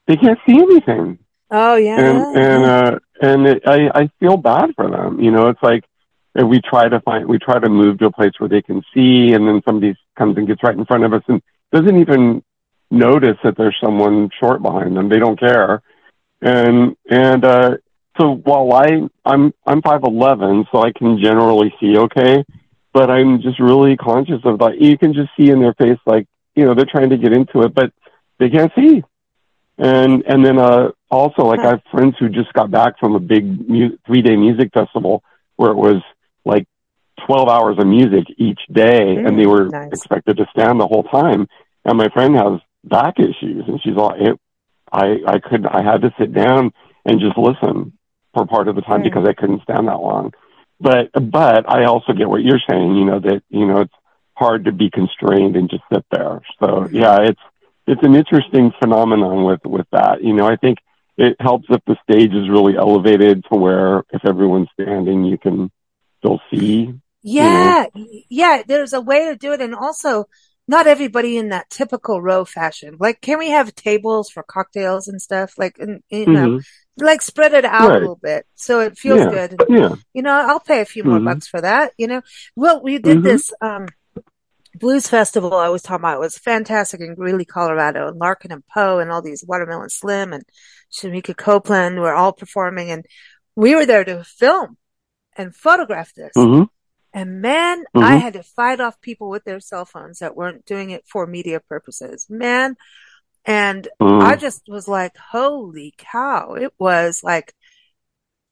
they 0.08 0.16
can't 0.16 0.40
see 0.48 0.58
anything 0.58 1.20
Oh 1.50 1.76
yeah. 1.76 2.00
and 2.00 2.38
and 2.38 2.64
uh 2.64 3.00
and 3.22 3.48
it, 3.48 3.64
I 3.68 3.90
I 3.94 4.10
feel 4.22 4.38
bad 4.38 4.72
for 4.78 4.90
them 4.90 5.20
you 5.20 5.32
know 5.32 5.50
it's 5.50 5.62
like 5.62 5.84
and 6.36 6.50
we 6.50 6.62
try 6.62 6.88
to 6.88 7.00
find 7.02 7.28
we 7.28 7.38
try 7.38 7.60
to 7.60 7.70
move 7.70 8.00
to 8.00 8.06
a 8.06 8.12
place 8.12 8.32
where 8.38 8.50
they 8.50 8.62
can 8.62 8.82
see 8.94 9.34
and 9.34 9.48
then 9.48 9.62
somebody 9.66 9.96
comes 10.18 10.38
and 10.38 10.48
gets 10.48 10.64
right 10.64 10.78
in 10.78 10.86
front 10.86 11.04
of 11.04 11.14
us 11.14 11.24
and 11.28 11.42
doesn't 11.72 12.00
even 12.00 12.44
notice 12.90 13.38
that 13.44 13.56
there's 13.58 13.78
someone 13.84 14.30
short 14.40 14.62
behind 14.62 14.96
them. 14.96 15.10
They 15.10 15.20
don't 15.20 15.40
care. 15.40 15.82
And 16.42 16.96
and 17.10 17.46
uh 17.46 17.78
so 18.20 18.36
while 18.44 18.74
i 18.74 19.08
i'm 19.26 19.54
i'm 19.66 19.82
five 19.82 20.04
eleven 20.04 20.66
so 20.72 20.82
i 20.82 20.92
can 20.92 21.22
generally 21.22 21.74
see 21.80 21.98
okay 21.98 22.44
but 22.94 23.10
i'm 23.10 23.42
just 23.42 23.60
really 23.60 23.96
conscious 23.96 24.42
of 24.44 24.60
that. 24.60 24.82
You 24.82 24.98
can 24.98 25.14
just 25.14 25.30
see 25.40 25.50
in 25.50 25.62
their 25.62 25.74
face 25.76 26.00
like 26.06 26.28
you 26.56 26.66
know 26.66 26.74
they're 26.74 26.86
trying 26.86 27.12
to 27.12 27.18
get 27.18 27.34
into 27.34 27.62
it 27.62 27.74
but 27.74 27.94
they 28.40 28.50
can't 28.50 28.72
see. 28.76 29.04
And 29.78 30.24
and 30.28 30.44
then 30.46 30.58
uh 30.58 30.90
also 31.10 31.44
like 31.44 31.60
i 31.60 31.70
have 31.70 31.82
friends 31.92 32.16
who 32.20 32.30
just 32.30 32.52
got 32.54 32.72
back 32.72 33.00
from 33.00 33.16
a 33.16 33.20
big 33.20 33.70
mu- 33.70 33.98
three 34.06 34.22
day 34.22 34.36
music 34.36 34.72
festival 34.74 35.24
where 35.58 35.72
it 35.72 35.78
was 35.78 36.02
like 36.46 36.66
12 37.28 37.50
hours 37.50 37.76
of 37.80 37.88
music 37.88 38.26
each 38.38 38.60
day 38.72 39.18
and 39.26 39.38
they 39.38 39.46
Mm, 39.46 39.50
were 39.50 39.70
nice. 39.70 39.92
expected 39.94 40.38
to 40.38 40.46
stand 40.52 40.80
the 40.80 40.88
whole 40.88 41.04
time. 41.04 41.48
And 41.86 41.98
my 41.98 42.10
friend 42.10 42.36
has 42.36 42.60
back 42.84 43.20
issues 43.20 43.64
and 43.68 43.80
she's 43.84 43.96
all 43.98 44.14
it 44.18 44.40
i 44.92 45.18
i 45.28 45.38
could 45.40 45.66
i 45.68 45.84
had 45.84 46.02
to 46.02 46.12
sit 46.20 46.34
down 46.34 46.72
and 47.06 47.20
just 47.20 47.38
listen 47.38 47.94
for 48.34 48.46
part 48.48 48.68
of 48.68 48.76
the 48.76 48.82
time 48.82 49.02
Mm. 49.02 49.04
because 49.04 49.26
i 49.28 49.34
couldn't 49.34 49.62
stand 49.64 49.88
that 49.88 50.00
long. 50.02 50.32
But 50.80 51.10
but 51.14 51.70
i 51.72 51.86
also 51.86 52.14
get 52.14 52.28
what 52.30 52.42
you're 52.42 52.60
saying 52.70 52.96
you 52.96 53.06
know 53.06 53.20
that 53.20 53.44
you 53.50 53.68
know 53.68 53.82
it's 53.82 53.94
hard 54.36 54.66
to 54.66 54.72
be 54.72 54.90
constrained 54.90 55.56
and 55.56 55.70
just 55.70 55.84
sit 55.94 56.04
there. 56.12 56.42
So 56.60 56.90
yeah 56.92 57.20
it's 57.22 57.40
it's 57.86 58.02
an 58.04 58.16
interesting 58.16 58.72
phenomenon 58.82 59.44
with 59.44 59.62
with 59.66 59.86
that. 59.92 60.24
You 60.24 60.34
know 60.34 60.48
i 60.48 60.56
think 60.56 60.80
it 61.18 61.36
helps 61.40 61.66
if 61.70 61.82
the 61.86 61.98
stage 62.10 62.34
is 62.34 62.50
really 62.50 62.76
elevated 62.78 63.44
to 63.52 63.58
where 63.60 64.00
if 64.12 64.26
everyone's 64.26 64.70
standing 64.74 65.24
you 65.26 65.38
can 65.38 65.70
still 66.22 66.40
see 66.52 66.94
Yeah, 67.24 67.86
yeah, 68.30 68.64
there's 68.66 68.94
a 68.94 69.02
way 69.02 69.26
to 69.26 69.36
do 69.36 69.52
it. 69.54 69.62
And 69.62 69.76
also, 69.76 70.26
not 70.68 70.88
everybody 70.88 71.38
in 71.38 71.50
that 71.50 71.70
typical 71.70 72.22
row 72.22 72.46
fashion. 72.46 72.98
Like, 73.00 73.22
can 73.22 73.38
we 73.38 73.50
have 73.50 73.76
tables 73.76 74.30
for 74.30 74.42
cocktails 74.42 75.08
and 75.08 75.22
stuff? 75.22 75.54
Like, 75.58 75.76
and, 75.80 76.02
you 76.10 76.26
know, 76.28 76.48
Mhm. 76.50 76.64
like 76.98 77.22
spread 77.22 77.54
it 77.54 77.66
out 77.66 77.92
a 77.92 78.00
little 78.00 78.20
bit 78.22 78.46
so 78.56 78.80
it 78.80 78.98
feels 78.98 79.20
Yeah. 79.20 79.30
good. 79.30 79.64
yeah 79.70 79.96
You 80.14 80.22
know, 80.24 80.32
I'll 80.32 80.60
pay 80.60 80.82
a 80.82 80.86
few 80.86 81.04
more 81.04 81.20
Mhm. 81.20 81.26
bucks 81.26 81.48
for 81.48 81.62
that, 81.62 81.94
you 81.98 82.08
know. 82.08 82.22
Well, 82.56 82.82
we 82.82 82.98
did 83.00 83.18
Mhm. 83.20 83.24
this, 83.24 83.52
um, 83.62 83.88
blues 84.76 85.08
festival 85.08 85.54
I 85.54 85.70
was 85.70 85.82
talking 85.82 86.02
about. 86.02 86.18
It 86.18 86.22
was 86.22 86.38
fantastic 86.38 87.02
in 87.02 87.14
Greeley, 87.16 87.46
Colorado, 87.46 88.08
and 88.08 88.18
Larkin 88.18 88.52
and 88.52 88.64
Poe 88.74 89.00
and 89.00 89.12
all 89.12 89.22
these 89.22 89.44
Watermelon 89.46 89.90
Slim 89.90 90.32
and 90.34 90.44
Shemekia 90.92 91.36
Copeland 91.38 92.00
were 92.00 92.14
all 92.14 92.34
performing 92.34 92.90
and 92.90 93.06
we 93.56 93.76
were 93.76 93.86
there 93.86 94.06
to 94.06 94.24
film 94.24 94.78
and 95.38 95.56
photograph 95.56 96.14
this. 96.16 96.34
hmm 96.36 96.64
And 97.14 97.42
man, 97.42 97.86
I 98.00 98.18
Mhm. 98.18 98.24
had 98.24 98.34
to 98.34 98.44
fight 98.44 98.82
off 98.82 99.02
people 99.02 99.30
with 99.30 99.44
their 99.46 99.60
cell 99.60 99.86
phones 99.86 100.20
that 100.20 100.36
weren't 100.36 100.66
doing 100.66 100.92
it 100.92 101.06
for 101.08 101.28
media 101.28 101.60
purposes. 101.62 102.28
Man. 102.30 102.78
And 103.46 103.88
Mm-hmm. 104.02 104.22
I 104.22 104.38
just 104.38 104.64
was 104.68 104.88
like, 104.88 105.18
holy 105.18 105.94
cow. 105.98 106.56
It 106.56 106.74
was 106.80 107.24
like 107.24 107.54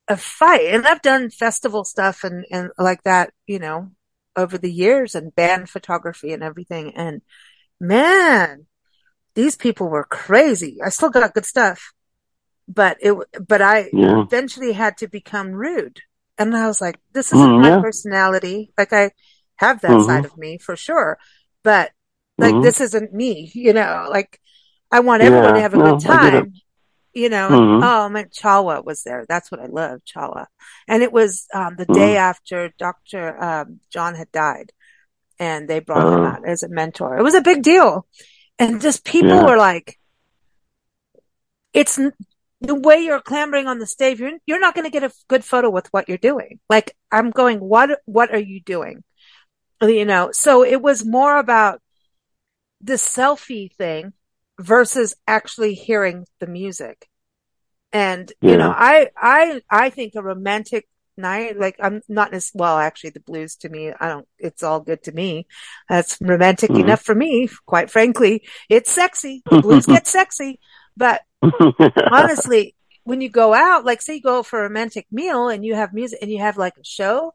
a 0.07 0.17
fight. 0.17 0.65
And 0.73 0.87
I've 0.87 1.01
done 1.01 1.29
festival 1.29 1.83
stuff 1.83 2.23
and, 2.23 2.45
and 2.51 2.71
like 2.77 3.03
that, 3.03 3.31
you 3.47 3.59
know, 3.59 3.91
over 4.35 4.57
the 4.57 4.71
years 4.71 5.15
and 5.15 5.35
band 5.35 5.69
photography 5.69 6.33
and 6.33 6.43
everything. 6.43 6.95
And 6.95 7.21
man, 7.79 8.67
these 9.35 9.55
people 9.57 9.89
were 9.89 10.05
crazy. 10.05 10.79
I 10.85 10.89
still 10.89 11.09
got 11.11 11.33
good 11.33 11.45
stuff, 11.45 11.93
but 12.67 12.97
it, 13.01 13.15
but 13.47 13.61
I 13.61 13.91
yeah 13.91 14.25
eventually 14.25 14.73
had 14.73 14.97
to 14.99 15.07
become 15.07 15.51
rude. 15.51 16.01
And 16.39 16.55
I 16.55 16.67
was 16.67 16.81
like, 16.81 16.99
this 17.13 17.33
isn't 17.33 17.59
Mm, 17.59 17.61
my 17.61 17.81
personality. 17.81 18.71
Like 18.77 18.93
I 18.93 19.11
have 19.57 19.81
that 19.81 19.91
Mhm. 19.91 20.05
side 20.05 20.25
of 20.25 20.37
me 20.37 20.57
for 20.57 20.75
sure, 20.75 21.17
but 21.63 21.91
like 22.37 22.55
Mhm. 22.55 22.63
this 22.63 22.79
isn't 22.81 23.13
me, 23.13 23.51
you 23.53 23.73
know, 23.73 24.07
like 24.09 24.39
I 24.91 25.01
want 25.01 25.21
everyone 25.21 25.53
to 25.55 25.61
have 25.61 25.73
a 25.73 25.77
no, 25.77 25.83
good 25.97 26.05
I 26.09 26.17
get 26.23 26.33
it. 26.33 26.39
time. 26.39 26.53
You 27.13 27.29
know, 27.29 27.49
Mhm. 27.49 27.83
oh 27.83 28.09
my 28.09 28.23
Cha 28.31 28.61
Wa 28.61 28.79
was 28.81 29.03
there. 29.03 29.25
That's 29.27 29.51
what 29.51 29.59
I 29.59 29.65
love, 29.65 30.05
Cha 30.05 30.29
Wa. 30.29 30.45
And 30.87 31.03
it 31.03 31.11
was 31.11 31.45
um 31.53 31.75
the 31.75 31.85
day 31.85 32.15
after 32.17 32.69
Dr. 32.79 33.43
Um, 33.43 33.81
John 33.91 34.15
had 34.15 34.31
died 34.31 34.71
and 35.39 35.67
they 35.67 35.79
brought 35.79 36.07
him 36.07 36.23
Oh. 36.23 36.25
out 36.25 36.47
as 36.47 36.63
a 36.63 36.69
mentor. 36.69 37.17
It 37.17 37.23
was 37.23 37.35
a 37.35 37.41
big 37.41 37.63
deal. 37.63 38.07
And 38.57 38.79
just 38.81 39.03
people 39.03 39.31
Yeah. 39.31 39.45
were 39.45 39.57
like, 39.57 39.99
it's 41.73 41.99
the 42.61 42.75
way 42.75 42.97
you're 42.99 43.21
clambering 43.21 43.67
on 43.67 43.79
the 43.79 43.87
stage. 43.87 44.19
You're, 44.19 44.33
you're 44.45 44.59
not 44.59 44.75
going 44.75 44.85
to 44.85 44.91
get 44.91 45.03
a 45.03 45.13
good 45.27 45.43
photo 45.45 45.69
with 45.69 45.87
what 45.91 46.09
you're 46.09 46.17
doing. 46.17 46.59
Like 46.69 46.95
I'm 47.11 47.31
going, 47.31 47.59
what, 47.59 47.99
what 48.05 48.33
are 48.33 48.39
you 48.39 48.61
doing? 48.61 49.03
You 49.81 50.05
know, 50.05 50.31
so 50.33 50.63
it 50.63 50.81
was 50.81 51.05
more 51.05 51.37
about 51.37 51.81
the 52.81 52.93
selfie 52.93 53.73
thing 53.75 54.13
versus 54.59 55.15
actually 55.27 55.73
hearing 55.73 56.25
the 56.39 56.47
music. 56.47 57.07
And, 57.91 58.31
you 58.41 58.57
know, 58.57 58.69
I, 58.75 59.09
I, 59.17 59.61
I 59.69 59.89
think 59.89 60.13
a 60.15 60.21
romantic 60.21 60.87
night, 61.17 61.57
like 61.59 61.75
I'm 61.81 62.01
not 62.07 62.33
as 62.33 62.51
well, 62.53 62.77
actually 62.77 63.11
the 63.11 63.19
blues 63.19 63.55
to 63.57 63.69
me, 63.69 63.91
I 63.99 64.07
don't, 64.09 64.27
it's 64.37 64.63
all 64.63 64.79
good 64.79 65.03
to 65.03 65.11
me. 65.11 65.47
That's 65.89 66.17
romantic 66.21 66.71
Mhm. 66.71 66.81
enough 66.81 67.01
for 67.01 67.15
me, 67.15 67.49
quite 67.65 67.89
frankly. 67.89 68.43
It's 68.69 68.91
sexy. 68.91 69.43
The 69.49 69.57
blues 69.59 69.85
get 69.87 70.07
sexy, 70.07 70.59
but 70.95 71.21
honestly, 72.11 72.75
when 73.03 73.21
you 73.21 73.29
go 73.29 73.53
out, 73.53 73.85
like 73.85 74.01
say 74.01 74.15
you 74.15 74.21
go 74.21 74.43
for 74.43 74.59
a 74.59 74.63
romantic 74.63 75.07
meal 75.11 75.49
and 75.49 75.65
you 75.65 75.75
have 75.75 75.93
music 75.93 76.19
and 76.21 76.31
you 76.31 76.39
have 76.39 76.57
like 76.57 76.77
a 76.77 76.83
show, 76.83 77.33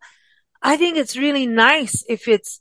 I 0.63 0.77
think 0.77 0.97
it's 0.97 1.17
really 1.17 1.47
nice 1.47 2.05
if 2.09 2.29
it's 2.29 2.61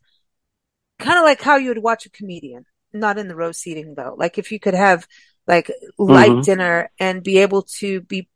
kind 0.99 1.17
of 1.17 1.23
like 1.23 1.41
how 1.41 1.57
you 1.57 1.69
would 1.69 1.83
watch 1.83 2.05
a 2.05 2.09
comedian, 2.09 2.65
not 2.93 3.17
in 3.17 3.27
the 3.27 3.35
row 3.35 3.51
seating 3.51 3.95
though. 3.95 4.15
Like 4.17 4.37
if 4.37 4.51
you 4.51 4.59
could 4.59 4.73
have 4.75 5.07
like 5.47 5.71
light 5.97 6.35
Mhm. 6.35 6.41
dinner 6.41 6.91
and 6.99 7.23
be 7.23 7.39
able 7.39 7.63
to 7.79 8.01
be 8.01 8.29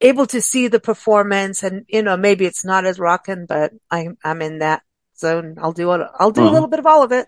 able 0.00 0.26
to 0.26 0.40
see 0.40 0.68
the 0.68 0.80
performance 0.80 1.62
and, 1.62 1.84
you 1.88 2.02
know, 2.02 2.16
maybe 2.16 2.46
it's 2.46 2.64
not 2.64 2.84
as 2.86 2.98
rocking, 3.00 3.46
but 3.46 3.72
I'm, 3.90 4.16
I'm 4.24 4.42
in 4.42 4.60
that 4.60 4.82
zone. 5.16 5.56
I'll 5.60 5.72
do 5.72 5.92
it. 5.92 6.06
I'll 6.18 6.30
do 6.30 6.46
a 6.46 6.50
Mhm. 6.50 6.52
little 6.52 6.68
bit 6.68 6.78
of 6.78 6.86
all 6.86 7.02
of 7.02 7.12
it. 7.12 7.26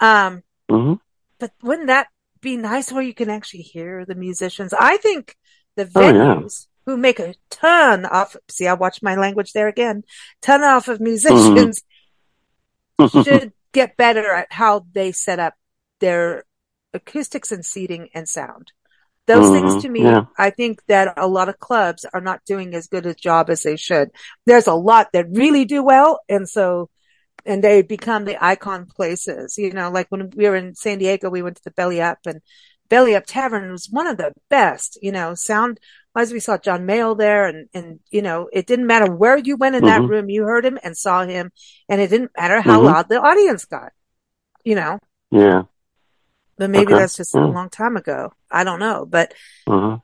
Um, 0.00 0.42
hmm 0.70 0.94
but 1.38 1.52
wouldn't 1.62 1.88
that 1.88 2.08
be 2.42 2.56
nice 2.56 2.92
where 2.92 3.02
you 3.02 3.14
can 3.14 3.30
actually 3.30 3.62
hear 3.62 4.04
the 4.04 4.14
musicians? 4.14 4.74
I 4.78 4.98
think 4.98 5.36
the 5.76 5.90
Oh, 5.94 6.00
yeah. 6.00 6.10
venues 6.10 6.66
who 6.84 6.96
make 6.96 7.20
a 7.20 7.34
ton 7.50 8.04
off, 8.04 8.36
see, 8.50 8.66
I 8.66 8.74
watched 8.74 9.02
my 9.02 9.14
language 9.14 9.52
there 9.52 9.68
again, 9.68 10.02
ton 10.42 10.62
off 10.62 10.88
of 10.88 11.00
musicians 11.00 11.82
should 13.10 13.52
get 13.72 13.96
better 13.96 14.32
at 14.32 14.52
how 14.52 14.84
they 14.92 15.12
set 15.12 15.38
up 15.38 15.54
their 16.00 16.44
acoustics 16.92 17.52
and 17.52 17.64
seating 17.64 18.08
and 18.14 18.28
sound. 18.28 18.72
Those 19.26 19.46
mm-hmm. 19.46 19.68
things 19.68 19.82
to 19.84 19.88
me, 19.88 20.02
yeah. 20.02 20.24
I 20.36 20.50
think 20.50 20.84
that 20.88 21.14
a 21.16 21.28
lot 21.28 21.48
of 21.48 21.60
clubs 21.60 22.04
are 22.12 22.20
not 22.20 22.44
doing 22.44 22.74
as 22.74 22.88
good 22.88 23.06
a 23.06 23.14
job 23.14 23.50
as 23.50 23.62
they 23.62 23.76
should. 23.76 24.10
There's 24.46 24.66
a 24.66 24.74
lot 24.74 25.10
that 25.12 25.30
really 25.30 25.64
do 25.64 25.82
well. 25.82 26.20
And 26.28 26.48
so, 26.48 26.90
and 27.44 27.62
they 27.62 27.82
become 27.82 28.24
the 28.24 28.42
icon 28.44 28.86
places, 28.86 29.56
you 29.58 29.72
know, 29.72 29.90
like 29.90 30.06
when 30.10 30.30
we 30.30 30.48
were 30.48 30.56
in 30.56 30.74
San 30.74 30.98
Diego, 30.98 31.30
we 31.30 31.42
went 31.42 31.56
to 31.56 31.64
the 31.64 31.70
Belly 31.70 32.00
Up 32.00 32.18
and 32.26 32.40
Belly 32.88 33.14
Up 33.14 33.24
Tavern 33.26 33.70
was 33.72 33.88
one 33.90 34.06
of 34.06 34.16
the 34.16 34.32
best, 34.50 34.98
you 35.02 35.12
know, 35.12 35.34
sound 35.34 35.80
wise. 36.14 36.32
We 36.32 36.40
saw 36.40 36.58
John 36.58 36.86
Mayall 36.86 37.16
there 37.16 37.46
and, 37.46 37.68
and, 37.72 38.00
you 38.10 38.22
know, 38.22 38.48
it 38.52 38.66
didn't 38.66 38.86
matter 38.86 39.10
where 39.10 39.36
you 39.36 39.56
went 39.56 39.76
in 39.76 39.82
mm-hmm. 39.82 40.02
that 40.02 40.08
room, 40.08 40.28
you 40.28 40.44
heard 40.44 40.64
him 40.64 40.78
and 40.82 40.96
saw 40.96 41.24
him 41.24 41.52
and 41.88 42.00
it 42.00 42.08
didn't 42.08 42.32
matter 42.36 42.60
how 42.60 42.78
mm-hmm. 42.78 42.86
loud 42.86 43.08
the 43.08 43.20
audience 43.20 43.64
got, 43.64 43.92
you 44.64 44.74
know? 44.74 44.98
Yeah. 45.30 45.62
But 46.58 46.70
maybe 46.70 46.92
okay. 46.92 47.00
that's 47.00 47.16
just 47.16 47.34
mm. 47.34 47.42
a 47.42 47.46
long 47.46 47.70
time 47.70 47.96
ago. 47.96 48.32
I 48.50 48.62
don't 48.62 48.78
know. 48.78 49.06
But 49.08 49.32
mm-hmm. 49.66 49.96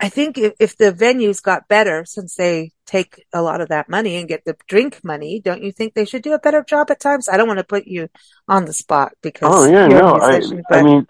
I 0.00 0.08
think 0.08 0.38
if, 0.38 0.54
if 0.58 0.76
the 0.76 0.92
venues 0.92 1.42
got 1.42 1.68
better 1.68 2.04
since 2.06 2.34
they 2.34 2.72
take 2.86 3.24
a 3.34 3.42
lot 3.42 3.60
of 3.60 3.68
that 3.68 3.88
money 3.88 4.16
and 4.16 4.26
get 4.26 4.44
the 4.44 4.56
drink 4.66 5.04
money, 5.04 5.40
don't 5.40 5.62
you 5.62 5.72
think 5.72 5.92
they 5.92 6.06
should 6.06 6.22
do 6.22 6.32
a 6.32 6.38
better 6.38 6.64
job 6.64 6.90
at 6.90 7.00
times? 7.00 7.28
I 7.28 7.36
don't 7.36 7.46
want 7.46 7.58
to 7.58 7.64
put 7.64 7.86
you 7.86 8.08
on 8.48 8.64
the 8.64 8.72
spot 8.72 9.12
because 9.22 9.48
oh 9.52 9.70
yeah, 9.70 9.86
no, 9.86 10.14
I, 10.14 10.40
but... 10.68 10.78
I 10.78 10.82
mean, 10.82 11.06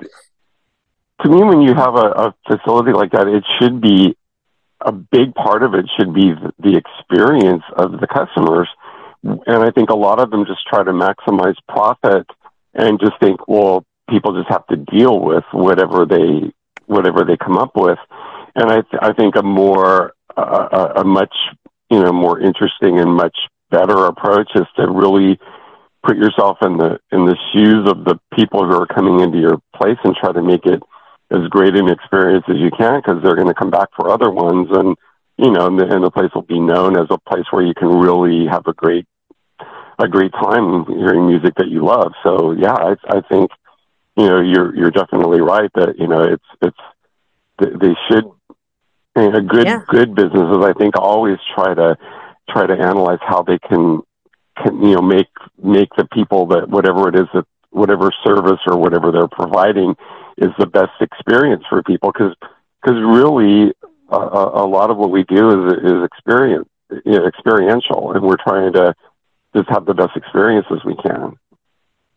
to 1.22 1.28
me, 1.30 1.42
when 1.42 1.60
you 1.62 1.74
have 1.74 1.94
a, 1.94 2.08
a 2.10 2.34
facility 2.48 2.92
like 2.92 3.12
that, 3.12 3.28
it 3.28 3.44
should 3.60 3.80
be 3.80 4.16
a 4.80 4.92
big 4.92 5.34
part 5.34 5.62
of 5.62 5.74
it 5.74 5.86
should 5.98 6.12
be 6.14 6.32
the, 6.32 6.52
the 6.58 6.76
experience 6.76 7.62
of 7.76 7.92
the 7.92 8.06
customers. 8.06 8.68
And 9.22 9.62
I 9.62 9.70
think 9.70 9.90
a 9.90 9.96
lot 9.96 10.18
of 10.18 10.30
them 10.30 10.46
just 10.46 10.66
try 10.66 10.82
to 10.82 10.92
maximize 10.92 11.56
profit 11.68 12.26
and 12.74 12.98
just 12.98 13.12
think, 13.20 13.46
well, 13.46 13.84
people 14.08 14.34
just 14.34 14.50
have 14.50 14.66
to 14.68 14.76
deal 14.76 15.20
with 15.20 15.44
whatever 15.52 16.06
they 16.06 16.52
whatever 16.86 17.24
they 17.24 17.36
come 17.36 17.56
up 17.56 17.72
with. 17.76 17.98
And 18.60 18.70
I 18.70 18.82
th- 18.82 19.02
I 19.02 19.12
think 19.12 19.36
a 19.36 19.42
more 19.42 20.14
uh, 20.36 20.92
a 20.96 21.04
much 21.04 21.34
you 21.90 22.00
know 22.00 22.12
more 22.12 22.40
interesting 22.40 22.98
and 22.98 23.12
much 23.14 23.36
better 23.70 24.06
approach 24.06 24.50
is 24.54 24.66
to 24.76 24.90
really 24.90 25.38
put 26.04 26.16
yourself 26.16 26.58
in 26.62 26.76
the 26.76 26.98
in 27.12 27.26
the 27.26 27.36
shoes 27.52 27.88
of 27.88 28.04
the 28.04 28.18
people 28.34 28.64
who 28.64 28.72
are 28.72 28.86
coming 28.86 29.20
into 29.20 29.38
your 29.38 29.58
place 29.74 29.98
and 30.04 30.14
try 30.16 30.32
to 30.32 30.42
make 30.42 30.66
it 30.66 30.82
as 31.30 31.46
great 31.48 31.76
an 31.76 31.88
experience 31.88 32.44
as 32.48 32.56
you 32.56 32.70
can 32.76 33.00
because 33.00 33.22
they're 33.22 33.36
going 33.36 33.46
to 33.46 33.54
come 33.54 33.70
back 33.70 33.88
for 33.96 34.10
other 34.10 34.30
ones 34.30 34.68
and 34.70 34.96
you 35.36 35.50
know 35.50 35.66
and 35.66 35.78
the, 35.78 35.86
and 35.86 36.04
the 36.04 36.10
place 36.10 36.30
will 36.34 36.42
be 36.42 36.58
known 36.58 36.96
as 36.96 37.06
a 37.10 37.18
place 37.18 37.44
where 37.50 37.64
you 37.64 37.74
can 37.74 37.88
really 37.88 38.46
have 38.46 38.66
a 38.66 38.72
great 38.72 39.06
a 39.98 40.08
great 40.08 40.32
time 40.32 40.84
hearing 40.86 41.26
music 41.26 41.54
that 41.56 41.68
you 41.68 41.84
love 41.84 42.12
so 42.22 42.52
yeah 42.52 42.72
i 42.72 42.96
i 43.08 43.20
think 43.28 43.50
you 44.16 44.26
know, 44.26 44.40
you're 44.40 44.76
you're 44.76 44.90
definitely 44.90 45.40
right 45.40 45.70
that 45.74 45.94
you 45.98 46.06
know 46.06 46.22
it's 46.22 46.44
it's 46.60 46.76
they 47.58 47.94
should. 48.08 48.24
You 49.16 49.30
know, 49.30 49.40
good 49.40 49.66
yeah. 49.66 49.82
good 49.88 50.14
businesses, 50.14 50.58
I 50.62 50.72
think, 50.74 50.96
always 50.96 51.38
try 51.54 51.74
to 51.74 51.96
try 52.48 52.66
to 52.66 52.74
analyze 52.74 53.18
how 53.20 53.42
they 53.42 53.58
can, 53.58 54.02
can 54.62 54.82
you 54.82 54.94
know 54.94 55.02
make 55.02 55.28
make 55.62 55.88
the 55.96 56.06
people 56.12 56.46
that 56.48 56.68
whatever 56.68 57.08
it 57.08 57.16
is 57.16 57.26
that 57.34 57.44
whatever 57.70 58.10
service 58.24 58.60
or 58.66 58.76
whatever 58.78 59.12
they're 59.12 59.28
providing 59.28 59.94
is 60.36 60.50
the 60.58 60.66
best 60.66 60.92
experience 61.00 61.64
for 61.68 61.82
people 61.82 62.12
because 62.12 62.34
because 62.82 62.98
really 63.00 63.72
a, 64.08 64.16
a 64.16 64.66
lot 64.66 64.90
of 64.90 64.96
what 64.96 65.10
we 65.10 65.24
do 65.24 65.50
is 65.50 65.72
is 65.84 66.04
experience 66.04 66.68
you 67.04 67.12
know, 67.12 67.26
experiential 67.26 68.12
and 68.12 68.22
we're 68.22 68.42
trying 68.42 68.72
to 68.72 68.92
just 69.54 69.68
have 69.68 69.86
the 69.86 69.94
best 69.94 70.16
experiences 70.16 70.80
we 70.84 70.96
can 70.96 71.36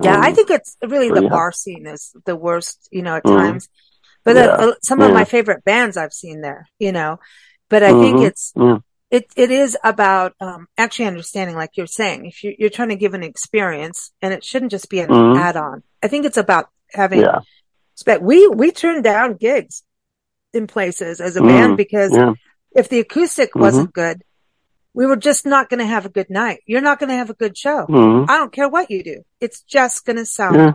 yeah, 0.01 0.15
um, 0.15 0.21
I 0.21 0.33
think 0.33 0.49
it's 0.49 0.77
really 0.85 1.09
the 1.09 1.23
yeah. 1.23 1.29
bar 1.29 1.51
scene 1.51 1.85
is 1.85 2.15
the 2.25 2.35
worst, 2.35 2.89
you 2.91 3.01
know, 3.01 3.15
at 3.15 3.23
mm-hmm. 3.23 3.37
times. 3.37 3.69
But 4.23 4.35
yeah. 4.35 4.45
uh, 4.45 4.73
some 4.81 4.99
yeah. 4.99 5.07
of 5.07 5.13
my 5.13 5.25
favorite 5.25 5.63
bands 5.63 5.97
I've 5.97 6.13
seen 6.13 6.41
there, 6.41 6.67
you 6.79 6.91
know, 6.91 7.19
but 7.69 7.83
I 7.83 7.91
mm-hmm. 7.91 8.01
think 8.01 8.27
it's, 8.27 8.53
it, 9.11 9.31
it 9.35 9.51
is 9.51 9.77
about, 9.83 10.33
um, 10.39 10.67
actually 10.77 11.05
understanding, 11.05 11.55
like 11.55 11.71
you're 11.75 11.87
saying, 11.87 12.25
if 12.25 12.43
you're, 12.43 12.53
you're 12.57 12.69
trying 12.69 12.89
to 12.89 12.95
give 12.95 13.13
an 13.13 13.23
experience 13.23 14.11
and 14.21 14.33
it 14.33 14.43
shouldn't 14.43 14.71
just 14.71 14.89
be 14.89 14.99
an 14.99 15.09
mm-hmm. 15.09 15.39
add 15.39 15.57
on. 15.57 15.83
I 16.01 16.07
think 16.07 16.25
it's 16.25 16.37
about 16.37 16.69
having, 16.91 17.21
yeah. 17.21 17.39
we, 18.21 18.47
we 18.47 18.71
turned 18.71 19.03
down 19.03 19.35
gigs 19.35 19.83
in 20.53 20.67
places 20.67 21.19
as 21.19 21.35
a 21.35 21.41
band 21.41 21.71
mm-hmm. 21.71 21.75
because 21.75 22.17
if 22.75 22.89
the 22.89 22.99
acoustic 22.99 23.49
mm-hmm. 23.49 23.59
wasn't 23.59 23.93
good, 23.93 24.23
we 24.93 25.07
were 25.07 25.15
just 25.15 25.45
not 25.45 25.69
going 25.69 25.79
to 25.79 25.85
have 25.87 26.05
a 26.05 26.09
good 26.09 26.29
night. 26.29 26.59
You're 26.67 26.81
not 26.81 26.99
going 26.99 27.09
to 27.09 27.15
have 27.15 27.31
a 27.31 27.35
good 27.35 27.57
show. 27.57 27.87
Mm-hmm. 27.87 28.29
I 28.29 28.37
don't 28.37 28.53
care 28.53 28.69
what 28.69 28.91
you 28.91 29.03
do. 29.03 29.23
It's 29.41 29.61
just 29.61 30.05
going 30.05 30.17
to 30.17 30.25
sound 30.25 30.55
yeah. 30.55 30.73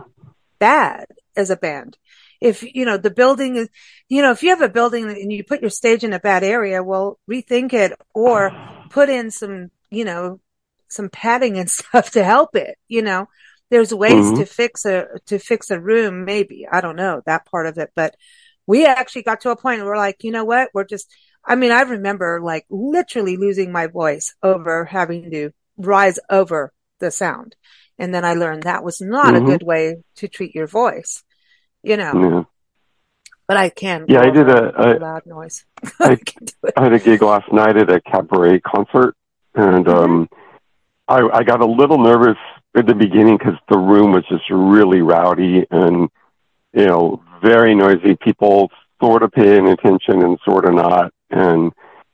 bad 0.59 1.05
as 1.35 1.49
a 1.49 1.55
band. 1.55 1.97
If, 2.41 2.63
you 2.63 2.85
know, 2.85 2.97
the 2.97 3.09
building 3.09 3.55
is, 3.57 3.69
you 4.07 4.21
know, 4.21 4.31
if 4.31 4.43
you 4.43 4.49
have 4.49 4.61
a 4.61 4.69
building 4.69 5.09
and 5.09 5.31
you 5.31 5.43
put 5.43 5.61
your 5.61 5.69
stage 5.69 6.03
in 6.03 6.13
a 6.13 6.19
bad 6.19 6.43
area, 6.43 6.81
well, 6.81 7.19
rethink 7.29 7.73
it 7.73 7.99
or 8.13 8.51
put 8.89 9.09
in 9.09 9.29
some, 9.31 9.71
you 9.89 10.05
know, 10.05 10.39
some 10.87 11.09
padding 11.09 11.57
and 11.57 11.69
stuff 11.71 12.11
to 12.11 12.23
help 12.23 12.55
it, 12.55 12.77
you 12.87 13.01
know. 13.01 13.27
There's 13.69 13.93
ways 13.93 14.13
mm-hmm. 14.13 14.37
to 14.37 14.45
fix 14.47 14.85
a, 14.85 15.07
to 15.27 15.37
fix 15.37 15.69
a 15.69 15.79
room, 15.79 16.25
maybe. 16.25 16.67
I 16.69 16.81
don't 16.81 16.95
know 16.95 17.21
that 17.27 17.45
part 17.45 17.67
of 17.67 17.77
it, 17.77 17.91
but 17.95 18.15
we 18.65 18.85
actually 18.85 19.23
got 19.23 19.41
to 19.41 19.51
a 19.51 19.55
point 19.55 19.81
where 19.81 19.91
we're 19.91 19.97
like, 19.97 20.23
you 20.23 20.31
know 20.31 20.45
what? 20.45 20.69
We're 20.73 20.85
just, 20.85 21.13
I 21.45 21.55
mean, 21.55 21.71
I 21.71 21.81
remember 21.81 22.39
like 22.41 22.65
literally 22.69 23.37
losing 23.37 23.71
my 23.71 23.87
voice 23.87 24.35
over 24.41 24.85
having 24.85 25.31
to 25.31 25.51
rise 25.77 26.19
over 26.29 26.71
the 26.99 27.11
sound. 27.11 27.55
And 27.97 28.13
then 28.13 28.23
I 28.23 28.35
learned 28.35 28.63
that 28.63 28.83
was 28.83 29.01
not 29.01 29.33
mm-hmm. 29.33 29.45
a 29.45 29.47
good 29.47 29.63
way 29.63 29.97
to 30.17 30.27
treat 30.27 30.55
your 30.55 30.67
voice, 30.67 31.23
you 31.83 31.97
know. 31.97 32.13
Yeah. 32.15 32.43
But 33.47 33.57
I 33.57 33.69
can. 33.69 34.05
Yeah, 34.07 34.21
I 34.21 34.29
did 34.29 34.47
a, 34.47 34.97
a 34.97 34.99
loud 34.99 35.25
noise. 35.25 35.65
I, 35.99 36.17
I, 36.77 36.83
had 36.83 36.93
a 36.93 36.99
gig 36.99 37.21
last 37.23 37.51
night 37.51 37.77
at 37.77 37.89
a 37.89 37.99
cabaret 37.99 38.59
concert, 38.59 39.15
and 39.55 39.85
mm-hmm. 39.85 39.89
um, 39.89 40.29
I, 41.07 41.21
I 41.33 41.43
got 41.43 41.61
a 41.61 41.65
little 41.65 41.97
nervous 41.97 42.37
at 42.75 42.85
the 42.85 42.93
beginning 42.93 43.37
because 43.37 43.55
the 43.69 43.77
room 43.77 44.11
was 44.11 44.23
just 44.29 44.43
really 44.51 45.01
rowdy 45.01 45.65
and 45.71 46.09
you 46.73 46.85
know 46.85 47.23
very 47.41 47.73
noisy. 47.73 48.15
People 48.15 48.71
sort 49.01 49.23
of 49.23 49.31
paying 49.31 49.67
attention 49.67 50.21
and 50.21 50.37
sort 50.45 50.65
of 50.65 50.75
not 50.75 51.11
and 51.31 51.71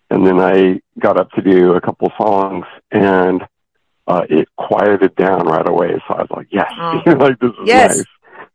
and 0.09 0.26
then 0.26 0.39
I 0.39 0.82
got 0.99 1.20
up 1.20 1.32
to 1.32 1.41
do 1.41 1.74
a 1.74 1.82
couple 1.82 2.11
songs 2.18 2.66
and 2.91 3.43
uh, 4.07 4.22
it 4.30 4.47
quieted 4.55 5.16
down 5.16 5.47
right 5.47 5.68
away. 5.68 6.01
So 6.07 6.13
I 6.13 6.22
was 6.22 6.30
like, 6.30 6.47
yes, 6.51 6.72
oh. 6.80 7.01
like 7.05 7.39
this 7.39 7.51
is 7.51 7.55
yes. 7.66 7.97
nice. 7.97 8.05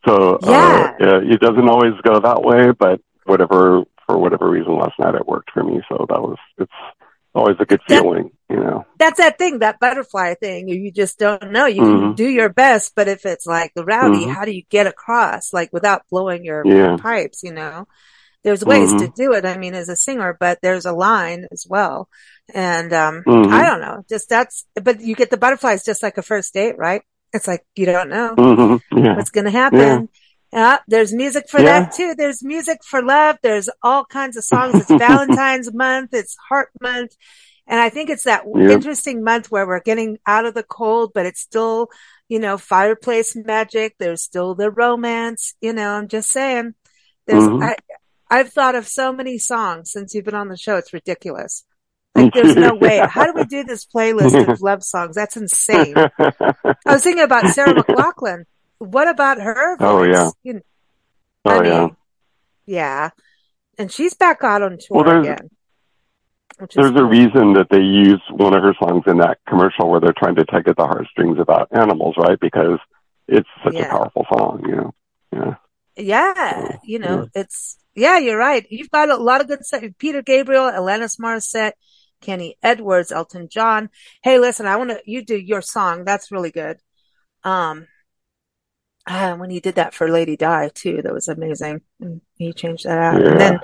So 0.07 0.37
uh, 0.37 0.39
yeah. 0.51 0.95
uh, 1.01 1.21
it 1.23 1.41
doesn't 1.41 1.69
always 1.69 1.93
go 2.03 2.21
that 2.21 2.43
way, 2.43 2.73
but 2.73 3.01
whatever 3.25 3.85
for 4.07 4.19
whatever 4.19 4.49
reason 4.49 4.77
last 4.77 4.99
night 4.99 5.15
it 5.15 5.27
worked 5.27 5.51
for 5.51 5.63
me. 5.63 5.81
So 5.89 6.07
that 6.09 6.21
was 6.21 6.39
it's 6.59 6.73
always 7.35 7.57
a 7.61 7.65
good 7.65 7.81
feeling, 7.87 8.31
that, 8.49 8.55
you 8.55 8.61
know. 8.61 8.87
That's 8.99 9.19
that 9.19 9.39
thing, 9.39 9.61
that 9.61 9.79
butterfly 9.79 10.35
thing. 10.35 10.69
You 10.69 10.91
just 10.91 11.19
don't 11.19 11.53
know. 11.53 11.67
You 11.67 11.83
mm-hmm. 11.83 12.01
can 12.01 12.15
do 12.15 12.29
your 12.29 12.49
best, 12.49 12.95
but 12.97 13.09
if 13.09 13.25
it's 13.25 13.47
like 13.47 13.73
rowdy, 13.77 14.25
mm-hmm. 14.25 14.31
how 14.31 14.45
do 14.45 14.53
you 14.53 14.63
get 14.69 14.87
across 14.87 15.53
like 15.53 15.73
without 15.73 16.03
blowing 16.11 16.45
your 16.45 16.67
yeah. 16.67 16.97
pipes, 16.97 17.43
you 17.43 17.53
know? 17.53 17.87
there's 18.43 18.65
ways 18.65 18.89
mm-hmm. 18.89 19.07
to 19.07 19.13
do 19.15 19.33
it. 19.33 19.45
I 19.45 19.57
mean, 19.57 19.75
as 19.75 19.89
a 19.89 19.97
singer, 19.97 20.37
but 20.39 20.61
there's 20.63 20.87
a 20.87 20.93
line 20.93 21.47
as 21.53 21.67
well. 21.69 22.09
And, 22.53 22.93
um, 22.93 23.23
mm-hmm. 23.27 23.53
I 23.53 23.67
don't 23.67 23.81
know, 23.81 24.05
just 24.09 24.29
that's, 24.29 24.65
but 24.75 25.01
you 25.01 25.15
get 25.15 25.31
the 25.31 25.37
butterflies 25.37 25.85
just 25.85 26.03
like 26.03 26.19
a 26.19 26.23
first 26.23 26.55
date, 26.55 26.79
right? 26.79 27.03
It's 27.33 27.47
like, 27.47 27.65
you 27.77 27.87
don't 27.87 28.11
know 28.11 28.35
mm-hmm. 28.37 28.99
yeah. 28.99 29.17
what's 29.17 29.31
going 29.31 29.45
to 29.45 29.51
happen. 29.51 30.09
Yeah. 30.53 30.73
yeah. 30.73 30.79
there's 30.89 31.13
music 31.13 31.49
for 31.49 31.61
yeah. 31.61 31.81
that 31.81 31.93
too. 31.93 32.15
There's 32.17 32.43
music 32.43 32.79
for 32.85 33.03
love. 33.03 33.37
There's 33.43 33.69
all 33.83 34.05
kinds 34.05 34.37
of 34.37 34.45
songs. 34.45 34.75
It's 34.75 34.91
Valentine's 34.91 35.73
month. 35.73 36.11
It's 36.13 36.37
heart 36.49 36.71
month. 36.81 37.15
And 37.67 37.79
I 37.79 37.89
think 37.89 38.11
it's 38.11 38.25
that 38.25 38.45
interesting 38.47 39.23
month 39.23 39.49
where 39.49 39.65
we're 39.65 39.81
getting 39.81 40.19
out 40.27 40.45
of 40.45 40.55
the 40.55 40.65
cold, 40.65 41.13
but 41.15 41.25
it's 41.25 41.41
still, 41.41 41.89
you 42.29 42.41
know, 42.41 42.59
fireplace 42.59 43.37
magic. 43.37 43.95
There's 43.97 44.23
still 44.23 44.57
the 44.57 44.73
romance, 44.73 45.55
you 45.61 45.73
know, 45.73 45.91
I'm 45.91 46.09
just 46.09 46.31
saying 46.31 46.75
there's, 47.29 47.45
mm-hmm. 47.45 47.63
I, 47.63 47.77
I've 48.29 48.53
thought 48.53 48.75
of 48.75 48.89
so 48.89 49.13
many 49.13 49.39
songs 49.39 49.93
since 49.93 50.15
you've 50.15 50.25
been 50.25 50.35
on 50.35 50.49
the 50.49 50.57
show. 50.57 50.79
It's 50.79 50.93
ridiculous. 50.93 51.65
Like 52.15 52.33
there's 52.35 52.57
no 52.57 52.75
way. 52.75 53.01
How 53.09 53.27
do 53.27 53.33
we 53.35 53.45
do 53.45 53.65
this 53.65 53.87
playlist 53.87 54.49
of 54.49 54.61
love 54.61 54.83
songs? 54.83 55.15
That's 55.15 55.37
insane. 55.37 55.95
I 55.97 56.75
was 56.87 57.03
thinking 57.03 57.23
about 57.23 57.47
Sarah 57.49 57.75
McLachlan. 57.75 58.45
What 58.79 59.09
about 59.09 59.41
her? 59.41 59.77
Voice? 59.77 59.89
Oh 59.89 60.03
yeah. 60.03 60.31
You 60.43 60.55
know, 60.55 60.61
oh 61.45 61.51
I 61.51 61.63
mean, 61.63 61.73
yeah. 61.73 61.89
Yeah. 62.67 63.11
And 63.79 63.91
she's 63.91 64.15
back 64.15 64.43
out 64.43 64.63
on 64.63 64.79
tour 64.79 65.05
well, 65.05 65.21
again. 65.21 65.51
There's 66.59 66.91
cool. 66.91 66.99
a 66.99 67.05
reason 67.05 67.55
that 67.55 67.69
they 67.71 67.81
use 67.81 68.21
one 68.31 68.55
of 68.55 68.63
her 68.63 68.75
songs 68.79 69.05
in 69.07 69.19
that 69.19 69.39
commercial 69.49 69.89
where 69.89 70.01
they're 70.01 70.15
trying 70.17 70.35
to 70.37 70.45
tug 70.45 70.69
at 70.69 70.77
the 70.77 70.85
heartstrings 70.85 71.39
about 71.39 71.69
animals, 71.71 72.17
right? 72.19 72.39
Because 72.39 72.79
it's 73.27 73.49
such 73.65 73.75
yeah. 73.75 73.87
a 73.87 73.91
powerful 73.91 74.27
song, 74.33 74.63
you 74.67 74.77
know. 74.77 74.95
Yeah. 75.33 75.55
Yeah, 75.97 76.79
you 76.85 76.99
know, 76.99 77.29
yeah. 77.35 77.43
it's 77.43 77.77
yeah, 77.95 78.19
you're 78.19 78.39
right. 78.39 78.67
You've 78.71 78.91
got 78.91 79.11
a 79.11 79.17
lot 79.17 79.41
of 79.41 79.49
good 79.49 79.65
stuff. 79.65 79.83
Peter 79.99 80.23
Gabriel, 80.23 80.71
Alanis 80.71 81.19
Morissette, 81.21 81.73
Kenny 82.21 82.57
Edwards, 82.63 83.13
Elton 83.13 83.49
John. 83.49 83.91
Hey, 84.23 84.39
listen, 84.39 84.67
I 84.67 84.77
want 84.77 84.91
to, 84.91 85.01
you 85.05 85.25
do 85.25 85.37
your 85.37 85.63
song. 85.63 86.05
That's 86.05 86.31
really 86.31 86.51
good. 86.51 86.79
Um, 87.45 87.87
uh, 89.07 89.35
when 89.37 89.51
he 89.51 89.61
did 89.61 89.77
that 89.77 89.95
for 89.95 90.11
Lady 90.11 90.37
Di 90.37 90.71
too, 90.75 91.03
that 91.03 91.13
was 91.13 91.29
amazing. 91.29 91.81
And 92.01 92.21
he 92.37 92.53
changed 92.53 92.85
that 92.85 92.99
out. 92.99 93.21
Yeah. 93.21 93.31
And 93.31 93.41
then, 93.41 93.61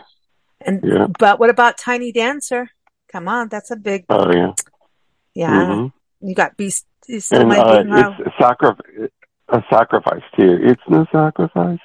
and 0.61 0.81
yeah. 0.85 1.07
but 1.19 1.39
what 1.39 1.51
about 1.51 1.79
Tiny 1.79 2.13
Dancer? 2.13 2.71
Come 3.13 3.29
on, 3.29 3.49
that's 3.49 3.71
a 3.71 3.77
big. 3.77 4.07
Oh 4.09 4.33
yeah. 4.33 4.53
Yeah, 5.35 5.51
mm-hmm. 5.51 6.27
you 6.29 6.35
got 6.35 6.57
Beast. 6.57 6.87
And 7.31 7.53
uh, 7.53 7.85
it's 7.87 8.21
a, 8.27 8.33
sacri- 8.43 9.11
a 9.49 9.63
sacrifice 9.71 10.23
too. 10.37 10.59
It's 10.61 10.83
no 10.89 11.07
sacrifice. 11.13 11.79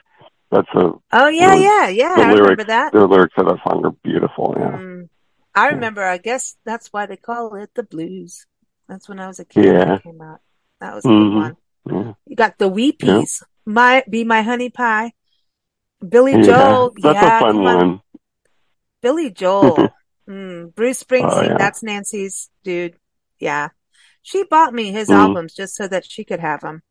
That's 0.50 0.68
a. 0.74 0.94
Oh 1.12 1.28
yeah, 1.28 1.54
yeah, 1.54 1.90
yeah. 1.90 2.14
I 2.18 2.34
lyrics, 2.34 2.40
remember 2.40 2.64
that. 2.64 2.92
The 2.92 3.06
lyrics 3.06 3.34
of 3.38 3.46
that 3.46 3.60
song 3.68 3.86
are 3.86 3.92
beautiful. 4.04 4.56
Yeah. 4.58 4.72
Mm. 4.72 5.10
I 5.54 5.70
remember. 5.70 6.04
I 6.04 6.18
guess 6.18 6.56
that's 6.66 6.88
why 6.94 7.06
they 7.06 7.18
call 7.18 7.56
it 7.56 7.72
the 7.74 7.84
blues. 7.84 8.46
That's 8.88 9.08
when 9.08 9.20
I 9.20 9.28
was 9.28 9.40
a 9.40 9.46
kid. 9.46 9.66
Yeah. 9.66 9.98
Came 10.00 10.22
out. 10.22 10.40
That 10.80 10.96
was 10.96 11.06
a 11.06 11.08
mm-hmm. 11.08 11.30
good 11.30 11.40
one. 11.40 11.58
Yeah. 12.06 12.14
You 12.26 12.36
got 12.36 12.58
the 12.58 12.68
Wee 12.68 12.92
Peas. 12.92 13.42
Yeah. 13.42 13.48
My 13.74 14.04
be 14.10 14.24
my 14.24 14.42
honey 14.42 14.70
pie. 14.70 15.14
Billy 16.08 16.34
yeah. 16.34 16.42
Joel. 16.42 16.94
That's 17.02 17.16
yeah, 17.16 17.38
a 17.38 17.40
fun 17.40 17.64
one. 17.64 18.02
Billy 19.02 19.30
Joel. 19.30 19.90
mm. 20.30 20.74
Bruce 20.74 21.04
Springsteen. 21.04 21.54
Oh, 21.54 21.58
that's 21.58 21.84
Nancy's 21.84 22.50
dude. 22.64 22.96
Yeah. 23.40 23.70
She 24.22 24.44
bought 24.44 24.74
me 24.74 24.92
his 24.92 25.10
mm. 25.10 25.16
albums 25.16 25.54
just 25.54 25.76
so 25.76 25.88
that 25.88 26.10
she 26.10 26.24
could 26.24 26.40
have 26.40 26.62
them. 26.62 26.84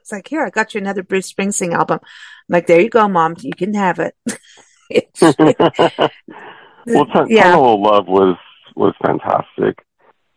It's 0.00 0.10
like, 0.10 0.26
here, 0.26 0.44
I 0.44 0.50
got 0.50 0.74
you 0.74 0.80
another 0.80 1.02
Bruce 1.02 1.32
Springsteen 1.32 1.72
album. 1.72 2.00
I'm 2.02 2.08
like, 2.48 2.66
there 2.66 2.80
you 2.80 2.90
go, 2.90 3.06
mom. 3.08 3.36
You 3.38 3.52
can 3.52 3.74
have 3.74 4.00
it. 4.00 4.16
well, 6.86 7.06
T- 7.06 7.34
yeah. 7.34 7.52
Tunnel 7.52 7.74
of 7.74 7.80
Love 7.80 8.08
was 8.08 8.36
was 8.74 8.94
fantastic. 9.04 9.84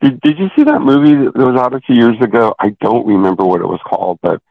Did 0.02 0.20
Did 0.22 0.40
you 0.40 0.50
see 0.56 0.64
that 0.64 0.82
movie 0.82 1.16
that 1.16 1.36
was 1.36 1.60
out 1.60 1.74
a 1.74 1.80
few 1.82 1.96
years 1.96 2.18
ago? 2.22 2.54
I 2.60 2.76
don't 2.82 3.08
remember 3.08 3.46
what 3.46 3.62
it 3.62 3.68
was 3.68 3.80
called, 3.86 4.20
but 4.22 4.42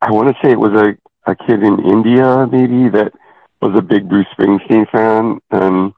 I 0.00 0.10
want 0.12 0.28
to 0.28 0.34
say 0.42 0.52
it 0.52 0.60
was 0.60 0.72
a 0.72 0.96
a 1.30 1.36
kid 1.36 1.62
in 1.62 1.78
India 1.84 2.46
maybe 2.50 2.88
that 2.88 3.12
was 3.60 3.76
a 3.76 3.82
big 3.82 4.08
Bruce 4.08 4.26
Springsteen 4.38 4.88
fan, 4.90 5.40
and 5.50 5.92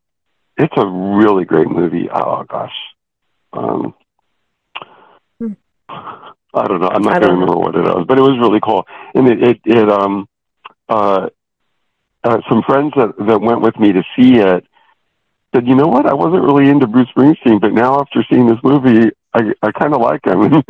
it's 0.57 0.74
a 0.76 0.86
really 0.86 1.45
great 1.45 1.68
movie. 1.68 2.09
Oh 2.12 2.45
gosh, 2.45 2.74
um, 3.53 3.95
hmm. 5.38 5.53
I 5.88 6.66
don't 6.66 6.80
know. 6.80 6.88
I'm 6.88 7.03
not 7.03 7.20
going 7.20 7.28
to 7.28 7.32
remember 7.32 7.57
what 7.57 7.74
it 7.76 7.82
was, 7.82 8.05
but 8.09 8.18
it 8.18 8.22
was 8.22 8.38
really 8.41 8.61
cool, 8.61 8.84
and 9.14 9.28
it 9.28 9.43
it, 9.43 9.61
it 9.64 9.88
um 9.91 10.28
uh, 10.88 11.28
uh 12.24 12.38
some 12.49 12.62
friends 12.66 12.93
that 12.97 13.14
that 13.26 13.41
went 13.41 13.61
with 13.61 13.78
me 13.78 13.93
to 13.93 14.03
see 14.16 14.38
it 14.38 14.66
said, 15.55 15.66
you 15.66 15.74
know 15.74 15.86
what? 15.86 16.07
I 16.07 16.14
wasn't 16.14 16.42
really 16.42 16.68
into 16.68 16.86
Bruce 16.86 17.09
Springsteen, 17.16 17.61
but 17.61 17.72
now 17.72 18.01
after 18.01 18.24
seeing 18.30 18.46
this 18.46 18.59
movie, 18.62 19.11
I 19.34 19.53
I 19.62 19.72
kind 19.72 19.94
of 19.94 20.01
like 20.01 20.24
him. 20.26 20.62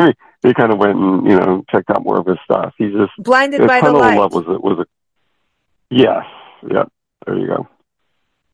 they 0.43 0.55
kind 0.55 0.73
of 0.73 0.79
went 0.79 0.97
and 0.97 1.31
you 1.31 1.39
know 1.39 1.65
checked 1.71 1.91
out 1.91 2.05
more 2.05 2.19
of 2.19 2.27
his 2.27 2.39
stuff. 2.45 2.75
He's 2.79 2.93
just 2.93 3.13
blinded 3.19 3.67
by 3.67 3.81
the 3.81 3.93
light. 3.93 4.19
Love 4.19 4.33
was 4.33 4.45
it, 4.49 4.63
was 4.63 4.79
a 4.81 5.95
yes, 5.95 6.25
yeah. 6.71 6.85
There 7.27 7.39
you 7.39 7.47
go. 7.47 7.69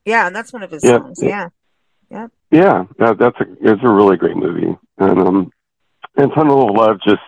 Yeah, 0.04 0.26
and 0.26 0.36
that's 0.36 0.52
one 0.52 0.62
of 0.62 0.70
his 0.70 0.82
songs. 0.82 1.20
Yeah, 1.22 1.48
yeah, 2.10 2.28
yeah. 2.50 2.84
That, 2.98 3.18
that's 3.18 3.40
a 3.40 3.46
it's 3.60 3.82
a 3.82 3.88
really 3.88 4.16
great 4.16 4.36
movie, 4.36 4.76
and 4.98 5.18
um, 5.20 5.50
and 6.16 6.32
Tunnel 6.34 6.68
of 6.68 6.76
Love 6.76 6.98
just 7.06 7.22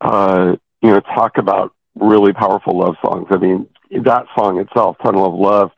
uh, 0.00 0.56
you 0.82 0.90
know 0.90 1.00
talk 1.00 1.38
about 1.38 1.72
really 1.96 2.32
powerful 2.32 2.78
love 2.78 2.94
songs. 3.04 3.26
I 3.30 3.36
mean, 3.36 3.68
that 3.90 4.26
song 4.36 4.58
itself, 4.58 4.96
Tunnel 5.02 5.26
of 5.26 5.34
Love 5.34 5.70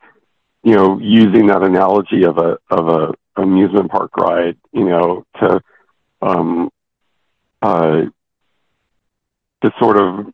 you 0.65 0.75
know, 0.75 0.97
using 0.99 1.45
that 1.47 1.61
analogy 1.61 2.23
of 2.23 2.39
a 2.39 2.57
of 2.71 2.87
a 2.87 3.13
amusement 3.39 3.91
park 3.91 4.17
ride, 4.17 4.57
you 4.73 4.83
know, 4.83 5.23
to 5.39 5.61
um, 6.23 6.71
uh, 7.61 8.01
to 9.61 9.71
sort 9.79 9.97
of 9.97 10.33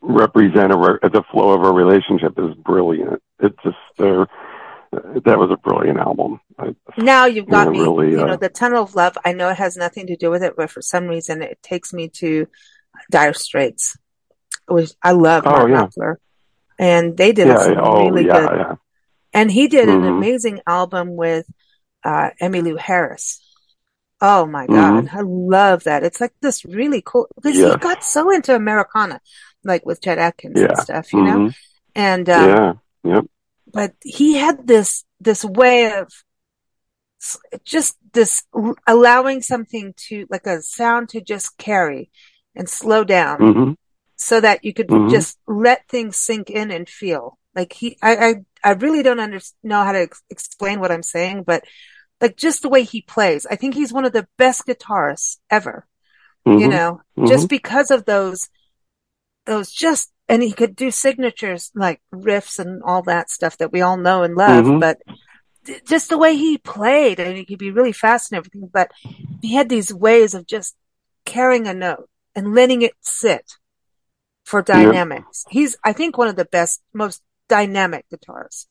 represent 0.00 0.72
a 0.72 0.78
re- 0.78 0.98
the 1.02 1.22
flow 1.30 1.50
of 1.50 1.62
a 1.62 1.72
relationship 1.72 2.38
is 2.38 2.54
brilliant. 2.54 3.22
It 3.38 3.54
just 3.62 4.00
uh, 4.00 4.24
that 4.92 5.38
was 5.38 5.50
a 5.50 5.58
brilliant 5.58 5.98
album. 5.98 6.40
I, 6.58 6.74
now 6.96 7.26
you've 7.26 7.46
got 7.46 7.66
you 7.74 7.84
know, 7.84 7.96
me. 7.96 8.02
Really, 8.04 8.12
you 8.12 8.22
uh, 8.22 8.26
know, 8.28 8.36
the 8.36 8.48
Tunnel 8.48 8.84
of 8.84 8.94
Love. 8.94 9.18
I 9.26 9.34
know 9.34 9.50
it 9.50 9.58
has 9.58 9.76
nothing 9.76 10.06
to 10.06 10.16
do 10.16 10.30
with 10.30 10.42
it, 10.42 10.54
but 10.56 10.70
for 10.70 10.80
some 10.80 11.06
reason, 11.06 11.42
it 11.42 11.58
takes 11.62 11.92
me 11.92 12.08
to 12.14 12.48
Dire 13.10 13.34
Straits. 13.34 13.98
Which 14.68 14.92
I 15.02 15.12
love 15.12 15.42
oh, 15.46 15.50
Mark 15.50 15.68
yeah. 15.70 15.86
Knopfler, 15.86 16.14
and 16.78 17.14
they 17.14 17.32
did 17.32 17.48
yeah, 17.48 17.58
some 17.58 17.78
oh, 17.78 18.08
really 18.08 18.26
yeah, 18.26 18.40
good. 18.40 18.78
And 19.36 19.50
he 19.50 19.68
did 19.68 19.88
mm-hmm. 19.90 20.02
an 20.02 20.08
amazing 20.08 20.60
album 20.66 21.14
with 21.14 21.46
uh, 22.02 22.30
Emmylou 22.40 22.78
Harris. 22.78 23.38
Oh 24.18 24.46
my 24.46 24.66
God. 24.66 25.04
Mm-hmm. 25.04 25.16
I 25.16 25.20
love 25.20 25.84
that. 25.84 26.04
It's 26.04 26.22
like 26.22 26.32
this 26.40 26.64
really 26.64 27.02
cool 27.04 27.28
because 27.34 27.58
yeah. 27.58 27.72
he 27.72 27.76
got 27.76 28.02
so 28.02 28.30
into 28.30 28.54
Americana, 28.54 29.20
like 29.62 29.84
with 29.84 30.00
Chet 30.00 30.16
Atkins 30.16 30.58
yeah. 30.58 30.68
and 30.68 30.78
stuff, 30.78 31.12
you 31.12 31.18
mm-hmm. 31.18 31.44
know? 31.44 31.50
And, 31.94 32.30
um, 32.30 32.48
yeah. 32.48 32.72
Yep. 33.04 33.24
but 33.72 33.92
he 34.02 34.36
had 34.36 34.66
this, 34.66 35.04
this 35.20 35.44
way 35.44 35.92
of 35.92 36.10
just 37.62 37.98
this 38.14 38.42
allowing 38.86 39.42
something 39.42 39.92
to, 40.08 40.26
like 40.30 40.46
a 40.46 40.62
sound 40.62 41.10
to 41.10 41.20
just 41.20 41.58
carry 41.58 42.10
and 42.54 42.70
slow 42.70 43.04
down 43.04 43.38
mm-hmm. 43.38 43.72
so 44.16 44.40
that 44.40 44.64
you 44.64 44.72
could 44.72 44.88
mm-hmm. 44.88 45.10
just 45.10 45.38
let 45.46 45.86
things 45.88 46.16
sink 46.16 46.48
in 46.48 46.70
and 46.70 46.88
feel. 46.88 47.38
Like 47.56 47.72
he, 47.72 47.98
I, 48.02 48.16
I, 48.16 48.34
I 48.62 48.72
really 48.74 49.02
don't 49.02 49.18
under, 49.18 49.40
know 49.64 49.82
how 49.82 49.92
to 49.92 50.02
ex- 50.02 50.22
explain 50.30 50.78
what 50.78 50.92
I'm 50.92 51.02
saying, 51.02 51.44
but 51.44 51.64
like 52.20 52.36
just 52.36 52.62
the 52.62 52.68
way 52.68 52.84
he 52.84 53.00
plays, 53.00 53.46
I 53.46 53.56
think 53.56 53.74
he's 53.74 53.92
one 53.92 54.04
of 54.04 54.12
the 54.12 54.28
best 54.36 54.66
guitarists 54.66 55.38
ever. 55.50 55.86
Mm-hmm. 56.46 56.60
You 56.60 56.68
know, 56.68 57.00
mm-hmm. 57.18 57.26
just 57.26 57.48
because 57.48 57.90
of 57.90 58.04
those, 58.04 58.48
those 59.46 59.72
just, 59.72 60.12
and 60.28 60.42
he 60.42 60.52
could 60.52 60.76
do 60.76 60.90
signatures 60.90 61.72
like 61.74 62.00
riffs 62.14 62.58
and 62.58 62.82
all 62.84 63.02
that 63.02 63.30
stuff 63.30 63.58
that 63.58 63.72
we 63.72 63.80
all 63.80 63.96
know 63.96 64.22
and 64.22 64.36
love, 64.36 64.66
mm-hmm. 64.66 64.78
but 64.78 64.98
just 65.88 66.08
the 66.10 66.18
way 66.18 66.36
he 66.36 66.58
played 66.58 67.18
and 67.18 67.36
he 67.36 67.44
could 67.44 67.58
be 67.58 67.72
really 67.72 67.92
fast 67.92 68.30
and 68.30 68.38
everything, 68.38 68.70
but 68.72 68.92
he 69.42 69.54
had 69.54 69.68
these 69.68 69.92
ways 69.92 70.34
of 70.34 70.46
just 70.46 70.76
carrying 71.24 71.66
a 71.66 71.74
note 71.74 72.08
and 72.36 72.54
letting 72.54 72.82
it 72.82 72.92
sit 73.00 73.54
for 74.44 74.62
dynamics. 74.62 75.44
He's, 75.50 75.76
I 75.82 75.92
think, 75.92 76.16
one 76.16 76.28
of 76.28 76.36
the 76.36 76.44
best, 76.44 76.80
most 76.94 77.22
dynamic 77.48 78.08
guitars, 78.10 78.66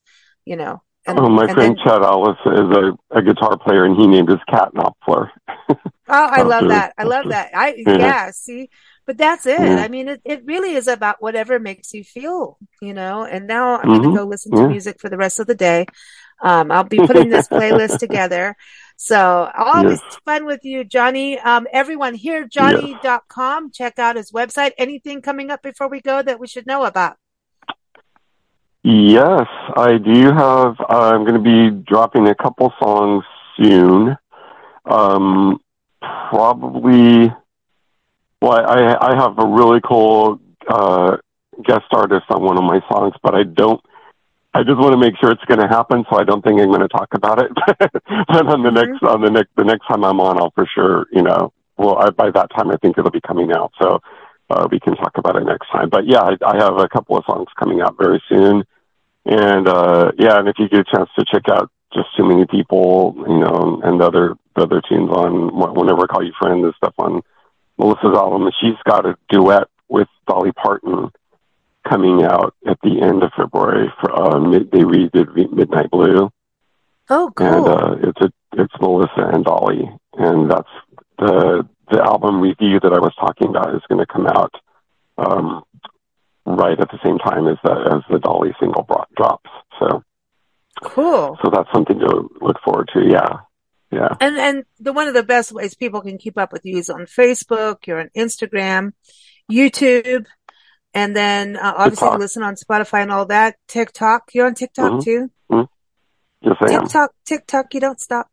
you 0.45 0.55
know. 0.55 0.81
And, 1.07 1.19
oh, 1.19 1.29
my 1.29 1.45
friend 1.45 1.77
then, 1.77 1.85
Chad 1.85 2.01
Ellis 2.01 2.37
is 2.47 2.59
a, 2.59 2.97
a 3.11 3.21
guitar 3.21 3.57
player, 3.59 3.85
and 3.85 3.95
he 3.95 4.07
named 4.07 4.27
his 4.27 4.39
cat 4.49 4.71
Knopfler. 4.73 5.29
oh, 5.69 5.77
I 6.07 6.41
love 6.41 6.69
that. 6.69 6.93
I 6.97 7.03
love 7.03 7.29
that. 7.29 7.51
I 7.53 7.75
yeah. 7.77 7.97
yeah 7.97 8.31
see, 8.31 8.71
but 9.05 9.15
that's 9.15 9.45
it. 9.45 9.59
Yeah. 9.59 9.75
I 9.77 9.87
mean, 9.87 10.07
it, 10.07 10.21
it 10.25 10.45
really 10.45 10.73
is 10.73 10.87
about 10.87 11.21
whatever 11.21 11.59
makes 11.59 11.93
you 11.93 12.03
feel, 12.03 12.57
you 12.81 12.95
know. 12.95 13.23
And 13.23 13.45
now 13.45 13.77
I'm 13.77 13.87
mm-hmm. 13.87 14.01
going 14.01 14.15
to 14.15 14.19
go 14.19 14.25
listen 14.25 14.51
to 14.53 14.61
yeah. 14.61 14.67
music 14.67 14.99
for 14.99 15.09
the 15.09 15.17
rest 15.17 15.39
of 15.39 15.45
the 15.45 15.53
day. 15.53 15.85
Um, 16.41 16.71
I'll 16.71 16.83
be 16.83 16.97
putting 16.97 17.29
this 17.29 17.47
playlist 17.47 17.99
together. 17.99 18.55
So 18.97 19.51
always 19.55 19.99
yes. 20.01 20.17
fun 20.25 20.45
with 20.45 20.61
you, 20.63 20.83
Johnny. 20.85 21.37
Um, 21.37 21.67
everyone 21.71 22.17
hearjohnny.com. 22.17 23.71
Check 23.71 23.99
out 23.99 24.15
his 24.15 24.31
website. 24.31 24.71
Anything 24.77 25.21
coming 25.21 25.51
up 25.51 25.61
before 25.61 25.87
we 25.87 26.01
go 26.01 26.21
that 26.21 26.39
we 26.39 26.47
should 26.47 26.65
know 26.65 26.83
about? 26.83 27.17
Yes, 28.87 29.47
I 29.75 29.97
do 29.97 30.31
have. 30.31 30.75
I'm 30.87 31.25
going 31.25 31.33
to 31.33 31.39
be 31.39 31.71
dropping 31.71 32.27
a 32.27 32.35
couple 32.35 32.71
songs 32.79 33.23
soon. 33.57 34.15
Um, 34.85 35.59
probably. 36.29 37.33
Well, 38.43 38.51
I, 38.51 38.95
I 39.01 39.15
have 39.15 39.39
a 39.39 39.47
really 39.47 39.81
cool 39.83 40.39
uh, 40.67 41.17
guest 41.63 41.85
artist 41.93 42.25
on 42.29 42.43
one 42.43 42.59
of 42.59 42.63
my 42.63 42.79
songs, 42.87 43.15
but 43.23 43.33
I 43.33 43.41
don't. 43.41 43.81
I 44.53 44.61
just 44.61 44.77
want 44.77 44.91
to 44.91 44.99
make 44.99 45.15
sure 45.19 45.31
it's 45.31 45.43
going 45.45 45.61
to 45.61 45.67
happen, 45.67 46.05
so 46.07 46.19
I 46.19 46.23
don't 46.23 46.43
think 46.43 46.61
I'm 46.61 46.67
going 46.67 46.81
to 46.81 46.87
talk 46.87 47.07
about 47.15 47.41
it. 47.41 47.51
but 47.65 48.45
on 48.45 48.61
the 48.61 48.69
mm-hmm. 48.69 48.75
next 48.75 49.03
on 49.03 49.21
the 49.23 49.31
next 49.31 49.49
the 49.57 49.63
next 49.63 49.87
time 49.87 50.03
I'm 50.03 50.21
on, 50.21 50.37
I'll 50.37 50.51
for 50.51 50.67
sure. 50.75 51.07
You 51.11 51.23
know, 51.23 51.51
well, 51.79 51.97
I, 51.97 52.11
by 52.11 52.29
that 52.29 52.51
time 52.55 52.69
I 52.69 52.77
think 52.83 52.99
it'll 52.99 53.09
be 53.09 53.19
coming 53.19 53.51
out, 53.51 53.71
so 53.81 53.99
uh, 54.51 54.67
we 54.71 54.79
can 54.79 54.95
talk 54.95 55.13
about 55.17 55.37
it 55.37 55.45
next 55.45 55.71
time. 55.71 55.89
But 55.89 56.05
yeah, 56.05 56.21
I, 56.21 56.37
I 56.45 56.63
have 56.63 56.77
a 56.77 56.87
couple 56.87 57.17
of 57.17 57.25
songs 57.25 57.47
coming 57.57 57.81
out 57.81 57.97
very 57.97 58.21
soon. 58.29 58.63
And 59.25 59.67
uh, 59.67 60.11
yeah, 60.17 60.37
and 60.37 60.47
if 60.47 60.55
you 60.59 60.69
get 60.69 60.81
a 60.81 60.95
chance 60.95 61.09
to 61.17 61.25
check 61.25 61.49
out 61.49 61.71
just 61.93 62.07
too 62.15 62.25
many 62.25 62.45
people, 62.45 63.15
you 63.17 63.39
know, 63.39 63.81
and 63.83 63.99
the 63.99 64.05
other 64.05 64.35
the 64.55 64.63
other 64.63 64.81
tunes 64.87 65.09
on 65.09 65.73
whenever 65.73 66.03
I 66.03 66.07
call 66.07 66.23
you 66.23 66.33
friend 66.39 66.63
and 66.63 66.73
stuff 66.75 66.93
on 66.99 67.21
Melissa's 67.77 68.15
album, 68.15 68.49
she's 68.61 68.77
got 68.85 69.05
a 69.05 69.17
duet 69.29 69.67
with 69.89 70.07
Dolly 70.27 70.51
Parton 70.51 71.09
coming 71.89 72.23
out 72.23 72.53
at 72.67 72.77
the 72.83 73.01
end 73.01 73.23
of 73.23 73.31
February. 73.35 73.91
For 73.99 74.13
uh, 74.13 74.39
mid, 74.39 74.71
they 74.71 74.79
redid 74.79 75.35
Midnight 75.51 75.89
Blue. 75.89 76.29
Oh, 77.09 77.31
cool! 77.35 77.47
And 77.47 77.67
uh, 77.67 78.09
it's 78.09 78.21
a 78.21 78.31
it's 78.61 78.73
Melissa 78.79 79.29
and 79.33 79.43
Dolly, 79.43 79.89
and 80.13 80.51
that's 80.51 80.69
the 81.17 81.67
the 81.89 82.01
album 82.01 82.41
review 82.41 82.79
that 82.79 82.93
I 82.93 82.99
was 82.99 83.13
talking 83.19 83.49
about 83.49 83.75
is 83.75 83.81
going 83.89 83.99
to 83.99 84.11
come 84.11 84.27
out 84.27 84.53
um, 85.17 85.63
right 86.45 86.79
at 86.79 86.89
the 86.89 86.99
same 87.03 87.17
time 87.17 87.47
as 87.47 87.57
the 87.63 87.71
as 87.95 88.01
the 88.09 88.19
Dolly 88.19 88.53
single 88.59 88.83
bro- 88.83 89.05
drops. 89.17 89.49
So 89.79 90.03
cool. 90.83 91.37
So 91.43 91.49
that's 91.51 91.69
something 91.73 91.99
to 91.99 92.29
look 92.41 92.57
forward 92.63 92.89
to. 92.93 93.01
Yeah. 93.07 93.39
Yeah. 93.91 94.09
And 94.19 94.37
and 94.37 94.63
the 94.79 94.93
one 94.93 95.07
of 95.07 95.13
the 95.13 95.23
best 95.23 95.51
ways 95.51 95.73
people 95.75 96.01
can 96.01 96.17
keep 96.17 96.37
up 96.37 96.51
with 96.51 96.65
you 96.65 96.77
is 96.77 96.89
on 96.89 97.05
Facebook, 97.05 97.87
you're 97.87 97.99
on 97.99 98.09
Instagram, 98.15 98.91
YouTube, 99.51 100.25
And 100.93 101.15
then 101.15 101.55
uh, 101.57 101.73
obviously 101.77 102.17
listen 102.17 102.41
on 102.43 102.55
Spotify 102.55 103.01
and 103.03 103.11
all 103.11 103.25
that. 103.27 103.55
TikTok. 103.67 104.31
You're 104.33 104.47
on 104.47 104.55
TikTok 104.55 104.91
Mhm. 104.93 105.03
too? 105.03 105.29
Yes, 106.41 106.57
I 106.61 106.73
am. 106.73 106.81
TikTok, 106.83 107.11
TikTok, 107.25 107.73
you 107.73 107.79
don't 107.79 107.99
stop. 107.99 108.27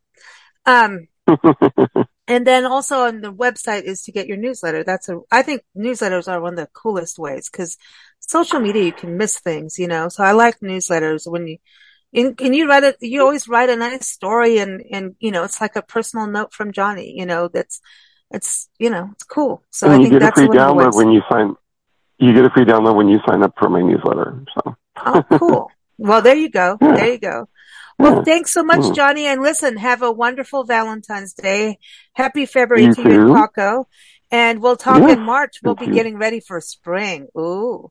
Um, 0.67 1.09
and 2.29 2.47
then 2.47 2.65
also 2.65 3.01
on 3.05 3.21
the 3.21 3.33
website 3.33 3.83
is 3.83 4.03
to 4.03 4.13
get 4.13 4.27
your 4.27 4.37
newsletter. 4.37 4.85
That's 4.85 5.09
a, 5.09 5.21
I 5.31 5.43
think 5.43 5.63
newsletters 5.77 6.29
are 6.29 6.41
one 6.41 6.55
of 6.55 6.59
the 6.59 6.69
coolest 6.73 7.19
ways 7.19 7.49
because 7.51 7.77
social 8.21 8.61
media, 8.61 8.85
you 8.85 8.93
can 8.93 9.17
miss 9.17 9.39
things, 9.41 9.79
you 9.79 9.89
know? 9.89 10.09
So 10.09 10.23
I 10.23 10.33
like 10.33 10.61
newsletters 10.61 11.31
when 11.31 11.47
you, 11.47 11.59
and, 12.15 12.41
and 12.41 12.55
you 12.55 12.69
write 12.69 12.85
it, 12.85 12.97
you 13.01 13.23
always 13.23 13.49
write 13.49 13.71
a 13.71 13.77
nice 13.77 14.09
story 14.09 14.59
and, 14.59 14.83
and, 14.91 15.17
you 15.19 15.31
know, 15.31 15.45
it's 15.45 15.61
like 15.61 15.77
a 15.77 15.83
personal 15.83 16.27
note 16.27 16.53
from 16.53 16.73
Johnny, 16.73 17.15
you 17.17 17.27
know, 17.27 17.49
that's, 17.49 17.81
it's, 18.31 18.69
you 18.79 18.91
know, 18.91 19.11
it's 19.13 19.25
cool. 19.25 19.63
So 19.71 19.89
I 19.89 19.95
and 19.95 20.03
you 20.03 20.09
think 20.09 20.21
get 20.21 20.23
a 20.23 20.27
that's 20.27 20.39
free 20.39 20.49
one 20.49 20.59
of 20.59 20.77
the 20.77 20.83
download 20.83 20.95
when 20.95 21.11
you 21.11 21.23
sign. 21.31 21.55
You 22.19 22.33
get 22.33 22.45
a 22.45 22.51
free 22.51 22.65
download 22.65 22.95
when 22.95 23.09
you 23.09 23.19
sign 23.27 23.43
up 23.43 23.55
for 23.59 23.69
my 23.69 23.83
newsletter. 23.83 24.45
So 24.55 24.77
Oh, 25.05 25.25
cool. 25.39 25.71
Well, 25.99 26.23
there 26.23 26.35
you 26.35 26.49
go. 26.49 26.79
Yeah. 26.81 26.97
There 26.97 27.13
you 27.13 27.19
go. 27.19 27.49
Well, 27.99 28.25
thanks 28.25 28.53
so 28.53 28.63
much, 28.63 28.81
Mm. 28.81 28.95
Johnny. 28.95 29.27
And 29.27 29.43
listen, 29.43 29.77
have 29.77 30.03
a 30.03 30.11
wonderful 30.11 30.65
Valentine's 30.65 31.35
Day. 31.35 31.79
Happy 32.15 32.47
February 32.47 32.87
You 32.87 32.95
to 32.95 33.03
you 33.03 33.27
and. 33.27 33.37
Paco. 33.37 33.87
And 34.31 34.63
we'll 34.63 34.77
talk 34.77 35.01
Yeah, 35.03 35.11
in 35.15 35.21
March. 35.21 35.59
We'll 35.63 35.75
be 35.75 35.87
you. 35.87 35.93
getting 35.93 36.17
ready 36.19 36.41
for 36.41 36.61
spring. 36.61 37.29
Ooh, 37.39 37.91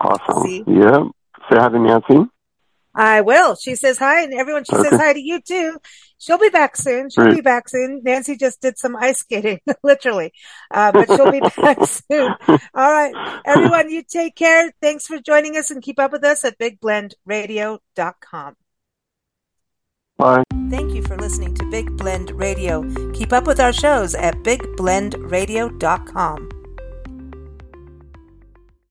awesome. 0.00 0.42
See? 0.44 0.64
Yeah. 0.66 1.04
Say 1.50 1.58
hi 1.58 1.68
to 1.68 1.78
Nancy. 1.78 2.30
I 2.94 3.22
will. 3.22 3.54
She 3.56 3.74
says 3.74 3.96
hi, 3.98 4.22
and 4.22 4.34
everyone, 4.34 4.64
she 4.64 4.76
says 4.76 4.90
hi 5.00 5.14
to 5.14 5.20
you 5.20 5.40
too. 5.40 5.78
She'll 6.18 6.38
be 6.38 6.50
back 6.50 6.76
soon. 6.76 7.08
She'll 7.10 7.24
Great. 7.24 7.36
be 7.36 7.40
back 7.40 7.68
soon. 7.68 8.02
Nancy 8.04 8.36
just 8.36 8.60
did 8.60 8.78
some 8.78 8.94
ice 8.96 9.18
skating, 9.20 9.60
literally. 9.82 10.32
Uh, 10.70 10.92
but 10.92 11.06
she'll 11.08 11.30
be 11.32 11.40
back 11.56 11.78
soon. 11.86 12.34
All 12.48 12.58
right. 12.74 13.40
Everyone, 13.46 13.90
you 13.90 14.02
take 14.02 14.36
care. 14.36 14.72
Thanks 14.82 15.06
for 15.06 15.18
joining 15.20 15.56
us 15.56 15.70
and 15.70 15.82
keep 15.82 15.98
up 15.98 16.12
with 16.12 16.22
us 16.24 16.44
at 16.44 16.58
bigblendradio.com. 16.58 18.56
Bye. 20.22 20.44
Thank 20.70 20.94
you 20.94 21.02
for 21.02 21.16
listening 21.16 21.56
to 21.56 21.68
Big 21.70 21.96
Blend 21.96 22.30
Radio. 22.30 22.84
Keep 23.12 23.32
up 23.32 23.44
with 23.44 23.58
our 23.58 23.72
shows 23.72 24.14
at 24.14 24.36
bigblendradio.com. 24.44 26.61